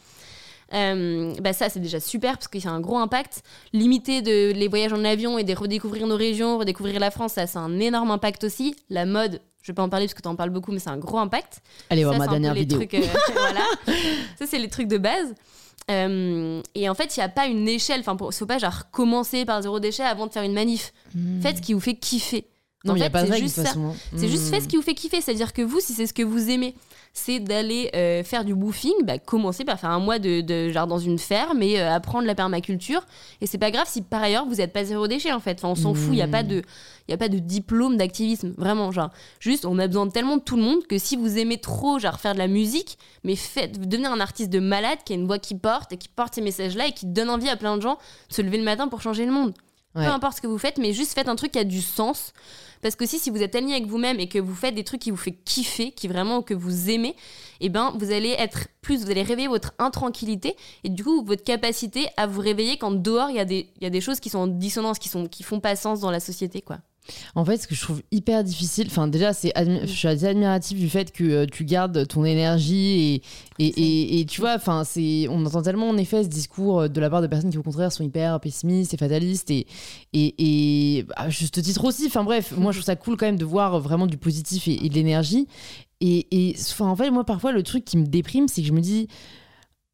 Euh, 0.72 1.34
bah 1.42 1.52
ça 1.52 1.68
c'est 1.68 1.78
déjà 1.78 2.00
super 2.00 2.38
parce 2.38 2.48
qu'il 2.48 2.64
y 2.64 2.66
a 2.66 2.70
un 2.70 2.80
gros 2.80 2.96
impact. 2.96 3.42
Limiter 3.74 4.22
de, 4.22 4.52
les 4.52 4.66
voyages 4.66 4.94
en 4.94 5.04
avion 5.04 5.38
et 5.38 5.44
de 5.44 5.54
redécouvrir 5.54 6.06
nos 6.06 6.16
régions, 6.16 6.56
redécouvrir 6.56 6.98
la 6.98 7.10
France, 7.10 7.34
ça 7.34 7.46
c'est 7.46 7.58
un 7.58 7.78
énorme 7.80 8.10
impact 8.10 8.44
aussi. 8.44 8.74
La 8.88 9.04
mode, 9.04 9.42
je 9.60 9.72
vais 9.72 9.74
pas 9.74 9.82
en 9.82 9.90
parler 9.90 10.06
parce 10.06 10.14
que 10.14 10.22
tu 10.22 10.28
en 10.28 10.36
parles 10.36 10.50
beaucoup, 10.50 10.72
mais 10.72 10.78
c'est 10.78 10.90
un 10.90 10.96
gros 10.96 11.18
impact. 11.18 11.60
Allez 11.90 12.04
voir 12.04 12.16
ma 12.16 12.28
dernière 12.28 12.54
vidéo. 12.54 12.80
voilà. 13.34 13.66
Ça 14.38 14.46
c'est 14.46 14.58
les 14.58 14.68
trucs 14.68 14.88
de 14.88 14.98
base. 14.98 15.34
Euh, 15.90 16.62
et 16.74 16.88
en 16.88 16.94
fait, 16.94 17.16
il 17.16 17.20
n'y 17.20 17.24
a 17.24 17.28
pas 17.28 17.46
une 17.46 17.68
échelle. 17.68 18.00
Enfin, 18.00 18.16
il 18.18 18.34
faut 18.34 18.46
pas 18.46 18.58
genre 18.58 18.90
commencer 18.90 19.44
par 19.44 19.62
zéro 19.62 19.80
déchet 19.80 20.02
avant 20.02 20.26
de 20.26 20.32
faire 20.32 20.42
une 20.42 20.54
manif. 20.54 20.92
Hmm. 21.14 21.40
Faites 21.40 21.58
ce 21.58 21.62
qui 21.62 21.74
vous 21.74 21.80
fait 21.80 21.94
kiffer. 21.94 22.46
Non, 22.84 22.94
il 22.96 23.00
n'y 23.00 23.06
a 23.06 23.10
pas 23.10 23.24
de 23.24 23.46
ça. 23.48 23.74
C'est 24.16 24.28
juste 24.28 24.50
fait 24.50 24.60
ce 24.60 24.68
qui 24.68 24.76
vous 24.76 24.82
fait 24.82 24.94
kiffer. 24.94 25.20
C'est-à-dire 25.20 25.52
que 25.52 25.62
vous, 25.62 25.80
si 25.80 25.94
c'est 25.94 26.06
ce 26.06 26.12
que 26.12 26.22
vous 26.22 26.50
aimez, 26.50 26.74
c'est 27.16 27.38
d'aller 27.38 27.90
euh, 27.94 28.24
faire 28.24 28.44
du 28.44 28.52
woofing, 28.52 28.92
bah, 29.04 29.20
commencez 29.20 29.64
par 29.64 29.78
faire 29.78 29.90
un 29.90 30.00
mois 30.00 30.18
de, 30.18 30.68
genre 30.70 30.88
dans 30.88 30.98
une 30.98 31.20
ferme 31.20 31.62
et 31.62 31.80
euh, 31.80 31.94
apprendre 31.94 32.26
la 32.26 32.34
permaculture. 32.34 33.06
Et 33.40 33.46
c'est 33.46 33.56
pas 33.56 33.70
grave 33.70 33.86
si 33.88 34.02
par 34.02 34.20
ailleurs 34.20 34.46
vous 34.46 34.56
n'êtes 34.56 34.72
pas 34.72 34.82
zéro 34.82 35.06
déchet 35.06 35.32
en 35.32 35.38
fait. 35.38 35.58
Enfin, 35.60 35.68
on 35.68 35.74
s'en 35.76 35.94
fout. 35.94 36.08
Il 36.08 36.16
n'y 36.16 36.22
a 36.22 36.28
pas 36.28 36.42
de, 36.42 36.62
il 37.06 37.14
a 37.14 37.16
pas 37.16 37.28
de 37.28 37.38
diplôme 37.38 37.96
d'activisme. 37.96 38.52
Vraiment, 38.58 38.90
genre, 38.90 39.10
juste, 39.38 39.64
on 39.64 39.78
a 39.78 39.86
besoin 39.86 40.06
de 40.06 40.10
tellement 40.10 40.38
de 40.38 40.42
tout 40.42 40.56
le 40.56 40.62
monde 40.62 40.84
que 40.88 40.98
si 40.98 41.16
vous 41.16 41.38
aimez 41.38 41.58
trop, 41.58 42.00
genre, 42.00 42.18
faire 42.18 42.32
de 42.32 42.38
la 42.38 42.48
musique, 42.48 42.98
mais 43.22 43.36
faites, 43.36 43.78
un 44.04 44.20
artiste 44.20 44.50
de 44.50 44.58
malade 44.58 44.98
qui 45.04 45.12
a 45.12 45.16
une 45.16 45.26
voix 45.26 45.38
qui 45.38 45.54
porte 45.54 45.92
et 45.92 45.96
qui 45.96 46.08
porte 46.08 46.34
ces 46.34 46.42
messages-là 46.42 46.88
et 46.88 46.92
qui 46.92 47.06
donne 47.06 47.30
envie 47.30 47.48
à 47.48 47.56
plein 47.56 47.76
de 47.76 47.82
gens 47.82 47.96
de 48.28 48.34
se 48.34 48.42
lever 48.42 48.58
le 48.58 48.64
matin 48.64 48.88
pour 48.88 49.00
changer 49.00 49.24
le 49.24 49.32
monde. 49.32 49.54
Peu 49.94 50.00
importe 50.00 50.38
ce 50.38 50.40
que 50.42 50.48
vous 50.48 50.58
faites, 50.58 50.78
mais 50.78 50.92
juste 50.92 51.14
faites 51.14 51.28
un 51.28 51.36
truc 51.36 51.52
qui 51.52 51.58
a 51.60 51.64
du 51.64 51.80
sens. 51.80 52.32
Parce 52.84 52.96
que 52.96 53.06
si, 53.06 53.30
vous 53.30 53.42
êtes 53.42 53.54
aligné 53.54 53.76
avec 53.76 53.86
vous-même 53.86 54.20
et 54.20 54.28
que 54.28 54.38
vous 54.38 54.54
faites 54.54 54.74
des 54.74 54.84
trucs 54.84 55.00
qui 55.00 55.10
vous 55.10 55.16
fait 55.16 55.32
kiffer, 55.32 55.92
qui 55.92 56.06
vraiment 56.06 56.42
que 56.42 56.52
vous 56.52 56.90
aimez, 56.90 57.16
eh 57.60 57.70
ben 57.70 57.94
vous 57.98 58.12
allez 58.12 58.32
être 58.32 58.68
plus, 58.82 59.02
vous 59.02 59.10
allez 59.10 59.22
réveiller 59.22 59.48
votre 59.48 59.72
intranquillité 59.78 60.54
et 60.84 60.90
du 60.90 61.02
coup 61.02 61.24
votre 61.24 61.42
capacité 61.42 62.08
à 62.18 62.26
vous 62.26 62.42
réveiller 62.42 62.76
quand 62.76 62.90
dehors 62.90 63.30
il 63.30 63.36
y, 63.36 63.40
a 63.40 63.46
des, 63.46 63.70
y 63.80 63.86
a 63.86 63.90
des 63.90 64.02
choses 64.02 64.20
qui 64.20 64.28
sont 64.28 64.40
en 64.40 64.46
dissonance, 64.48 64.98
qui 64.98 65.08
sont 65.08 65.26
qui 65.26 65.42
font 65.42 65.60
pas 65.60 65.76
sens 65.76 66.00
dans 66.00 66.10
la 66.10 66.20
société 66.20 66.60
quoi. 66.60 66.80
En 67.34 67.44
fait, 67.44 67.58
ce 67.58 67.66
que 67.66 67.74
je 67.74 67.82
trouve 67.82 68.02
hyper 68.10 68.44
difficile, 68.44 68.86
enfin 68.88 69.08
déjà, 69.08 69.32
c'est 69.32 69.52
je 69.56 69.86
suis 69.86 70.08
assez 70.08 70.26
admiratif 70.26 70.78
du 70.78 70.88
fait 70.88 71.12
que 71.12 71.24
euh, 71.24 71.46
tu 71.46 71.64
gardes 71.64 72.06
ton 72.06 72.24
énergie 72.24 73.22
et, 73.58 73.64
et, 73.64 74.20
et, 74.20 74.26
tu 74.26 74.40
vois, 74.40 74.54
enfin 74.54 74.84
c'est, 74.84 75.26
on 75.28 75.44
entend 75.44 75.62
tellement 75.62 75.88
en 75.88 75.96
effet 75.96 76.24
ce 76.24 76.28
discours 76.28 76.80
euh, 76.80 76.88
de 76.88 77.00
la 77.00 77.10
part 77.10 77.22
de 77.22 77.26
personnes 77.26 77.50
qui 77.50 77.58
au 77.58 77.62
contraire 77.62 77.92
sont 77.92 78.04
hyper 78.04 78.40
pessimistes 78.40 78.94
et 78.94 78.96
fatalistes 78.96 79.50
et 79.50 79.66
et, 80.12 81.04
à 81.16 81.28
juste 81.28 81.60
titre 81.62 81.84
aussi. 81.84 82.06
Enfin 82.06 82.24
bref, 82.24 82.54
moi 82.56 82.72
je 82.72 82.78
trouve 82.78 82.86
ça 82.86 82.96
cool 82.96 83.16
quand 83.16 83.26
même 83.26 83.38
de 83.38 83.44
voir 83.44 83.80
vraiment 83.80 84.06
du 84.06 84.16
positif 84.16 84.68
et, 84.68 84.88
de 84.88 84.94
l'énergie. 84.94 85.46
Et, 86.00 86.54
enfin 86.58 86.86
en 86.86 86.96
fait, 86.96 87.10
moi 87.10 87.24
parfois 87.24 87.52
le 87.52 87.62
truc 87.62 87.84
qui 87.84 87.96
me 87.96 88.06
déprime, 88.06 88.48
c'est 88.48 88.62
que 88.62 88.68
je 88.68 88.72
me 88.72 88.80
dis 88.80 89.08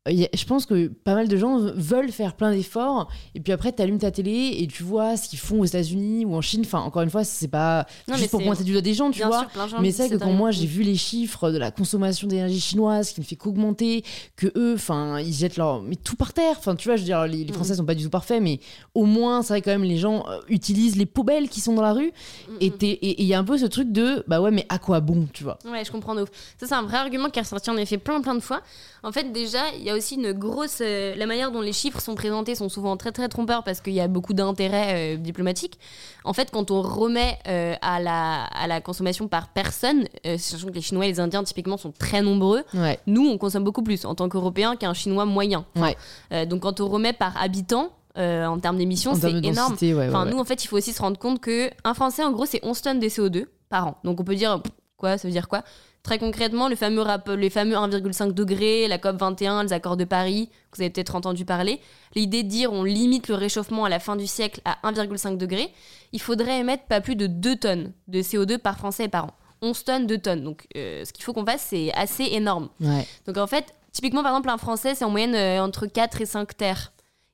je 0.06 0.44
pense 0.46 0.64
que 0.64 0.88
pas 0.88 1.14
mal 1.14 1.28
de 1.28 1.36
gens 1.36 1.58
veulent 1.58 2.10
faire 2.10 2.34
plein 2.34 2.52
d'efforts 2.52 3.10
et 3.34 3.40
puis 3.40 3.52
après 3.52 3.70
tu 3.70 3.82
allumes 3.82 3.98
ta 3.98 4.10
télé 4.10 4.56
et 4.58 4.66
tu 4.66 4.82
vois 4.82 5.18
ce 5.18 5.28
qu'ils 5.28 5.38
font 5.38 5.60
aux 5.60 5.66
États-Unis 5.66 6.24
ou 6.24 6.34
en 6.34 6.40
Chine. 6.40 6.62
Enfin 6.64 6.80
encore 6.80 7.02
une 7.02 7.10
fois 7.10 7.22
c'est 7.22 7.48
pas 7.48 7.86
juste 8.08 8.30
pour 8.30 8.42
pointer 8.42 8.64
du 8.64 8.72
doigt 8.72 8.80
des 8.80 8.94
gens 8.94 9.10
tu 9.10 9.22
vois. 9.22 9.46
mais 9.80 9.92
c'est 9.92 10.08
que 10.08 10.16
quand 10.16 10.32
moi 10.32 10.52
j'ai 10.52 10.64
vu 10.64 10.84
les 10.84 10.96
chiffres 10.96 11.50
de 11.50 11.58
la 11.58 11.70
consommation 11.70 12.26
d'énergie 12.26 12.60
chinoise 12.60 13.10
qui 13.12 13.20
ne 13.20 13.26
fait 13.26 13.36
qu'augmenter 13.36 14.02
que 14.36 14.46
eux 14.56 14.72
enfin 14.74 15.20
ils 15.20 15.34
jettent 15.34 15.58
leur 15.58 15.82
mais 15.82 15.96
tout 15.96 16.16
par 16.16 16.32
terre. 16.32 16.56
Enfin 16.58 16.76
tu 16.76 16.88
vois 16.88 16.96
je 16.96 17.02
veux 17.02 17.06
dire 17.06 17.26
les, 17.26 17.46
Français 17.52 17.74
sont 17.74 17.84
pas 17.84 17.94
du 17.94 18.04
tout 18.04 18.10
parfaits 18.10 18.42
mais 18.42 18.58
au 18.94 19.04
moins 19.04 19.42
c'est 19.42 19.52
vrai 19.52 19.60
quand 19.60 19.70
même 19.70 19.84
les 19.84 19.98
gens 19.98 20.24
euh, 20.30 20.38
utilisent 20.48 20.96
les 20.96 21.04
poubelles 21.04 21.50
qui 21.50 21.60
sont 21.60 21.74
dans 21.74 21.82
la 21.82 21.92
rue. 21.92 22.12
Et 22.62 22.72
il 23.20 23.26
y 23.26 23.34
a 23.34 23.38
un 23.38 23.44
peu 23.44 23.58
ce 23.58 23.66
truc 23.66 23.92
de 23.92 24.24
bah 24.26 24.40
ouais 24.40 24.50
mais 24.50 24.64
à 24.70 24.78
quoi 24.78 25.00
bon 25.00 25.28
tu 25.30 25.44
vois? 25.44 25.58
Ouais 25.70 25.84
je 25.84 25.92
comprends 25.92 26.14
de 26.14 26.22
ouf. 26.22 26.30
Ça 26.58 26.66
c'est 26.66 26.74
un 26.74 26.84
vrai 26.84 26.96
argument 26.96 27.28
qui 27.28 27.38
est 27.38 27.42
ressorti 27.42 27.68
en 27.68 27.76
effet 27.76 27.98
plein 27.98 28.22
plein 28.22 28.34
de 28.34 28.40
fois. 28.40 28.62
En 29.02 29.12
fait 29.12 29.30
déjà 29.30 29.60
il 29.78 29.89
y 29.90 29.92
a 29.92 29.96
aussi 29.96 30.14
une 30.14 30.32
grosse. 30.32 30.78
Euh, 30.80 31.14
la 31.16 31.26
manière 31.26 31.50
dont 31.52 31.60
les 31.60 31.72
chiffres 31.72 32.00
sont 32.00 32.14
présentés 32.14 32.54
sont 32.54 32.68
souvent 32.68 32.96
très 32.96 33.12
très 33.12 33.28
trompeurs 33.28 33.64
parce 33.64 33.80
qu'il 33.80 33.92
y 33.92 34.00
a 34.00 34.08
beaucoup 34.08 34.34
d'intérêts 34.34 35.14
euh, 35.14 35.16
diplomatiques. 35.16 35.78
En 36.24 36.32
fait, 36.32 36.50
quand 36.50 36.70
on 36.70 36.82
remet 36.82 37.38
euh, 37.48 37.74
à, 37.82 38.00
la, 38.00 38.44
à 38.44 38.66
la 38.66 38.80
consommation 38.80 39.28
par 39.28 39.48
personne, 39.48 40.06
sachant 40.38 40.68
que 40.68 40.72
les 40.72 40.80
Chinois 40.80 41.06
et 41.06 41.08
les 41.08 41.20
Indiens 41.20 41.42
typiquement 41.44 41.76
sont 41.76 41.92
très 41.92 42.22
nombreux, 42.22 42.62
nous 43.06 43.26
on 43.26 43.38
consomme 43.38 43.64
beaucoup 43.64 43.82
plus 43.82 44.04
en 44.04 44.14
tant 44.14 44.28
qu'Européens 44.28 44.76
qu'un 44.76 44.94
Chinois 44.94 45.24
moyen. 45.24 45.64
donc 46.48 46.60
quand 46.60 46.80
on 46.80 46.88
remet 46.88 47.12
par 47.12 47.40
habitant, 47.42 47.90
en 48.16 48.58
termes 48.60 48.76
d'émissions, 48.76 49.14
c'est 49.14 49.32
énorme. 49.32 49.74
enfin, 49.74 50.26
nous, 50.26 50.38
en 50.38 50.44
fait, 50.44 50.62
il 50.64 50.66
faut 50.68 50.76
aussi 50.76 50.92
se 50.92 51.00
rendre 51.00 51.18
compte 51.18 51.40
que 51.40 51.70
un 51.84 51.94
Français, 51.94 52.22
en 52.22 52.32
gros, 52.32 52.44
c'est 52.46 52.60
11 52.62 52.82
tonnes 52.82 53.00
de 53.00 53.06
CO2 53.06 53.46
par 53.68 53.86
an. 53.86 53.96
Donc, 54.04 54.20
on 54.20 54.24
peut 54.24 54.34
dire 54.34 54.60
quoi 54.96 55.16
Ça 55.18 55.26
veut 55.26 55.32
dire 55.32 55.48
quoi? 55.48 55.62
Très 56.02 56.18
concrètement, 56.18 56.68
le 56.68 56.76
fameux 56.76 57.04
les 57.36 57.50
fameux 57.50 57.74
1,5 57.74 58.32
degrés, 58.32 58.88
la 58.88 58.98
COP 58.98 59.16
21, 59.16 59.64
les 59.64 59.72
accords 59.72 59.98
de 59.98 60.04
Paris, 60.04 60.48
que 60.70 60.78
vous 60.78 60.82
avez 60.82 60.90
peut-être 60.90 61.14
entendu 61.14 61.44
parler, 61.44 61.78
l'idée 62.14 62.42
de 62.42 62.48
dire 62.48 62.72
on 62.72 62.84
limite 62.84 63.28
le 63.28 63.34
réchauffement 63.34 63.84
à 63.84 63.90
la 63.90 63.98
fin 63.98 64.16
du 64.16 64.26
siècle 64.26 64.62
à 64.64 64.78
1,5 64.90 65.36
degrés, 65.36 65.70
il 66.12 66.20
faudrait 66.20 66.60
émettre 66.60 66.84
pas 66.84 67.02
plus 67.02 67.16
de 67.16 67.26
2 67.26 67.56
tonnes 67.56 67.92
de 68.08 68.22
CO2 68.22 68.58
par 68.58 68.78
Français 68.78 69.04
et 69.04 69.08
par 69.08 69.26
an. 69.26 69.30
11 69.62 69.84
tonnes, 69.84 70.06
2 70.06 70.18
tonnes. 70.18 70.42
Donc 70.42 70.66
euh, 70.74 71.04
ce 71.04 71.12
qu'il 71.12 71.22
faut 71.22 71.34
qu'on 71.34 71.44
fasse, 71.44 71.66
c'est 71.68 71.92
assez 71.92 72.24
énorme. 72.24 72.70
Donc 73.26 73.36
en 73.36 73.46
fait, 73.46 73.74
typiquement 73.92 74.22
par 74.22 74.32
exemple, 74.32 74.48
un 74.48 74.58
Français, 74.58 74.94
c'est 74.94 75.04
en 75.04 75.10
moyenne 75.10 75.34
euh, 75.34 75.62
entre 75.62 75.86
4 75.86 76.22
et 76.22 76.26
5 76.26 76.56
terres 76.56 76.92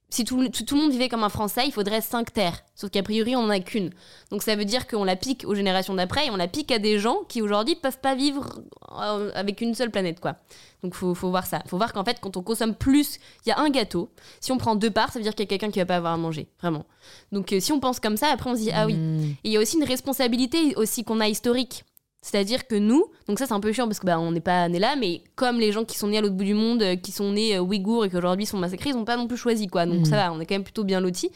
si 0.09 0.25
tout, 0.25 0.37
le 0.37 0.77
monde 0.77 0.93
vivait 0.93 1.09
comme 1.09 1.25
un 1.25 1.29
Français, 1.29 1.63
il 1.67 1.73
faudrait 1.73 2.01
5 2.01 2.33
terres. 2.33 2.63
Sauf 2.77 2.91
qu'a 2.91 3.03
priori, 3.03 3.35
on 3.35 3.43
n'en 3.43 3.51
a 3.51 3.59
qu'une. 3.59 3.91
Donc 4.31 4.43
ça 4.43 4.55
veut 4.55 4.65
dire 4.65 4.87
qu'on 4.87 5.03
la 5.03 5.17
pique 5.17 5.45
aux 5.47 5.55
générations 5.55 5.95
d'après 5.95 6.27
et 6.27 6.31
on 6.31 6.37
la 6.37 6.47
pique 6.47 6.71
à 6.71 6.79
des 6.79 6.99
gens 6.99 7.25
qui 7.29 7.43
aujourd'hui 7.43 7.75
peuvent 7.75 7.99
pas 7.99 8.15
vivre 8.15 8.61
euh, 8.93 9.33
avec 9.35 9.61
une 9.61 9.75
seule 9.75 9.91
planète, 9.91 10.21
quoi. 10.21 10.37
Donc 10.85 10.95
faut, 10.95 11.15
faut 11.15 11.31
voir 11.31 11.47
ça. 11.47 11.61
Faut 11.67 11.77
voir 11.77 11.93
qu'en 11.93 12.05
fait, 12.05 12.21
quand 12.21 12.37
on 12.37 12.43
consomme 12.43 12.75
plus, 12.75 13.19
il 13.45 13.49
y 13.49 13.53
a 13.53 13.59
un 13.59 13.69
gâteau. 13.69 14.11
Si 14.41 14.53
on 14.53 14.59
prend 14.59 14.77
deux 14.77 14.91
parts, 14.91 15.13
ça 15.13 15.19
veut 15.19 15.25
dire 15.25 15.35
qu'il 15.35 15.45
y 15.45 15.49
a 15.49 15.49
quelqu'un 15.49 15.71
qui 15.71 15.81
va 15.81 15.87
pas 15.87 15.97
avoir 15.97 16.13
à 16.13 16.17
manger, 16.17 16.49
vraiment. 16.61 16.85
Donc 17.33 17.53
euh, 17.53 17.59
si 17.59 17.73
on 17.73 17.81
pense 17.81 17.99
comme 17.99 18.17
ça, 18.17 18.29
après 18.29 18.49
on 18.49 18.55
se 18.55 18.61
dit 18.61 18.71
ah 18.73 18.87
oui. 18.87 18.95
Hmm. 18.95 19.35
Et 19.43 19.49
il 19.49 19.53
y 19.53 19.57
a 19.57 19.61
aussi 19.61 19.77
une 19.77 19.85
responsabilité 19.85 20.75
aussi 20.77 21.03
qu'on 21.03 21.19
a 21.19 21.29
historique. 21.29 21.85
C'est-à-dire 22.27 22.67
que 22.67 22.75
nous, 22.75 23.05
donc 23.29 23.39
ça 23.39 23.47
c'est 23.47 23.53
un 23.53 23.61
peu 23.61 23.73
chiant 23.73 23.87
parce 23.87 24.01
que 24.01 24.05
bah, 24.05 24.19
on 24.19 24.33
n'est 24.33 24.41
pas 24.41 24.69
nés 24.69 24.81
là, 24.81 24.97
mais 24.97 25.23
comme 25.37 25.61
les 25.61 25.71
gens 25.71 25.85
qui 25.85 25.97
sont 25.97 26.09
nés 26.09 26.19
à 26.19 26.21
l'autre 26.21 26.35
bout 26.35 26.43
du 26.43 26.55
monde, 26.55 26.83
euh, 26.83 26.97
qui 26.97 27.13
sont 27.13 27.31
nés 27.31 27.55
euh, 27.55 27.61
ouïghours 27.61 28.05
et 28.05 28.11
qui 28.11 28.17
aujourd'hui 28.17 28.47
sont 28.47 28.59
massacrés, 28.59 28.91
ils 28.91 28.97
n'ont 28.97 29.05
pas 29.05 29.17
non 29.17 29.29
plus 29.29 29.37
choisi 29.37 29.69
quoi. 29.69 29.87
Donc 29.87 30.01
mm. 30.01 30.05
ça 30.07 30.17
va, 30.17 30.33
on 30.33 30.41
est 30.41 30.45
quand 30.45 30.57
même 30.57 30.65
plutôt 30.65 30.83
bien 30.83 30.99
lotis. 30.99 31.31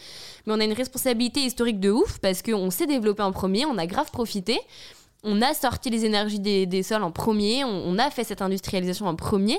Mais 0.47 0.53
on 0.53 0.59
a 0.59 0.64
une 0.64 0.72
responsabilité 0.72 1.43
historique 1.43 1.78
de 1.78 1.91
ouf 1.91 2.18
parce 2.18 2.43
qu'on 2.43 2.72
s'est 2.72 2.88
développé 2.88 3.22
en 3.22 3.30
premier, 3.30 3.66
on 3.66 3.78
a 3.78 3.86
grave 3.86 4.11
profité 4.11 4.59
on 5.23 5.43
a 5.43 5.53
sorti 5.53 5.91
les 5.91 6.05
énergies 6.05 6.39
des, 6.39 6.83
sols 6.83 7.03
en 7.03 7.11
premier, 7.11 7.64
on, 7.64 7.99
a 7.99 8.11
fait 8.11 8.25
cette 8.25 8.43
industrialisation 8.43 9.07
en 9.07 9.14
premier, 9.14 9.59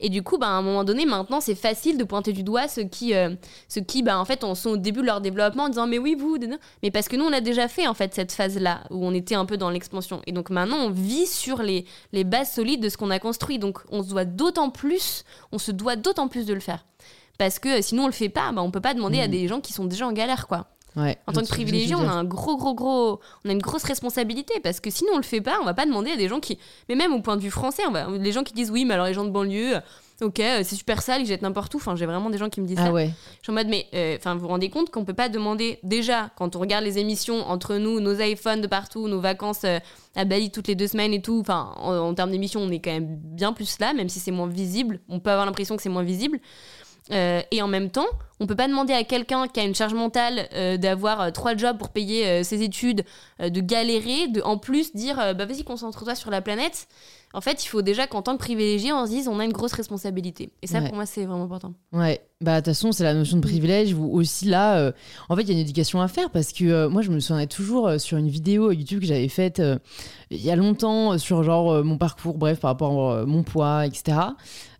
et 0.00 0.10
du 0.10 0.22
coup, 0.22 0.38
bah, 0.38 0.48
à 0.48 0.50
un 0.50 0.62
moment 0.62 0.84
donné, 0.84 1.06
maintenant, 1.06 1.40
c'est 1.40 1.54
facile 1.54 1.96
de 1.96 2.04
pointer 2.04 2.32
du 2.32 2.42
doigt 2.42 2.68
ceux 2.68 2.84
qui, 2.84 3.14
euh, 3.14 3.34
qui 3.86 4.02
bah, 4.02 4.18
en 4.18 4.24
fait, 4.24 4.44
en 4.44 4.54
sont 4.54 4.70
au 4.70 4.76
début 4.76 5.00
de 5.00 5.06
leur 5.06 5.20
développement 5.20 5.64
en 5.64 5.68
disant 5.68 5.86
mais 5.86 5.98
oui, 5.98 6.14
vous, 6.18 6.36
mais 6.82 6.90
parce 6.90 7.08
que 7.08 7.16
nous, 7.16 7.24
on 7.24 7.32
a 7.32 7.40
déjà 7.40 7.68
fait 7.68 7.86
en 7.86 7.94
fait 7.94 8.14
cette 8.14 8.32
phase-là 8.32 8.84
où 8.90 9.04
on 9.06 9.14
était 9.14 9.34
un 9.34 9.46
peu 9.46 9.56
dans 9.56 9.70
l'expansion, 9.70 10.20
et 10.26 10.32
donc 10.32 10.50
maintenant, 10.50 10.76
on 10.76 10.90
vit 10.90 11.26
sur 11.26 11.62
les, 11.62 11.86
les 12.12 12.24
bases 12.24 12.52
solides 12.52 12.82
de 12.82 12.88
ce 12.88 12.96
qu'on 12.96 13.10
a 13.10 13.18
construit, 13.18 13.58
donc 13.58 13.78
on 13.90 14.02
se 14.02 14.10
doit 14.10 14.24
d'autant 14.24 14.70
plus, 14.70 15.24
on 15.52 15.58
se 15.58 15.72
doit 15.72 15.96
d'autant 15.96 16.28
plus 16.28 16.44
de 16.44 16.54
le 16.54 16.60
faire, 16.60 16.84
parce 17.38 17.58
que 17.58 17.80
sinon 17.80 18.04
on 18.04 18.06
le 18.06 18.12
fait 18.12 18.28
pas, 18.28 18.52
bah, 18.52 18.62
on 18.62 18.70
peut 18.70 18.80
pas 18.80 18.94
demander 18.94 19.20
à 19.20 19.28
mmh. 19.28 19.30
des 19.30 19.48
gens 19.48 19.60
qui 19.60 19.72
sont 19.72 19.86
déjà 19.86 20.06
en 20.06 20.12
galère, 20.12 20.46
quoi 20.46 20.66
en 20.96 21.32
tant 21.32 21.42
que 21.42 21.48
privilégié, 21.48 21.94
on 21.94 22.08
a 22.08 22.12
un 22.12 22.24
gros, 22.24 22.56
gros, 22.56 22.74
gros, 22.74 23.20
on 23.44 23.48
a 23.48 23.52
une 23.52 23.62
grosse 23.62 23.84
responsabilité 23.84 24.54
parce 24.62 24.80
que 24.80 24.90
sinon 24.90 25.12
on 25.14 25.16
le 25.18 25.22
fait 25.22 25.40
pas, 25.40 25.58
on 25.60 25.64
va 25.64 25.74
pas 25.74 25.86
demander 25.86 26.10
à 26.10 26.16
des 26.16 26.28
gens 26.28 26.40
qui, 26.40 26.58
mais 26.88 26.94
même 26.96 27.12
au 27.12 27.20
point 27.20 27.36
de 27.36 27.42
vue 27.42 27.50
français, 27.50 27.82
on 27.86 27.92
va, 27.92 28.08
les 28.10 28.32
gens 28.32 28.42
qui 28.42 28.52
disent 28.52 28.70
oui, 28.70 28.84
mais 28.84 28.94
alors 28.94 29.06
les 29.06 29.14
gens 29.14 29.24
de 29.24 29.30
banlieue, 29.30 29.76
ok, 30.20 30.40
euh, 30.40 30.62
c'est 30.64 30.74
super 30.74 31.00
sale, 31.02 31.22
ils 31.22 31.26
jettent 31.26 31.42
n'importe 31.42 31.72
où. 31.74 31.76
Enfin, 31.76 31.94
j'ai 31.94 32.06
vraiment 32.06 32.30
des 32.30 32.38
gens 32.38 32.48
qui 32.48 32.60
me 32.60 32.66
disent 32.66 32.78
ah 32.80 32.86
ça. 32.86 32.92
Ouais. 32.92 33.10
Je 33.38 33.44
suis 33.44 33.52
en 33.52 33.54
mode, 33.54 33.68
mais 33.68 33.86
euh, 33.94 34.16
enfin, 34.18 34.34
vous 34.34 34.40
vous 34.40 34.48
rendez 34.48 34.70
compte 34.70 34.90
qu'on 34.90 35.04
peut 35.04 35.14
pas 35.14 35.28
demander 35.28 35.78
déjà 35.84 36.30
quand 36.36 36.56
on 36.56 36.58
regarde 36.58 36.84
les 36.84 36.98
émissions 36.98 37.48
entre 37.48 37.76
nous, 37.76 38.00
nos 38.00 38.14
iPhones 38.20 38.60
de 38.60 38.66
partout, 38.66 39.06
nos 39.06 39.20
vacances 39.20 39.62
euh, 39.64 39.78
à 40.16 40.24
Bali 40.24 40.50
toutes 40.50 40.66
les 40.66 40.74
deux 40.74 40.88
semaines 40.88 41.14
et 41.14 41.22
tout. 41.22 41.38
Enfin, 41.40 41.72
en, 41.76 41.96
en 41.96 42.14
termes 42.14 42.32
d'émissions, 42.32 42.60
on 42.60 42.70
est 42.70 42.80
quand 42.80 42.90
même 42.90 43.16
bien 43.16 43.52
plus 43.52 43.78
là, 43.78 43.92
même 43.92 44.08
si 44.08 44.18
c'est 44.18 44.32
moins 44.32 44.48
visible. 44.48 44.98
On 45.08 45.20
peut 45.20 45.30
avoir 45.30 45.46
l'impression 45.46 45.76
que 45.76 45.82
c'est 45.82 45.88
moins 45.88 46.02
visible. 46.02 46.40
Euh, 47.10 47.40
et 47.50 47.62
en 47.62 47.68
même 47.68 47.90
temps, 47.90 48.06
on 48.40 48.46
peut 48.46 48.54
pas 48.56 48.68
demander 48.68 48.92
à 48.92 49.02
quelqu'un 49.02 49.48
qui 49.48 49.60
a 49.60 49.64
une 49.64 49.74
charge 49.74 49.94
mentale 49.94 50.48
euh, 50.52 50.76
d'avoir 50.76 51.20
euh, 51.20 51.30
trois 51.30 51.56
jobs 51.56 51.78
pour 51.78 51.88
payer 51.88 52.44
ses 52.44 52.62
études, 52.62 53.04
de 53.40 53.60
galérer, 53.60 54.28
de 54.28 54.42
en 54.42 54.58
plus 54.58 54.94
dire 54.94 55.16
bah 55.36 55.46
vas-y 55.46 55.64
concentre-toi 55.64 56.14
sur 56.14 56.30
la 56.30 56.40
planète. 56.40 56.86
en 57.34 57.40
fait, 57.40 57.64
il 57.64 57.68
faut 57.68 57.82
déjà 57.82 58.06
qu'en 58.06 58.22
tant 58.22 58.32
que 58.34 58.38
privilégié, 58.38 58.92
on 58.92 59.04
se 59.06 59.10
dise 59.10 59.28
on 59.28 59.38
a 59.38 59.44
une 59.44 59.52
grosse 59.52 59.72
responsabilité. 59.72 60.50
Et 60.62 60.66
ça, 60.66 60.78
Ouais. 60.78 60.86
pour 60.86 60.94
moi, 60.96 61.04
c'est 61.06 61.24
vraiment 61.24 61.44
important. 61.44 61.74
Ouais, 61.92 62.20
bah 62.40 62.52
de 62.52 62.56
toute 62.58 62.74
façon, 62.74 62.92
c'est 62.92 63.04
la 63.04 63.14
notion 63.14 63.36
de 63.36 63.42
privilège 63.42 63.92
où 63.92 64.04
aussi 64.16 64.46
là, 64.46 64.92
en 65.28 65.36
fait, 65.36 65.42
il 65.42 65.48
y 65.48 65.50
a 65.50 65.54
une 65.54 65.60
éducation 65.60 66.00
à 66.00 66.08
faire 66.08 66.30
parce 66.30 66.52
que 66.52 66.86
moi, 66.86 67.02
je 67.02 67.10
me 67.10 67.20
souviens 67.20 67.46
toujours 67.46 68.00
sur 68.00 68.18
une 68.18 68.28
vidéo 68.28 68.70
YouTube 68.70 69.00
que 69.00 69.06
j'avais 69.06 69.28
faite 69.28 69.60
il 70.30 70.40
y 70.44 70.50
a 70.50 70.56
longtemps 70.56 71.16
sur 71.18 71.42
genre 71.42 71.82
mon 71.84 71.96
parcours, 71.98 72.36
bref, 72.38 72.60
par 72.60 72.70
rapport 72.70 73.12
à 73.12 73.24
mon 73.26 73.42
poids, 73.42 73.86
etc. 73.86 74.18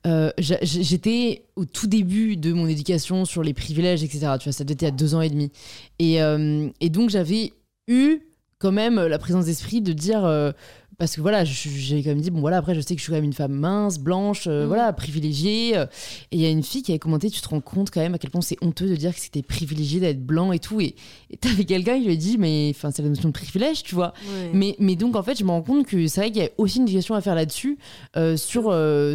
Euh, 0.07 0.31
J'étais 0.39 1.45
au 1.57 1.65
tout 1.65 1.87
début 1.87 2.37
de 2.37 2.53
mon 2.53 2.67
éducation 2.69 3.25
sur 3.25 3.43
les 3.43 3.55
privilèges, 3.55 4.03
etc. 4.03 4.35
Tu 4.39 4.45
vois, 4.45 4.53
ça 4.53 4.65
devait 4.65 4.75
être 4.75 4.83
a 4.85 4.91
deux 4.91 5.15
ans 5.15 5.21
et 5.21 5.31
demi. 5.31 5.51
Et, 5.99 6.23
euh, 6.23 6.69
et 6.81 6.89
donc, 6.89 7.11
j'avais 7.11 7.53
eu 7.89 8.21
quand 8.59 8.73
même 8.73 9.01
la 9.01 9.19
présence 9.19 9.47
d'esprit 9.47 9.81
de 9.81 9.93
dire. 9.93 10.53
Parce 10.99 11.15
que 11.15 11.21
voilà, 11.21 11.45
j'ai 11.45 12.03
quand 12.03 12.11
même 12.11 12.21
dit, 12.21 12.31
bon 12.31 12.41
voilà, 12.41 12.57
après 12.57 12.75
je 12.75 12.81
sais 12.81 12.95
que 12.97 12.99
je 12.99 13.05
suis 13.05 13.11
quand 13.13 13.17
même 13.17 13.25
une 13.25 13.33
femme 13.33 13.53
mince, 13.53 14.01
blanche, 14.01 14.49
euh, 14.49 14.63
Mhm. 14.63 14.67
voilà, 14.67 14.93
privilégiée. 14.93 15.77
euh, 15.77 15.87
et 16.33 16.37
il 16.37 16.41
y 16.41 16.45
a 16.47 16.51
une 16.51 16.65
fille 16.65 16.83
qui 16.83 16.91
avait 16.91 16.99
commenté, 16.99 17.31
tu 17.31 17.41
te 17.41 17.49
rends 17.49 17.61
compte 17.61 17.91
quand 17.93 18.01
même 18.01 18.15
à 18.15 18.19
quel 18.19 18.31
point 18.33 18.41
c'est 18.41 18.57
honteux 18.63 18.89
de 18.89 18.97
dire 18.97 19.15
que 19.15 19.21
c'était 19.21 19.43
privilégié 19.43 20.01
d'être 20.01 20.21
blanc 20.27 20.51
et 20.51 20.59
tout. 20.59 20.81
Et 20.81 20.97
t'avais 21.41 21.65
quelqu'un 21.65 21.99
qui 22.01 22.07
lui 22.07 22.13
a 22.13 22.17
dit, 22.17 22.37
mais 22.37 22.73
enfin, 22.75 22.91
c'est 22.91 23.03
la 23.03 23.11
notion 23.11 23.29
de 23.29 23.33
privilège, 23.33 23.85
tu 23.85 23.95
vois. 23.95 24.13
Mais, 24.53 24.75
mais 24.81 24.97
donc, 24.97 25.15
en 25.15 25.23
fait, 25.23 25.39
je 25.39 25.45
me 25.45 25.51
rends 25.51 25.63
compte 25.63 25.87
que 25.87 26.05
c'est 26.09 26.21
vrai 26.21 26.31
qu'il 26.33 26.43
y 26.43 26.47
a 26.47 26.51
aussi 26.59 26.79
une 26.79 26.83
éducation 26.85 27.15
à 27.15 27.21
faire 27.21 27.37
là-dessus, 27.37 27.79
euh, 28.17 28.37
sur, 28.37 28.65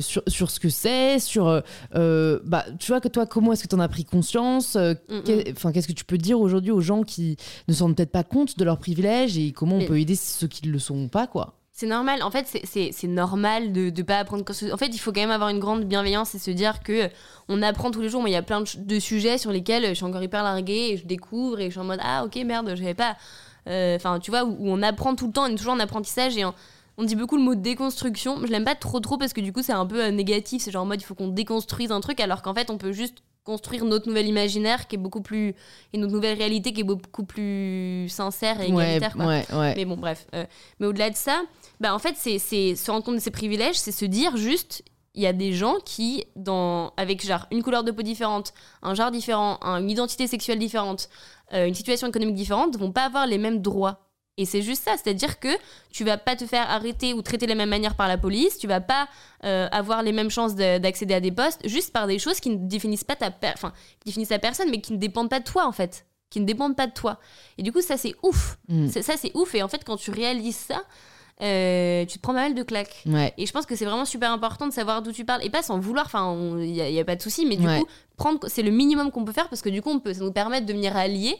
sur, 0.02 0.24
sur 0.28 0.50
ce 0.52 0.60
que 0.62 0.70
c'est, 0.70 1.20
sur. 1.20 1.62
bah, 1.94 2.66
tu 2.80 2.92
vois, 2.92 3.02
que 3.02 3.10
toi, 3.10 3.26
comment 3.26 3.52
est-ce 3.52 3.64
que 3.64 3.68
tu 3.68 3.76
en 3.76 3.80
as 3.82 3.90
pris 3.90 4.06
conscience 4.06 4.78
Mm, 4.78 4.96
mm. 5.10 5.44
Enfin, 5.52 5.72
qu'est-ce 5.74 5.88
que 5.88 5.94
tu 5.94 6.06
peux 6.06 6.18
dire 6.18 6.40
aujourd'hui 6.40 6.72
aux 6.72 6.80
gens 6.82 7.04
qui 7.04 7.36
ne 7.68 7.74
se 7.74 7.84
rendent 7.84 7.96
peut-être 7.98 8.12
pas 8.12 8.24
compte 8.24 8.58
de 8.58 8.64
leurs 8.64 8.78
privilèges 8.78 9.38
et 9.38 9.52
comment 9.52 9.78
Mais- 9.78 9.84
on 9.84 9.88
peut 9.88 10.00
aider 10.00 10.16
ceux 10.16 10.48
qui 10.48 10.66
ne 10.68 10.72
le 10.72 10.80
sont 10.80 11.10
pas, 11.10 11.28
quoi 11.28 11.56
C'est 11.76 11.88
normal. 11.88 12.22
En 12.22 12.30
fait, 12.30 12.46
c'est- 12.66 13.08
normal 13.08 13.74
de 13.74 13.90
ne 13.96 14.02
pas 14.04 14.20
apprendre. 14.20 14.44
En 14.72 14.78
fait, 14.78 14.88
il 14.94 15.00
faut 15.00 15.12
quand 15.12 15.22
même 15.22 15.32
avoir 15.32 15.50
une 15.50 15.60
grande 15.60 15.86
bienveillance 15.86 16.36
et 16.36 16.40
se 16.40 16.52
dire 16.52 16.84
que 16.84 17.06
euh, 17.06 17.08
on 17.50 17.64
apprend 17.64 17.90
tous 17.90 18.02
les 18.02 18.10
jours. 18.10 18.22
Moi, 18.22 18.30
il 18.30 18.34
y 18.34 18.36
a 18.38 18.44
plein 18.44 18.62
de, 18.78 19.00
sujets 19.00 19.40
sur 19.40 19.52
lesquels 19.52 19.88
je 19.90 19.94
suis 19.96 20.06
encore 20.06 20.22
hyper 20.22 20.44
larguée 20.44 20.92
et 20.92 20.98
je 20.98 21.06
découvre 21.08 21.60
et 21.60 21.66
je 21.66 21.72
suis 21.72 21.80
en 21.80 21.84
mode 21.84 22.00
ah 22.04 22.24
ok 22.26 22.36
merde, 22.46 22.70
je 22.70 22.76
savais 22.76 22.94
pas. 22.94 23.18
Euh, 23.68 23.96
Enfin, 23.96 24.20
tu 24.20 24.30
vois, 24.30 24.44
où, 24.44 24.52
où 24.60 24.70
on 24.70 24.84
apprend 24.84 25.16
tout 25.16 25.26
le 25.26 25.34
temps, 25.34 25.46
on 25.46 25.48
est 25.48 25.56
toujours 25.56 25.74
en 25.74 25.80
apprentissage 25.80 26.38
et 26.38 26.46
en- 26.46 26.54
on 27.00 27.06
dit 27.06 27.16
beaucoup 27.16 27.38
le 27.38 27.44
mot 27.44 27.56
déconstruction. 27.56 28.38
Je 28.46 28.52
l'aime 28.52 28.66
pas 28.66 28.76
trop 28.76 29.00
trop 29.00 29.18
parce 29.18 29.34
que 29.34 29.42
du 29.42 29.52
coup, 29.52 29.64
c'est 29.64 29.74
un 29.74 29.88
peu 29.88 30.04
euh, 30.06 30.12
négatif. 30.12 30.62
C'est 30.62 30.70
genre 30.72 30.84
en 30.84 30.86
mode 30.86 31.02
il 31.02 31.06
faut 31.06 31.16
qu'on 31.16 31.30
déconstruise 31.30 31.92
un 31.92 32.02
truc 32.02 32.20
alors 32.20 32.44
qu'en 32.44 32.54
fait, 32.54 32.70
on 32.70 32.78
peut 32.78 32.92
juste 32.92 33.18
construire 33.46 33.84
notre 33.84 34.08
nouvel 34.08 34.28
imaginaire 34.28 34.88
qui 34.88 34.96
est 34.96 35.00
beaucoup 35.00 35.22
plus 35.22 35.54
et 35.92 35.98
notre 35.98 36.14
nouvelle 36.14 36.38
réalité 36.38 36.72
qui 36.72 36.80
est 36.82 36.86
beaucoup 36.86 37.26
plus 37.26 38.08
sincère 38.10 38.62
et 38.62 38.72
Ouais, 38.72 38.84
égalitaire. 38.96 39.16
quoi. 39.16 39.26
ouais, 39.26 39.46
ouais. 39.54 39.74
Mais 39.76 39.86
bon, 39.86 39.98
bref. 39.98 40.28
euh, 40.36 40.46
mais 40.80 40.86
au-delà 40.88 41.10
de 41.10 41.16
ça, 41.18 41.42
bah, 41.84 41.94
en 41.94 42.00
fait, 42.00 42.16
c'est 42.18 42.40
se 42.40 42.90
rendre 42.92 43.04
compte 43.06 43.16
de 43.16 43.20
ses 43.22 43.30
privilèges, 43.32 43.76
c'est 43.78 43.92
se 43.92 44.06
dire 44.06 44.36
juste, 44.38 44.84
il 45.16 45.22
y 45.22 45.28
a 45.28 45.34
des 45.34 45.54
gens 45.54 45.76
qui, 45.86 46.24
dans, 46.36 46.94
avec 46.98 47.24
genre 47.24 47.46
une 47.52 47.62
couleur 47.62 47.84
de 47.84 47.92
peau 47.92 48.02
différente, 48.02 48.54
un 48.82 48.96
genre 48.96 49.12
différent, 49.12 49.60
un- 49.62 49.80
une 49.82 49.90
identité 49.92 50.26
sexuelle 50.26 50.58
différente, 50.60 51.10
euh, 51.54 51.68
une 51.68 51.76
situation 51.76 52.08
économique 52.08 52.36
différente, 52.36 52.78
vont 52.78 52.92
pas 52.92 53.04
avoir 53.06 53.28
les 53.28 53.38
mêmes 53.38 53.62
droits. 53.62 54.00
Et 54.38 54.46
c'est 54.46 54.64
juste 54.64 54.84
ça, 54.84 54.94
c'est-à-dire 54.98 55.40
que 55.40 55.50
tu 55.92 56.04
vas 56.04 56.18
pas 56.18 56.36
te 56.36 56.46
faire 56.48 56.68
arrêter 56.68 57.14
ou 57.14 57.22
traiter 57.22 57.46
de 57.46 57.52
la 57.52 57.56
même 57.56 57.70
manière 57.70 57.96
par 57.96 58.08
la 58.08 58.18
police, 58.18 58.58
tu 58.58 58.66
vas 58.66 58.82
pas 58.82 59.08
euh, 59.44 59.68
avoir 59.72 60.02
les 60.02 60.12
mêmes 60.12 60.32
chances 60.32 60.56
de- 60.56 60.80
d'accéder 60.80 61.14
à 61.14 61.20
des 61.20 61.32
postes 61.32 61.62
juste 61.68 61.94
par 61.94 62.08
des 62.08 62.18
choses 62.18 62.40
qui 62.40 62.50
ne 62.50 62.58
définissent 62.68 63.04
pas 63.04 63.16
ta 63.16 63.30
enfin, 63.54 63.72
qui 64.00 64.06
définissent 64.08 64.30
ta 64.30 64.40
personne, 64.40 64.72
mais 64.72 64.82
qui 64.82 64.94
ne 64.94 64.98
dépendent 64.98 65.30
pas 65.30 65.40
de 65.40 65.44
toi 65.46 65.68
en 65.68 65.72
fait, 65.72 66.08
qui 66.32 66.40
ne 66.40 66.46
dépendent 66.46 66.76
pas 66.76 66.88
de 66.88 66.94
toi. 66.94 67.20
Et 67.60 67.62
du 67.62 67.72
coup, 67.72 67.82
ça 67.82 67.96
c'est 67.98 68.16
ouf. 68.24 68.58
Mm. 68.70 68.88
Ça, 68.88 69.16
c'est 69.18 69.32
ouf. 69.36 69.54
Et 69.54 69.62
en 69.62 69.68
fait, 69.68 69.84
quand 69.86 69.98
tu 69.98 70.10
réalises 70.10 70.56
ça, 70.56 70.82
euh, 71.44 72.06
tu 72.06 72.18
te 72.18 72.22
prends 72.22 72.34
pas 72.34 72.42
mal 72.44 72.56
de 72.56 72.64
claques. 72.64 73.04
Ouais. 73.06 73.34
Et 73.38 73.46
je 73.46 73.52
pense 73.52 73.66
que 73.66 73.76
c'est 73.76 73.86
vraiment 73.86 74.06
super 74.06 74.32
important 74.32 74.68
de 74.68 74.74
savoir 74.74 75.02
d'où 75.02 75.12
tu 75.12 75.26
parles. 75.26 75.44
Et 75.44 75.50
pas 75.50 75.62
sans 75.62 75.78
vouloir, 75.80 76.06
enfin, 76.06 76.36
il 76.60 76.72
n'y 76.72 76.82
a, 76.82 76.90
y 76.90 77.00
a 77.00 77.06
pas 77.06 77.16
de 77.16 77.22
souci, 77.22 77.46
mais 77.46 77.56
du 77.58 77.68
Ouais. 77.68 77.80
coup, 77.80 77.88
prendre, 78.18 78.40
c'est 78.48 78.64
le 78.64 78.72
minimum 78.72 79.12
qu'on 79.12 79.26
peut 79.26 79.34
faire 79.34 79.50
parce 79.50 79.62
que 79.62 79.70
du 79.70 79.82
coup, 79.82 79.90
on 79.92 80.00
peut, 80.00 80.14
ça 80.14 80.22
nous 80.24 80.32
permet 80.32 80.62
de 80.62 80.66
devenir 80.66 80.96
alliés. 80.96 81.36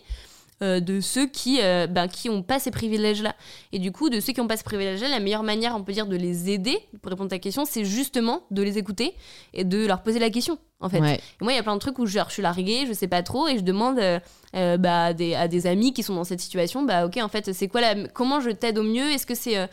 Euh, 0.62 0.80
de 0.80 1.02
ceux 1.02 1.26
qui 1.26 1.60
euh, 1.62 1.88
ben, 1.88 2.08
qui 2.08 2.30
ont 2.30 2.44
pas 2.44 2.60
ces 2.60 2.72
privilèges 2.72 3.22
là 3.22 3.36
et 3.72 3.80
du 3.80 3.92
coup 3.92 4.10
de 4.10 4.20
ceux 4.20 4.34
qui 4.34 4.42
ont 4.42 4.48
pas 4.48 4.58
ces 4.58 4.64
privilèges 4.64 5.02
là 5.02 5.10
la 5.10 5.20
meilleure 5.20 5.44
manière 5.44 5.76
on 5.76 5.84
peut 5.84 5.94
dire 5.94 6.06
de 6.06 6.16
les 6.16 6.52
aider 6.52 6.78
pour 7.02 7.10
répondre 7.10 7.28
à 7.28 7.36
ta 7.36 7.40
question 7.40 7.66
c'est 7.66 7.84
justement 7.84 8.44
de 8.52 8.62
les 8.62 8.78
écouter 8.78 9.14
et 9.54 9.64
de 9.64 9.86
leur 9.86 10.04
poser 10.04 10.20
la 10.20 10.30
question 10.30 10.58
en 10.80 10.90
fait. 10.90 11.00
Ouais. 11.00 11.16
et 11.16 11.44
moi, 11.44 11.54
il 11.54 11.56
y 11.56 11.60
a 11.60 11.64
plein 11.64 11.76
de 11.76 11.80
trucs 11.80 11.98
où 11.98 12.06
genre, 12.06 12.28
je 12.28 12.34
suis 12.34 12.42
larguée, 12.42 12.84
je 12.86 12.92
sais 12.92 13.08
pas 13.08 13.24
trop, 13.24 13.48
et 13.48 13.58
je 13.58 13.64
demande 13.64 14.00
euh, 14.00 14.78
bah, 14.78 15.06
à, 15.06 15.14
des, 15.14 15.34
à 15.34 15.48
des 15.48 15.66
amis 15.66 15.94
qui 15.94 16.04
sont 16.04 16.14
dans 16.14 16.26
cette 16.26 16.42
situation, 16.42 16.84
bah 16.84 17.06
ok, 17.06 17.20
en 17.22 17.30
fait, 17.30 17.54
c'est 17.54 17.70
quoi 17.70 17.80
la, 17.80 18.10
comment 18.10 18.42
je 18.42 18.50
t'aide 18.50 18.78
au 18.78 18.84
mieux? 18.84 19.10
Est-ce 19.12 19.26
que 19.26 19.34
c'est, 19.34 19.70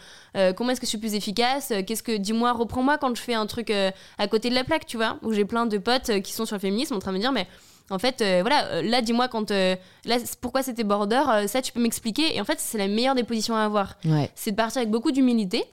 comment 0.54 0.70
est-ce 0.70 0.80
que 0.80 0.86
je 0.86 0.90
suis 0.90 0.98
plus 0.98 1.14
efficace? 1.14 1.72
Qu'est-ce 1.84 2.04
que, 2.04 2.16
dis-moi, 2.16 2.52
reprends-moi 2.52 2.96
quand 2.96 3.12
je 3.16 3.20
fais 3.20 3.34
un 3.34 3.46
truc 3.46 3.72
à 4.18 4.28
côté 4.28 4.50
de 4.50 4.54
la 4.54 4.62
plaque, 4.62 4.86
tu 4.86 4.98
vois, 4.98 5.18
où 5.22 5.32
j'ai 5.32 5.44
plein 5.44 5.66
de 5.66 5.78
potes 5.78 6.20
qui 6.22 6.32
sont 6.32 6.46
sur 6.46 6.54
le 6.54 6.60
féminisme 6.60 6.94
en 6.94 7.00
train 7.00 7.10
de 7.10 7.16
me 7.16 7.20
dire, 7.20 7.32
mais 7.32 7.48
en 7.90 7.98
fait, 7.98 8.22
euh, 8.22 8.38
voilà, 8.40 8.66
euh, 8.66 8.82
là, 8.82 9.02
dis-moi 9.02 9.28
quand, 9.28 9.50
euh, 9.50 9.74
là, 10.04 10.16
pourquoi 10.40 10.62
c'était 10.62 10.84
border, 10.84 11.22
euh, 11.28 11.46
ça, 11.46 11.60
tu 11.60 11.72
peux 11.72 11.80
m'expliquer. 11.80 12.36
Et 12.36 12.40
en 12.40 12.44
fait, 12.44 12.58
c'est 12.60 12.78
la 12.78 12.88
meilleure 12.88 13.14
des 13.14 13.24
positions 13.24 13.56
à 13.56 13.60
avoir 13.62 13.96
Ouais. 14.04 14.30
c'est 14.34 14.52
de 14.52 14.56
partir 14.56 14.78
avec 14.78 14.90
beaucoup 14.90 15.10
d'humilité. 15.12 15.64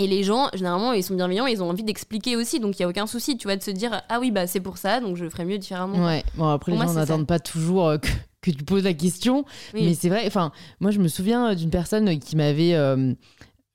Et 0.00 0.06
les 0.06 0.22
gens, 0.22 0.48
généralement, 0.54 0.92
ils 0.92 1.02
sont 1.02 1.14
bienveillants, 1.16 1.46
ils 1.46 1.60
ont 1.60 1.68
envie 1.70 1.82
d'expliquer 1.82 2.36
aussi, 2.36 2.60
donc 2.60 2.78
il 2.78 2.82
y 2.82 2.84
a 2.84 2.88
aucun 2.88 3.08
souci, 3.08 3.36
tu 3.36 3.48
vois, 3.48 3.56
de 3.56 3.62
se 3.64 3.72
dire 3.72 4.00
ah 4.08 4.20
oui 4.20 4.30
bah 4.30 4.46
c'est 4.46 4.60
pour 4.60 4.78
ça, 4.78 5.00
donc 5.00 5.16
je 5.16 5.28
ferai 5.28 5.44
mieux 5.44 5.58
différemment. 5.58 6.06
Ouais. 6.06 6.22
Bon, 6.36 6.48
après, 6.50 6.70
Pour 6.70 6.80
les 6.80 6.86
gens 6.86 6.94
n'attendent 6.94 7.26
pas 7.26 7.40
toujours 7.40 7.94
que, 8.00 8.08
que 8.42 8.50
tu 8.56 8.62
poses 8.64 8.84
la 8.84 8.94
question. 8.94 9.44
Oui. 9.74 9.86
Mais 9.86 9.94
c'est 9.94 10.08
vrai, 10.08 10.22
enfin, 10.26 10.52
moi, 10.78 10.92
je 10.92 11.00
me 11.00 11.08
souviens 11.08 11.52
d'une 11.56 11.70
personne 11.70 12.16
qui 12.20 12.36
m'avait. 12.36 12.74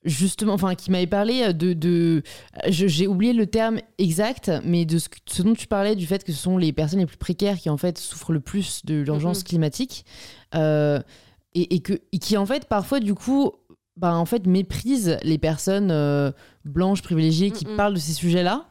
Euh, 0.04 0.08
Justement, 0.08 0.54
enfin, 0.54 0.74
qui 0.74 0.90
m'avait 0.90 1.06
parlé 1.06 1.52
de. 1.54 1.72
de 1.72 2.22
je- 2.68 2.86
J'ai 2.86 3.06
oublié 3.06 3.32
le 3.32 3.46
terme 3.46 3.78
exact, 3.98 4.50
mais 4.64 4.84
de 4.84 4.98
ce, 4.98 5.42
dont 5.42 5.54
tu 5.54 5.66
parlais, 5.66 5.96
du 5.96 6.06
fait 6.06 6.22
que 6.24 6.32
ce 6.32 6.38
sont 6.38 6.58
les 6.58 6.72
personnes 6.72 6.98
les 7.00 7.06
plus 7.06 7.16
précaires 7.16 7.58
qui, 7.58 7.70
en 7.70 7.76
fait, 7.76 7.98
souffrent 7.98 8.32
le 8.32 8.40
plus 8.40 8.84
de 8.84 8.96
l'urgence 9.00 9.38
Mhm. 9.40 9.44
climatique. 9.44 10.04
euh, 10.54 11.00
et, 11.56 11.74
et 11.76 11.80
que, 11.80 11.92
et 12.12 12.18
qui, 12.18 12.36
en 12.36 12.46
fait, 12.46 12.66
parfois, 12.66 12.98
du 13.00 13.14
coup, 13.14 13.52
bah, 13.96 14.14
en 14.16 14.24
fait, 14.24 14.46
méprisent 14.46 15.18
les 15.22 15.38
personnes 15.38 15.90
euh, 15.92 16.32
blanches 16.64 17.00
privilégiées 17.02 17.50
qui 17.52 17.64
Mhm. 17.66 17.76
parlent 17.76 17.94
de 17.94 17.98
ces 18.00 18.12
sujets-là. 18.12 18.66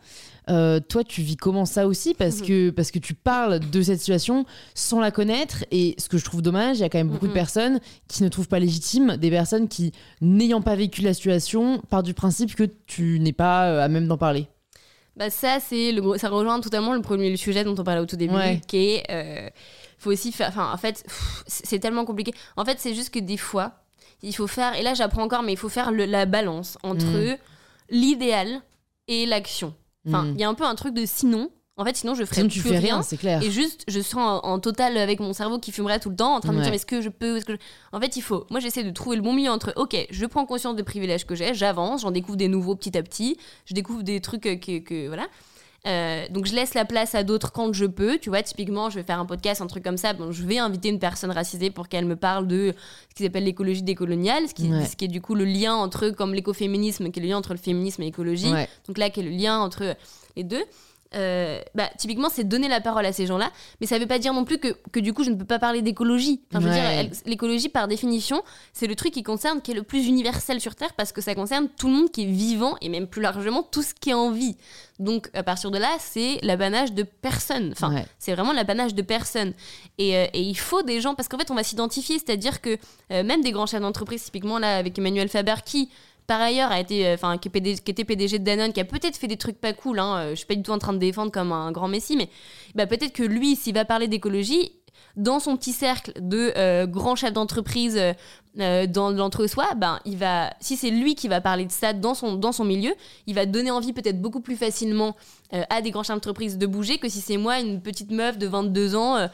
Euh, 0.49 0.79
toi, 0.81 1.03
tu 1.03 1.21
vis 1.21 1.37
comment 1.37 1.65
ça 1.65 1.87
aussi 1.87 2.13
parce 2.13 2.41
Mhm. 2.41 2.47
que 2.47 2.69
parce 2.71 2.91
que 2.91 2.99
tu 2.99 3.13
parles 3.13 3.59
de 3.59 3.81
cette 3.81 3.99
situation 3.99 4.45
sans 4.75 4.99
la 4.99 5.09
connaître 5.11 5.63
et 5.71 5.95
ce 5.97 6.09
que 6.09 6.17
je 6.17 6.25
trouve 6.25 6.41
dommage, 6.41 6.77
il 6.77 6.81
y 6.81 6.83
a 6.83 6.89
quand 6.89 6.97
même 6.97 7.09
beaucoup 7.09 7.27
de 7.27 7.31
Mhm. 7.31 7.35
personnes 7.35 7.79
qui 8.09 8.23
ne 8.23 8.29
trouvent 8.29 8.47
pas 8.49 8.59
légitime 8.59 9.15
des 9.17 9.29
personnes 9.29 9.67
qui 9.69 9.93
n'ayant 10.21 10.61
pas 10.61 10.75
vécu 10.75 11.01
la 11.01 11.13
situation 11.13 11.79
partent 11.89 12.05
du 12.05 12.13
principe 12.13 12.55
que 12.55 12.63
tu 12.87 13.19
n'es 13.21 13.31
pas 13.33 13.67
euh, 13.69 13.81
à 13.83 13.87
même 13.87 14.07
d'en 14.07 14.17
parler. 14.17 14.47
Bah 15.15 15.29
ça 15.29 15.59
c'est 15.59 15.91
le 15.91 16.17
ça 16.17 16.27
rejoint 16.29 16.59
totalement 16.59 16.93
le 16.93 17.01
premier 17.01 17.29
le 17.29 17.37
sujet 17.37 17.63
dont 17.63 17.75
on 17.77 17.83
parlait 17.83 18.01
au 18.01 18.05
tout 18.07 18.15
début, 18.17 18.33
Ouais. 18.35 18.59
qui 18.67 18.77
est 18.95 19.03
euh, 19.11 19.49
faut 19.99 20.11
aussi 20.11 20.31
faire, 20.31 20.49
enfin 20.49 20.71
en 20.73 20.77
fait 20.77 21.05
c'est 21.47 21.79
tellement 21.79 22.03
compliqué. 22.03 22.33
En 22.57 22.65
fait 22.65 22.79
c'est 22.79 22.95
juste 22.95 23.11
que 23.13 23.19
des 23.19 23.37
fois 23.37 23.73
il 24.23 24.33
faut 24.35 24.47
faire, 24.47 24.75
et 24.75 24.81
là 24.81 24.93
j'apprends 24.93 25.23
encore, 25.23 25.43
mais 25.43 25.53
il 25.53 25.57
faut 25.57 25.69
faire 25.69 25.91
le- 25.91 26.05
la 26.05 26.25
balance 26.25 26.77
entre 26.83 27.05
Mm. 27.05 27.37
l'idéal 27.91 28.61
et 29.07 29.25
l'action. 29.25 29.73
Enfin 30.08 30.28
il 30.36 30.39
y 30.41 30.43
a 30.43 30.49
un 30.49 30.54
peu 30.54 30.66
un 30.66 30.76
truc 30.76 30.93
de 30.93 31.06
sinon. 31.06 31.49
En 31.76 31.86
fait 31.86 31.95
sinon 31.97 32.14
je 32.14 32.24
ferais 32.24 32.36
Sinon, 32.41 32.49
tu 32.49 32.60
plus 32.60 32.70
fais 32.70 32.78
rien. 32.78 32.95
rien, 32.95 33.01
c'est 33.01 33.18
clair. 33.18 33.41
Et 33.41 33.49
juste, 33.49 33.84
je 33.88 33.99
serai 33.99 34.22
en, 34.22 34.38
en 34.43 34.60
total 34.60 34.95
avec 34.95 35.20
mon 35.20 35.34
cerveau 35.34 35.58
qui 35.58 35.72
fumerait 35.72 35.99
tout 35.99 36.12
le 36.12 36.16
temps, 36.16 36.36
en 36.36 36.39
train 36.39 36.51
de 36.54 36.58
me 36.60 36.62
dire 36.64 36.74
est-ce 36.74 36.86
que 36.86 37.01
je 37.01 37.10
peux, 37.10 37.38
est-ce 37.38 37.45
que 37.45 37.54
je- 37.54 37.60
En 37.93 37.99
fait, 37.99 38.16
il 38.16 38.22
faut. 38.22 38.45
Moi, 38.51 38.60
j'essaie 38.60 38.84
de 38.84 38.91
trouver 38.91 39.16
le 39.16 39.24
bon 39.24 39.34
milieu 39.34 39.49
entre 39.49 39.74
ok, 39.76 39.95
je 40.12 40.26
prends 40.28 40.45
conscience 40.45 40.76
des 40.76 40.84
privilèges 40.84 41.26
que 41.26 41.34
j'ai, 41.34 41.56
j'avance, 41.56 42.01
j'en 42.01 42.12
découvre 42.12 42.38
des 42.38 42.47
nouveaux 42.47 42.76
petit 42.76 42.95
à 42.95 43.01
petit, 43.01 43.38
je 43.66 43.74
découvre 43.74 44.04
des 44.04 44.22
trucs 44.22 44.45
euh, 44.45 44.56
que, 44.56 44.78
que- 44.80 45.08
voilà. 45.08 45.26
Euh, 45.86 46.25
donc 46.29 46.45
je 46.45 46.53
laisse 46.55 46.75
la 46.75 46.86
place 46.86 47.13
à 47.13 47.23
d'autres 47.23 47.51
quand 47.51 47.73
je 47.73 47.86
peux. 47.86 48.17
Tu 48.17 48.29
vois, 48.29 48.41
typiquement, 48.41 48.89
je 48.89 48.95
vais 48.95 49.03
faire 49.03 49.19
un 49.19 49.25
podcast, 49.25 49.61
un 49.61 49.67
truc 49.67 49.84
comme 49.84 49.97
ça. 49.97 50.13
Bon, 50.13 50.31
je 50.31 50.43
vais 50.43 50.57
inviter 50.57 50.89
une 50.89 50.99
personne 50.99 51.31
racisée 51.31 51.71
pour 51.71 51.89
qu'elle 51.89 52.05
me 52.05 52.15
parle 52.15 52.47
de 52.47 52.73
ce 53.09 53.15
qu'ils 53.15 53.25
appellent 53.25 53.43
l'écologie 53.43 53.84
décoloniale, 53.84 54.47
ce 54.47 54.53
qui, 54.53 54.71
Ouais. 54.71 54.86
ce 54.86 54.95
qui 54.95 55.05
est 55.05 55.09
du 55.09 55.19
coup 55.21 55.36
le 55.36 55.45
lien 55.45 55.73
entre, 55.75 56.09
comme 56.11 56.34
l'écoféminisme, 56.34 57.11
qui 57.11 57.19
est 57.19 57.23
le 57.23 57.29
lien 57.29 57.38
entre 57.38 57.51
le 57.53 57.59
féminisme 57.59 58.01
et 58.01 58.05
l'écologie. 58.05 58.51
Ouais. 58.51 58.69
Donc 58.88 58.97
là, 58.97 59.09
qui 59.09 59.19
est 59.19 59.23
le 59.23 59.31
lien 59.31 59.59
entre 59.59 59.95
les 60.38 60.43
deux. 60.43 60.63
Euh, 61.16 61.61
bah, 61.76 61.89
typiquement, 61.97 62.30
c'est 62.32 62.43
donner 62.43 62.68
la 62.68 62.82
parole 62.82 63.05
à 63.05 63.14
ces 63.14 63.26
gens-là, 63.28 63.51
mais 63.82 63.88
ça 63.88 63.99
veut 63.99 64.07
pas 64.07 64.20
dire 64.20 64.34
non 64.34 64.45
plus 64.45 64.57
que, 64.57 64.76
que 64.91 64.99
du 64.99 65.14
coup 65.14 65.24
je 65.24 65.30
ne 65.30 65.36
peux 65.36 65.45
pas 65.45 65.59
parler 65.59 65.82
d'écologie. 65.82 66.41
Enfin, 66.53 66.66
Ouais. 66.68 67.09
l'écologie, 67.26 67.70
par 67.70 67.88
définition, 67.88 68.41
c'est 68.74 68.88
le 68.88 68.95
truc 68.95 69.14
qui 69.14 69.24
concerne, 69.24 69.61
qui 69.61 69.72
est 69.72 69.76
le 69.76 69.84
plus 69.84 70.07
universel 70.07 70.59
sur 70.59 70.76
Terre, 70.76 70.93
parce 70.93 71.11
que 71.11 71.22
ça 71.22 71.36
concerne 71.36 71.68
tout 71.78 71.88
le 71.88 71.93
monde 71.93 72.11
qui 72.11 72.24
est 72.24 72.32
vivant 72.32 72.76
et 72.82 72.89
même 72.89 73.07
plus 73.07 73.22
largement 73.22 73.64
tout 73.64 73.84
ce 73.84 73.93
qui 73.93 74.09
est 74.09 74.14
en 74.16 74.32
vie. 74.32 74.55
Donc, 74.99 75.30
à 75.34 75.43
partir 75.43 75.72
de 75.72 75.78
là, 75.78 75.89
c'est 75.99 76.39
l'apanage 76.43 76.93
de 76.93 77.03
personnes. 77.03 77.72
Enfin, 77.74 77.93
Ouais. 77.93 78.05
c'est 78.20 78.34
vraiment 78.34 78.53
l'apanage 78.53 78.93
de 78.93 79.01
personnes. 79.01 79.53
Et, 79.97 80.16
euh, 80.18 80.26
et 80.34 80.41
il 80.41 80.57
faut 80.57 80.82
des 80.84 81.01
gens, 81.01 81.16
parce 81.16 81.28
qu'en 81.28 81.38
fait, 81.38 81.49
on 81.51 81.55
va 81.55 81.64
s'identifier, 81.64 82.18
c'est-à-dire 82.20 82.61
que 82.61 82.78
euh, 83.11 83.24
même 83.24 83.41
des 83.41 83.51
grands 83.51 83.66
chefs 83.66 83.82
d'entreprise, 83.82 84.24
typiquement 84.24 84.59
là, 84.59 84.78
avec 84.78 84.97
Emmanuel 84.97 85.30
Faber, 85.30 85.55
qui 85.66 85.89
par 86.28 86.41
ailleurs 86.41 86.71
a 86.71 86.80
été, 86.80 87.07
euh, 87.07 87.15
enfin, 87.15 87.38
qui, 87.38 87.49
était 87.49 88.03
PDG 88.03 88.39
de 88.39 88.43
Danone, 88.43 88.74
qui 88.74 88.80
a 88.80 88.86
peut-être 88.86 89.17
fait 89.17 89.28
des 89.28 89.38
trucs 89.38 89.59
pas 89.59 89.74
cool. 89.74 89.99
Hein, 89.99 90.15
euh, 90.17 90.30
je 90.32 90.36
suis 90.36 90.45
pas 90.45 90.55
du 90.55 90.63
tout 90.63 90.71
en 90.71 90.80
train 90.80 90.93
de 90.93 90.97
défendre 90.97 91.32
comme 91.32 91.51
un 91.51 91.71
grand 91.71 91.88
messie, 91.88 92.15
mais 92.15 92.30
bah, 92.76 92.88
peut-être 92.88 93.13
que 93.13 93.24
lui, 93.24 93.55
s'il 93.55 93.74
va 93.74 93.86
parler 93.86 94.07
d'écologie, 94.07 94.71
dans 95.16 95.39
son 95.39 95.57
petit 95.57 95.74
cercle 95.74 96.11
de 96.20 96.53
euh, 96.57 96.88
grands 96.88 97.16
chefs 97.16 97.34
d'entreprise 97.34 97.97
euh, 97.97 98.14
euh, 98.59 98.86
dans 98.88 99.09
l'entre-soi, 99.11 99.66
ben, 99.78 99.99
il 100.05 100.18
va, 100.18 100.53
si 100.59 100.76
c'est 100.76 100.91
lui 100.91 101.16
qui 101.16 101.28
va 101.28 101.41
parler 101.41 101.66
de 101.66 101.72
ça 101.72 101.93
dans 101.93 102.14
son, 102.14 102.36
dans 102.36 102.51
son 102.51 102.64
milieu, 102.66 102.93
il 103.28 103.34
va 103.36 103.45
donner 103.47 103.72
envie 103.72 103.93
peut-être 103.93 104.22
beaucoup 104.22 104.41
plus 104.41 104.55
facilement 104.55 105.16
euh, 105.53 105.64
à 105.72 105.82
des 105.82 105.89
grands 105.91 106.03
chefs 106.03 106.16
d'entreprise 106.16 106.57
de 106.59 106.66
bouger 106.68 106.97
que 106.99 107.09
si 107.09 107.20
c'est 107.20 107.38
moi, 107.38 107.59
une 107.59 107.82
petite 107.82 108.11
meuf 108.11 108.38
de 108.38 108.47
22 108.47 108.95
ans, 108.95 109.28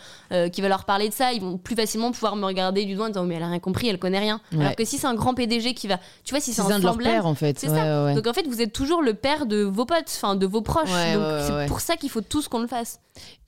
qui 0.53 0.61
va 0.61 0.67
leur 0.69 0.85
parler 0.85 1.09
de 1.09 1.13
ça. 1.13 1.33
Ils 1.33 1.41
vont 1.41 1.57
plus 1.57 1.75
facilement 1.75 2.11
pouvoir 2.11 2.35
me 2.35 2.45
regarder 2.45 2.85
du 2.85 2.95
doigt 2.95 3.05
en 3.05 3.09
disant 3.09 3.25
mais 3.25 3.35
elle 3.35 3.43
a 3.43 3.47
rien 3.49 3.59
compris, 3.59 3.87
elle 3.89 3.99
connaît 3.99 4.19
rien. 4.19 4.39
Ouais. 4.53 4.61
Alors 4.61 4.75
que 4.75 4.85
si 4.85 4.97
c'est 4.97 5.07
un 5.07 5.15
grand 5.15 5.33
PDG 5.33 5.73
qui 5.73 5.87
va, 5.87 5.97
tu 6.23 6.33
vois, 6.33 6.39
si 6.41 6.53
c'est 6.53 6.61
un 6.61 6.65
un 6.71 6.79
de 6.79 6.83
semblable, 6.83 7.03
pères 7.03 7.25
en 7.25 7.35
fait. 7.35 7.57
c'est 7.59 7.69
Ouais, 7.69 7.75
ça. 7.77 8.05
ouais. 8.05 8.15
Donc 8.15 8.27
en 8.27 8.33
fait, 8.33 8.47
vous 8.47 8.61
êtes 8.61 8.73
toujours 8.73 9.01
le 9.01 9.13
père 9.13 9.45
de 9.45 9.63
vos 9.63 9.85
potes, 9.85 10.05
enfin 10.07 10.35
de 10.35 10.45
vos 10.45 10.61
proches. 10.61 10.89
Donc 10.89 11.23
c'est 11.45 11.65
pour 11.67 11.79
ça 11.81 11.95
qu'il 11.97 12.09
faut 12.09 12.21
tous 12.21 12.47
qu'on 12.47 12.59
le 12.59 12.67
fasse. 12.67 12.99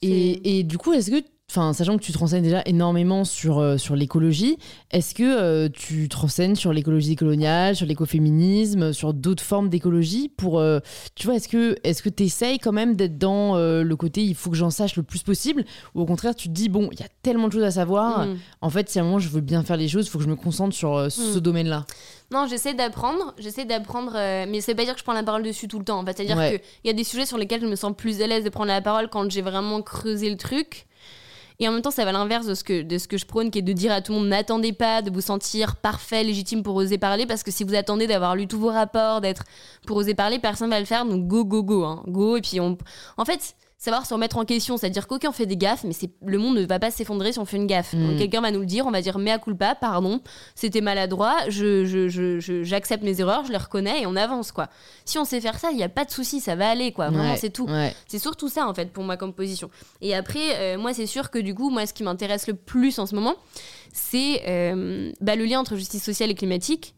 Et, 0.02 0.60
et 0.60 0.64
du 0.64 0.78
coup, 0.78 0.92
est-ce 0.94 1.12
que, 1.12 1.24
enfin, 1.52 1.74
sachant 1.74 1.98
que 1.98 2.04
tu 2.04 2.12
te 2.14 2.18
renseignes 2.18 2.44
déjà 2.44 2.62
énormément 2.66 3.26
sur, 3.26 3.60
euh, 3.60 3.78
sur 3.78 3.96
l'écologie, 3.96 4.58
est-ce 4.92 5.14
que 5.14 5.24
euh, 5.24 5.68
tu 5.72 6.08
te 6.10 6.16
renseignes 6.18 6.56
sur 6.56 6.72
l'écologie 6.74 7.16
coloniale, 7.16 7.76
sur 7.76 7.86
l'écoféminisme, 7.86 8.94
sur 8.94 9.14
d'autres 9.14 9.44
formes 9.44 9.70
d'écologie 9.70 10.30
pour, 10.30 10.60
euh, 10.60 10.80
tu 11.16 11.28
vois, 11.28 11.36
est-ce 11.36 11.48
que 11.48 11.76
est-ce 11.84 12.02
que 12.04 12.10
tu 12.10 12.24
essayes 12.24 12.58
quand 12.60 12.72
même 12.72 12.96
d'être 12.96 13.18
dans 13.18 13.56
le 13.58 13.96
côté 13.96 14.24
il 14.24 14.36
faut 14.36 14.50
que 14.50 14.56
j'en 14.58 14.70
sache 14.70 14.96
le 14.96 15.04
plus 15.04 15.24
possible 15.24 15.66
ou 15.96 16.02
au 16.02 16.06
contraire 16.06 16.36
tu 16.36 16.48
te 16.48 16.54
dis 16.54 16.70
bon, 16.70 16.90
il 16.92 17.00
y 17.00 17.04
a 17.04 17.08
tellement 17.22 17.48
de 17.48 17.54
choses 17.54 17.64
à 17.64 17.72
savoir, 17.72 18.26
Mm. 18.28 18.38
en 18.62 18.70
fait, 18.70 18.90
si 18.90 19.00
à 19.00 19.02
un 19.02 19.06
moment 19.06 19.20
je 19.20 19.30
veux 19.30 19.42
bien 19.42 19.64
faire 19.64 19.78
les 19.78 19.88
choses, 19.88 20.08
il 20.08 20.10
faut 20.10 20.18
que 20.18 20.24
je 20.24 20.30
me 20.30 20.36
concentre 20.36 20.76
sur 20.76 21.12
ce 21.12 21.38
Mm. 21.38 21.42
domaine-là. 21.42 21.86
Non, 22.32 22.48
j'essaie 22.48 22.74
d'apprendre, 22.74 23.34
j'essaie 23.40 23.66
d'apprendre, 23.66 24.14
euh, 24.16 24.46
mais 24.48 24.62
ça 24.62 24.72
veut 24.72 24.76
pas 24.78 24.86
dire 24.86 24.94
que 24.94 25.00
je 25.00 25.04
prends 25.04 25.14
la 25.14 25.24
parole 25.24 25.44
dessus 25.44 25.68
tout 25.68 25.80
le 25.80 25.84
temps. 25.86 26.00
En 26.00 26.06
fait, 26.06 26.16
c'est-à-dire 26.16 26.38
Ouais. 26.38 26.62
qu'il 26.82 26.88
y 26.90 26.94
a 26.94 26.94
des 26.94 27.04
sujets 27.04 27.26
sur 27.26 27.38
lesquels 27.38 27.60
je 27.62 27.68
me 27.68 27.76
sens 27.76 27.94
plus 27.96 28.22
à 28.22 28.28
l'aise 28.28 28.44
de 28.46 28.50
prendre 28.50 28.68
la 28.70 28.82
parole 28.82 29.10
quand 29.10 29.30
j'ai 29.30 29.42
vraiment 29.42 29.82
creusé 29.82 30.30
le 30.30 30.38
truc. 30.38 30.86
Et 31.62 31.68
en 31.68 31.72
même 31.72 31.84
temps, 31.84 31.92
ça 31.92 32.04
va 32.06 32.12
l'inverse 32.12 32.48
de 32.48 32.56
ce 32.56 32.64
que 32.64 32.82
de 32.82 32.98
ce 32.98 33.08
que 33.08 33.18
je 33.18 33.26
prône, 33.26 33.52
qui 33.52 33.60
est 33.60 33.62
de 33.62 33.72
dire 33.72 33.92
à 33.92 34.02
tout 34.02 34.12
le 34.14 34.18
monde 34.18 34.30
n'attendez 34.30 34.74
pas 34.74 35.04
de 35.04 35.12
vous 35.12 35.22
sentir 35.22 35.76
parfait, 35.76 36.24
légitime 36.24 36.64
pour 36.64 36.76
oser 36.76 36.98
parler, 36.98 37.28
parce 37.28 37.44
que 37.44 37.52
si 37.52 37.64
vous 37.64 37.76
attendez 37.76 38.08
d'avoir 38.08 38.36
lu 38.36 38.48
tous 38.48 38.60
vos 38.60 38.72
rapports, 38.72 39.22
d'être 39.22 39.44
pour 39.86 39.98
oser 39.98 40.16
parler, 40.16 40.40
personne 40.40 40.72
va 40.72 40.80
le 40.80 40.88
faire. 40.88 41.06
Donc 41.06 41.28
go 41.28 41.46
go 41.46 41.62
go, 41.64 41.84
hein. 41.86 42.04
go. 42.08 42.36
Et 42.36 42.42
puis 42.42 42.60
on, 42.60 42.78
en 43.16 43.26
fait. 43.26 43.56
Savoir 43.84 44.06
se 44.06 44.14
remettre 44.14 44.38
en 44.38 44.46
question, 44.46 44.78
c'est-à-dire 44.78 45.08
qu'aucun 45.08 45.32
fait 45.32 45.48
des 45.48 45.58
gaffes, 45.58 45.84
mais 45.86 45.94
le 46.24 46.38
monde 46.38 46.56
ne 46.58 46.66
va 46.68 46.78
pas 46.78 46.92
s'effondrer 46.92 47.32
si 47.34 47.40
on 47.40 47.46
fait 47.46 47.58
une 47.58 47.66
gaffe. 47.66 47.94
Mm. 47.94 48.16
Quelqu'un 48.20 48.40
va 48.42 48.52
nous 48.52 48.60
le 48.60 48.68
dire, 48.68 48.86
on 48.86 48.92
va 48.92 49.02
dire 49.02 49.18
mea 49.18 49.40
culpa, 49.40 49.74
pardon, 49.74 50.22
c'était 50.54 50.82
maladroit, 50.82 51.36
je, 51.50 51.84
je, 51.86 52.08
je, 52.08 52.40
je- 52.40 52.62
j'accepte 52.62 53.04
mes 53.04 53.20
erreurs, 53.22 53.44
je 53.44 53.52
les 53.52 53.58
reconnais 53.58 54.04
et 54.04 54.06
on 54.06 54.16
avance 54.16 54.52
quoi. 54.52 54.68
Si 55.04 55.18
on 55.18 55.26
sait 55.26 55.42
faire 55.42 55.58
ça, 55.58 55.72
il 55.72 55.78
n'y 55.78 55.84
a 55.84 55.90
pas 55.90 56.06
de 56.06 56.12
souci, 56.12 56.42
ça 56.42 56.56
va 56.56 56.70
aller 56.70 56.92
quoi. 56.92 57.10
Vraiment, 57.10 57.32
Ouais, 57.32 57.38
c'est 57.38 57.50
tout. 57.50 57.66
Ouais. 57.66 57.96
C'est 58.08 58.20
surtout 58.20 58.50
ça 58.50 58.68
en 58.68 58.74
fait 58.76 58.94
pour 58.94 59.04
moi 59.04 59.18
comme 59.18 59.34
position. 59.34 59.72
Et 60.02 60.14
après, 60.14 60.58
euh, 60.60 60.78
moi 60.78 60.94
c'est 60.94 61.08
sûr 61.08 61.32
que 61.32 61.40
du 61.40 61.56
coup, 61.56 61.72
moi 61.72 61.88
ce 61.88 61.94
qui 61.94 62.04
m'intéresse 62.04 62.46
le 62.46 62.54
plus 62.54 63.00
en 63.00 63.08
ce 63.08 63.16
moment, 63.16 63.34
c'est 63.94 64.44
euh, 64.48 65.12
bah, 65.22 65.36
le 65.36 65.46
lien 65.46 65.60
entre 65.60 65.76
justice 65.76 66.04
sociale 66.04 66.30
et 66.30 66.36
climatique. 66.36 66.94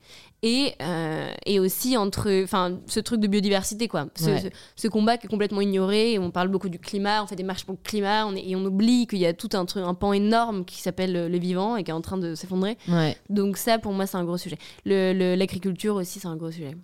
Et, 0.46 0.74
euh, 0.82 1.32
et 1.46 1.60
aussi 1.62 1.96
entre 1.96 2.44
enfin 2.44 2.78
ce 2.88 3.00
truc 3.00 3.22
de 3.22 3.28
biodiversité 3.28 3.88
quoi 3.88 4.08
ce, 4.16 4.26
Ouais. 4.26 4.42
ce- 4.42 4.48
ce 4.76 4.88
combat 4.90 5.18
qui 5.18 5.26
est 5.28 5.30
complètement 5.30 5.62
ignoré 5.62 6.20
on 6.20 6.32
parle 6.32 6.50
beaucoup 6.50 6.68
du 6.68 6.80
climat 6.80 7.24
on 7.24 7.28
fait 7.28 7.38
des 7.38 7.44
marches 7.44 7.64
pour 7.64 7.76
le 7.76 7.80
climat 7.82 8.28
on 8.28 8.36
est- 8.36 8.50
et 8.50 8.56
on 8.58 8.66
oublie 8.66 9.08
qu'il 9.08 9.20
y 9.20 9.26
a 9.26 9.34
tout 9.34 9.48
un 9.54 9.64
truc 9.66 9.86
un 9.86 9.94
pan 9.94 10.12
énorme 10.12 10.66
qui 10.66 10.82
s'appelle 10.82 11.14
le, 11.14 11.30
le 11.30 11.38
vivant 11.38 11.78
et 11.78 11.86
qui 11.86 11.92
est 11.92 11.94
en 11.94 12.02
train 12.02 12.18
de 12.18 12.36
s'effondrer 12.36 12.78
Ouais. 12.90 13.16
donc 13.30 13.56
ça 13.56 13.80
pour 13.80 13.94
moi 13.94 14.06
c'est 14.06 14.18
un 14.18 14.26
gros 14.26 14.38
sujet 14.38 14.58
Le- 14.86 15.14
le- 15.14 15.36
l'agriculture 15.36 15.96
aussi 15.96 16.20
c'est 16.20 16.28
un 16.28 16.36
gros 16.36 16.52
sujet 16.52 16.76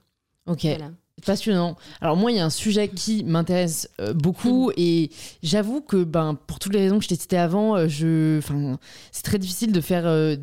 Ok. 0.47 0.61
Voilà. 0.63 0.91
Passionnant. 1.25 1.75
Alors 1.99 2.15
moi, 2.15 2.31
il 2.31 2.37
y 2.37 2.39
a 2.39 2.45
un 2.45 2.49
sujet 2.49 2.87
qui 2.87 3.25
m'intéresse 3.25 3.89
euh, 3.99 4.13
beaucoup 4.13 4.71
et 4.77 5.11
j'avoue 5.43 5.81
que 5.81 6.03
ben 6.05 6.33
pour 6.47 6.59
toutes 6.59 6.73
les 6.73 6.79
raisons 6.79 6.97
que 6.97 7.03
je 7.03 7.09
t'ai 7.09 7.17
citées 7.17 7.37
avant, 7.37 7.75
euh, 7.75 7.87
je, 7.89 8.37
enfin, 8.39 8.79
c'est 9.11 9.23
très 9.23 9.37
difficile 9.37 9.73
de 9.73 9.81
faire. 9.81 10.07
euh, 10.07 10.37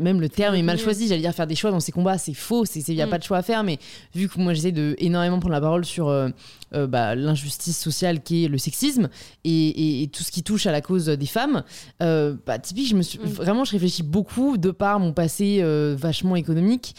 même 0.00 0.20
le 0.20 0.28
terme 0.28 0.54
est 0.54 0.62
mal 0.62 0.78
choisi, 0.78 1.08
j'allais 1.08 1.20
dire 1.20 1.32
faire 1.34 1.46
des 1.46 1.56
choix 1.56 1.70
dans 1.70 1.80
ces 1.80 1.90
combats, 1.92 2.18
c'est 2.18 2.34
faux, 2.34 2.64
il 2.64 2.94
n'y 2.94 3.02
a 3.02 3.06
Mm. 3.06 3.10
pas 3.10 3.18
de 3.18 3.24
choix 3.24 3.38
à 3.38 3.42
faire, 3.42 3.64
mais 3.64 3.78
vu 4.14 4.28
que 4.28 4.38
moi 4.38 4.54
j'essaie 4.54 4.72
de 4.72 4.94
énormément 4.98 5.38
prendre 5.40 5.52
la 5.54 5.60
parole 5.60 5.84
sur 5.84 6.08
euh, 6.08 6.28
euh, 6.74 6.86
bah, 6.86 7.14
l'injustice 7.14 7.78
sociale 7.78 8.22
qui 8.22 8.44
est 8.44 8.48
le 8.48 8.58
sexisme 8.58 9.08
et, 9.44 9.50
et- 9.68 10.02
et 10.02 10.08
tout 10.08 10.22
ce 10.22 10.30
qui 10.30 10.42
touche 10.42 10.66
à 10.66 10.72
la 10.72 10.80
cause 10.80 11.06
des 11.06 11.26
femmes, 11.26 11.62
euh, 12.02 12.34
bah, 12.46 12.58
typique, 12.58 12.88
je 12.88 12.96
me 12.96 13.02
suis, 13.02 13.18
Mm. 13.18 13.24
vraiment 13.24 13.64
je 13.64 13.72
réfléchis 13.72 14.02
beaucoup 14.02 14.56
de 14.58 14.70
par 14.70 14.98
mon 15.00 15.12
passé 15.12 15.58
euh, 15.60 15.94
vachement 15.98 16.36
économique 16.36 16.94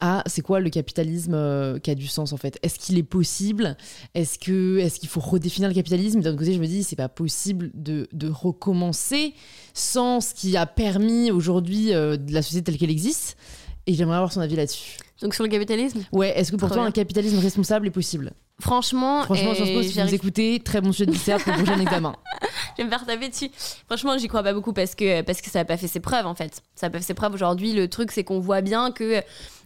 à 0.00 0.22
c'est 0.26 0.42
quoi 0.42 0.60
le 0.60 0.70
capitalisme 0.70 1.78
qui 1.80 1.90
a 1.90 1.94
du 1.94 2.06
sens 2.06 2.32
en 2.32 2.36
fait? 2.36 2.58
Est-ce 2.62 2.78
qu'il 2.78 2.98
est 2.98 3.02
possible? 3.02 3.76
Est-ce 4.14 4.38
que 4.38 4.78
est-ce 4.78 5.00
qu'il 5.00 5.08
faut 5.08 5.20
redéfinir 5.20 5.68
le 5.68 5.74
capitalisme? 5.74 6.20
D'un 6.20 6.36
côté, 6.36 6.52
je 6.54 6.60
me 6.60 6.66
dis 6.66 6.82
c'est 6.82 6.96
pas 6.96 7.08
possible 7.08 7.70
de, 7.74 8.08
de 8.12 8.28
recommencer 8.28 9.34
sans 9.74 10.20
ce 10.20 10.34
qui 10.34 10.56
a 10.56 10.66
permis 10.66 11.30
aujourd'hui 11.30 11.86
de 11.90 12.18
la 12.32 12.42
société 12.42 12.64
telle 12.70 12.78
qu'elle 12.78 12.90
existe. 12.90 13.36
Et 13.86 13.94
j'aimerais 13.94 14.16
avoir 14.16 14.32
son 14.32 14.40
avis 14.40 14.56
là-dessus. 14.56 14.98
Donc 15.22 15.34
sur 15.34 15.44
le 15.44 15.50
capitalisme 15.50 16.04
Ouais, 16.12 16.30
est-ce 16.38 16.50
que 16.52 16.56
pour 16.56 16.68
Trop 16.68 16.74
toi 16.76 16.82
bien. 16.84 16.88
un 16.88 16.92
capitalisme 16.92 17.38
responsable 17.38 17.86
est 17.86 17.90
possible? 17.90 18.32
Franchement 18.60 19.22
Franchement, 19.22 19.54
Sciences 19.54 19.70
Po, 19.70 19.82
si 19.82 20.00
vous 20.00 20.14
écoutez, 20.14 20.60
très 20.62 20.80
bon 20.80 20.92
sujet 20.92 21.06
de 21.06 21.12
dissert 21.12 21.38
pour 21.42 21.52
le 21.52 21.62
prochain 21.62 21.80
examen. 21.80 22.14
Je 22.76 22.82
vais 22.82 22.84
me 22.84 22.90
faire 22.90 23.04
taper 23.06 23.28
dessus. 23.28 23.50
Franchement, 23.86 24.16
j'y 24.18 24.28
crois 24.28 24.42
pas 24.42 24.52
beaucoup 24.52 24.72
parce 24.72 24.94
que, 24.94 25.22
parce 25.22 25.40
que 25.40 25.50
ça 25.50 25.60
n'a 25.60 25.64
pas 25.64 25.76
fait 25.76 25.88
ses 25.88 26.00
preuves, 26.00 26.26
en 26.26 26.34
fait. 26.34 26.62
Ça 26.74 26.86
n'a 26.86 26.90
pas 26.90 26.98
fait 26.98 27.04
ses 27.04 27.14
preuves 27.14 27.34
aujourd'hui. 27.34 27.72
Le 27.72 27.88
truc, 27.88 28.10
c'est 28.12 28.22
qu'on 28.24 28.38
voit 28.38 28.60
bien 28.60 28.90
que. 28.92 29.22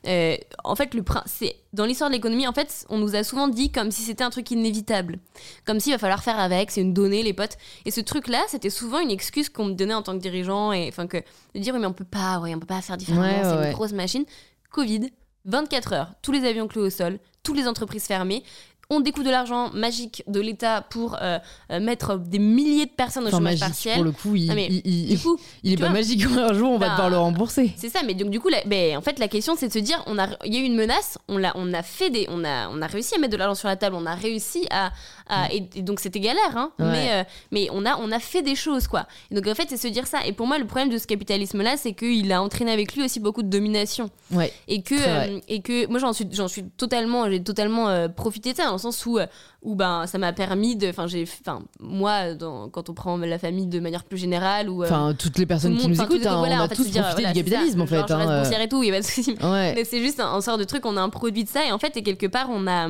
euh, 0.06 0.36
en 0.64 0.74
fait, 0.76 0.94
le 0.94 1.04
c'est 1.26 1.56
dans 1.72 1.84
l'histoire 1.84 2.08
de 2.08 2.14
l'économie, 2.14 2.46
en 2.46 2.52
fait, 2.52 2.86
on 2.88 2.98
nous 2.98 3.14
a 3.14 3.22
souvent 3.24 3.48
dit 3.48 3.70
comme 3.70 3.90
si 3.90 4.02
c'était 4.02 4.24
un 4.24 4.30
truc 4.30 4.50
inévitable. 4.52 5.18
Comme 5.64 5.80
s'il 5.80 5.92
va 5.92 5.98
falloir 5.98 6.22
faire 6.22 6.38
avec, 6.38 6.70
c'est 6.70 6.80
une 6.80 6.94
donnée, 6.94 7.22
les 7.22 7.32
potes. 7.34 7.56
Et 7.84 7.90
ce 7.90 8.00
truc-là, 8.00 8.42
c'était 8.48 8.70
souvent 8.70 9.00
une 9.00 9.10
excuse 9.10 9.48
qu'on 9.48 9.66
me 9.66 9.74
donnait 9.74 9.94
en 9.94 10.02
tant 10.02 10.12
que 10.16 10.22
dirigeant. 10.22 10.72
Et 10.72 10.88
enfin, 10.88 11.06
que 11.06 11.18
de 11.54 11.60
dire, 11.60 11.74
oui, 11.74 11.80
mais 11.80 11.86
on 11.86 11.92
peut 11.92 12.04
pas, 12.04 12.38
ouais, 12.40 12.54
on 12.54 12.58
peut 12.60 12.66
pas 12.66 12.80
faire 12.80 12.96
différemment, 12.96 13.26
Ouais, 13.26 13.40
c'est 13.62 13.68
une 13.68 13.74
grosse 13.74 13.92
machine. 13.92 14.24
Covid, 14.70 15.10
24 15.44 15.92
heures, 15.92 16.08
tous 16.22 16.32
les 16.32 16.44
avions 16.46 16.66
cloués 16.68 16.86
au 16.86 16.90
sol, 16.90 17.18
toutes 17.42 17.56
les 17.56 17.68
entreprises 17.68 18.04
fermées. 18.04 18.42
On 18.90 19.00
découvre 19.00 19.24
de 19.24 19.30
l'argent 19.30 19.70
magique 19.72 20.22
de 20.26 20.40
l'État 20.40 20.82
pour 20.82 21.16
euh, 21.22 21.38
euh, 21.72 21.80
mettre 21.80 22.18
des 22.18 22.38
milliers 22.38 22.84
de 22.84 22.90
personnes 22.90 23.24
au 23.24 23.28
Enfin, 23.28 23.38
chômage 23.38 23.52
magique, 23.60 23.66
partiel. 23.66 23.94
pour 23.94 24.04
le 24.04 24.12
coup, 24.12 24.34
il, 24.36 24.50
Ah, 24.50 24.54
mais 24.54 24.66
il, 24.66 24.82
il- 24.84 25.16
Du 25.16 25.22
coup, 25.22 25.38
il 25.62 25.72
est 25.72 25.76
pas 25.76 25.84
vois, 25.86 25.94
magique. 25.94 26.22
Un 26.38 26.52
jour, 26.52 26.70
on 26.70 26.76
va 26.76 26.88
bah, 26.88 26.92
devoir 26.92 27.08
le 27.10 27.16
rembourser. 27.16 27.72
c'est 27.78 27.88
ça. 27.88 28.00
Mais 28.04 28.12
donc 28.12 28.28
du 28.28 28.40
coup, 28.40 28.50
la- 28.50 28.98
en 28.98 29.00
fait, 29.00 29.18
la 29.18 29.28
question 29.28 29.54
c'est 29.56 29.68
de 29.68 29.72
se 29.72 29.78
dire, 29.78 30.02
on 30.06 30.18
a, 30.18 30.28
il 30.44 30.52
y 30.52 30.58
a 30.58 30.60
eu 30.60 30.64
une 30.64 30.76
menace, 30.76 31.16
on 31.28 31.38
l'a, 31.38 31.52
on 31.54 31.72
a 31.72 31.82
fait 31.82 32.10
des, 32.10 32.26
on 32.28 32.44
a, 32.44 32.68
on 32.68 32.82
a 32.82 32.86
réussi 32.86 33.14
à 33.14 33.18
mettre 33.18 33.32
de 33.32 33.38
l'argent 33.38 33.54
sur 33.54 33.68
la 33.68 33.76
table, 33.76 33.96
on 33.98 34.04
a 34.04 34.14
réussi 34.14 34.66
à, 34.70 34.92
à- 35.26 35.52
et, 35.52 35.68
et 35.76 35.82
donc 35.82 36.00
c'était 36.00 36.20
galère, 36.20 36.56
hein. 36.56 36.70
Ouais. 36.78 36.86
Mais, 36.90 37.08
euh, 37.12 37.24
mais 37.50 37.68
on 37.72 37.84
a, 37.86 37.96
on 37.98 38.10
a 38.12 38.18
fait 38.18 38.42
des 38.42 38.54
choses 38.54 38.86
quoi. 38.86 39.06
Et 39.30 39.34
donc 39.34 39.46
en 39.46 39.54
fait, 39.54 39.66
c'est 39.68 39.76
se 39.76 39.88
dire 39.88 40.06
ça. 40.06 40.24
Et 40.26 40.32
pour 40.32 40.46
moi, 40.46 40.58
le 40.58 40.66
problème 40.66 40.90
de 40.90 40.98
ce 40.98 41.06
capitalisme-là, 41.06 41.76
c'est 41.76 41.92
qu'il 41.94 42.30
a 42.32 42.42
entraîné 42.42 42.72
avec 42.72 42.94
lui 42.94 43.04
aussi 43.04 43.20
beaucoup 43.20 43.42
de 43.42 43.48
domination 43.48 44.10
Ouais. 44.32 44.52
et 44.68 44.82
que 44.82 44.94
euh, 44.96 45.40
et 45.48 45.60
que 45.62 45.86
moi 45.88 45.98
j'en 45.98 46.12
suis 46.12 46.26
j'en 46.32 46.48
suis 46.48 46.64
totalement 46.76 47.28
j'ai 47.30 47.42
totalement 47.42 47.88
euh, 47.88 48.08
profité 48.08 48.52
de 48.52 48.56
ça 48.56 48.64
dans 48.66 48.72
le 48.72 48.78
sens 48.78 49.04
où 49.06 49.18
euh, 49.18 49.26
où 49.62 49.74
ben 49.74 50.06
ça 50.06 50.18
m'a 50.18 50.32
permis 50.32 50.76
de 50.76 50.88
enfin 50.88 51.06
j'ai 51.06 51.22
enfin 51.22 51.62
moi 51.80 52.34
dans, 52.34 52.68
quand 52.68 52.88
on 52.90 52.94
prend 52.94 53.16
la 53.16 53.38
famille 53.38 53.66
de 53.66 53.80
manière 53.80 54.04
plus 54.04 54.18
générale 54.18 54.68
ou 54.68 54.82
euh, 54.82 54.86
Enfin, 54.86 55.14
toutes 55.18 55.38
les 55.38 55.44
tout 55.44 55.48
personnes 55.48 55.76
qui 55.76 55.82
monde- 55.88 55.90
nous 55.92 55.96
tout 55.96 56.02
écoutent, 56.04 56.24
le- 56.24 56.28
hein, 56.30 56.38
voilà, 56.38 56.56
on 56.56 56.64
a 56.64 56.68
tous 56.68 56.74
profité 56.74 57.00
voilà, 57.00 57.32
du 57.32 57.38
capitalisme 57.40 57.80
en 57.80 57.86
fait. 57.86 57.96
Genre, 57.96 58.08
je 58.08 58.14
reste 58.14 58.28
hein, 58.30 58.38
boursière 58.40 58.60
et 58.60 58.68
tout 58.68 58.82
il 58.82 58.88
y 58.88 58.90
a 58.90 58.94
pas 58.94 59.00
de 59.00 59.06
souci 59.06 59.36
euh, 59.42 59.52
Ouais. 59.52 59.72
mais 59.74 59.84
c'est 59.84 60.00
juste 60.00 60.20
un, 60.20 60.32
un 60.32 60.40
sort 60.40 60.58
de 60.58 60.64
truc 60.64 60.84
on 60.86 60.96
a 60.96 61.00
un 61.00 61.08
produit 61.08 61.44
de 61.44 61.48
ça 61.48 61.64
et 61.66 61.72
en 61.72 61.78
fait 61.78 61.96
et 61.96 62.02
quelque 62.02 62.26
part 62.26 62.48
on 62.50 62.66
a 62.66 62.88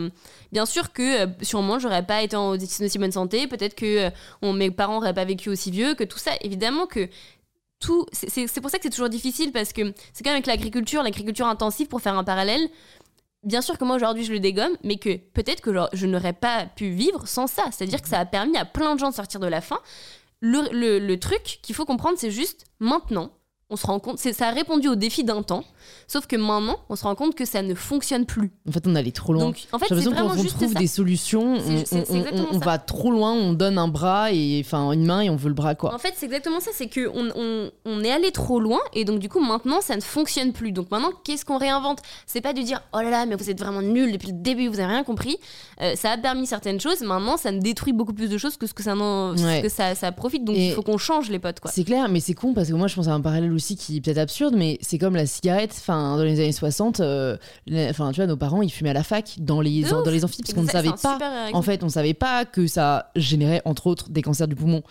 bien 0.52 0.66
sûr 0.66 0.92
que 0.92 1.24
euh, 1.24 1.26
sûrement 1.42 1.78
j'aurais 1.78 2.04
pas 2.04 2.22
été 2.24 2.36
en 2.36 2.50
aussi 2.56 2.98
bonne 2.98 3.12
santé 3.12 3.46
peut-être 3.46 3.74
que 3.74 4.10
euh, 4.42 4.52
mes 4.52 4.70
parents 4.70 4.96
auraient 4.98 5.14
pas 5.14 5.24
vécu 5.24 5.48
aussi 5.50 5.70
vieux 5.70 5.94
que 5.94 6.04
tout 6.04 6.18
ça. 6.18 6.32
Évidemment 6.40 6.86
que 6.86 7.08
tout 7.80 8.06
c'est- 8.12 8.60
pour 8.60 8.70
ça 8.70 8.78
que 8.78 8.84
c'est 8.84 8.90
toujours 8.90 9.08
difficile 9.10 9.52
parce 9.52 9.72
que 9.72 9.82
c'est 10.12 10.22
quand 10.24 10.30
même 10.30 10.36
avec 10.36 10.46
l'agriculture 10.46 11.02
l'agriculture 11.02 11.46
intensive 11.46 11.86
pour 11.88 12.00
faire 12.00 12.16
un 12.16 12.24
parallèle. 12.24 12.68
Bien 13.42 13.60
sûr 13.60 13.76
que 13.76 13.84
moi 13.84 13.96
aujourd'hui 13.96 14.24
je 14.24 14.32
le 14.32 14.40
dégomme 14.40 14.72
mais 14.82 14.96
que 14.96 15.16
peut-être 15.16 15.60
que 15.60 15.70
je 15.92 16.06
n'aurais 16.06 16.32
pas 16.32 16.66
pu 16.66 16.90
vivre 16.90 17.26
sans 17.28 17.46
ça. 17.46 17.64
C'est 17.72 17.84
à 17.84 17.86
dire 17.86 18.00
que 18.02 18.08
ça 18.08 18.18
a 18.20 18.24
permis 18.24 18.56
à 18.56 18.64
plein 18.64 18.94
de 18.94 19.00
gens 19.00 19.10
de 19.10 19.14
sortir 19.14 19.38
de 19.40 19.46
la 19.46 19.60
faim. 19.60 19.78
Le 20.40 21.14
truc 21.16 21.58
qu'il 21.62 21.74
faut 21.74 21.84
comprendre 21.84 22.16
c'est 22.18 22.30
juste 22.30 22.64
maintenant 22.80 23.30
on 23.74 23.76
se 23.76 23.86
rend 23.86 23.98
compte 23.98 24.18
ça 24.18 24.46
a 24.48 24.50
répondu 24.52 24.88
au 24.88 24.94
défi 24.94 25.24
d'un 25.24 25.42
temps 25.42 25.64
sauf 26.06 26.26
que 26.26 26.36
maintenant 26.36 26.76
on 26.88 26.96
se 26.96 27.02
rend 27.04 27.14
compte 27.14 27.34
que 27.34 27.44
ça 27.44 27.60
ne 27.62 27.74
fonctionne 27.74 28.24
plus 28.24 28.52
En 28.68 28.72
fait, 28.72 28.86
on 28.86 28.94
allait 28.94 29.10
trop 29.10 29.32
loin. 29.32 29.46
donc 29.46 29.66
en 29.72 29.78
fait 29.78 29.86
J'ai 29.90 29.96
c'est 29.96 30.00
l'impression 30.04 30.10
que 30.12 30.16
vraiment 30.16 30.30
quand 30.34 30.38
on 30.38 30.42
juste 30.42 30.56
trouve 30.56 30.72
ça 30.72 30.78
des 30.78 30.86
solutions, 30.86 31.56
on, 31.56 32.54
on- 32.54 32.58
va 32.58 32.78
trop 32.78 33.10
loin, 33.10 33.32
on 33.32 33.52
donne 33.52 33.76
un 33.78 33.88
bras 33.88 34.32
et 34.32 34.62
enfin 34.64 34.92
une 34.92 35.04
main 35.04 35.20
et 35.20 35.28
on 35.30 35.36
veut 35.36 35.48
le 35.48 35.54
bras 35.54 35.74
quoi. 35.74 35.94
En 35.94 35.98
fait, 35.98 36.14
c'est 36.16 36.26
exactement 36.26 36.60
ça, 36.60 36.70
c'est 36.72 36.86
que 36.88 37.08
on, 37.08 37.30
on- 37.36 37.70
on 37.84 38.04
est 38.04 38.10
allé 38.10 38.30
trop 38.32 38.60
loin 38.60 38.78
et 38.92 39.04
donc 39.04 39.18
du 39.18 39.28
coup 39.28 39.40
maintenant 39.40 39.80
ça 39.80 39.96
ne 39.96 40.00
fonctionne 40.00 40.52
plus. 40.52 40.72
Donc 40.72 40.90
maintenant, 40.90 41.10
qu'est-ce 41.24 41.44
qu'on 41.44 41.58
réinvente? 41.58 41.98
C'est 42.26 42.40
pas 42.40 42.52
de 42.52 42.62
dire 42.62 42.80
oh 42.94 43.00
là 43.00 43.10
là, 43.10 43.26
mais 43.26 43.34
vous 43.34 43.50
êtes 43.50 43.58
vraiment 43.58 43.82
nul 43.82 44.12
depuis 44.12 44.28
le 44.28 44.34
début, 44.38 44.68
vous 44.68 44.78
avez 44.80 44.92
rien 44.92 45.04
compris. 45.04 45.36
Euh, 45.82 45.94
ça 45.96 46.12
a 46.12 46.16
permis 46.18 46.46
certaines 46.46 46.80
choses, 46.80 47.00
maintenant 47.00 47.36
ça 47.36 47.50
ne 47.52 47.60
détruit 47.60 47.92
beaucoup 47.92 48.12
plus 48.14 48.28
de 48.28 48.38
choses 48.38 48.56
que 48.56 48.66
ce 48.66 48.74
que 48.74 48.82
ça, 48.82 48.94
Ouais. 48.94 49.60
que 49.62 49.68
ça, 49.68 49.94
ça 49.94 50.12
profite. 50.12 50.44
Donc 50.44 50.56
Et- 50.56 50.68
il 50.68 50.72
faut 50.72 50.82
qu'on 50.82 50.98
change 50.98 51.28
les 51.30 51.38
potes 51.38 51.58
quoi. 51.60 51.70
C'est 51.72 51.84
clair, 51.84 52.08
mais 52.08 52.20
c'est 52.20 52.34
con 52.34 52.54
parce 52.54 52.68
que 52.68 52.74
moi 52.74 52.86
je 52.86 52.94
pense 52.94 53.08
à 53.08 53.12
un 53.12 53.20
parallèle 53.20 53.52
aussi 53.52 53.63
qui 53.76 53.96
est 53.96 54.00
peut-être 54.00 54.18
absurde, 54.18 54.54
mais 54.56 54.78
c'est 54.82 54.98
comme 54.98 55.16
la 55.16 55.26
cigarette. 55.26 55.74
Enfin, 55.78 56.16
dans 56.16 56.22
les 56.24 56.38
années 56.40 56.52
60, 56.52 57.00
euh, 57.00 57.36
les- 57.66 57.88
enfin 57.88 58.10
tu 58.12 58.16
vois, 58.16 58.26
nos 58.26 58.36
parents 58.36 58.60
ils 58.62 58.70
fumaient 58.70 58.90
à 58.90 58.94
la 58.94 59.02
fac 59.02 59.36
dans 59.38 59.60
les 59.60 59.82
De 59.82 59.88
dans 60.04 60.10
les 60.10 60.24
amphis 60.24 60.42
parce 60.42 60.52
qu'on 60.54 60.62
ne 60.62 60.68
savait 60.68 60.88
pas. 61.02 61.18
euh, 61.22 61.50
En 61.54 61.62
fait, 61.62 61.82
on 61.82 61.88
savait 61.88 62.14
pas 62.14 62.44
que 62.44 62.66
ça 62.66 63.10
générait 63.16 63.62
entre 63.64 63.86
autres 63.86 64.10
des 64.10 64.22
cancers 64.22 64.46
du 64.48 64.54
poumon. 64.54 64.82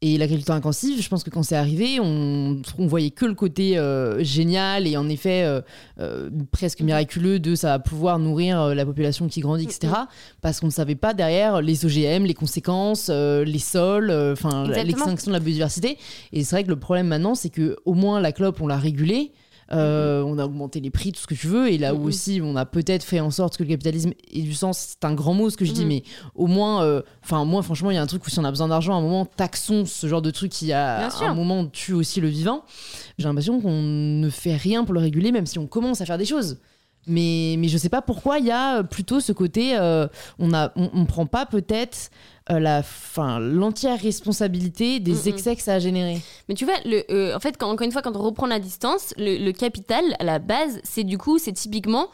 Et 0.00 0.16
l'agriculture 0.16 0.54
intensive, 0.54 1.02
je 1.02 1.08
pense 1.08 1.24
que 1.24 1.30
quand 1.30 1.42
c'est 1.42 1.56
arrivé, 1.56 1.98
on, 1.98 2.62
on 2.78 2.86
voyait 2.86 3.10
que 3.10 3.26
le 3.26 3.34
côté 3.34 3.76
euh, 3.76 4.22
génial 4.22 4.86
et 4.86 4.96
en 4.96 5.08
effet 5.08 5.42
euh, 5.42 5.60
euh, 5.98 6.30
presque 6.52 6.82
miraculeux 6.82 7.40
de 7.40 7.56
ça 7.56 7.70
va 7.70 7.78
pouvoir 7.80 8.20
nourrir 8.20 8.76
la 8.76 8.86
population 8.86 9.26
qui 9.26 9.40
grandit, 9.40 9.64
etc. 9.64 9.92
Parce 10.40 10.60
qu'on 10.60 10.66
ne 10.66 10.72
savait 10.72 10.94
pas 10.94 11.14
derrière 11.14 11.60
les 11.62 11.84
OGM, 11.84 12.26
les 12.26 12.34
conséquences, 12.34 13.08
les 13.08 13.58
sols, 13.58 14.12
enfin 14.32 14.68
l'extinction 14.68 15.32
de 15.32 15.36
la 15.36 15.40
biodiversité. 15.40 15.98
Et 16.32 16.44
c'est 16.44 16.54
vrai 16.54 16.62
que 16.62 16.68
le 16.68 16.78
problème 16.78 17.08
maintenant, 17.08 17.34
c'est 17.34 17.50
que 17.50 17.76
au 17.84 17.94
moins 17.94 18.20
la 18.20 18.30
clope, 18.30 18.60
on 18.60 18.68
l'a 18.68 18.78
régulée. 18.78 19.32
Euh, 19.72 20.22
On 20.22 20.38
a 20.38 20.44
augmenté 20.46 20.80
les 20.80 20.90
prix, 20.90 21.12
tout 21.12 21.20
ce 21.20 21.26
que 21.26 21.34
tu 21.34 21.46
veux, 21.46 21.70
et 21.70 21.76
là 21.78 21.94
où 21.94 21.98
Mhm. 21.98 22.04
aussi 22.06 22.40
on 22.42 22.56
a 22.56 22.64
peut-être 22.64 23.02
fait 23.04 23.20
en 23.20 23.30
sorte 23.30 23.56
que 23.58 23.62
le 23.64 23.68
capitalisme 23.68 24.12
ait 24.32 24.40
du 24.42 24.54
sens, 24.54 24.78
c'est 24.98 25.04
un 25.06 25.12
grand 25.14 25.34
mot 25.34 25.50
ce 25.50 25.56
que 25.58 25.64
je 25.66 25.72
dis, 25.72 25.82
Mhm. 25.82 25.88
mais 25.88 26.02
au 26.34 26.46
moins, 26.46 26.82
euh, 26.84 27.02
enfin 27.22 27.44
moi 27.44 27.62
franchement, 27.62 27.90
il 27.90 27.94
y 27.94 27.98
a 27.98 28.02
un 28.02 28.06
truc 28.06 28.26
où 28.26 28.30
si 28.30 28.38
on 28.38 28.44
a 28.44 28.50
besoin 28.50 28.68
d'argent, 28.68 28.94
à 28.94 28.96
un 28.96 29.02
moment, 29.02 29.26
taxons 29.26 29.84
ce 29.84 30.06
genre 30.06 30.22
de 30.22 30.30
truc 30.30 30.52
qui 30.52 30.72
à 30.72 31.08
un 31.20 31.34
moment 31.34 31.66
tue 31.66 31.92
aussi 31.92 32.20
le 32.20 32.28
vivant. 32.28 32.62
J'ai 33.18 33.26
l'impression 33.26 33.60
qu'on 33.60 33.82
ne 33.82 34.30
fait 34.30 34.56
rien 34.56 34.84
pour 34.84 34.94
le 34.94 35.00
réguler, 35.00 35.32
même 35.32 35.46
si 35.46 35.58
on 35.58 35.66
commence 35.66 36.00
à 36.00 36.06
faire 36.06 36.18
des 36.18 36.24
choses. 36.24 36.58
Mais, 37.06 37.56
mais 37.58 37.68
je 37.68 37.78
sais 37.78 37.88
pas 37.88 38.02
pourquoi 38.02 38.38
il 38.38 38.44
y 38.44 38.50
a 38.50 38.82
plutôt 38.82 39.20
ce 39.20 39.32
côté, 39.32 39.78
euh, 39.78 40.06
on 40.38 40.52
a, 40.52 40.72
on, 40.76 40.90
on 40.92 41.04
prend 41.06 41.24
pas 41.24 41.46
peut-être 41.46 42.10
la, 42.48 42.82
fin, 42.82 43.38
l'entière 43.40 44.00
responsabilité 44.00 45.00
des 45.00 45.12
Mhm. 45.12 45.28
excès 45.28 45.56
que 45.56 45.62
ça 45.62 45.74
a 45.74 45.78
généré. 45.78 46.20
Mais 46.48 46.54
tu 46.54 46.64
vois, 46.64 46.74
le, 46.84 47.04
euh, 47.10 47.34
en 47.36 47.40
fait, 47.40 47.56
quand, 47.58 47.68
encore 47.70 47.84
une 47.84 47.92
fois, 47.92 48.02
quand 48.02 48.16
on 48.16 48.22
reprend 48.22 48.46
la 48.46 48.58
distance, 48.58 49.12
le, 49.18 49.36
le 49.44 49.52
capital, 49.52 50.02
à 50.18 50.24
la 50.24 50.38
base, 50.38 50.80
c'est 50.84 51.04
du 51.04 51.18
coup, 51.18 51.38
c'est 51.38 51.52
typiquement, 51.52 52.08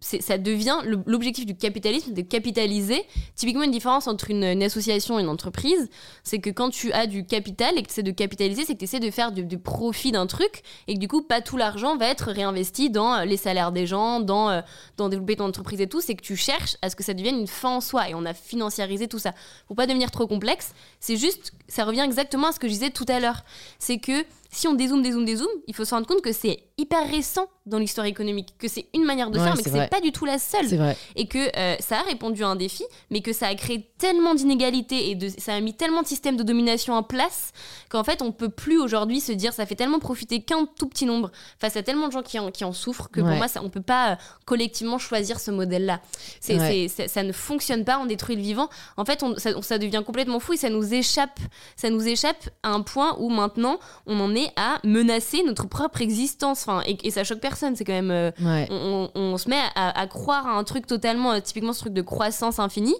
ça 0.00 0.38
devient 0.38 0.76
l'objectif 1.06 1.44
du 1.44 1.56
capitalisme, 1.56 2.12
de 2.12 2.22
capitaliser. 2.22 3.04
Typiquement, 3.34 3.64
une 3.64 3.72
différence 3.72 4.06
entre 4.06 4.30
une, 4.30 4.62
association 4.62 5.18
et 5.18 5.22
une 5.22 5.28
entreprise, 5.28 5.88
c'est 6.22 6.38
que 6.38 6.50
quand 6.50 6.70
tu 6.70 6.92
as 6.92 7.06
du 7.06 7.24
capital 7.26 7.76
et 7.76 7.82
que 7.82 7.92
tu 7.92 8.02
de 8.02 8.10
capitaliser, 8.12 8.64
c'est 8.64 8.74
que 8.74 8.78
tu 8.78 8.84
essaies 8.84 9.00
de 9.00 9.10
faire 9.10 9.32
du, 9.32 9.44
du 9.44 9.58
profit 9.58 10.12
d'un 10.12 10.26
truc 10.26 10.62
et 10.86 10.94
que 10.94 11.00
du 11.00 11.08
coup, 11.08 11.22
pas 11.22 11.40
tout 11.40 11.56
l'argent 11.56 11.96
va 11.96 12.06
être 12.06 12.30
réinvesti 12.30 12.90
dans 12.90 13.12
euh, 13.14 13.24
les 13.24 13.36
salaires 13.36 13.72
des 13.72 13.86
gens, 13.86 14.20
dans, 14.20 14.50
euh, 14.50 14.60
dans 14.96 15.08
développer 15.08 15.36
ton 15.36 15.46
entreprise 15.46 15.80
et 15.80 15.88
tout. 15.88 16.00
C'est 16.00 16.14
que 16.14 16.22
tu 16.22 16.36
cherches 16.36 16.76
à 16.80 16.90
ce 16.90 16.96
que 16.96 17.02
ça 17.02 17.14
devienne 17.14 17.38
une 17.38 17.48
fin 17.48 17.76
en 17.76 17.80
soi 17.80 18.08
et 18.08 18.14
on 18.14 18.24
a 18.24 18.34
financiarisé 18.34 19.08
tout 19.08 19.18
ça. 19.18 19.32
Pour 19.66 19.74
pas 19.74 19.86
devenir 19.86 20.12
trop 20.12 20.28
complexe, 20.28 20.74
c'est 21.00 21.16
juste, 21.16 21.52
ça 21.66 21.84
revient 21.84 22.02
exactement 22.04 22.48
à 22.48 22.52
ce 22.52 22.60
que 22.60 22.68
je 22.68 22.72
disais 22.72 22.90
tout 22.90 23.06
à 23.08 23.18
l'heure. 23.18 23.42
C'est 23.80 23.98
que 23.98 24.24
si 24.50 24.66
on 24.66 24.74
dézoome, 24.74 25.02
dézoome, 25.02 25.24
dézoome, 25.24 25.48
il 25.66 25.74
faut 25.74 25.84
se 25.84 25.94
rendre 25.94 26.06
compte 26.06 26.22
que 26.22 26.32
c'est 26.32 26.60
hyper 26.78 27.06
récent 27.10 27.46
dans 27.66 27.78
l'histoire 27.78 28.06
économique, 28.06 28.54
que 28.58 28.66
c'est 28.66 28.86
une 28.94 29.04
manière 29.04 29.30
de 29.30 29.38
Ouais, 29.38 29.44
faire, 29.44 29.54
mais 29.56 29.62
que 29.62 29.68
c'est 29.70 29.90
pas 29.90 30.00
du 30.00 30.10
tout 30.10 30.24
la 30.24 30.38
seule 30.38 30.66
vrai. 30.74 30.96
et 31.16 31.26
que 31.26 31.54
euh, 31.54 31.76
ça 31.80 31.98
a 31.98 32.02
répondu 32.02 32.42
à 32.42 32.48
un 32.48 32.56
défi, 32.56 32.82
mais 33.10 33.20
que 33.20 33.34
ça 33.34 33.46
a 33.48 33.54
créé 33.54 33.90
tellement 33.98 34.34
d'inégalités 34.34 35.10
et 35.10 35.14
de, 35.16 35.28
ça 35.36 35.54
a 35.54 35.60
mis 35.60 35.74
tellement 35.74 36.00
de 36.00 36.06
systèmes 36.06 36.38
de 36.38 36.42
domination 36.42 36.94
en 36.94 37.02
place 37.02 37.52
qu'en 37.90 38.04
fait 38.04 38.22
on 38.22 38.32
peut 38.32 38.48
plus 38.48 38.78
aujourd'hui 38.78 39.20
se 39.20 39.32
dire 39.32 39.52
ça 39.52 39.66
fait 39.66 39.74
tellement 39.74 39.98
profiter 39.98 40.40
qu'un 40.40 40.64
tout 40.78 40.86
petit 40.88 41.04
nombre 41.04 41.30
face 41.58 41.76
à 41.76 41.82
tellement 41.82 42.06
de 42.06 42.12
gens 42.12 42.22
qui 42.22 42.38
en, 42.38 42.50
qui 42.50 42.64
en 42.64 42.72
souffrent 42.72 43.10
que 43.10 43.20
pour 43.20 43.28
moi 43.30 43.48
ça, 43.48 43.60
on 43.62 43.68
peut 43.68 43.82
pas 43.82 44.12
euh, 44.12 44.16
collectivement 44.46 44.96
choisir 44.98 45.38
ce 45.40 45.50
modèle-là. 45.50 46.00
Ouais. 46.48 46.88
ça 46.88 47.22
ne 47.22 47.32
fonctionne 47.32 47.84
pas, 47.84 47.98
on 47.98 48.06
détruit 48.06 48.36
le 48.36 48.42
vivant. 48.42 48.68
En 48.96 49.04
fait, 49.04 49.22
on- 49.22 49.36
ça, 49.36 49.50
ça 49.60 49.76
devient 49.78 50.02
complètement 50.06 50.40
fou 50.40 50.54
et 50.54 50.56
ça 50.56 50.70
nous 50.70 50.94
échappe. 50.94 51.38
Ça 51.76 51.90
nous 51.90 52.06
échappe 52.08 52.48
à 52.62 52.70
un 52.70 52.80
point 52.80 53.14
où 53.18 53.28
maintenant 53.28 53.78
on 54.06 54.18
en 54.20 54.34
est 54.34 54.37
à 54.56 54.78
menacer 54.84 55.42
notre 55.44 55.66
propre 55.68 56.00
existence. 56.02 56.62
Enfin, 56.66 56.82
et, 56.86 56.96
et 57.06 57.10
ça 57.10 57.24
choque 57.24 57.40
personne. 57.40 57.76
C'est 57.76 57.84
quand 57.84 57.92
même 57.92 58.10
euh, 58.10 58.30
Ouais. 58.40 58.66
on, 58.70 59.10
on- 59.14 59.20
on 59.20 59.38
se 59.38 59.48
met 59.48 59.60
à, 59.74 59.98
à 59.98 60.06
croire 60.06 60.46
à 60.46 60.52
un 60.58 60.64
truc 60.64 60.86
totalement, 60.86 61.32
euh, 61.32 61.40
typiquement 61.40 61.72
ce 61.72 61.80
truc 61.80 61.92
de 61.94 62.02
croissance 62.02 62.58
infinie. 62.58 62.96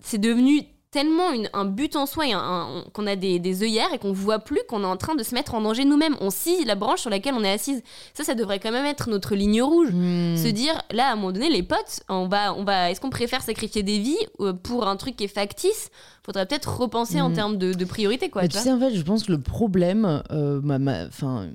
C'est 0.00 0.18
devenu 0.18 0.62
tellement 0.90 1.32
une- 1.32 1.50
un 1.52 1.64
but 1.66 1.96
en 1.96 2.06
soi 2.06 2.26
et 2.26 2.32
un- 2.32 2.38
un- 2.40 2.84
qu'on 2.94 3.06
a 3.06 3.14
des, 3.14 3.38
des 3.38 3.62
œillères 3.62 3.92
et 3.92 3.98
qu'on 3.98 4.12
voit 4.12 4.38
plus 4.38 4.60
qu'on 4.68 4.82
est 4.82 4.86
en 4.86 4.96
train 4.96 5.14
de 5.14 5.22
se 5.22 5.34
mettre 5.34 5.54
en 5.54 5.60
danger 5.60 5.84
nous-mêmes. 5.84 6.16
On 6.20 6.30
scie 6.30 6.64
la 6.64 6.74
branche 6.76 7.00
sur 7.00 7.10
laquelle 7.10 7.34
on 7.34 7.44
est 7.44 7.50
assise. 7.52 7.82
Ça, 8.14 8.24
ça 8.24 8.34
devrait 8.34 8.58
quand 8.58 8.72
même 8.72 8.86
être 8.86 9.10
notre 9.10 9.34
ligne 9.34 9.60
rouge. 9.62 9.90
Hmm. 9.92 10.36
Se 10.36 10.48
dire, 10.48 10.80
là, 10.90 11.08
à 11.08 11.12
un 11.12 11.16
moment 11.16 11.32
donné, 11.32 11.50
les 11.50 11.62
potes, 11.62 12.00
on 12.08 12.26
va, 12.28 12.54
on 12.54 12.64
va, 12.64 12.90
est-ce 12.90 13.00
qu'on 13.00 13.10
préfère 13.10 13.42
sacrifier 13.42 13.82
des 13.82 13.98
vies 13.98 14.16
euh, 14.40 14.52
pour 14.54 14.86
un 14.88 14.96
truc 14.96 15.16
qui 15.16 15.24
est 15.24 15.28
factice? 15.28 15.90
Faudrait 16.24 16.46
peut-être 16.46 16.78
repenser 16.78 17.20
en 17.20 17.28
Mhm. 17.30 17.34
termes 17.34 17.56
de, 17.58 17.72
de 17.74 17.84
priorité, 17.84 18.30
quoi. 18.30 18.42
Mais 18.42 18.48
tu 18.48 18.58
sais, 18.58 18.72
en 18.72 18.78
fait, 18.78 18.94
je 18.94 19.02
pense 19.02 19.24
que 19.24 19.32
le 19.32 19.40
problème, 19.40 20.22
euh, 20.30 20.60
ma- 20.62 20.78
ma- 20.78 21.06
enfin, 21.06 21.48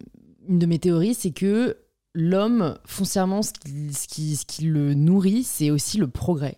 une 0.47 0.59
de 0.59 0.65
mes 0.65 0.77
théories, 0.79 1.13
c'est 1.15 1.31
que 1.31 1.77
l'homme, 2.13 2.77
foncièrement, 2.85 3.41
ce 3.41 3.51
qui, 3.53 3.93
ce 3.93 4.07
qui, 4.07 4.35
ce 4.35 4.45
qui 4.45 4.65
le 4.65 4.93
nourrit, 4.93 5.43
c'est 5.43 5.71
aussi 5.71 5.97
le 5.97 6.07
progrès. 6.07 6.57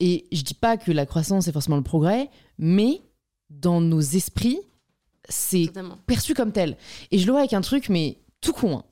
Et 0.00 0.26
je 0.32 0.42
dis 0.42 0.54
pas 0.54 0.76
que 0.76 0.90
la 0.92 1.06
croissance 1.06 1.46
est 1.48 1.52
forcément 1.52 1.76
le 1.76 1.82
progrès, 1.82 2.28
mais 2.58 3.00
dans 3.50 3.80
nos 3.80 4.00
esprits, 4.00 4.58
c'est 5.28 5.70
perçu 6.06 6.34
comme 6.34 6.52
tel. 6.52 6.76
Et 7.10 7.18
je 7.18 7.26
le 7.26 7.32
vois 7.32 7.40
avec 7.40 7.52
un 7.52 7.60
truc, 7.60 7.88
mais 7.88 8.18
tout 8.40 8.52
con. 8.52 8.78
hein. 8.78 8.84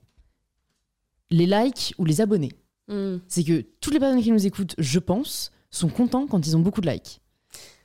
Les 1.31 1.47
likes 1.47 1.95
ou 1.99 2.05
les 2.05 2.21
abonnés. 2.21 2.53
Mhm. 2.89 3.21
C'est 3.29 3.45
que 3.45 3.65
toutes 3.81 3.93
les 3.95 4.01
personnes 4.01 4.23
qui 4.23 4.33
nous 4.33 4.47
écoutent, 4.47 4.75
je 4.79 4.99
pense, 4.99 5.53
sont 5.71 5.89
contents 5.89 6.27
quand 6.27 6.47
ils 6.47 6.57
ont 6.57 6.61
beaucoup 6.61 6.81
de 6.81 6.91
likes. 6.91 7.21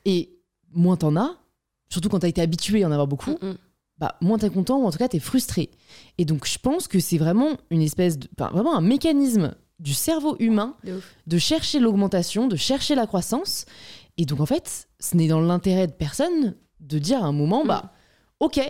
Et 0.04 0.36
moins 0.72 0.96
t'en 0.96 1.16
as, 1.16 1.36
surtout 1.88 2.08
quand 2.08 2.18
t'as 2.20 2.28
été 2.28 2.40
habitué 2.42 2.82
à 2.82 2.88
en 2.88 2.92
avoir 2.92 3.06
beaucoup, 3.06 3.36
Mhm. 3.42 3.56
bah, 3.98 4.16
moins 4.20 4.38
t'es 4.38 4.50
content 4.50 4.78
ou 4.80 4.84
en 4.86 4.90
tout 4.90 4.98
cas 4.98 5.08
t'es 5.08 5.20
frustré. 5.20 5.70
Et 6.18 6.24
donc 6.24 6.46
je 6.46 6.58
pense 6.58 6.88
que 6.88 6.98
c'est 7.00 7.18
vraiment 7.18 7.56
une 7.70 7.82
espèce 7.82 8.18
de, 8.18 8.28
enfin, 8.38 8.50
vraiment 8.50 8.76
un 8.76 8.80
mécanisme 8.80 9.54
du 9.78 9.92
cerveau 9.94 10.36
humain 10.38 10.74
De 11.26 11.38
chercher 11.38 11.78
l'augmentation, 11.80 12.48
de 12.48 12.56
chercher 12.56 12.94
la 12.94 13.06
croissance. 13.06 13.66
Et 14.18 14.24
donc 14.24 14.40
en 14.40 14.46
fait, 14.46 14.88
ce 15.00 15.16
n'est 15.16 15.28
dans 15.28 15.40
l'intérêt 15.40 15.86
de 15.86 15.92
personne 15.92 16.54
de 16.80 16.98
dire 16.98 17.22
à 17.22 17.26
un 17.26 17.32
moment, 17.32 17.64
Mm. 17.64 17.68
bah 17.68 17.92
ok, 18.40 18.60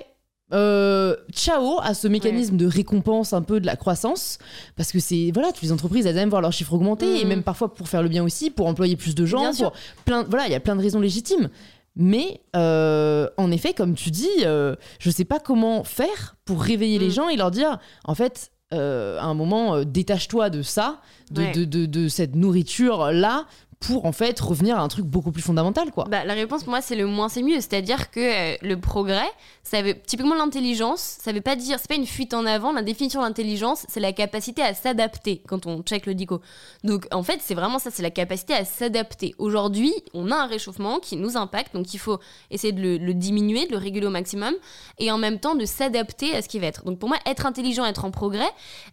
euh, 0.53 1.17
ciao 1.33 1.81
à 1.83 1.93
ce 1.95 2.07
mécanisme 2.09 2.57
de 2.57 2.67
récompense 2.67 3.33
un 3.33 3.43
peu 3.43 3.61
de 3.61 3.67
la 3.67 3.77
croissance, 3.77 4.39
parce 4.77 4.93
que 4.93 5.01
c'est 5.01 5.31
voilà, 5.35 5.53
toutes 5.53 5.63
les 5.63 5.73
entreprises 5.73 6.07
elles 6.07 6.17
aiment 6.19 6.31
voir 6.31 6.41
leurs 6.43 6.53
chiffres 6.53 6.73
augmenter 6.75 7.07
Mm. 7.07 7.17
et 7.17 7.25
même 7.25 7.43
parfois 7.43 7.73
pour 7.75 7.89
faire 7.89 8.03
le 8.03 8.09
bien 8.09 8.23
aussi, 8.25 8.51
pour 8.51 8.67
employer 8.67 8.97
plus 8.97 9.15
de 9.15 9.27
gens, 9.27 9.41
Bien 9.41 9.53
sûr. 9.53 9.73
pour 9.97 10.05
plein, 10.05 10.23
voilà, 10.25 10.47
il 10.47 10.53
y 10.53 10.55
a 10.57 10.61
plein 10.61 10.77
de 10.77 10.83
raisons 10.83 11.01
légitimes. 11.01 11.51
Mais 11.99 12.43
euh, 12.55 13.29
en 13.39 13.51
effet, 13.51 13.73
comme 13.73 13.95
tu 13.95 14.11
dis, 14.11 14.29
euh, 14.45 14.77
je 14.99 15.11
sais 15.11 15.25
pas 15.25 15.39
comment 15.41 15.83
faire 15.83 16.37
pour 16.45 16.63
réveiller 16.63 16.99
les 16.99 17.09
Mm. 17.09 17.13
gens 17.13 17.29
et 17.29 17.37
leur 17.37 17.51
dire, 17.51 17.79
en 18.05 18.15
fait, 18.15 18.51
euh, 18.75 19.19
à 19.19 19.25
un 19.25 19.35
moment, 19.35 19.75
euh, 19.77 19.85
détache-toi 19.85 20.51
de 20.51 20.63
ça, 20.63 21.01
de, 21.31 21.43
Ouais. 21.43 21.53
de, 21.53 21.65
de- 21.65 21.87
de 21.87 22.09
cette 22.09 22.35
nourriture-là, 22.35 23.47
pour 23.79 24.07
en 24.07 24.13
fait 24.13 24.41
revenir 24.41 24.79
à 24.79 24.81
un 24.83 24.89
truc 24.89 25.05
beaucoup 25.05 25.33
plus 25.33 25.43
fondamental, 25.43 25.91
quoi. 25.93 26.05
Bah, 26.09 26.25
la 26.25 26.33
réponse 26.35 26.63
pour 26.65 26.71
moi 26.71 26.81
c'est 26.81 26.97
le 26.97 27.07
moins 27.07 27.29
c'est 27.29 27.43
mieux, 27.43 27.57
c'est-à-dire 27.57 28.11
que 28.11 28.55
euh, 28.55 28.57
le 28.63 28.81
progrès, 28.81 29.29
ça 29.63 29.83
veut 29.83 29.95
typiquement 30.07 30.35
l'intelligence, 30.35 31.19
ça 31.21 31.33
veut 31.33 31.41
pas 31.43 31.57
dire 31.57 31.79
c'est 31.79 31.89
pas 31.89 31.95
une 31.95 32.07
fuite 32.07 32.33
en 32.35 32.47
avant, 32.47 32.73
la 32.73 32.83
définition 32.83 33.21
de 33.21 33.27
l'intelligence, 33.27 33.85
c'est 33.89 34.01
la 34.01 34.13
capacité 34.13 34.63
à 34.63 34.73
s'adapter 34.75 35.43
quand 35.47 35.67
on 35.67 35.83
check 35.83 36.07
le 36.07 36.15
dico. 36.15 36.41
Donc 36.85 37.07
en 37.13 37.23
fait, 37.23 37.41
c'est 37.43 37.55
vraiment 37.55 37.79
ça, 37.79 37.91
c'est 37.91 38.03
la 38.03 38.11
capacité 38.11 38.55
à 38.55 38.65
s'adapter. 38.65 39.35
Aujourd'hui, 39.39 39.93
on 40.15 40.31
a 40.31 40.37
un 40.37 40.47
réchauffement 40.47 40.99
qui 40.99 41.17
nous 41.17 41.37
impacte, 41.37 41.75
donc 41.75 41.93
il 41.93 41.99
faut 41.99 42.19
essayer 42.51 42.73
de 42.73 42.81
le, 42.81 42.97
le 42.97 43.15
diminuer, 43.15 43.67
de 43.67 43.73
le 43.73 43.79
réguler 43.79 44.07
au 44.07 44.11
maximum 44.11 44.55
et 44.99 45.13
en 45.13 45.19
même 45.19 45.39
temps 45.39 45.55
de 45.55 45.65
s'adapter 45.67 46.35
à 46.35 46.41
ce 46.43 46.49
qui 46.49 46.59
va 46.59 46.67
être. 46.67 46.85
Donc 46.85 46.99
pour 46.99 47.09
moi, 47.11 47.19
être 47.27 47.45
intelligent, 47.45 47.85
être 47.85 48.05
en 48.05 48.11
progrès, 48.11 48.49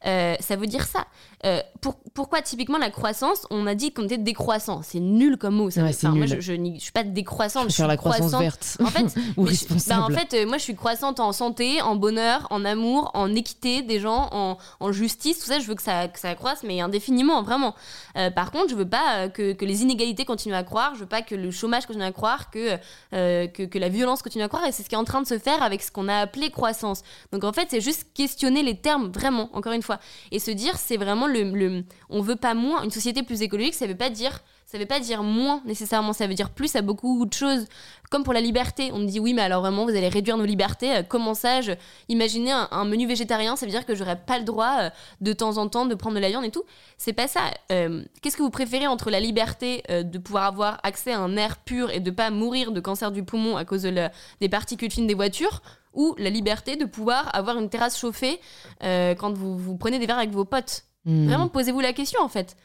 euh, 0.06 0.36
ça 0.40 0.56
veut 0.58 0.68
dire 0.68 0.86
ça. 0.86 1.06
Euh, 1.46 1.62
pour- 1.82 1.96
pourquoi 2.14 2.42
typiquement 2.42 2.78
la 2.78 2.90
croissance 2.90 3.48
On 3.50 3.66
a 3.68 3.76
dit 3.76 3.92
qu'on 3.94 4.04
était 4.04 4.18
décroissant. 4.18 4.73
C'est 4.82 5.00
nul 5.00 5.38
comme 5.38 5.56
mot. 5.56 5.70
Ça 5.70 5.82
Ouais, 5.82 5.88
veut- 5.88 5.94
c'est 5.94 6.08
enfin, 6.08 6.16
Moi, 6.18 6.26
je, 6.26 6.40
je, 6.40 6.54
je 6.56 6.80
suis 6.80 6.92
pas 6.92 7.04
décroissante. 7.04 7.64
Je 7.66 7.70
Je, 7.70 7.74
suis 7.74 7.84
la 7.84 7.98
croissance 7.98 8.32
croissante. 8.32 8.42
verte 8.42 8.78
En 8.82 8.88
fait, 8.88 9.06
ou 9.38 9.44
bah, 9.44 9.50
responsable. 9.50 10.02
en 10.14 10.18
fait, 10.18 10.34
euh, 10.34 10.48
moi, 10.48 10.58
je 10.58 10.64
suis 10.64 10.76
croissante 10.76 11.20
en 11.20 11.32
santé, 11.32 11.82
en 11.82 11.96
bonheur, 11.96 12.48
en 12.50 12.66
amour, 12.66 13.12
en 13.14 13.34
équité 13.36 13.82
des 13.82 14.00
gens, 14.00 14.30
en, 14.32 14.58
en 14.80 14.92
justice. 14.92 15.40
Tout 15.40 15.46
ça, 15.46 15.60
je 15.60 15.68
veux 15.68 15.76
que 15.76 15.82
ça, 15.84 16.08
que 16.08 16.20
ça 16.20 16.34
croisse, 16.36 16.64
mais 16.64 16.82
indéfiniment, 16.82 17.44
vraiment. 17.44 17.76
Euh, 18.18 18.32
par 18.32 18.52
contre, 18.52 18.70
je 18.70 18.76
veux 18.76 18.88
pas 18.90 19.18
euh, 19.18 19.30
que, 19.30 19.54
que 19.54 19.66
les 19.66 19.82
inégalités 19.84 20.26
continuent 20.26 20.56
à 20.56 20.64
croître. 20.64 20.96
Je 20.96 21.02
veux 21.02 21.06
pas 21.06 21.22
que 21.22 21.36
le 21.36 21.52
chômage 21.52 21.86
continue 21.86 22.06
à 22.06 22.12
croître, 22.12 22.50
que, 22.50 22.78
euh, 23.14 23.48
que, 23.48 23.64
que 23.64 23.78
la 23.80 23.90
violence 23.90 24.22
continue 24.22 24.44
à 24.44 24.48
croître. 24.48 24.68
Et 24.68 24.72
c'est 24.72 24.84
ce 24.84 24.90
qui 24.90 24.96
est 24.96 24.98
en 24.98 25.04
train 25.04 25.22
de 25.22 25.28
se 25.28 25.38
faire 25.40 25.62
avec 25.62 25.82
ce 25.84 25.92
qu'on 25.92 26.08
a 26.08 26.16
appelé 26.18 26.50
croissance. 26.50 27.02
Donc, 27.32 27.44
en 27.44 27.54
fait, 27.54 27.68
c'est 27.70 27.82
juste 27.82 28.08
questionner 28.14 28.64
les 28.64 28.78
termes, 28.78 29.12
vraiment, 29.12 29.50
encore 29.54 29.74
une 29.74 29.82
fois. 29.82 30.00
Et 30.32 30.40
se 30.40 30.52
dire, 30.52 30.78
c'est 30.78 30.98
vraiment 30.98 31.28
le, 31.28 31.44
le. 31.52 31.84
On 32.10 32.22
veut 32.22 32.36
pas 32.36 32.54
moins. 32.54 32.84
Une 32.84 32.92
société 32.92 33.24
plus 33.24 33.42
écologique, 33.42 33.74
ça 33.74 33.88
veut 33.88 33.96
pas 33.98 34.10
dire. 34.10 34.42
Ça 34.66 34.80
veut 34.80 34.88
pas 34.88 35.00
dire 35.00 35.22
moins 35.22 35.62
nécessairement, 35.66 36.14
ça 36.14 36.26
veut 36.26 36.34
dire 36.34 36.50
plus 36.50 36.76
à 36.76 36.82
beaucoup 36.82 37.26
de 37.28 37.34
choses. 37.34 37.68
Comme 38.10 38.24
pour 38.24 38.34
la 38.34 38.42
liberté, 38.42 38.90
on 38.92 39.00
me 39.00 39.06
dit 39.06 39.20
oui, 39.20 39.34
mais 39.36 39.44
alors 39.44 39.62
vraiment, 39.62 39.84
vous 39.84 39.92
allez 39.92 40.10
réduire 40.10 40.36
nos 40.38 40.46
libertés. 40.46 40.98
Euh, 40.98 41.04
Comment 41.08 41.36
ça 41.36 41.62
je... 41.62 41.74
Imaginez 42.10 42.52
un, 42.52 42.68
un 42.72 42.86
menu 42.86 43.06
végétarien, 43.08 43.56
ça 43.56 43.66
veut 43.68 43.72
dire 43.72 43.86
que 43.86 43.94
j'aurais 43.94 44.20
pas 44.20 44.40
le 44.40 44.46
droit 44.46 44.78
euh, 44.82 44.90
de 45.22 45.32
temps 45.34 45.58
en 45.58 45.68
temps 45.68 45.86
de 45.86 45.94
prendre 45.94 46.16
de 46.16 46.22
la 46.22 46.30
viande 46.30 46.44
et 46.46 46.50
tout. 46.52 46.64
C'est 46.98 47.14
pas 47.14 47.28
ça. 47.28 47.42
Euh, 47.72 48.04
Qu'est-ce 48.22 48.36
que 48.38 48.42
vous 48.42 48.50
préférez 48.50 48.88
entre 48.88 49.12
la 49.12 49.20
liberté 49.20 49.84
euh, 49.92 50.02
de 50.02 50.18
pouvoir 50.18 50.46
avoir 50.46 50.80
accès 50.84 51.12
à 51.14 51.20
un 51.20 51.38
air 51.38 51.58
pur 51.58 51.92
et 51.92 52.00
de 52.00 52.10
pas 52.10 52.32
mourir 52.32 52.72
de 52.72 52.80
cancer 52.80 53.12
du 53.12 53.24
poumon 53.24 53.58
à 53.58 53.66
cause 53.66 53.84
de 53.84 53.90
la- 53.90 54.12
des 54.42 54.50
particules 54.50 54.92
fines 54.92 55.08
des 55.08 55.14
voitures? 55.14 55.62
Ou 55.94 56.16
la 56.18 56.32
liberté 56.32 56.76
de 56.76 56.86
pouvoir 56.86 57.30
avoir 57.36 57.60
une 57.60 57.70
terrasse 57.70 58.00
chauffée 58.00 58.40
euh, 58.84 59.14
quand 59.14 59.32
vous, 59.38 59.56
vous 59.60 59.78
prenez 59.78 60.00
des 60.00 60.08
verres 60.08 60.18
avec 60.18 60.32
vos 60.32 60.46
potes? 60.46 60.86
Hmm. 61.06 61.28
Vraiment, 61.28 61.48
posez-vous 61.50 61.82
la 61.82 61.94
question 61.94 62.20
en 62.22 62.30
fait. 62.30 62.56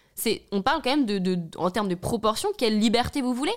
On 0.53 0.63
parle 0.63 0.83
quand 0.83 0.91
même 0.91 1.07
de, 1.07 1.19
de 1.19 1.39
en 1.57 1.71
termes 1.71 1.89
de 1.89 1.95
proportion, 1.95 2.49
quelle 2.57 2.79
liberté 2.79 3.23
vous 3.23 3.35
voulez. 3.35 3.55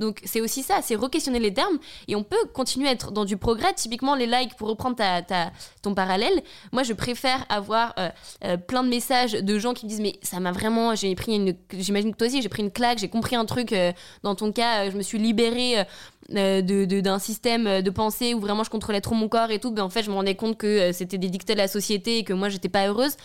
Donc 0.00 0.20
c'est 0.24 0.40
aussi 0.40 0.62
ça, 0.62 0.80
c'est 0.82 0.96
re-questionner 0.96 1.38
les 1.38 1.54
termes. 1.54 1.78
Et 2.08 2.16
on 2.16 2.24
peut 2.24 2.44
continuer 2.52 2.88
à 2.88 2.92
être 2.92 3.12
dans 3.12 3.24
du 3.24 3.36
progrès. 3.36 3.72
Typiquement 3.74 4.14
les 4.14 4.26
likes, 4.26 4.54
pour 4.56 4.68
reprendre 4.68 4.96
ton 5.82 5.94
parallèle, 5.94 6.42
moi 6.72 6.82
je 6.82 6.92
préfère 6.92 7.44
avoir 7.48 7.94
euh, 7.98 8.08
euh, 8.44 8.56
plein 8.56 8.82
de 8.82 8.88
messages 8.88 9.32
de 9.32 9.58
gens 9.58 9.74
qui 9.74 9.86
me 9.86 9.90
disent 9.90 10.00
mais 10.00 10.16
ça 10.22 10.40
m'a 10.40 10.52
vraiment, 10.52 10.94
j'ai 10.94 11.14
pris 11.14 11.34
une, 11.36 11.54
j'imagine 11.72 12.12
que 12.12 12.16
toi 12.16 12.26
aussi 12.26 12.42
j'ai 12.42 12.48
pris 12.48 12.62
une 12.62 12.70
claque, 12.70 12.98
j'ai 12.98 13.08
compris 13.08 13.36
un 13.36 13.44
truc, 13.44 13.72
euh, 13.72 13.92
dans 14.22 14.34
ton 14.34 14.52
cas 14.52 14.90
je 14.90 14.96
me 14.96 15.02
suis 15.02 15.18
libérée 15.18 15.84
de, 16.30 17.00
d'un 17.00 17.18
système 17.18 17.82
de 17.82 17.90
pensée 17.90 18.34
où 18.34 18.40
vraiment 18.40 18.64
je 18.64 18.70
contrôlais 18.70 19.00
trop 19.00 19.14
mon 19.14 19.28
corps 19.28 19.50
et 19.50 19.58
tout, 19.58 19.70
ben 19.70 19.82
en 19.82 19.90
fait 19.90 20.02
je 20.02 20.10
me 20.10 20.14
rendais 20.14 20.34
compte 20.34 20.56
que 20.56 20.92
c'était 20.92 21.18
des 21.18 21.28
dictats 21.28 21.54
de 21.54 21.58
la 21.58 21.68
société 21.68 22.18
et 22.18 22.24
que 22.24 22.32
moi 22.32 22.48
j'étais 22.48 22.68
pas 22.68 22.86
heureuse 22.86 23.16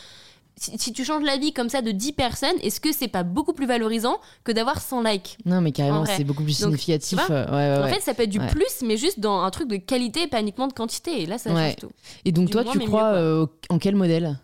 si, 0.59 0.93
tu 0.93 1.05
changes 1.05 1.23
la 1.23 1.37
vie 1.37 1.53
comme 1.53 1.69
ça 1.69 1.81
de 1.81 1.91
10 1.91 2.13
personnes, 2.13 2.55
est-ce 2.61 2.79
que 2.79 2.91
c'est 2.91 3.07
pas 3.07 3.23
beaucoup 3.23 3.53
plus 3.53 3.65
valorisant 3.65 4.19
que 4.43 4.51
d'avoir 4.51 4.81
100 4.81 5.03
likes 5.03 5.37
Non, 5.45 5.61
mais 5.61 5.71
carrément, 5.71 6.05
c'est 6.05 6.23
beaucoup 6.23 6.43
plus 6.43 6.53
significatif. 6.53 7.19
Euh, 7.29 7.83
en 7.83 7.87
fait, 7.87 8.01
ça 8.01 8.13
peut 8.13 8.23
être 8.23 8.29
du 8.29 8.39
plus, 8.39 8.81
mais 8.83 8.97
juste 8.97 9.19
dans 9.19 9.41
un 9.41 9.49
truc 9.51 9.67
de 9.67 9.77
qualité, 9.77 10.27
pas 10.27 10.41
uniquement 10.41 10.67
de 10.67 10.73
quantité. 10.73 11.21
Et 11.21 11.25
là, 11.25 11.37
ça 11.37 11.49
change 11.49 11.75
tout. 11.77 11.91
Et 12.25 12.31
donc, 12.31 12.49
toi, 12.49 12.63
tu 12.63 12.79
crois 12.79 13.13
euh, 13.13 13.45
en 13.69 13.79
quel 13.79 13.95
modèle? 13.95 14.37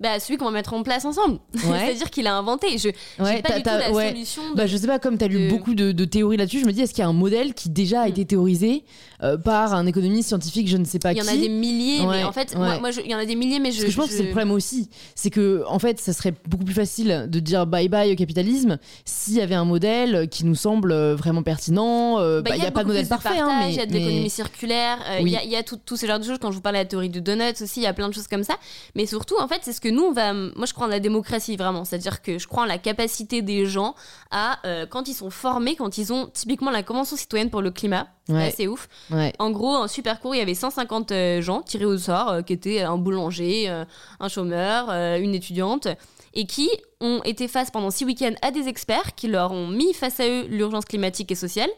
Bah, 0.00 0.18
celui 0.18 0.38
qu'on 0.38 0.46
va 0.46 0.50
mettre 0.50 0.74
en 0.74 0.82
place 0.82 1.04
ensemble. 1.04 1.38
C'est-à-dire 1.54 2.10
qu'il 2.10 2.26
a 2.26 2.34
inventé. 2.34 2.78
Je 2.78 2.88
ouais, 3.22 3.42
pas 3.42 3.56
du 3.56 3.62
tout 3.62 3.70
la 3.70 3.92
solution. 3.92 4.42
bah, 4.54 4.66
je 4.66 4.76
sais 4.76 4.86
pas, 4.86 4.98
comme 4.98 5.16
tu 5.16 5.24
as 5.24 5.28
lu 5.28 5.48
beaucoup 5.48 5.74
de, 5.74 6.04
théories 6.04 6.36
là-dessus, 6.36 6.60
je 6.60 6.66
me 6.66 6.72
dis, 6.72 6.82
est-ce 6.82 6.92
qu'il 6.92 7.02
y 7.02 7.06
a 7.06 7.08
un 7.08 7.12
modèle 7.12 7.54
qui 7.54 7.70
déjà 7.70 8.02
a 8.02 8.06
mm. 8.06 8.10
été 8.10 8.24
théorisé 8.24 8.84
euh, 9.24 9.36
par 9.36 9.74
un 9.74 9.86
économiste 9.86 10.28
scientifique, 10.28 10.68
je 10.68 10.76
ne 10.76 10.84
sais 10.84 10.98
pas 10.98 11.14
qui 11.14 11.20
Il 11.20 11.24
y 11.24 11.28
en 11.28 11.32
a 11.32 11.36
des 11.36 11.48
milliers, 11.48 12.06
mais 12.06 12.24
en 12.24 12.32
fait, 12.32 12.54
moi, 12.56 12.90
il 13.04 13.10
y 13.10 13.14
en 13.14 13.18
a 13.18 13.24
des 13.24 13.36
milliers, 13.36 13.58
mais 13.58 13.72
je. 13.72 13.78
Parce 13.78 13.86
que 13.86 13.90
je 13.92 13.96
pense 13.96 14.10
que 14.10 14.16
c'est 14.16 14.22
le 14.22 14.30
problème 14.30 14.50
aussi. 14.50 14.90
C'est 15.14 15.30
que, 15.30 15.64
en 15.66 15.78
fait, 15.78 16.00
ça 16.00 16.12
serait 16.12 16.34
beaucoup 16.46 16.64
plus 16.64 16.74
facile 16.74 17.26
de 17.28 17.40
dire 17.40 17.66
bye 17.66 17.88
bye 17.88 18.12
au 18.12 18.16
capitalisme 18.16 18.78
s'il 19.04 19.34
y 19.34 19.40
avait 19.40 19.54
un 19.54 19.64
modèle 19.64 20.28
qui 20.28 20.44
nous 20.44 20.54
semble 20.54 20.92
euh, 20.92 21.14
vraiment 21.14 21.42
pertinent. 21.42 22.18
Euh, 22.18 22.42
bah, 22.42 22.50
il 22.54 22.60
n'y 22.60 22.66
a, 22.66 22.70
pas 22.70 22.82
de 22.82 22.88
modèle 22.88 23.08
parfait. 23.08 23.38
Hein, 23.38 23.60
mais, 23.60 23.72
il 23.72 23.76
y 23.76 23.80
a 23.80 23.86
de 23.86 23.92
l'économie 23.92 24.30
circulaire, 24.30 24.98
il 25.20 25.28
y 25.28 25.36
a, 25.36 25.44
y 25.44 25.56
a 25.56 25.62
tous 25.62 25.96
ces 25.96 26.06
genres 26.06 26.18
de 26.18 26.24
choses. 26.24 26.38
Quand 26.40 26.50
je 26.50 26.56
vous 26.56 26.62
parlais 26.62 26.80
de 26.80 26.84
la 26.84 26.88
théorie 26.88 27.08
du 27.08 27.20
donut 27.20 27.60
aussi, 27.60 27.80
il 27.80 27.84
y 27.84 27.86
a 27.86 27.94
plein 27.94 28.08
de 28.08 28.14
choses 28.14 28.28
comme 28.28 28.44
ça. 28.44 28.54
Mais 28.94 29.06
surtout, 29.06 29.36
en 29.40 29.48
fait, 29.48 29.60
c'est 29.62 29.72
ce 29.72 29.80
que 29.80 29.88
nous, 29.88 30.02
on 30.02 30.12
va 30.12 30.24
moi, 30.32 30.66
je 30.66 30.72
crois 30.72 30.86
en 30.86 30.90
la 30.90 31.00
démocratie, 31.00 31.56
vraiment. 31.56 31.84
C'est-à-dire 31.84 32.22
que 32.22 32.38
je 32.38 32.46
crois 32.46 32.64
en 32.64 32.66
la 32.66 32.78
capacité 32.78 33.42
des 33.42 33.66
gens 33.66 33.94
à, 34.30 34.58
euh, 34.66 34.86
quand 34.86 35.08
ils 35.08 35.14
sont 35.14 35.30
formés, 35.30 35.76
quand 35.76 35.98
ils 35.98 36.12
ont 36.12 36.28
typiquement 36.32 36.70
la 36.70 36.82
Convention 36.82 37.16
citoyenne 37.16 37.50
pour 37.50 37.62
le 37.62 37.70
climat, 37.70 38.08
c'est 38.26 38.66
ouf. 38.66 38.88
En 39.38 39.50
gros, 39.50 39.74
en 39.74 39.88
super 39.88 40.20
court, 40.20 40.34
il 40.34 40.38
y 40.38 40.40
avait 40.40 40.54
150 40.54 41.12
euh, 41.12 41.42
gens 41.42 41.62
tirés 41.62 41.84
au 41.84 41.98
sort, 41.98 42.28
euh, 42.30 42.42
qui 42.42 42.52
étaient 42.52 42.80
un 42.80 42.96
boulanger, 42.96 43.68
un 44.20 44.28
chômeur, 44.28 44.90
une 44.90 45.34
étudiante, 45.34 45.88
et 46.34 46.46
qui 46.46 46.68
ont 47.00 47.20
été 47.24 47.48
face 47.48 47.70
pendant 47.70 47.90
six 47.90 48.04
week-ends 48.04 48.34
à 48.42 48.50
des 48.50 48.68
experts 48.68 49.14
qui 49.14 49.28
leur 49.28 49.52
ont 49.52 49.68
mis 49.68 49.92
face 49.94 50.20
à 50.20 50.28
eux 50.28 50.46
l'urgence 50.48 50.84
climatique 50.84 51.30
et 51.30 51.34
sociale. 51.34 51.70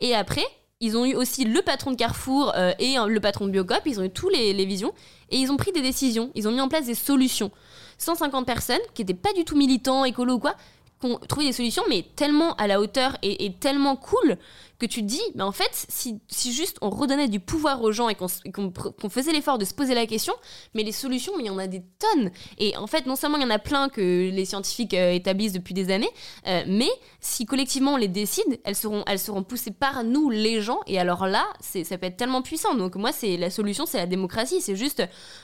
Et 0.00 0.14
après, 0.14 0.44
ils 0.80 0.96
ont 0.96 1.06
eu 1.06 1.14
aussi 1.14 1.44
le 1.44 1.62
patron 1.62 1.92
de 1.92 1.96
Carrefour 1.96 2.54
et 2.78 2.96
le 2.96 3.18
patron 3.18 3.46
de 3.46 3.50
Biocop, 3.50 3.80
ils 3.86 3.98
ont 3.98 4.04
eu 4.04 4.10
tous 4.10 4.28
les, 4.28 4.52
les, 4.52 4.66
visions, 4.66 4.92
et 5.30 5.38
ils 5.38 5.50
ont 5.50 5.56
pris 5.56 5.72
des 5.72 5.80
décisions, 5.80 6.30
ils 6.34 6.46
ont 6.46 6.52
mis 6.52 6.60
en 6.60 6.68
place 6.68 6.86
des 6.86 6.94
solutions. 6.94 7.50
150 7.98 8.44
personnes 8.44 8.80
qui 8.94 9.02
n'étaient 9.02 9.14
pas 9.14 9.32
du 9.32 9.44
tout 9.44 9.56
militants, 9.56 10.04
écolo 10.04 10.34
ou 10.34 10.38
quoi, 10.38 10.54
trouvé 11.28 11.46
des 11.46 11.52
solutions, 11.52 11.82
mais 11.88 12.04
tellement 12.16 12.54
à 12.54 12.66
la 12.66 12.80
hauteur 12.80 13.16
et, 13.22 13.52
tellement 13.60 13.96
cool 13.96 14.38
que 14.78 14.86
tu 14.86 15.00
te 15.00 15.06
dis, 15.06 15.22
mais 15.34 15.42
en 15.42 15.52
fait, 15.52 15.70
si, 15.72 16.20
si 16.28 16.52
juste 16.52 16.76
on 16.82 16.90
redonnait 16.90 17.28
du 17.28 17.40
pouvoir 17.40 17.82
aux 17.82 17.92
gens 17.92 18.10
et 18.10 18.14
qu'on 18.14 19.08
faisait 19.08 19.32
l'effort 19.32 19.56
de 19.56 19.64
se 19.64 19.72
poser 19.72 19.94
la 19.94 20.06
question, 20.06 20.34
mais 20.74 20.82
les 20.82 20.92
solutions, 20.92 21.32
il 21.38 21.46
y 21.46 21.50
en 21.50 21.56
a 21.56 21.66
des 21.66 21.82
tonnes. 21.98 22.30
Et 22.58 22.76
en 22.76 22.86
fait, 22.86 23.06
non 23.06 23.16
seulement 23.16 23.38
il 23.38 23.42
y 23.42 23.46
en 23.46 23.50
a 23.50 23.58
plein 23.58 23.88
que 23.88 24.00
les 24.00 24.44
scientifiques 24.44 24.92
euh, 24.92 25.12
établissent 25.12 25.54
depuis 25.54 25.72
des 25.72 25.90
années, 25.90 26.10
euh, 26.46 26.62
mais 26.66 26.90
si 27.20 27.46
collectivement 27.46 27.94
on 27.94 27.96
les 27.96 28.08
décide, 28.08 28.60
elles 28.64 28.76
seront, 28.76 29.02
elles 29.06 29.18
seront 29.18 29.42
poussées 29.42 29.70
par 29.70 30.04
nous, 30.04 30.28
les 30.28 30.60
gens. 30.60 30.80
Et 30.86 30.98
alors 30.98 31.26
là, 31.26 31.46
ça 31.60 31.98
peut 31.98 32.06
être 32.06 32.18
tellement 32.18 32.42
puissant. 32.42 32.74
Donc 32.74 32.96
moi, 32.96 33.12
c'est 33.12 33.38
la 33.38 33.48
solution, 33.48 33.86
c'est 33.86 33.98
la 33.98 34.06
démocratie. 34.06 34.60
C'est 34.60 34.76
juste, 34.76 35.02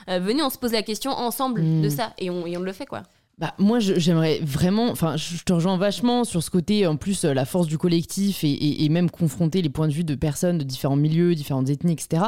euh, 0.09 0.19
venez, 0.19 0.43
on 0.43 0.51
se 0.51 0.59
pose 0.59 0.73
la 0.73 0.83
question 0.83 1.13
ensemble 1.13 1.63
de 1.63 1.87
mmh. 1.87 1.91
ça. 1.91 2.13
Et 2.19 2.29
on, 2.29 2.47
et 2.47 2.57
on 2.59 2.61
le 2.61 2.73
fait, 2.73 2.87
quoi. 2.87 3.03
Bah, 3.43 3.55
moi, 3.59 3.81
j'aimerais 3.81 4.39
vraiment. 4.41 4.89
Enfin, 4.89 5.17
je 5.17 5.43
te 5.43 5.53
rejoins 5.53 5.77
vachement 5.77 6.23
sur 6.23 6.45
ce 6.45 6.49
côté, 6.49 6.87
en 6.87 6.95
plus, 6.95 7.25
euh, 7.25 7.35
la 7.35 7.45
force 7.45 7.67
du 7.67 7.77
collectif 7.77 8.45
et, 8.45 8.89
même 8.89 9.11
confronter 9.11 9.63
les 9.63 9.69
points 9.69 9.89
de 9.89 9.93
vue 9.93 10.05
de 10.05 10.15
personnes 10.15 10.59
de 10.59 10.63
différents 10.63 10.95
milieux, 10.95 11.35
différentes 11.35 11.69
ethnies, 11.69 11.95
etc. 11.95 12.23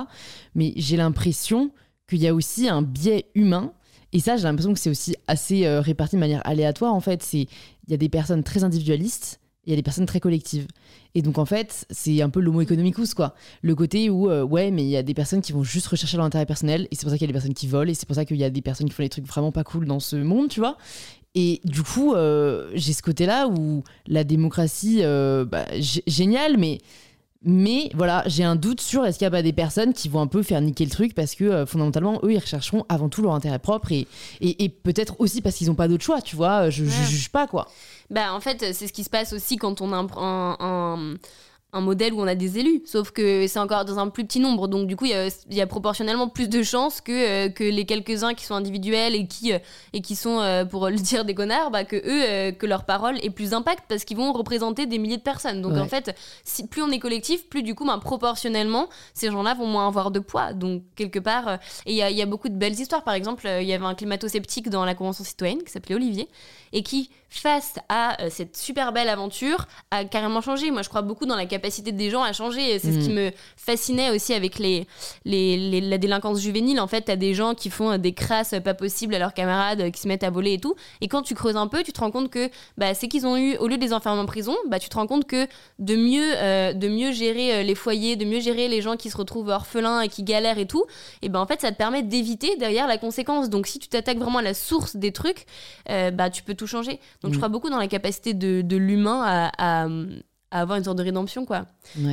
Mais 0.56 0.72
j'ai 0.74 0.96
l'impression 0.96 1.70
qu'il 2.08 2.18
y 2.18 2.26
a 2.26 2.34
aussi 2.34 2.68
un 2.68 2.82
biais 2.82 3.26
humain. 3.36 3.72
Et 4.12 4.18
ça, 4.18 4.36
j'ai 4.36 4.42
l'impression 4.42 4.72
que 4.72 4.80
c'est 4.80 4.90
aussi 4.90 5.14
assez 5.28 5.66
euh, 5.66 5.80
réparti 5.80 6.16
de 6.16 6.20
manière 6.20 6.44
aléatoire, 6.44 6.92
en 6.92 7.00
fait. 7.00 7.32
Il 7.32 7.46
y 7.86 7.94
a 7.94 7.96
des 7.96 8.08
personnes 8.08 8.42
très 8.42 8.64
individualistes 8.64 9.38
il 9.66 9.70
y 9.70 9.72
a 9.72 9.76
des 9.76 9.82
personnes 9.82 10.06
très 10.06 10.20
collectives. 10.20 10.66
Et 11.14 11.22
donc, 11.22 11.38
en 11.38 11.44
fait, 11.44 11.86
c'est 11.90 12.22
un 12.22 12.30
peu 12.30 12.40
l'homo 12.40 12.60
economicus, 12.60 13.14
quoi. 13.14 13.34
Le 13.62 13.74
côté 13.74 14.10
où, 14.10 14.30
euh, 14.30 14.42
ouais, 14.42 14.70
mais 14.70 14.82
il 14.82 14.88
y 14.88 14.96
a 14.96 15.02
des 15.02 15.14
personnes 15.14 15.42
qui 15.42 15.52
vont 15.52 15.62
juste 15.62 15.86
rechercher 15.86 16.16
leur 16.16 16.26
intérêt 16.26 16.46
personnel, 16.46 16.88
et 16.90 16.96
c'est 16.96 17.02
pour 17.02 17.10
ça 17.10 17.16
qu'il 17.16 17.22
y 17.22 17.28
a 17.30 17.32
des 17.32 17.32
personnes 17.32 17.54
qui 17.54 17.66
volent, 17.66 17.90
et 17.90 17.94
c'est 17.94 18.06
pour 18.06 18.16
ça 18.16 18.24
qu'il 18.24 18.36
y 18.36 18.44
a 18.44 18.50
des 18.50 18.62
personnes 18.62 18.88
qui 18.88 18.94
font 18.94 19.02
des 19.02 19.08
trucs 19.08 19.26
vraiment 19.26 19.52
pas 19.52 19.64
cool 19.64 19.86
dans 19.86 20.00
ce 20.00 20.16
monde, 20.16 20.48
tu 20.48 20.60
vois. 20.60 20.76
Et 21.34 21.60
du 21.64 21.82
coup, 21.82 22.14
euh, 22.14 22.70
j'ai 22.74 22.92
ce 22.92 23.02
côté-là 23.02 23.48
où 23.48 23.82
la 24.06 24.22
démocratie, 24.22 25.00
euh, 25.02 25.44
bah, 25.44 25.66
génial, 26.06 26.56
mais 26.58 26.78
mais 27.46 27.90
voilà, 27.94 28.22
j'ai 28.26 28.42
un 28.42 28.56
doute 28.56 28.80
sur 28.80 29.04
est-ce 29.04 29.18
qu'il 29.18 29.26
y 29.26 29.28
a 29.28 29.30
pas 29.30 29.42
des 29.42 29.52
personnes 29.52 29.92
qui 29.92 30.08
vont 30.08 30.20
un 30.20 30.26
peu 30.26 30.42
faire 30.42 30.62
niquer 30.62 30.84
le 30.84 30.90
truc 30.90 31.14
parce 31.14 31.34
que 31.34 31.44
euh, 31.44 31.66
fondamentalement, 31.66 32.18
eux, 32.22 32.32
ils 32.32 32.38
rechercheront 32.38 32.86
avant 32.88 33.10
tout 33.10 33.20
leur 33.20 33.34
intérêt 33.34 33.58
propre 33.58 33.92
et, 33.92 34.06
et, 34.40 34.68
peut-être 34.70 35.16
aussi 35.20 35.42
parce 35.42 35.56
qu'ils 35.56 35.66
n'ont 35.66 35.74
pas 35.74 35.86
d'autre 35.86 36.04
choix, 36.04 36.22
tu 36.22 36.36
vois. 36.36 36.70
Je, 36.70 36.84
ne 36.84 36.88
juge 36.88 37.28
pas, 37.28 37.46
quoi. 37.46 37.68
Bah, 38.10 38.34
en 38.34 38.40
fait, 38.40 38.72
c'est 38.74 38.86
ce 38.86 38.92
qui 38.92 39.04
se 39.04 39.10
passe 39.10 39.32
aussi 39.32 39.56
quand 39.56 39.80
on 39.80 39.92
a 39.92 39.96
un 39.96 40.56
un 40.60 41.14
modèle 41.80 42.14
où 42.14 42.20
on 42.20 42.26
a 42.26 42.34
des 42.34 42.58
élus, 42.58 42.82
sauf 42.86 43.10
que 43.10 43.46
c'est 43.48 43.58
encore 43.58 43.84
dans 43.84 43.98
un 43.98 44.08
plus 44.08 44.24
petit 44.24 44.38
nombre. 44.38 44.68
Donc 44.68 44.86
du 44.86 44.94
coup, 44.94 45.06
il 45.06 45.30
y, 45.50 45.60
a, 45.60 45.66
proportionnellement 45.66 46.28
plus 46.28 46.48
de 46.48 46.62
chances 46.62 47.00
que, 47.00 47.12
euh, 47.46 47.48
que 47.48 47.64
les 47.64 47.84
quelques-uns 47.84 48.34
qui 48.34 48.44
sont 48.44 48.54
individuels 48.54 49.16
et 49.16 49.26
qui, 49.26 49.52
euh, 49.52 49.58
et 49.92 50.00
qui 50.00 50.14
sont, 50.14 50.40
euh, 50.40 50.64
pour 50.64 50.88
le 50.88 50.96
dire 50.96 51.24
des 51.24 51.34
connards, 51.34 51.72
bah, 51.72 51.84
que 51.84 51.96
eux, 51.96 52.52
que 52.52 52.66
leur 52.66 52.84
parole 52.84 53.18
ait 53.24 53.30
plus 53.30 53.50
d'impact 53.50 53.84
parce 53.88 54.04
qu'ils 54.04 54.16
vont 54.16 54.32
représenter 54.32 54.86
des 54.86 54.98
milliers 54.98 55.16
de 55.16 55.22
personnes. 55.22 55.62
Donc 55.62 55.76
en 55.76 55.88
fait, 55.88 56.16
si, 56.44 56.66
plus 56.68 56.82
on 56.82 56.90
est 56.90 57.00
collectif, 57.00 57.48
plus 57.48 57.64
du 57.64 57.74
coup, 57.74 57.84
bah, 57.84 57.98
proportionnellement, 58.00 58.88
ces 59.12 59.30
gens-là 59.32 59.54
vont 59.54 59.66
moins 59.66 59.88
avoir 59.88 60.12
de 60.12 60.20
poids. 60.20 60.52
Donc 60.52 60.82
quelque 60.94 61.18
part, 61.18 61.58
et 61.86 61.92
il 61.92 61.96
y 61.96 62.02
a, 62.02 62.10
y 62.10 62.22
a, 62.22 62.26
beaucoup 62.26 62.48
de 62.48 62.56
belles 62.56 62.78
histoires. 62.78 63.02
Par 63.02 63.14
exemple, 63.14 63.48
il 63.60 63.66
y 63.66 63.72
avait 63.72 63.84
un 63.84 63.94
climato-sceptique 63.94 64.68
dans 64.68 64.84
la 64.84 64.94
Convention 64.94 65.24
citoyenne 65.24 65.62
qui 65.64 65.72
s'appelait 65.72 65.96
Olivier 65.96 66.28
et 66.72 66.82
qui, 66.82 67.10
face 67.28 67.74
à 67.88 68.16
cette 68.30 68.56
super 68.56 68.92
belle 68.92 69.08
aventure, 69.08 69.66
a 69.90 70.04
carrément 70.04 70.40
changé. 70.40 70.70
Moi, 70.70 70.82
je 70.82 70.88
crois 70.88 71.02
beaucoup 71.02 71.26
dans 71.26 71.36
la 71.36 71.46
capacité 71.46 71.63
capacité 71.64 71.92
des 71.92 72.10
gens 72.10 72.22
à 72.22 72.32
changer. 72.32 72.78
C'est 72.78 72.92
ce 72.92 72.98
qui 72.98 73.10
mm. 73.10 73.14
me 73.14 73.30
fascinait 73.56 74.10
aussi 74.10 74.34
avec 74.34 74.58
les, 74.58 74.86
les, 75.24 75.80
la 75.80 75.96
délinquance 75.96 76.40
juvénile. 76.40 76.78
En 76.78 76.86
fait, 76.86 77.02
t'as 77.02 77.16
des 77.16 77.32
gens 77.32 77.54
qui 77.54 77.70
font 77.70 77.96
des 77.96 78.12
crasses 78.12 78.54
pas 78.62 78.74
possibles 78.74 79.14
à 79.14 79.18
leurs 79.18 79.32
camarades, 79.32 79.90
qui 79.90 80.00
se 80.00 80.06
mettent 80.06 80.24
à 80.24 80.30
voler 80.30 80.54
et 80.54 80.58
tout. 80.58 80.74
Et 81.00 81.08
quand 81.08 81.22
tu 81.22 81.34
creuses 81.34 81.56
un 81.56 81.66
peu, 81.66 81.82
tu 81.82 81.92
te 81.92 82.00
rends 82.00 82.10
compte 82.10 82.30
que 82.30 82.50
bah, 82.76 82.92
c'est 82.92 83.08
qu'ils 83.08 83.26
ont 83.26 83.38
eu, 83.38 83.56
au 83.56 83.66
lieu 83.66 83.78
de 83.78 83.82
les 83.82 83.94
enfermer 83.94 84.20
en 84.20 84.26
prison, 84.26 84.54
bah, 84.68 84.78
tu 84.78 84.90
te 84.90 84.96
rends 84.96 85.06
compte 85.06 85.26
que 85.26 85.46
de 85.78 85.96
mieux, 85.96 86.32
euh, 86.36 86.74
de 86.74 86.88
mieux 86.88 87.12
gérer 87.12 87.54
euh, 87.54 87.62
les 87.62 87.74
foyers, 87.74 88.16
de 88.16 88.26
mieux 88.26 88.40
gérer 88.40 88.68
les 88.68 88.82
gens 88.82 88.96
qui 88.96 89.08
se 89.08 89.16
retrouvent 89.16 89.48
orphelins 89.48 90.02
et 90.02 90.08
qui 90.08 90.22
galèrent 90.22 90.58
et 90.58 90.66
tout, 90.66 90.84
et 91.22 91.30
ben 91.30 91.40
en 91.40 91.46
fait, 91.46 91.62
ça 91.62 91.72
te 91.72 91.76
permet 91.76 92.02
d'éviter 92.02 92.56
derrière 92.56 92.86
la 92.86 92.98
conséquence. 92.98 93.48
Donc, 93.48 93.66
si 93.66 93.78
tu 93.78 93.88
t'attaques 93.88 94.18
vraiment 94.18 94.38
à 94.38 94.42
la 94.42 94.54
source 94.54 94.96
des 94.96 95.12
trucs, 95.12 95.46
euh, 95.88 96.10
bah, 96.10 96.28
tu 96.28 96.42
peux 96.42 96.54
tout 96.54 96.66
changer. 96.66 97.00
Donc, 97.22 97.32
je 97.32 97.36
mm. 97.36 97.40
crois 97.40 97.48
beaucoup 97.48 97.70
dans 97.70 97.78
la 97.78 97.88
capacité 97.88 98.34
de, 98.34 98.60
de 98.60 98.76
l'humain 98.76 99.22
à 99.24 99.44
à 99.58 99.88
avoir 100.60 100.78
une 100.78 100.84
sorte 100.84 100.98
de 100.98 101.02
rédemption 101.02 101.44
quoi. 101.44 101.66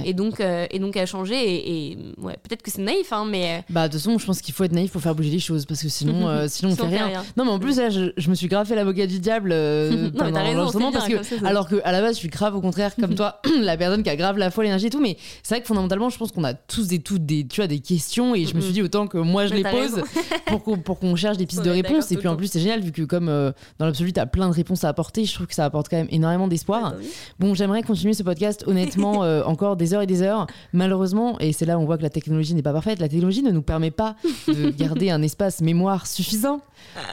Et 0.04 0.14
donc 0.14 0.42
euh, 0.42 0.66
et 0.72 0.80
donc 0.80 0.98
à 0.98 1.06
changer 1.06 1.36
et, 1.38 1.98
ouais 2.18 2.38
peut-être 2.44 2.62
que 2.62 2.72
c'est 2.72 2.82
naïf 2.82 3.14
hein 3.14 3.26
mais 3.30 3.60
euh, 3.60 3.62
bah 3.70 3.88
de 3.88 3.94
toute 3.94 4.02
façon 4.02 4.18
je 4.18 4.26
pense 4.26 4.42
qu'il 4.42 4.54
faut 4.54 4.64
être 4.64 4.74
naïf 4.74 4.92
pour 4.92 5.02
faire 5.02 5.16
bouger 5.16 5.30
les 5.30 5.40
choses 5.40 5.66
parce 5.66 5.82
que 5.82 5.90
sinon 5.90 6.28
euh, 6.28 6.48
sinon 6.50 6.72
on 6.72 6.76
fait, 6.76 6.88
rien. 6.88 7.24
non 7.38 7.46
mais 7.46 7.52
en 7.52 7.60
plus 7.60 7.78
là 7.78 7.90
je, 7.90 8.30
me 8.30 8.36
suis 8.36 8.48
grave 8.48 8.68
fait 8.68 8.76
l'avocat 8.76 9.08
du 9.08 9.20
diable 9.20 9.50
non, 9.54 10.32
mais 10.32 10.54
raison, 10.54 10.92
parce 10.92 11.08
que 11.08 11.46
alors 11.46 11.70
que 11.70 11.76
à 11.84 11.92
la 11.92 12.02
base 12.02 12.16
je 12.16 12.20
suis 12.20 12.30
grave 12.30 12.56
au 12.56 12.62
contraire 12.62 12.96
comme 12.96 13.16
toi 13.16 13.42
la 13.62 13.78
personne 13.78 14.04
qui 14.04 14.10
a 14.10 14.16
grave 14.16 14.38
la 14.38 14.50
foi 14.50 14.64
l'énergie 14.64 14.88
et 14.88 14.90
tout 14.90 15.02
mais 15.02 15.18
c'est 15.44 15.56
vrai 15.56 15.62
que 15.62 15.68
fondamentalement 15.68 16.10
je 16.10 16.18
pense 16.18 16.32
qu'on 16.32 16.44
a 16.44 16.54
tous 16.54 16.92
et 16.92 17.00
toutes 17.00 17.26
des 17.26 17.46
tu 17.48 17.62
vois 17.62 17.68
des 17.68 17.80
questions 17.80 18.34
et 18.34 18.46
je 18.46 18.56
me 18.56 18.62
suis 18.62 18.74
dit 18.74 18.82
autant 18.82 19.08
que 19.08 19.18
moi 19.18 19.46
je 19.46 19.54
les 19.54 19.64
pose 19.64 20.02
pour 20.48 20.64
qu'on 20.64 20.78
pour 20.78 21.00
qu'on 21.00 21.16
cherche 21.16 21.38
des 21.38 21.46
pistes 21.46 21.64
de 21.64 21.70
réponse. 21.70 22.12
Et 22.12 22.18
puis 22.18 22.28
en 22.28 22.36
plus 22.36 22.48
c'est 22.48 22.60
génial 22.60 22.82
vu 22.82 22.92
que 22.92 23.04
comme 23.04 23.28
dans 23.28 23.86
l'absolu 23.86 24.14
tu 24.14 24.20
as 24.20 24.26
plein 24.26 24.50
de 24.50 24.54
réponses 24.54 24.84
à 24.84 24.90
apporter 24.90 25.26
je 25.26 25.34
trouve 25.34 25.48
que 25.48 25.56
ça 25.56 25.66
apporte 25.66 25.90
quand 25.90 25.98
même 25.98 26.08
énormément 26.10 26.48
d'espoir. 26.48 26.96
Bon 27.40 27.54
j'aimerais 27.54 27.84
continuer 27.84 28.14
ce 28.14 28.24
podcast, 28.32 28.64
honnêtement, 28.66 29.24
euh, 29.24 29.44
encore 29.44 29.76
des 29.76 29.94
heures 29.94 30.02
et 30.02 30.08
des 30.08 30.22
heures. 30.22 30.48
Malheureusement, 30.72 31.38
et 31.40 31.52
c'est 31.52 31.66
là 31.66 31.78
où 31.78 31.82
on 31.82 31.86
voit 31.86 31.98
que 31.98 32.04
la 32.04 32.10
technologie 32.10 32.56
n'est 32.56 32.62
pas 32.62 32.72
parfaite, 32.72 33.00
la 33.00 33.10
technologie 33.10 33.44
ne 33.44 33.52
nous 33.52 33.62
permet 33.62 33.92
pas 33.92 34.16
de 34.48 34.70
garder 34.78 35.10
un 35.10 35.22
espace 35.22 35.62
mémoire 35.62 36.08
suffisant 36.08 36.62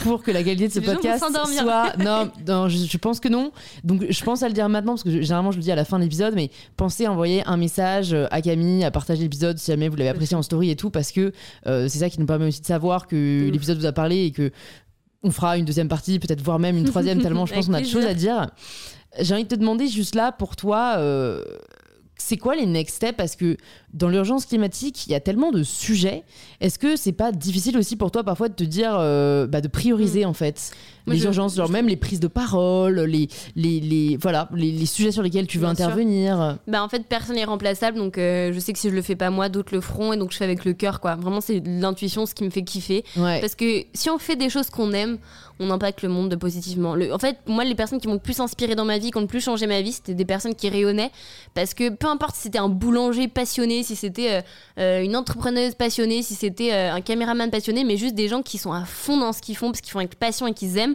pour 0.02 0.22
que 0.22 0.30
la 0.30 0.42
qualité 0.42 0.68
de 0.68 0.72
ce 0.72 0.80
podcast 0.80 1.24
soit. 1.58 1.92
Non, 1.98 2.30
non 2.46 2.68
je, 2.68 2.96
pense 2.98 3.18
que 3.20 3.28
non. 3.28 3.50
Donc 3.82 4.06
je 4.08 4.24
pense 4.24 4.42
à 4.42 4.48
le 4.48 4.54
dire 4.54 4.68
maintenant 4.68 4.92
parce 4.92 5.02
que 5.02 5.10
généralement 5.10 5.50
je 5.50 5.56
le 5.56 5.62
dis 5.62 5.72
à 5.72 5.76
la 5.76 5.84
fin 5.84 5.98
de 5.98 6.04
l'épisode, 6.04 6.34
mais 6.34 6.50
pensez 6.76 7.06
à 7.06 7.12
envoyer 7.12 7.42
un 7.46 7.56
message 7.56 8.12
euh, 8.12 8.26
à 8.30 8.40
Camille, 8.40 8.84
à 8.84 8.90
partager 8.90 9.22
l'épisode 9.22 9.58
si 9.58 9.70
jamais 9.70 9.88
vous 9.88 9.96
l'avez 9.96 10.10
apprécié 10.10 10.36
en 10.36 10.42
story 10.42 10.70
et 10.70 10.76
tout, 10.76 10.90
parce 10.90 11.10
que 11.10 11.32
euh, 11.66 11.88
c'est 11.88 11.98
ça 11.98 12.10
qui 12.10 12.20
nous 12.20 12.26
permet 12.26 12.46
aussi 12.46 12.60
de 12.60 12.66
savoir 12.66 13.06
que 13.06 13.48
l'épisode 13.50 13.78
vous 13.78 13.86
a 13.86 13.92
parlé 13.92 14.26
et 14.26 14.30
que 14.30 14.52
on 15.22 15.30
fera 15.30 15.58
une 15.58 15.64
deuxième 15.64 15.88
partie, 15.88 16.18
peut-être 16.18 16.42
voire 16.42 16.58
même 16.58 16.76
une 16.76 16.84
troisième, 16.84 17.20
tellement 17.20 17.46
je 17.46 17.54
pense 17.54 17.66
qu'on 17.66 17.74
a 17.74 17.80
de 17.80 17.86
choses 17.86 18.06
à 18.06 18.14
dire. 18.14 18.48
J'ai 19.18 19.34
envie 19.34 19.44
de 19.44 19.48
te 19.48 19.54
demander 19.54 19.88
juste 19.88 20.14
là, 20.14 20.32
pour 20.32 20.56
toi, 20.56 20.96
euh, 20.98 21.42
c'est 22.16 22.36
quoi 22.36 22.56
les 22.56 22.66
next 22.66 22.96
steps? 22.96 23.16
Parce 23.16 23.36
que 23.36 23.56
dans 23.98 24.08
l'urgence 24.08 24.46
climatique, 24.46 25.06
il 25.06 25.12
y 25.12 25.14
a 25.14 25.20
tellement 25.20 25.50
de 25.50 25.62
sujets. 25.62 26.22
Est-ce 26.60 26.78
que 26.78 26.96
c'est 26.96 27.12
pas 27.12 27.32
difficile 27.32 27.76
aussi 27.76 27.96
pour 27.96 28.10
toi 28.10 28.24
parfois 28.24 28.48
de 28.48 28.54
te 28.54 28.64
dire, 28.64 28.96
euh, 28.98 29.46
bah, 29.46 29.60
de 29.60 29.68
prioriser 29.68 30.24
mm. 30.24 30.28
en 30.28 30.32
fait 30.32 30.70
les 31.08 31.24
urgences, 31.24 31.56
genre 31.56 31.70
même 31.70 31.88
les 31.88 31.96
prises 31.96 32.20
de 32.20 32.28
parole, 32.28 33.00
les, 33.00 33.28
les, 33.56 33.80
les 33.80 34.16
voilà, 34.16 34.48
les, 34.54 34.86
sujets 34.86 35.12
sur 35.12 35.22
lesquels 35.22 35.46
tu 35.46 35.58
veux 35.58 35.66
intervenir? 35.66 36.58
Bah, 36.66 36.82
En 36.82 36.88
fait, 36.88 37.04
personne 37.06 37.36
n'est 37.36 37.44
remplaçable, 37.44 37.98
donc 37.98 38.18
euh, 38.18 38.52
je 38.52 38.58
sais 38.58 38.72
que 38.72 38.78
si 38.78 38.90
je 38.90 38.94
le 38.94 39.02
fais 39.02 39.16
pas 39.16 39.30
moi, 39.30 39.48
d'autres 39.48 39.74
le 39.74 39.80
feront, 39.80 40.12
et 40.12 40.16
donc 40.16 40.32
je 40.32 40.36
fais 40.36 40.44
avec 40.44 40.64
le 40.64 40.72
cœur, 40.72 41.00
quoi. 41.00 41.16
Vraiment, 41.16 41.40
c'est 41.40 41.62
l'intuition, 41.64 42.26
ce 42.26 42.34
qui 42.34 42.44
me 42.44 42.50
fait 42.50 42.62
kiffer. 42.62 43.04
Parce 43.14 43.54
que 43.54 43.84
si 43.94 44.10
on 44.10 44.18
fait 44.18 44.36
des 44.36 44.50
choses 44.50 44.70
qu'on 44.70 44.92
aime, 44.92 45.18
on 45.60 45.70
impacte 45.70 46.02
le 46.02 46.08
monde 46.08 46.34
positivement. 46.36 46.94
Le, 46.94 47.12
en 47.12 47.18
fait, 47.18 47.38
moi, 47.46 47.64
les 47.64 47.74
personnes 47.74 48.00
qui 48.00 48.06
m'ont 48.06 48.14
le 48.14 48.20
plus 48.20 48.38
inspiré 48.40 48.74
dans 48.74 48.84
ma 48.84 48.98
vie, 48.98 49.10
qui 49.10 49.18
ont 49.18 49.22
le 49.22 49.26
plus 49.26 49.40
changé 49.40 49.66
ma 49.66 49.80
vie, 49.80 49.92
c'était 49.92 50.14
des 50.14 50.24
personnes 50.24 50.54
qui 50.54 50.68
rayonnaient, 50.68 51.10
parce 51.54 51.74
que 51.74 51.90
peu 51.90 52.06
importe 52.06 52.36
si 52.36 52.42
c'était 52.42 52.58
un 52.58 52.68
boulanger 52.68 53.28
passionné, 53.28 53.82
si 53.88 53.96
c'était 53.96 54.32
euh, 54.32 54.40
euh, 54.78 55.02
une 55.02 55.16
entrepreneuse 55.16 55.74
passionnée, 55.74 56.22
si 56.22 56.34
c'était 56.34 56.72
euh, 56.72 56.92
un 56.92 57.00
caméraman 57.00 57.50
passionné, 57.50 57.84
mais 57.84 57.96
juste 57.96 58.14
des 58.14 58.28
gens 58.28 58.42
qui 58.42 58.58
sont 58.58 58.72
à 58.72 58.84
fond 58.84 59.16
dans 59.16 59.32
ce 59.32 59.40
qu'ils 59.40 59.56
font, 59.56 59.70
parce 59.70 59.80
qu'ils 59.80 59.92
font 59.92 59.98
avec 59.98 60.16
passion 60.16 60.46
et 60.46 60.54
qu'ils 60.54 60.78
aiment 60.78 60.94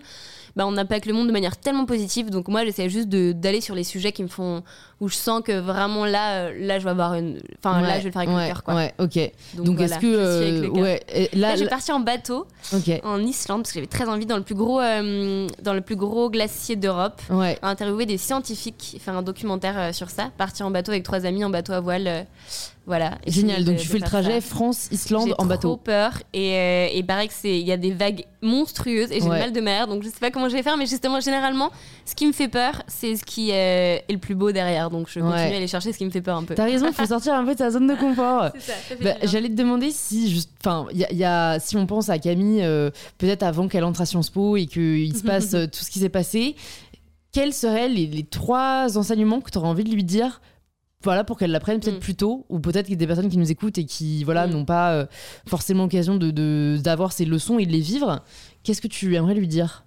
bah, 0.55 0.65
on 0.67 0.77
impacte 0.77 1.07
le 1.07 1.13
monde 1.13 1.27
de 1.27 1.31
manière 1.31 1.57
tellement 1.57 1.85
positive. 1.85 2.29
Donc 2.29 2.47
moi, 2.47 2.63
j'essaie 2.63 2.87
juste 2.87 3.09
d'aller 3.09 3.59
sur 3.59 3.73
les 3.73 3.83
sujets 3.83 4.11
qui 4.11 4.21
me 4.21 4.27
font, 4.27 4.63
où 5.03 5.09
je 5.09 5.15
sens 5.15 5.41
que 5.43 5.51
vraiment 5.51 6.05
là, 6.05 6.45
euh, 6.45 6.53
là, 6.57 6.79
je 6.79 6.85
vais 6.85 6.91
avoir 6.91 7.13
une, 7.15 7.41
enfin 7.59 7.81
là, 7.81 7.97
je 7.97 8.03
vais 8.03 8.03
le 8.05 8.11
faire 8.11 8.21
avec 8.21 8.33
le 8.33 8.47
cœur, 8.47 8.63
quoi. 8.63 8.75
Ouais, 8.75 8.93
ok. 8.99 9.31
Donc, 9.55 9.81
est-ce 9.81 9.99
que, 9.99 10.05
euh, 10.05 10.69
ouais, 10.69 11.29
là, 11.33 11.57
j'ai 11.57 11.67
parti 11.67 11.91
en 11.91 11.99
bateau, 11.99 12.47
en 13.03 13.19
Islande, 13.19 13.63
parce 13.63 13.73
que 13.73 13.79
j'avais 13.79 13.87
très 13.87 14.07
envie 14.07 14.25
dans 14.25 14.37
le 14.37 14.43
plus 14.43 14.55
gros, 14.55 14.79
euh, 14.79 15.45
dans 15.61 15.73
le 15.73 15.81
plus 15.81 15.97
gros 15.97 16.29
glacier 16.29 16.77
d'Europe, 16.77 17.21
ouais. 17.29 17.59
interviewer 17.61 18.05
des 18.05 18.17
scientifiques, 18.17 18.97
faire 19.01 19.17
un 19.17 19.23
documentaire 19.23 19.93
sur 19.93 20.09
ça, 20.09 20.31
partir 20.37 20.65
en 20.65 20.71
bateau 20.71 20.91
avec 20.91 21.03
trois 21.03 21.25
amis 21.25 21.43
en 21.43 21.49
bateau 21.49 21.73
à 21.73 21.81
voile. 21.81 22.25
Voilà. 22.85 23.17
Génial. 23.25 23.63
Donc 23.63 23.77
tu 23.77 23.87
fais 23.87 23.99
le 23.99 24.05
trajet 24.05 24.41
France-Islande 24.41 25.35
en 25.37 25.45
bateau. 25.45 25.69
J'ai 25.69 25.69
trop 25.69 25.77
peur 25.77 26.11
et, 26.33 26.53
euh, 26.53 26.87
et 26.91 27.03
pareil 27.03 27.29
que 27.29 27.33
c'est 27.33 27.57
il 27.57 27.65
y 27.65 27.71
a 27.71 27.77
des 27.77 27.91
vagues 27.91 28.25
monstrueuses 28.41 29.11
et 29.11 29.21
j'ai 29.21 29.29
mal 29.29 29.53
de 29.53 29.61
mer 29.61 29.87
donc 29.87 30.03
je 30.03 30.09
sais 30.09 30.19
pas 30.19 30.31
comment 30.31 30.49
je 30.49 30.53
vais 30.53 30.63
faire 30.63 30.75
mais 30.75 30.85
justement 30.85 31.21
généralement 31.21 31.71
ce 32.05 32.13
qui 32.13 32.27
me 32.27 32.33
fait 32.33 32.49
peur 32.49 32.83
c'est 32.87 33.15
ce 33.15 33.23
qui 33.23 33.51
euh, 33.51 33.99
est 34.05 34.11
le 34.11 34.17
plus 34.17 34.35
beau 34.35 34.51
derrière 34.51 34.89
donc 34.93 35.09
je 35.09 35.19
continue 35.19 35.35
à 35.35 35.57
aller 35.57 35.67
chercher 35.67 35.91
ce 35.91 35.97
qui 35.97 36.05
me 36.05 36.09
fait 36.09 36.21
peur 36.21 36.37
un 36.37 36.43
peu. 36.43 36.55
T'as 36.55 36.63
raison, 36.63 36.87
il 36.87 36.93
faut 36.93 37.05
sortir 37.05 37.33
un 37.33 37.43
peu 37.43 37.53
de 37.53 37.59
sa 37.59 37.71
zone 37.71 37.87
de 37.87 37.95
confort. 37.95 38.51
ça, 38.59 38.73
bah, 39.01 39.15
J'allais 39.23 39.49
te 39.49 39.55
demander 39.55 39.91
si 39.91 40.29
juste 40.29 40.51
enfin 40.59 40.87
il 40.93 40.99
y, 40.99 41.23
a 41.25 41.59
si 41.59 41.75
on 41.75 41.85
pense 41.85 42.09
à 42.09 42.17
Camille 42.19 42.63
euh, 42.63 42.89
peut-être 43.17 43.43
avant 43.43 43.67
qu'elle 43.67 43.83
entre 43.83 44.01
à 44.01 44.05
Sciences 44.05 44.29
Po 44.29 44.55
et 44.55 44.65
qu'il 44.65 45.15
se 45.15 45.23
passe 45.23 45.51
tout 45.71 45.83
ce 45.83 45.91
qui 45.91 45.99
s'est 45.99 46.09
passé 46.09 46.55
quels 47.33 47.53
seraient 47.53 47.89
les, 47.89 48.05
les 48.05 48.23
trois 48.23 48.97
enseignements 48.97 49.41
que 49.41 49.51
tu 49.51 49.57
aurais 49.57 49.67
envie 49.67 49.83
de 49.83 49.91
lui 49.91 50.03
dire 50.03 50.39
voilà 51.03 51.23
pour 51.23 51.37
qu'elle 51.37 51.51
l'apprenne 51.51 51.79
peut-être 51.79 51.97
mm. 51.97 51.99
plus 51.99 52.15
tôt 52.15 52.45
ou 52.49 52.59
peut-être 52.59 52.85
qu'il 52.85 52.93
y 52.93 52.97
a 52.97 52.99
des 52.99 53.07
personnes 53.07 53.29
qui 53.29 53.37
nous 53.37 53.51
écoutent 53.51 53.77
et 53.77 53.85
qui 53.85 54.23
voilà 54.23 54.47
mm. 54.47 54.51
n'ont 54.51 54.65
pas 54.65 54.93
euh, 54.93 55.05
forcément 55.47 55.83
l'occasion 55.83 56.15
de 56.15 56.77
d'avoir 56.77 57.11
ces 57.11 57.25
leçons 57.25 57.59
et 57.59 57.65
de 57.65 57.71
les 57.71 57.81
vivre 57.81 58.23
qu'est-ce 58.63 58.81
que 58.81 58.87
tu 58.87 59.15
aimerais 59.15 59.35
lui 59.35 59.47
dire? 59.47 59.85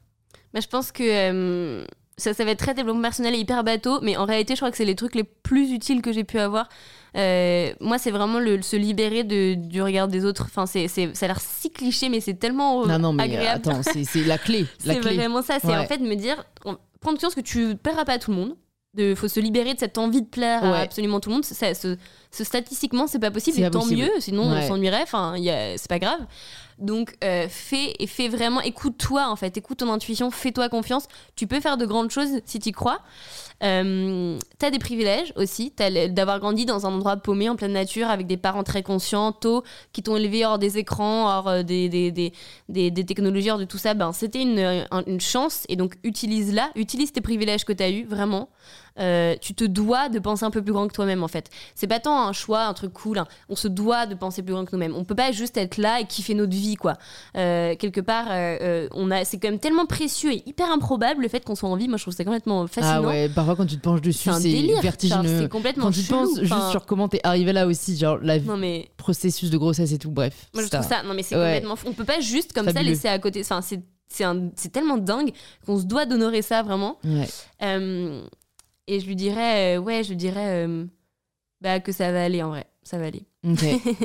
Bah, 0.55 0.61
je 0.61 0.69
pense 0.69 0.93
que 0.93 1.03
euh, 1.03 1.85
ça, 2.19 2.33
ça 2.33 2.45
va 2.45 2.53
être 2.53 2.59
très 2.59 2.75
développement 2.75 3.03
personnel 3.03 3.35
et 3.35 3.39
hyper 3.39 3.63
bateau 3.63 4.01
mais 4.03 4.17
en 4.17 4.25
réalité 4.25 4.55
je 4.55 4.61
crois 4.61 4.71
que 4.71 4.77
c'est 4.77 4.85
les 4.85 4.95
trucs 4.95 5.15
les 5.15 5.25
plus 5.25 5.73
utiles 5.73 6.03
que 6.03 6.13
j'ai 6.13 6.25
pu 6.25 6.39
avoir. 6.39 6.69
Euh, 7.17 7.73
moi 7.81 7.99
c'est 7.99 8.11
vraiment 8.11 8.39
le, 8.39 8.61
se 8.63 8.77
libérer 8.77 9.25
de, 9.25 9.55
du 9.55 9.83
regard 9.83 10.09
des 10.09 10.25
autres. 10.25 10.45
Enfin 10.47 10.67
c'est, 10.67 10.89
ça 10.89 11.27
a 11.27 11.29
l'air 11.29 11.41
si 11.41 11.71
cliché 11.71 12.09
mais 12.09 12.21
c'est 12.21 12.35
tellement 12.35 12.87
non, 12.87 12.99
non, 12.99 13.13
mais 13.13 13.25
agréable. 13.25 13.69
attends 13.69 13.83
c'est, 13.83 14.25
la 14.25 14.39
clé 14.39 14.67
c'est 14.79 14.99
vraiment 14.99 15.43
ça 15.43 15.59
c'est 15.61 15.77
en 15.77 15.87
fait 15.87 15.99
de 15.99 16.07
me 16.07 16.15
dire 16.15 16.45
prendre 16.63 17.19
conscience 17.19 17.35
que 17.35 17.41
tu 17.41 17.77
plairas 17.77 18.05
pas 18.05 18.15
à 18.15 18.19
tout 18.19 18.31
le 18.31 18.37
monde 18.37 18.57
il 18.97 19.16
faut 19.16 19.28
se 19.28 19.40
libérer 19.40 19.74
de 19.74 19.78
cette 19.78 19.98
envie 19.98 20.23
de 20.23 20.27
plaire 20.27 20.64
à 20.64 20.78
absolument 20.78 21.20
tout 21.20 21.28
le 21.31 21.36
monde. 21.36 21.44
Ça, 21.44 21.74
ce, 21.74 21.97
statistiquement, 22.31 23.06
c'est 23.06 23.18
pas 23.18 23.31
possible. 23.31 23.60
Et 23.60 23.70
tant 23.70 23.86
mieux, 23.86 24.10
sinon 24.18 24.44
on 24.44 24.62
s'ennuierait. 24.62 25.02
Enfin, 25.02 25.35
c'est 25.77 25.89
pas 25.89 25.98
grave. 25.98 26.20
Donc, 26.78 27.16
euh, 27.24 27.47
fais 27.48 27.94
et 27.98 28.06
fais 28.06 28.28
vraiment. 28.28 28.60
Écoute-toi 28.60 29.28
en 29.28 29.36
fait. 29.36 29.56
Écoute 29.56 29.78
ton 29.78 29.90
intuition. 29.90 30.31
Fais-toi 30.31 30.68
confiance. 30.68 31.06
Tu 31.35 31.47
peux 31.47 31.60
faire 31.60 31.78
de 31.78 31.86
grandes 31.86 32.10
choses 32.10 32.40
si 32.44 32.59
tu 32.59 32.73
crois. 32.73 33.01
Euh, 33.62 34.39
t'as 34.59 34.70
des 34.70 34.78
privilèges 34.78 35.32
aussi, 35.36 35.73
d'avoir 36.10 36.40
grandi 36.40 36.66
dans 36.66 36.85
un 36.86 36.93
endroit 36.93 37.16
paumé 37.16 37.48
en 37.48 37.56
pleine 37.56 37.73
nature 37.73 38.10
avec 38.10 38.27
des 38.27 38.36
parents 38.36 38.64
très 38.64 38.82
conscients, 38.82 39.32
tôt, 39.32 39.62
qui 39.94 40.02
t'ont 40.02 40.16
élevé 40.16 40.44
hors 40.44 40.59
des 40.59 40.77
écrans, 40.77 41.27
hors 41.27 41.48
euh, 41.48 41.62
des, 41.62 41.89
des, 41.89 42.10
des, 42.10 42.90
des, 42.90 43.06
technologies, 43.06 43.51
hors 43.51 43.59
de 43.59 43.64
tout 43.64 43.78
ça. 43.78 43.94
Ben, 43.94 44.12
c'était 44.12 44.43
une, 44.43 44.86
une 45.06 45.20
chance 45.20 45.64
et 45.70 45.77
donc 45.77 45.94
utilise-la, 46.05 46.70
utilise 46.74 47.12
tes 47.12 47.23
privilèges 47.23 47.64
que 47.64 47.73
t'as 47.73 47.90
eu 47.90 48.05
vraiment. 48.05 48.51
Euh, 48.99 49.37
tu 49.41 49.55
te 49.55 49.65
dois 49.65 50.09
de 50.09 50.19
penser 50.19 50.45
un 50.45 50.51
peu 50.51 50.63
plus 50.63 50.73
grand 50.73 50.89
que 50.89 50.95
toi-même 50.95 51.23
en 51.23 51.29
fait. 51.29 51.51
C'est 51.75 51.87
pas 51.87 52.01
tant 52.01 52.19
un 52.19 52.33
choix, 52.33 52.65
un 52.65 52.75
truc 52.75 52.93
cool. 52.93 53.19
Hein. 53.19 53.27
On 53.49 53.57
se 53.57 53.69
doit 53.69 54.07
de 54.07 54.15
penser 54.15 54.43
plus 54.43 54.55
grand 54.55 54.65
que 54.65 54.71
nous-mêmes. 54.73 54.95
On 54.95 55.05
peut 55.05 55.15
pas 55.15 55.33
juste 55.33 55.57
être 55.57 55.77
là 55.77 56.01
et 56.01 56.07
kiffer 56.07 56.35
notre 56.35 56.53
vie 56.53 56.77
quoi. 56.77 56.95
Euh, 57.37 57.75
quelque 57.77 58.01
part, 58.01 58.27
euh, 58.31 58.89
on 58.93 59.11
a, 59.11 59.25
c'est 59.25 59.39
quand 59.39 59.51
même 59.51 59.59
tellement 59.59 59.87
précieux 59.87 60.33
et 60.33 60.43
hyper 60.47 60.71
improbable 60.71 61.23
le 61.23 61.29
fait 61.29 61.45
qu'on 61.45 61.55
soit 61.55 61.69
en 61.69 61.77
vie. 61.77 61.89
Moi, 61.89 61.99
je 61.99 62.05
trouve 62.05 62.15
ça 62.15 62.25
complètement 62.25 62.67
fascinant. 62.67 63.03
Ah 63.05 63.09
ouais, 63.09 63.29
parfois 63.29 63.57
quand 63.57 63.67
tu 63.67 63.77
te 63.77 63.83
penches 63.83 64.01
dessus, 64.01 64.31
c'est 64.41 64.81
vertigineux. 64.81 65.41
C'est 65.41 65.49
complètement. 65.49 65.85
Quand 65.85 65.93
tu 65.93 66.03
penses 66.03 66.41
juste 66.41 66.71
sur 66.71 66.87
comment 66.87 67.09
t'es 67.09 67.21
arrivé 67.23 67.53
là 67.53 67.67
aussi, 67.67 67.97
genre 67.97 68.19
la 68.23 68.39
mais... 68.39 68.91
processus 68.97 69.51
de 69.51 69.59
grossesse 69.59 69.93
et 69.93 69.99
tout. 69.99 70.11
Bref. 70.11 70.47
Moi, 70.55 70.63
je 70.63 70.69
trouve 70.69 70.87
ça. 70.87 71.03
Non 71.03 71.15
mais 71.15 71.23
c'est 71.23 71.35
complètement. 71.35 71.75
On 71.85 71.93
peut 71.93 72.05
pas 72.05 72.21
juste 72.21 72.53
comme 72.53 72.71
ça 72.71 72.83
laisser 72.83 73.09
à 73.09 73.19
côté. 73.19 73.41
Enfin, 73.43 73.61
c'est 73.61 73.81
c'est 74.09 74.73
tellement 74.73 74.99
dingue 74.99 75.33
qu'on 75.67 75.79
se 75.79 75.85
doit 75.85 76.07
d'honorer 76.07 76.41
ça 76.41 76.63
vraiment. 76.63 76.99
Ouais. 77.05 77.29
Et 78.89 79.01
je 79.01 79.07
lui 79.07 79.17
dirais, 79.17 79.77
euh, 79.77 79.81
ouais, 79.81 80.05
je 80.05 80.11
lui 80.11 80.17
dirais 80.17 80.67
euh, 80.67 80.85
bah, 81.61 81.81
que 81.81 81.93
ça 81.93 82.13
va 82.13 82.25
aller 82.25 82.43
en 82.43 82.51
vrai. 82.51 82.67
Ça 82.83 82.99
va 82.99 83.07
aller. 83.07 83.27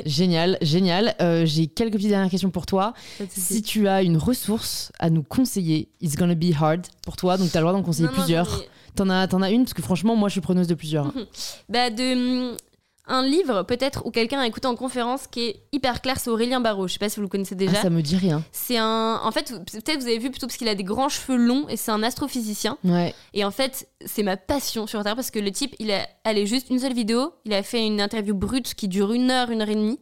génial, 0.05 0.57
génial. 0.61 1.15
Euh, 1.21 1.45
j'ai 1.45 1.67
quelques 1.67 1.93
petites 1.93 2.09
dernières 2.09 2.31
questions 2.31 2.49
pour 2.49 2.65
toi. 2.65 2.93
Si 3.29 3.61
tu 3.61 3.87
as 3.87 4.01
une 4.01 4.17
ressource 4.17 4.91
à 4.97 5.11
nous 5.11 5.21
conseiller, 5.21 5.89
it's 6.01 6.15
gonna 6.15 6.33
be 6.33 6.51
hard 6.59 6.87
pour 7.03 7.15
toi, 7.15 7.37
donc 7.37 7.51
tu 7.51 7.57
as 7.57 7.59
le 7.59 7.65
droit 7.65 7.77
d'en 7.77 7.83
conseiller 7.83 8.09
plusieurs. 8.09 8.63
T'en 8.95 9.09
as, 9.09 9.33
en 9.33 9.41
as 9.41 9.51
une 9.51 9.63
Parce 9.63 9.73
que 9.73 9.81
franchement, 9.83 10.15
moi, 10.15 10.29
je 10.29 10.33
suis 10.33 10.41
preneuse 10.41 10.67
de 10.67 10.73
plusieurs. 10.73 11.13
bah, 11.69 11.89
de, 11.91 12.55
un 13.11 13.23
livre 13.23 13.63
peut-être 13.63 14.05
ou 14.05 14.11
quelqu'un 14.11 14.39
a 14.39 14.47
écouté 14.47 14.67
en 14.67 14.75
conférence 14.75 15.27
qui 15.27 15.41
est 15.41 15.63
hyper 15.71 16.01
clair, 16.01 16.17
c'est 16.19 16.29
Aurélien 16.29 16.61
Barraud. 16.61 16.87
Je 16.87 16.93
sais 16.93 16.99
pas 16.99 17.09
si 17.09 17.17
vous 17.17 17.23
le 17.23 17.27
connaissez 17.27 17.55
déjà. 17.55 17.77
Ah, 17.77 17.81
ça 17.81 17.89
me 17.89 18.01
dit 18.01 18.15
rien. 18.15 18.43
C'est 18.51 18.77
un. 18.77 19.19
En 19.23 19.31
fait, 19.31 19.53
peut-être 19.71 19.99
vous 19.99 20.07
avez 20.07 20.17
vu 20.17 20.31
plutôt 20.31 20.47
parce 20.47 20.57
qu'il 20.57 20.67
a 20.69 20.75
des 20.75 20.83
grands 20.83 21.09
cheveux 21.09 21.37
longs 21.37 21.67
et 21.67 21.77
c'est 21.77 21.91
un 21.91 22.03
astrophysicien. 22.03 22.77
Ouais. 22.83 23.13
Et 23.33 23.43
en 23.43 23.51
fait, 23.51 23.89
c'est 24.05 24.23
ma 24.23 24.37
passion 24.37 24.87
sur 24.87 25.03
Terre 25.03 25.15
parce 25.15 25.31
que 25.31 25.39
le 25.39 25.51
type, 25.51 25.75
il 25.79 25.91
a 25.91 26.07
allé 26.23 26.45
juste 26.47 26.69
une 26.69 26.79
seule 26.79 26.93
vidéo. 26.93 27.33
Il 27.45 27.53
a 27.53 27.63
fait 27.63 27.85
une 27.85 27.99
interview 27.99 28.33
brute 28.33 28.73
qui 28.73 28.87
dure 28.87 29.11
une 29.11 29.29
heure, 29.29 29.51
une 29.51 29.61
heure 29.61 29.69
et 29.69 29.75
demie 29.75 29.99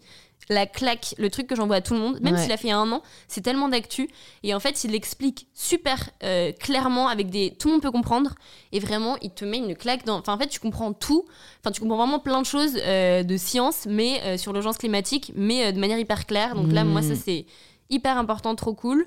la 0.50 0.66
claque, 0.66 1.14
le 1.20 1.30
truc 1.30 1.46
que 1.46 1.56
j'envoie 1.56 1.78
à 1.78 1.82
tout 1.82 1.94
le 1.94 2.00
monde, 2.00 2.20
même 2.22 2.36
s'il 2.36 2.52
a 2.52 2.58
fait 2.58 2.72
un 2.72 2.92
an, 2.92 3.04
c'est 3.28 3.42
tellement 3.42 3.70
d'actu. 3.70 4.10
Et 4.42 4.56
en 4.56 4.60
fait, 4.60 4.84
il 4.84 4.92
l'explique 4.92 5.48
super 5.54 6.10
euh, 6.24 6.52
clairement, 6.52 7.08
avec 7.08 7.30
des. 7.30 7.56
Tout 7.58 7.68
le 7.68 7.74
monde 7.74 7.84
peut 7.84 7.92
comprendre. 7.92 8.34
Et 8.72 8.80
vraiment, 8.80 9.16
il 9.22 9.30
te 9.30 9.46
met 9.46 9.60
une 9.60 9.76
claque 9.76 10.06
dans. 10.06 10.18
Enfin, 10.18 10.34
en 10.34 10.40
fait, 10.40 10.48
tu 10.48 10.60
comprends 10.60 10.92
tout. 10.92 11.26
Enfin, 11.60 11.72
tu 11.72 11.82
comprends 11.82 11.98
vraiment 11.98 12.20
plein 12.20 12.42
de 12.42 12.48
choses 12.48 12.78
euh, 12.78 13.22
de 13.22 13.38
science, 13.38 13.86
mais 13.88 14.22
euh, 14.24 14.38
sur 14.38 14.52
l'urgence 14.52 14.80
climatique, 14.80 15.32
mais 15.36 15.72
de 15.72 15.80
manière 15.80 16.00
hyper 16.00 16.26
claire. 16.26 16.56
Donc 16.56 16.72
là, 16.72 16.84
moi, 16.84 17.04
ça, 17.04 17.14
mm. 17.14 17.22
c'est 17.24 17.46
hyper 17.92 18.18
important, 18.18 18.56
trop 18.56 18.74
cool. 18.74 19.06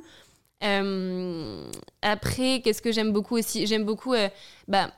après, 2.03 2.61
qu'est-ce 2.63 2.83
que 2.83 2.93
j'aime 2.93 3.13
beaucoup 3.13 3.37
aussi? 3.37 3.67
J'aime 3.67 3.85
beaucoup 3.85 4.15
bah, 4.69 4.93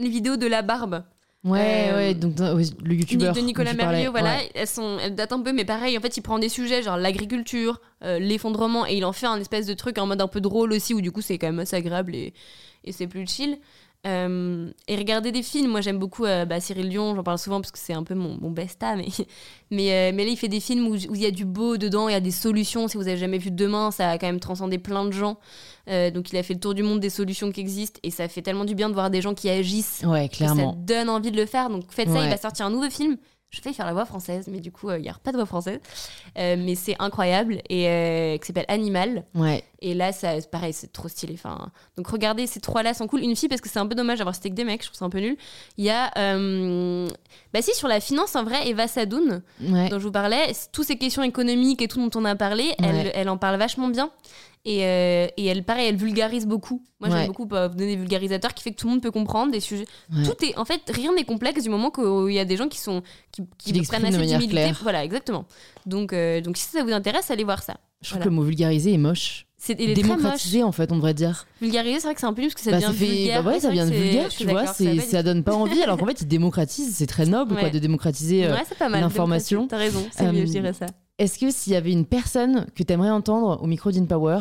les 0.00 0.08
vidéos 0.08 0.36
de 0.36 0.46
la 0.46 0.62
barbe. 0.62 1.04
Ouais, 1.44 1.90
euh, 1.90 1.96
ouais, 1.96 2.14
donc 2.14 2.38
le 2.38 2.94
youtubeur. 2.94 3.34
De 3.34 3.40
Nicolas 3.40 3.74
Merlieu, 3.74 4.08
voilà, 4.08 4.38
elles, 4.54 4.66
sont, 4.66 4.98
elles 4.98 5.14
datent 5.14 5.32
un 5.32 5.42
peu, 5.42 5.52
mais 5.52 5.66
pareil, 5.66 5.96
en 5.98 6.00
fait, 6.00 6.16
il 6.16 6.22
prend 6.22 6.38
des 6.38 6.48
sujets 6.48 6.82
genre 6.82 6.96
l'agriculture, 6.96 7.80
euh, 8.02 8.18
l'effondrement, 8.18 8.86
et 8.86 8.96
il 8.96 9.04
en 9.04 9.12
fait 9.12 9.26
un 9.26 9.38
espèce 9.38 9.66
de 9.66 9.74
truc 9.74 9.98
en 9.98 10.06
mode 10.06 10.22
un 10.22 10.28
peu 10.28 10.40
drôle 10.40 10.72
aussi, 10.72 10.94
où 10.94 11.02
du 11.02 11.12
coup, 11.12 11.20
c'est 11.20 11.36
quand 11.36 11.48
même 11.48 11.58
assez 11.58 11.76
agréable 11.76 12.14
et, 12.14 12.32
et 12.84 12.92
c'est 12.92 13.06
plus 13.06 13.26
chill. 13.26 13.58
Euh, 14.06 14.70
et 14.86 14.96
regarder 14.96 15.32
des 15.32 15.42
films, 15.42 15.70
moi 15.70 15.80
j'aime 15.80 15.98
beaucoup 15.98 16.26
euh, 16.26 16.44
bah, 16.44 16.60
Cyril 16.60 16.90
Dion, 16.90 17.14
j'en 17.14 17.22
parle 17.22 17.38
souvent 17.38 17.60
parce 17.62 17.70
que 17.70 17.78
c'est 17.78 17.94
un 17.94 18.02
peu 18.02 18.14
mon, 18.14 18.36
mon 18.38 18.50
besta, 18.50 18.96
mais, 18.96 19.06
mais, 19.70 19.92
euh, 19.92 20.12
mais 20.14 20.24
là 20.24 20.30
il 20.30 20.36
fait 20.36 20.48
des 20.48 20.60
films 20.60 20.88
où 20.88 20.94
il 20.94 21.20
y 21.20 21.24
a 21.24 21.30
du 21.30 21.46
beau 21.46 21.78
dedans, 21.78 22.08
il 22.08 22.12
y 22.12 22.16
a 22.16 22.20
des 22.20 22.30
solutions. 22.30 22.86
Si 22.86 22.98
vous 22.98 23.08
avez 23.08 23.16
jamais 23.16 23.38
vu 23.38 23.50
Demain, 23.50 23.90
ça 23.90 24.10
a 24.10 24.18
quand 24.18 24.26
même 24.26 24.40
transcendé 24.40 24.78
plein 24.78 25.06
de 25.06 25.12
gens. 25.12 25.38
donc 25.86 26.32
il 26.32 26.36
a 26.36 26.42
fait 26.42 26.54
le 26.54 26.60
tour 26.60 26.74
du 26.74 26.82
monde 26.82 27.00
des 27.00 27.10
solutions 27.10 27.50
qui 27.50 27.60
existent 27.60 28.00
et 28.02 28.10
ça 28.10 28.28
fait 28.28 28.42
tellement 28.42 28.64
du 28.64 28.74
bien 28.74 28.88
de 28.88 28.94
voir 28.94 29.10
des 29.10 29.22
gens 29.22 29.32
qui 29.32 29.48
agissent. 29.48 30.02
Ouais, 30.06 30.28
clairement. 30.28 30.72
ça 30.72 30.78
donne 30.78 31.08
envie 31.08 31.30
de 31.30 31.36
le 31.36 31.46
faire. 31.46 31.70
Donc 31.70 31.84
faites 31.88 32.10
ça, 32.10 32.24
il 32.24 32.28
va 32.28 32.36
sortir 32.36 32.66
un 32.66 32.70
nouveau 32.70 32.90
film 32.90 33.16
je 33.54 33.62
vais 33.62 33.72
faire 33.72 33.86
la 33.86 33.92
voix 33.92 34.04
française, 34.04 34.46
mais 34.50 34.60
du 34.60 34.72
coup, 34.72 34.90
il 34.90 35.00
n'y 35.00 35.08
a 35.08 35.14
pas 35.14 35.32
de 35.32 35.36
voix 35.36 35.46
française. 35.46 35.80
mais 36.36 36.74
c'est 36.74 36.96
incroyable 36.98 37.60
et 37.68 38.38
qui 38.40 38.46
s'appelle 38.46 38.66
Animal. 38.68 39.24
Ouais. 39.34 39.64
Et 39.80 39.92
là, 39.92 40.12
ça, 40.12 40.40
pareil, 40.50 40.72
c'est 40.72 40.92
trop 40.92 41.08
stylé. 41.08 41.34
Enfin, 41.34 41.70
donc 41.96 42.06
regardez, 42.08 42.46
ces 42.46 42.60
trois-là 42.60 42.94
sont 42.94 43.06
cool. 43.06 43.20
Une 43.20 43.36
fille, 43.36 43.48
parce 43.48 43.60
que 43.60 43.68
c'est 43.68 43.78
un 43.78 43.86
peu 43.86 43.94
dommage 43.94 44.18
d'avoir 44.18 44.34
c'était 44.34 44.50
que 44.50 44.54
des 44.54 44.64
mecs, 44.64 44.82
je 44.82 44.86
trouve 44.86 44.98
ça 44.98 45.04
un 45.04 45.10
peu 45.10 45.20
nul. 45.20 45.36
Il 45.76 45.84
y 45.84 45.90
a, 45.90 46.10
bah 47.52 47.62
si, 47.62 47.74
sur 47.74 47.88
la 47.88 48.00
finance, 48.00 48.34
en 48.34 48.44
vrai, 48.44 48.68
Eva 48.68 48.88
Sadoun, 48.88 49.42
dont 49.60 49.98
je 49.98 50.04
vous 50.04 50.12
parlais, 50.12 50.52
toutes 50.72 50.86
ces 50.86 50.96
questions 50.96 51.22
économiques 51.22 51.82
et 51.82 51.88
tout 51.88 52.06
dont 52.06 52.18
on 52.18 52.24
a 52.24 52.34
parlé, 52.34 52.74
elle, 52.82 53.12
elle 53.14 53.28
en 53.28 53.36
parle 53.36 53.58
vachement 53.58 53.88
bien. 53.88 54.10
Et, 54.66 54.84
euh, 54.84 55.26
et 55.36 55.44
elle, 55.44 55.62
pareil, 55.62 55.88
elle 55.88 55.96
vulgarise 55.96 56.46
beaucoup. 56.46 56.82
Moi, 56.98 57.10
Ouais. 57.10 57.18
j'aime 57.18 57.26
beaucoup 57.26 57.46
euh, 57.52 57.68
donner 57.68 57.88
des 57.88 57.96
vulgarisateurs 57.96 58.54
qui 58.54 58.62
fait 58.62 58.70
que 58.70 58.76
tout 58.76 58.86
le 58.86 58.92
monde 58.94 59.02
peut 59.02 59.10
comprendre 59.10 59.52
des 59.52 59.60
sujets. 59.60 59.84
Ouais. 60.10 60.22
Tout 60.24 60.42
est, 60.42 60.56
en 60.56 60.64
fait, 60.64 60.80
rien 60.88 61.12
n'est 61.14 61.24
complexe 61.24 61.62
du 61.64 61.68
moment 61.68 61.90
qu'il 61.90 62.32
y 62.32 62.38
a 62.38 62.46
des 62.46 62.56
gens 62.56 62.68
qui 62.68 62.78
sont 62.78 63.02
qui, 63.30 63.42
Qui 63.58 63.72
qui 63.72 63.82
prennent 63.82 64.02
de 64.10 64.34
assez 64.34 64.48
claire. 64.48 64.80
Voilà, 64.82 65.04
exactement. 65.04 65.44
Donc, 65.84 66.14
euh, 66.14 66.40
donc, 66.40 66.56
si 66.56 66.64
ça 66.66 66.82
vous 66.82 66.92
intéresse, 66.92 67.30
allez 67.30 67.44
voir 67.44 67.62
ça. 67.62 67.74
Je 68.00 68.08
trouve 68.10 68.20
que 68.22 68.28
le 68.28 68.34
mot 68.34 68.42
vulgariser 68.42 68.94
est 68.94 68.98
moche. 68.98 69.46
C'est. 69.58 69.74
Démocratiser, 69.74 70.62
en 70.62 70.72
fait, 70.72 70.92
on 70.92 70.96
devrait 70.96 71.14
dire. 71.14 71.46
Vulgariser, 71.60 72.00
c'est 72.00 72.06
vrai 72.06 72.14
que 72.14 72.20
c'est 72.20 72.26
un 72.26 72.32
peu 72.32 72.40
nul 72.42 72.50
parce 72.50 72.62
que 72.62 72.70
ça 72.70 72.70
Bah, 72.78 72.86
devient 72.86 72.98
fait, 72.98 73.06
vulgaire. 73.06 73.42
bah 73.42 73.50
ouais, 73.52 73.60
ça 73.60 73.70
vient 73.70 73.86
de 73.86 73.92
vulgaire, 73.92 74.28
tu 74.28 74.44
vois, 74.44 74.64
va 74.64 74.72
ça 74.74 75.22
donne 75.22 75.42
pas 75.42 75.54
envie, 75.54 75.82
alors 75.82 75.98
qu'en 75.98 76.06
fait, 76.06 76.20
il 76.22 76.28
démocratise, 76.28 76.94
c'est 76.94 77.06
très 77.06 77.26
noble, 77.26 77.54
quoi, 77.56 77.68
de 77.70 77.78
démocratiser 77.78 78.46
euh, 78.46 78.56
l'information. 78.90 79.66
T'as 79.66 79.76
raison, 79.78 80.06
c'est 80.10 80.30
mieux, 80.32 80.46
je 80.46 80.50
dirais 80.50 80.72
ça. 80.72 80.86
Est-ce 81.18 81.38
que 81.38 81.50
s'il 81.50 81.72
y 81.72 81.76
avait 81.76 81.92
une 81.92 82.06
personne 82.06 82.66
que 82.74 82.82
t'aimerais 82.82 83.10
entendre 83.10 83.62
au 83.62 83.66
micro 83.66 83.90
d'InPower, 83.92 84.40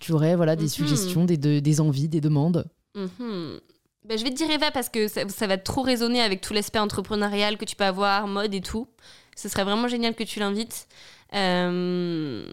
tu 0.00 0.12
aurais 0.12 0.34
voilà, 0.36 0.56
des 0.56 0.64
Mhm. 0.64 0.68
suggestions, 0.68 1.24
des, 1.24 1.36
de- 1.36 1.60
des 1.60 1.80
envies, 1.80 2.08
des 2.08 2.20
demandes? 2.20 2.66
Mhm. 2.94 3.60
Bah, 4.08 4.16
je 4.16 4.24
vais 4.24 4.30
te 4.30 4.36
dire 4.36 4.50
Eva 4.50 4.70
parce 4.70 4.88
que 4.88 5.06
ça, 5.06 5.28
ça 5.28 5.46
va 5.46 5.58
trop 5.58 5.82
résonner 5.82 6.20
avec 6.20 6.40
tout 6.40 6.52
l'aspect 6.54 6.78
entrepreneurial 6.78 7.56
que 7.58 7.64
tu 7.64 7.76
peux 7.76 7.84
avoir, 7.84 8.26
mode 8.26 8.54
et 8.54 8.60
tout. 8.60 8.88
Ce 9.36 9.48
serait 9.48 9.64
vraiment 9.64 9.86
génial 9.86 10.14
que 10.14 10.24
tu 10.24 10.40
l'invites. 10.40 10.88
Euh, 11.34 12.50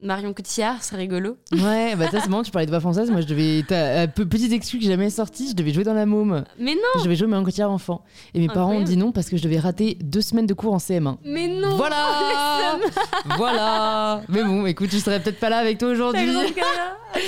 Marion 0.00 0.32
Cotillard, 0.32 0.76
c'est 0.82 0.94
rigolo. 0.96 1.36
Ouais, 1.52 1.96
bah 1.96 2.08
ça 2.10 2.20
c'est 2.20 2.28
marrant, 2.28 2.42
tu 2.44 2.50
parlais 2.52 2.66
de 2.66 2.70
voix 2.70 2.78
française, 2.80 3.10
moi 3.10 3.20
je 3.20 3.26
devais... 3.26 3.64
t'as- 3.66 3.74
euh, 3.74 4.06
pe- 4.06 4.24
petite 4.24 4.52
excuse 4.52 4.78
que 4.78 4.84
j'ai 4.84 4.92
jamais 4.92 5.10
sortie, 5.10 5.48
je 5.50 5.54
devais 5.54 5.72
jouer 5.72 5.82
dans 5.84 5.92
la 5.94 6.06
môme. 6.06 6.44
Mais 6.58 6.74
non, 6.74 6.80
Je 6.98 7.04
devais 7.04 7.16
jouer 7.16 7.26
Marion 7.26 7.44
Cotillard 7.44 7.70
enfant. 7.70 8.04
Et 8.34 8.38
mes 8.40 8.46
parents 8.48 8.74
ont 8.74 8.82
dit 8.82 8.96
non 8.96 9.10
parce 9.12 9.28
que 9.28 9.36
je 9.36 9.42
devais 9.42 9.58
rater 9.58 9.96
deux 10.00 10.20
semaines 10.20 10.46
de 10.46 10.54
cours 10.54 10.72
en 10.72 10.78
CM1. 10.78 11.16
mais 11.24 11.48
non. 11.48 11.76
Voilà 11.76 12.78
Voilà 13.36 14.22
Mais 14.28 14.42
bon, 14.44 14.66
écoute, 14.66 14.90
je 14.92 14.98
serais 14.98 15.20
peut-être 15.20 15.40
pas 15.40 15.48
là 15.50 15.58
avec 15.58 15.78
toi 15.78 15.88
aujourd'hui. 15.88 16.30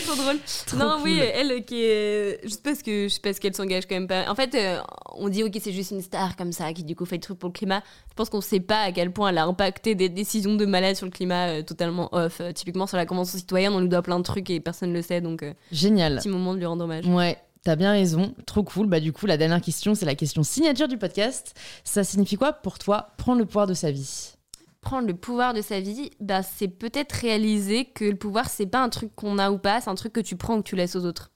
Trop 0.04 0.14
drôle. 0.16 0.36
Trop 0.66 0.76
non, 0.76 0.94
cool. 0.96 1.02
oui, 1.04 1.18
elle 1.18 1.64
qui 1.64 1.82
est. 1.84 2.40
Je 2.44 2.48
sais 2.48 2.60
pas 2.62 2.74
ce 2.74 2.82
que 2.84 3.04
je 3.08 3.14
sais 3.14 3.20
pas 3.20 3.32
qu'elle 3.34 3.54
s'engage 3.54 3.86
quand 3.86 3.94
même 3.94 4.08
pas. 4.08 4.30
En 4.30 4.34
fait, 4.34 4.54
euh, 4.54 4.80
on 5.14 5.28
dit 5.28 5.42
ok, 5.42 5.56
c'est 5.60 5.72
juste 5.72 5.90
une 5.90 6.02
star 6.02 6.36
comme 6.36 6.52
ça 6.52 6.72
qui 6.72 6.84
du 6.84 6.94
coup 6.96 7.04
fait 7.04 7.16
le 7.16 7.20
truc 7.22 7.38
pour 7.38 7.48
le 7.48 7.52
climat. 7.52 7.82
Je 8.10 8.14
pense 8.14 8.30
qu'on 8.30 8.40
sait 8.40 8.60
pas 8.60 8.80
à 8.82 8.92
quel 8.92 9.12
point 9.12 9.30
elle 9.30 9.38
a 9.38 9.44
impacté 9.44 9.94
des 9.94 10.08
décisions 10.08 10.54
de 10.54 10.66
malade 10.66 10.96
sur 10.96 11.06
le 11.06 11.12
climat 11.12 11.48
euh, 11.48 11.62
totalement 11.62 12.08
off. 12.12 12.40
Euh, 12.40 12.52
typiquement 12.52 12.86
sur 12.86 12.96
la 12.96 13.06
convention 13.06 13.38
citoyenne, 13.38 13.72
on 13.72 13.80
lui 13.80 13.88
doit 13.88 14.02
plein 14.02 14.18
de 14.18 14.24
trucs 14.24 14.50
et 14.50 14.60
personne 14.60 14.90
ne 14.90 14.94
le 14.94 15.02
sait, 15.02 15.20
donc 15.20 15.44
Génial. 15.72 16.16
petit 16.16 16.28
moment 16.28 16.52
de 16.54 16.58
lui 16.58 16.66
rendre 16.66 16.84
hommage. 16.84 17.06
Ouais, 17.06 17.38
t'as 17.64 17.76
bien 17.76 17.92
raison. 17.92 18.34
Trop 18.46 18.62
cool. 18.62 18.86
Bah 18.86 19.00
du 19.00 19.12
coup, 19.12 19.26
la 19.26 19.36
dernière 19.36 19.60
question, 19.60 19.94
c'est 19.94 20.06
la 20.06 20.14
question 20.14 20.42
signature 20.42 20.88
du 20.88 20.98
podcast. 20.98 21.54
Ça 21.84 22.04
signifie 22.04 22.36
quoi 22.36 22.52
pour 22.52 22.78
toi 22.78 23.08
prendre 23.16 23.38
le 23.38 23.46
pouvoir 23.46 23.66
de 23.66 23.74
sa 23.74 23.90
vie? 23.90 24.34
Prendre 24.80 25.06
le 25.06 25.14
pouvoir 25.14 25.52
de 25.52 25.60
sa 25.60 25.80
vie, 25.80 26.10
bah 26.20 26.42
c'est 26.42 26.68
peut-être 26.68 27.12
réaliser 27.12 27.84
que 27.84 28.04
le 28.04 28.16
pouvoir 28.16 28.48
c'est 28.48 28.66
pas 28.66 28.82
un 28.82 28.88
truc 28.88 29.14
qu'on 29.14 29.38
a 29.38 29.50
ou 29.50 29.58
pas, 29.58 29.80
c'est 29.80 29.90
un 29.90 29.94
truc 29.94 30.12
que 30.12 30.20
tu 30.20 30.36
prends 30.36 30.56
ou 30.56 30.62
que 30.62 30.68
tu 30.68 30.76
laisses 30.76 30.96
aux 30.96 31.04
autres. 31.04 31.30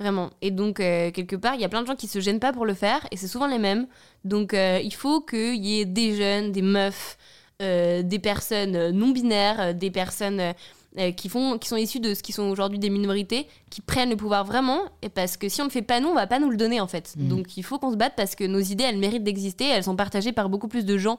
Vraiment. 0.00 0.30
Et 0.42 0.52
donc, 0.52 0.78
euh, 0.78 1.10
quelque 1.10 1.34
part, 1.34 1.54
il 1.56 1.60
y 1.60 1.64
a 1.64 1.68
plein 1.68 1.82
de 1.82 1.86
gens 1.86 1.96
qui 1.96 2.06
se 2.06 2.20
gênent 2.20 2.38
pas 2.38 2.52
pour 2.52 2.64
le 2.64 2.74
faire, 2.74 3.06
et 3.10 3.16
c'est 3.16 3.26
souvent 3.26 3.48
les 3.48 3.58
mêmes. 3.58 3.88
Donc, 4.24 4.54
euh, 4.54 4.80
il 4.82 4.94
faut 4.94 5.20
qu'il 5.20 5.64
y 5.64 5.80
ait 5.80 5.84
des 5.84 6.14
jeunes, 6.14 6.52
des 6.52 6.62
meufs, 6.62 7.18
euh, 7.62 8.02
des 8.02 8.20
personnes 8.20 8.90
non 8.90 9.08
binaires, 9.08 9.74
des 9.74 9.90
personnes 9.90 10.54
euh, 10.96 11.12
qui, 11.12 11.28
font, 11.28 11.58
qui 11.58 11.68
sont 11.68 11.76
issues 11.76 12.00
de 12.00 12.14
ce 12.14 12.22
qui 12.22 12.32
sont 12.32 12.44
aujourd'hui 12.44 12.78
des 12.78 12.88
minorités, 12.88 13.46
qui 13.70 13.82
prennent 13.82 14.08
le 14.08 14.16
pouvoir 14.16 14.44
vraiment, 14.44 14.80
et 15.02 15.10
parce 15.10 15.36
que 15.36 15.48
si 15.50 15.60
on 15.60 15.64
le 15.64 15.70
fait 15.70 15.82
pas 15.82 16.00
nous, 16.00 16.08
on 16.08 16.14
va 16.14 16.26
pas 16.26 16.38
nous 16.38 16.48
le 16.48 16.56
donner 16.56 16.80
en 16.80 16.86
fait. 16.86 17.14
Mhm. 17.16 17.28
Donc, 17.28 17.56
il 17.58 17.62
faut 17.62 17.78
qu'on 17.78 17.92
se 17.92 17.96
batte 17.96 18.14
parce 18.16 18.34
que 18.34 18.44
nos 18.44 18.58
idées, 18.58 18.84
elles 18.84 18.98
méritent 18.98 19.22
d'exister, 19.22 19.66
elles 19.66 19.84
sont 19.84 19.96
partagées 19.96 20.32
par 20.32 20.48
beaucoup 20.48 20.68
plus 20.68 20.86
de 20.86 20.96
gens 20.96 21.18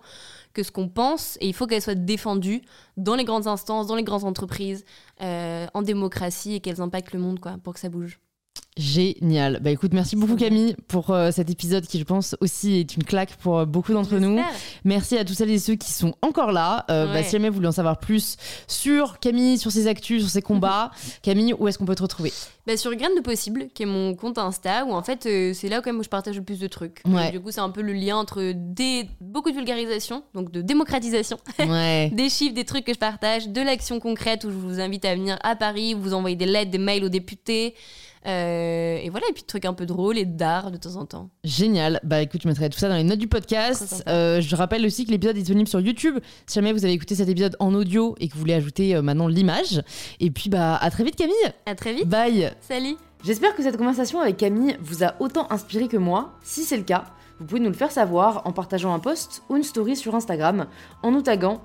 que 0.53 0.63
ce 0.63 0.71
qu'on 0.71 0.89
pense, 0.89 1.37
et 1.39 1.47
il 1.47 1.53
faut 1.53 1.67
qu'elles 1.67 1.83
soient 1.83 1.93
défendues 1.93 2.61
dans 2.97 3.15
les 3.15 3.25
grandes 3.25 3.45
instances, 3.45 3.85
dans 3.85 3.95
les 3.95 4.03
grandes 4.03 4.23
entreprises, 4.23 4.85
euh, 5.21 5.67
en 5.73 5.83
démocratie, 5.83 6.55
et 6.55 6.59
qu'elles 6.61 6.81
impactent 6.81 7.13
le 7.13 7.19
monde, 7.19 7.39
quoi, 7.39 7.57
pour 7.63 7.73
que 7.75 7.79
ça 7.79 7.89
bouge. 7.89 8.19
Génial. 8.79 9.59
Bah 9.61 9.71
écoute, 9.71 9.91
merci 9.93 10.15
beaucoup 10.15 10.37
Camille 10.37 10.73
pour 10.87 11.09
euh, 11.09 11.31
cet 11.31 11.49
épisode 11.49 11.85
qui, 11.85 11.99
je 11.99 12.05
pense, 12.05 12.37
aussi 12.39 12.75
est 12.77 12.95
une 12.95 13.03
claque 13.03 13.35
pour 13.35 13.59
euh, 13.59 13.65
beaucoup 13.65 13.91
d'entre 13.91 14.15
nous. 14.19 14.39
Merci 14.85 15.17
à 15.17 15.25
tous 15.25 15.33
celles 15.33 15.51
et 15.51 15.59
ceux 15.59 15.75
qui 15.75 15.91
sont 15.91 16.15
encore 16.21 16.53
là. 16.53 16.85
Euh, 16.89 17.11
bah, 17.11 17.21
si 17.21 17.31
jamais 17.31 17.49
vous 17.49 17.55
voulez 17.55 17.67
en 17.67 17.73
savoir 17.73 17.99
plus 17.99 18.37
sur 18.67 19.19
Camille, 19.19 19.57
sur 19.57 19.69
ses 19.69 19.87
actus, 19.87 20.21
sur 20.21 20.31
ses 20.31 20.41
combats, 20.41 20.91
Camille, 21.23 21.53
où 21.59 21.67
est-ce 21.67 21.77
qu'on 21.77 21.83
peut 21.83 21.95
te 21.95 22.03
retrouver? 22.03 22.31
Bah, 22.65 22.77
sur 22.77 22.95
Graines 22.95 23.15
de 23.17 23.21
Possible, 23.21 23.67
qui 23.73 23.83
est 23.83 23.85
mon 23.85 24.15
compte 24.15 24.37
Insta, 24.37 24.85
où 24.85 24.93
en 24.93 25.03
fait, 25.03 25.23
c'est 25.53 25.67
là 25.67 25.81
quand 25.81 25.91
même 25.91 25.99
où 25.99 26.03
je 26.03 26.09
partage 26.09 26.37
le 26.37 26.43
plus 26.43 26.59
de 26.59 26.67
trucs. 26.67 27.01
Ouais. 27.05 27.23
Donc, 27.25 27.31
du 27.33 27.39
coup, 27.41 27.51
c'est 27.51 27.59
un 27.59 27.71
peu 27.71 27.81
le 27.81 27.91
lien 27.91 28.15
entre 28.15 28.53
des, 28.55 29.09
beaucoup 29.19 29.51
de 29.51 29.55
vulgarisation, 29.55 30.23
donc 30.33 30.51
de 30.51 30.61
démocratisation, 30.61 31.37
Ouais. 31.59 32.11
des 32.13 32.29
chiffres, 32.29 32.55
des 32.55 32.63
trucs 32.65 32.85
que 32.85 32.93
je 32.93 32.99
partage, 32.99 33.49
de 33.49 33.61
l'action 33.61 33.99
concrète 33.99 34.45
où 34.45 34.49
je 34.51 34.55
vous 34.55 34.79
invite 34.79 35.03
à 35.03 35.15
venir 35.15 35.37
à 35.43 35.57
Paris, 35.57 35.95
vous 35.95 36.13
envoyer 36.13 36.37
des 36.37 36.45
lettres, 36.45 36.71
des 36.71 36.77
mails 36.77 37.03
aux 37.03 37.09
députés. 37.09 37.75
Euh, 38.25 38.97
et 39.01 39.09
voilà, 39.09 39.25
et 39.29 39.33
puis 39.33 39.43
de 39.43 39.47
trucs 39.47 39.65
un 39.65 39.73
peu 39.73 39.85
drôles 39.85 40.17
et 40.17 40.25
d'art 40.25 40.71
de 40.71 40.77
temps 40.77 40.95
en 40.95 41.05
temps. 41.05 41.29
Génial. 41.43 41.99
Bah 42.03 42.21
écoute, 42.21 42.41
je 42.43 42.47
mettrai 42.47 42.69
tout 42.69 42.77
ça 42.77 42.89
dans 42.89 42.95
les 42.95 43.03
notes 43.03 43.19
du 43.19 43.27
podcast. 43.27 44.03
Euh, 44.07 44.41
je 44.41 44.55
rappelle 44.55 44.85
aussi 44.85 45.05
que 45.05 45.11
l'épisode 45.11 45.37
est 45.37 45.41
disponible 45.41 45.69
sur 45.69 45.79
YouTube. 45.79 46.19
Si 46.45 46.55
jamais 46.55 46.73
vous 46.73 46.83
avez 46.83 46.93
écouté 46.93 47.15
cet 47.15 47.29
épisode 47.29 47.55
en 47.59 47.73
audio 47.73 48.15
et 48.19 48.27
que 48.27 48.33
vous 48.33 48.39
voulez 48.39 48.53
ajouter 48.53 48.95
euh, 48.95 49.01
maintenant 49.01 49.27
l'image. 49.27 49.81
Et 50.19 50.31
puis 50.31 50.49
bah 50.49 50.75
à 50.75 50.89
très 50.91 51.03
vite 51.03 51.15
Camille. 51.15 51.35
À 51.65 51.75
très 51.75 51.93
vite. 51.93 52.07
Bye. 52.07 52.51
Salut. 52.61 52.97
J'espère 53.23 53.55
que 53.55 53.63
cette 53.63 53.77
conversation 53.77 54.19
avec 54.21 54.37
Camille 54.37 54.77
vous 54.81 55.03
a 55.03 55.15
autant 55.19 55.47
inspiré 55.51 55.87
que 55.87 55.97
moi. 55.97 56.33
Si 56.41 56.63
c'est 56.63 56.77
le 56.77 56.83
cas, 56.83 57.05
vous 57.39 57.45
pouvez 57.45 57.61
nous 57.61 57.69
le 57.69 57.75
faire 57.75 57.91
savoir 57.91 58.41
en 58.45 58.51
partageant 58.51 58.93
un 58.93 58.99
post 58.99 59.43
ou 59.49 59.55
une 59.55 59.63
story 59.63 59.95
sur 59.95 60.15
Instagram 60.15 60.67
en 61.03 61.11
nous 61.11 61.21
taguant 61.21 61.61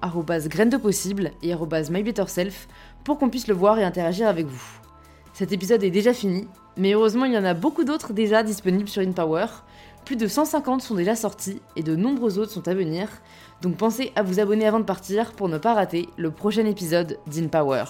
graines 0.47 0.70
de 0.70 0.76
possible 0.76 1.32
et 1.43 1.55
mybetterself 1.90 2.68
pour 3.05 3.18
qu'on 3.18 3.28
puisse 3.28 3.48
le 3.48 3.55
voir 3.55 3.78
et 3.78 3.85
interagir 3.85 4.28
avec 4.28 4.47
vous. 4.47 4.84
Cet 5.35 5.51
épisode 5.51 5.82
est 5.82 5.90
déjà 5.90 6.15
fini, 6.15 6.47
mais 6.77 6.93
heureusement 6.93 7.24
il 7.24 7.32
y 7.32 7.39
en 7.39 7.44
a 7.44 7.55
beaucoup 7.55 7.82
d'autres 7.82 8.12
déjà 8.12 8.44
disponibles 8.44 8.89
sur 8.89 9.02
InPower. 9.02 9.47
Plus 10.05 10.15
de 10.15 10.28
150 10.28 10.81
sont 10.81 10.94
déjà 10.94 11.16
sortis 11.16 11.61
et 11.74 11.82
de 11.82 11.97
nombreux 11.97 12.39
autres 12.39 12.52
sont 12.52 12.69
à 12.69 12.74
venir, 12.74 13.09
donc 13.61 13.77
pensez 13.77 14.12
à 14.15 14.23
vous 14.23 14.39
abonner 14.39 14.65
avant 14.65 14.78
de 14.78 14.85
partir 14.85 15.32
pour 15.32 15.48
ne 15.48 15.59
pas 15.59 15.74
rater 15.74 16.09
le 16.16 16.31
prochain 16.31 16.66
épisode 16.66 17.19
d'InPower. 17.27 17.82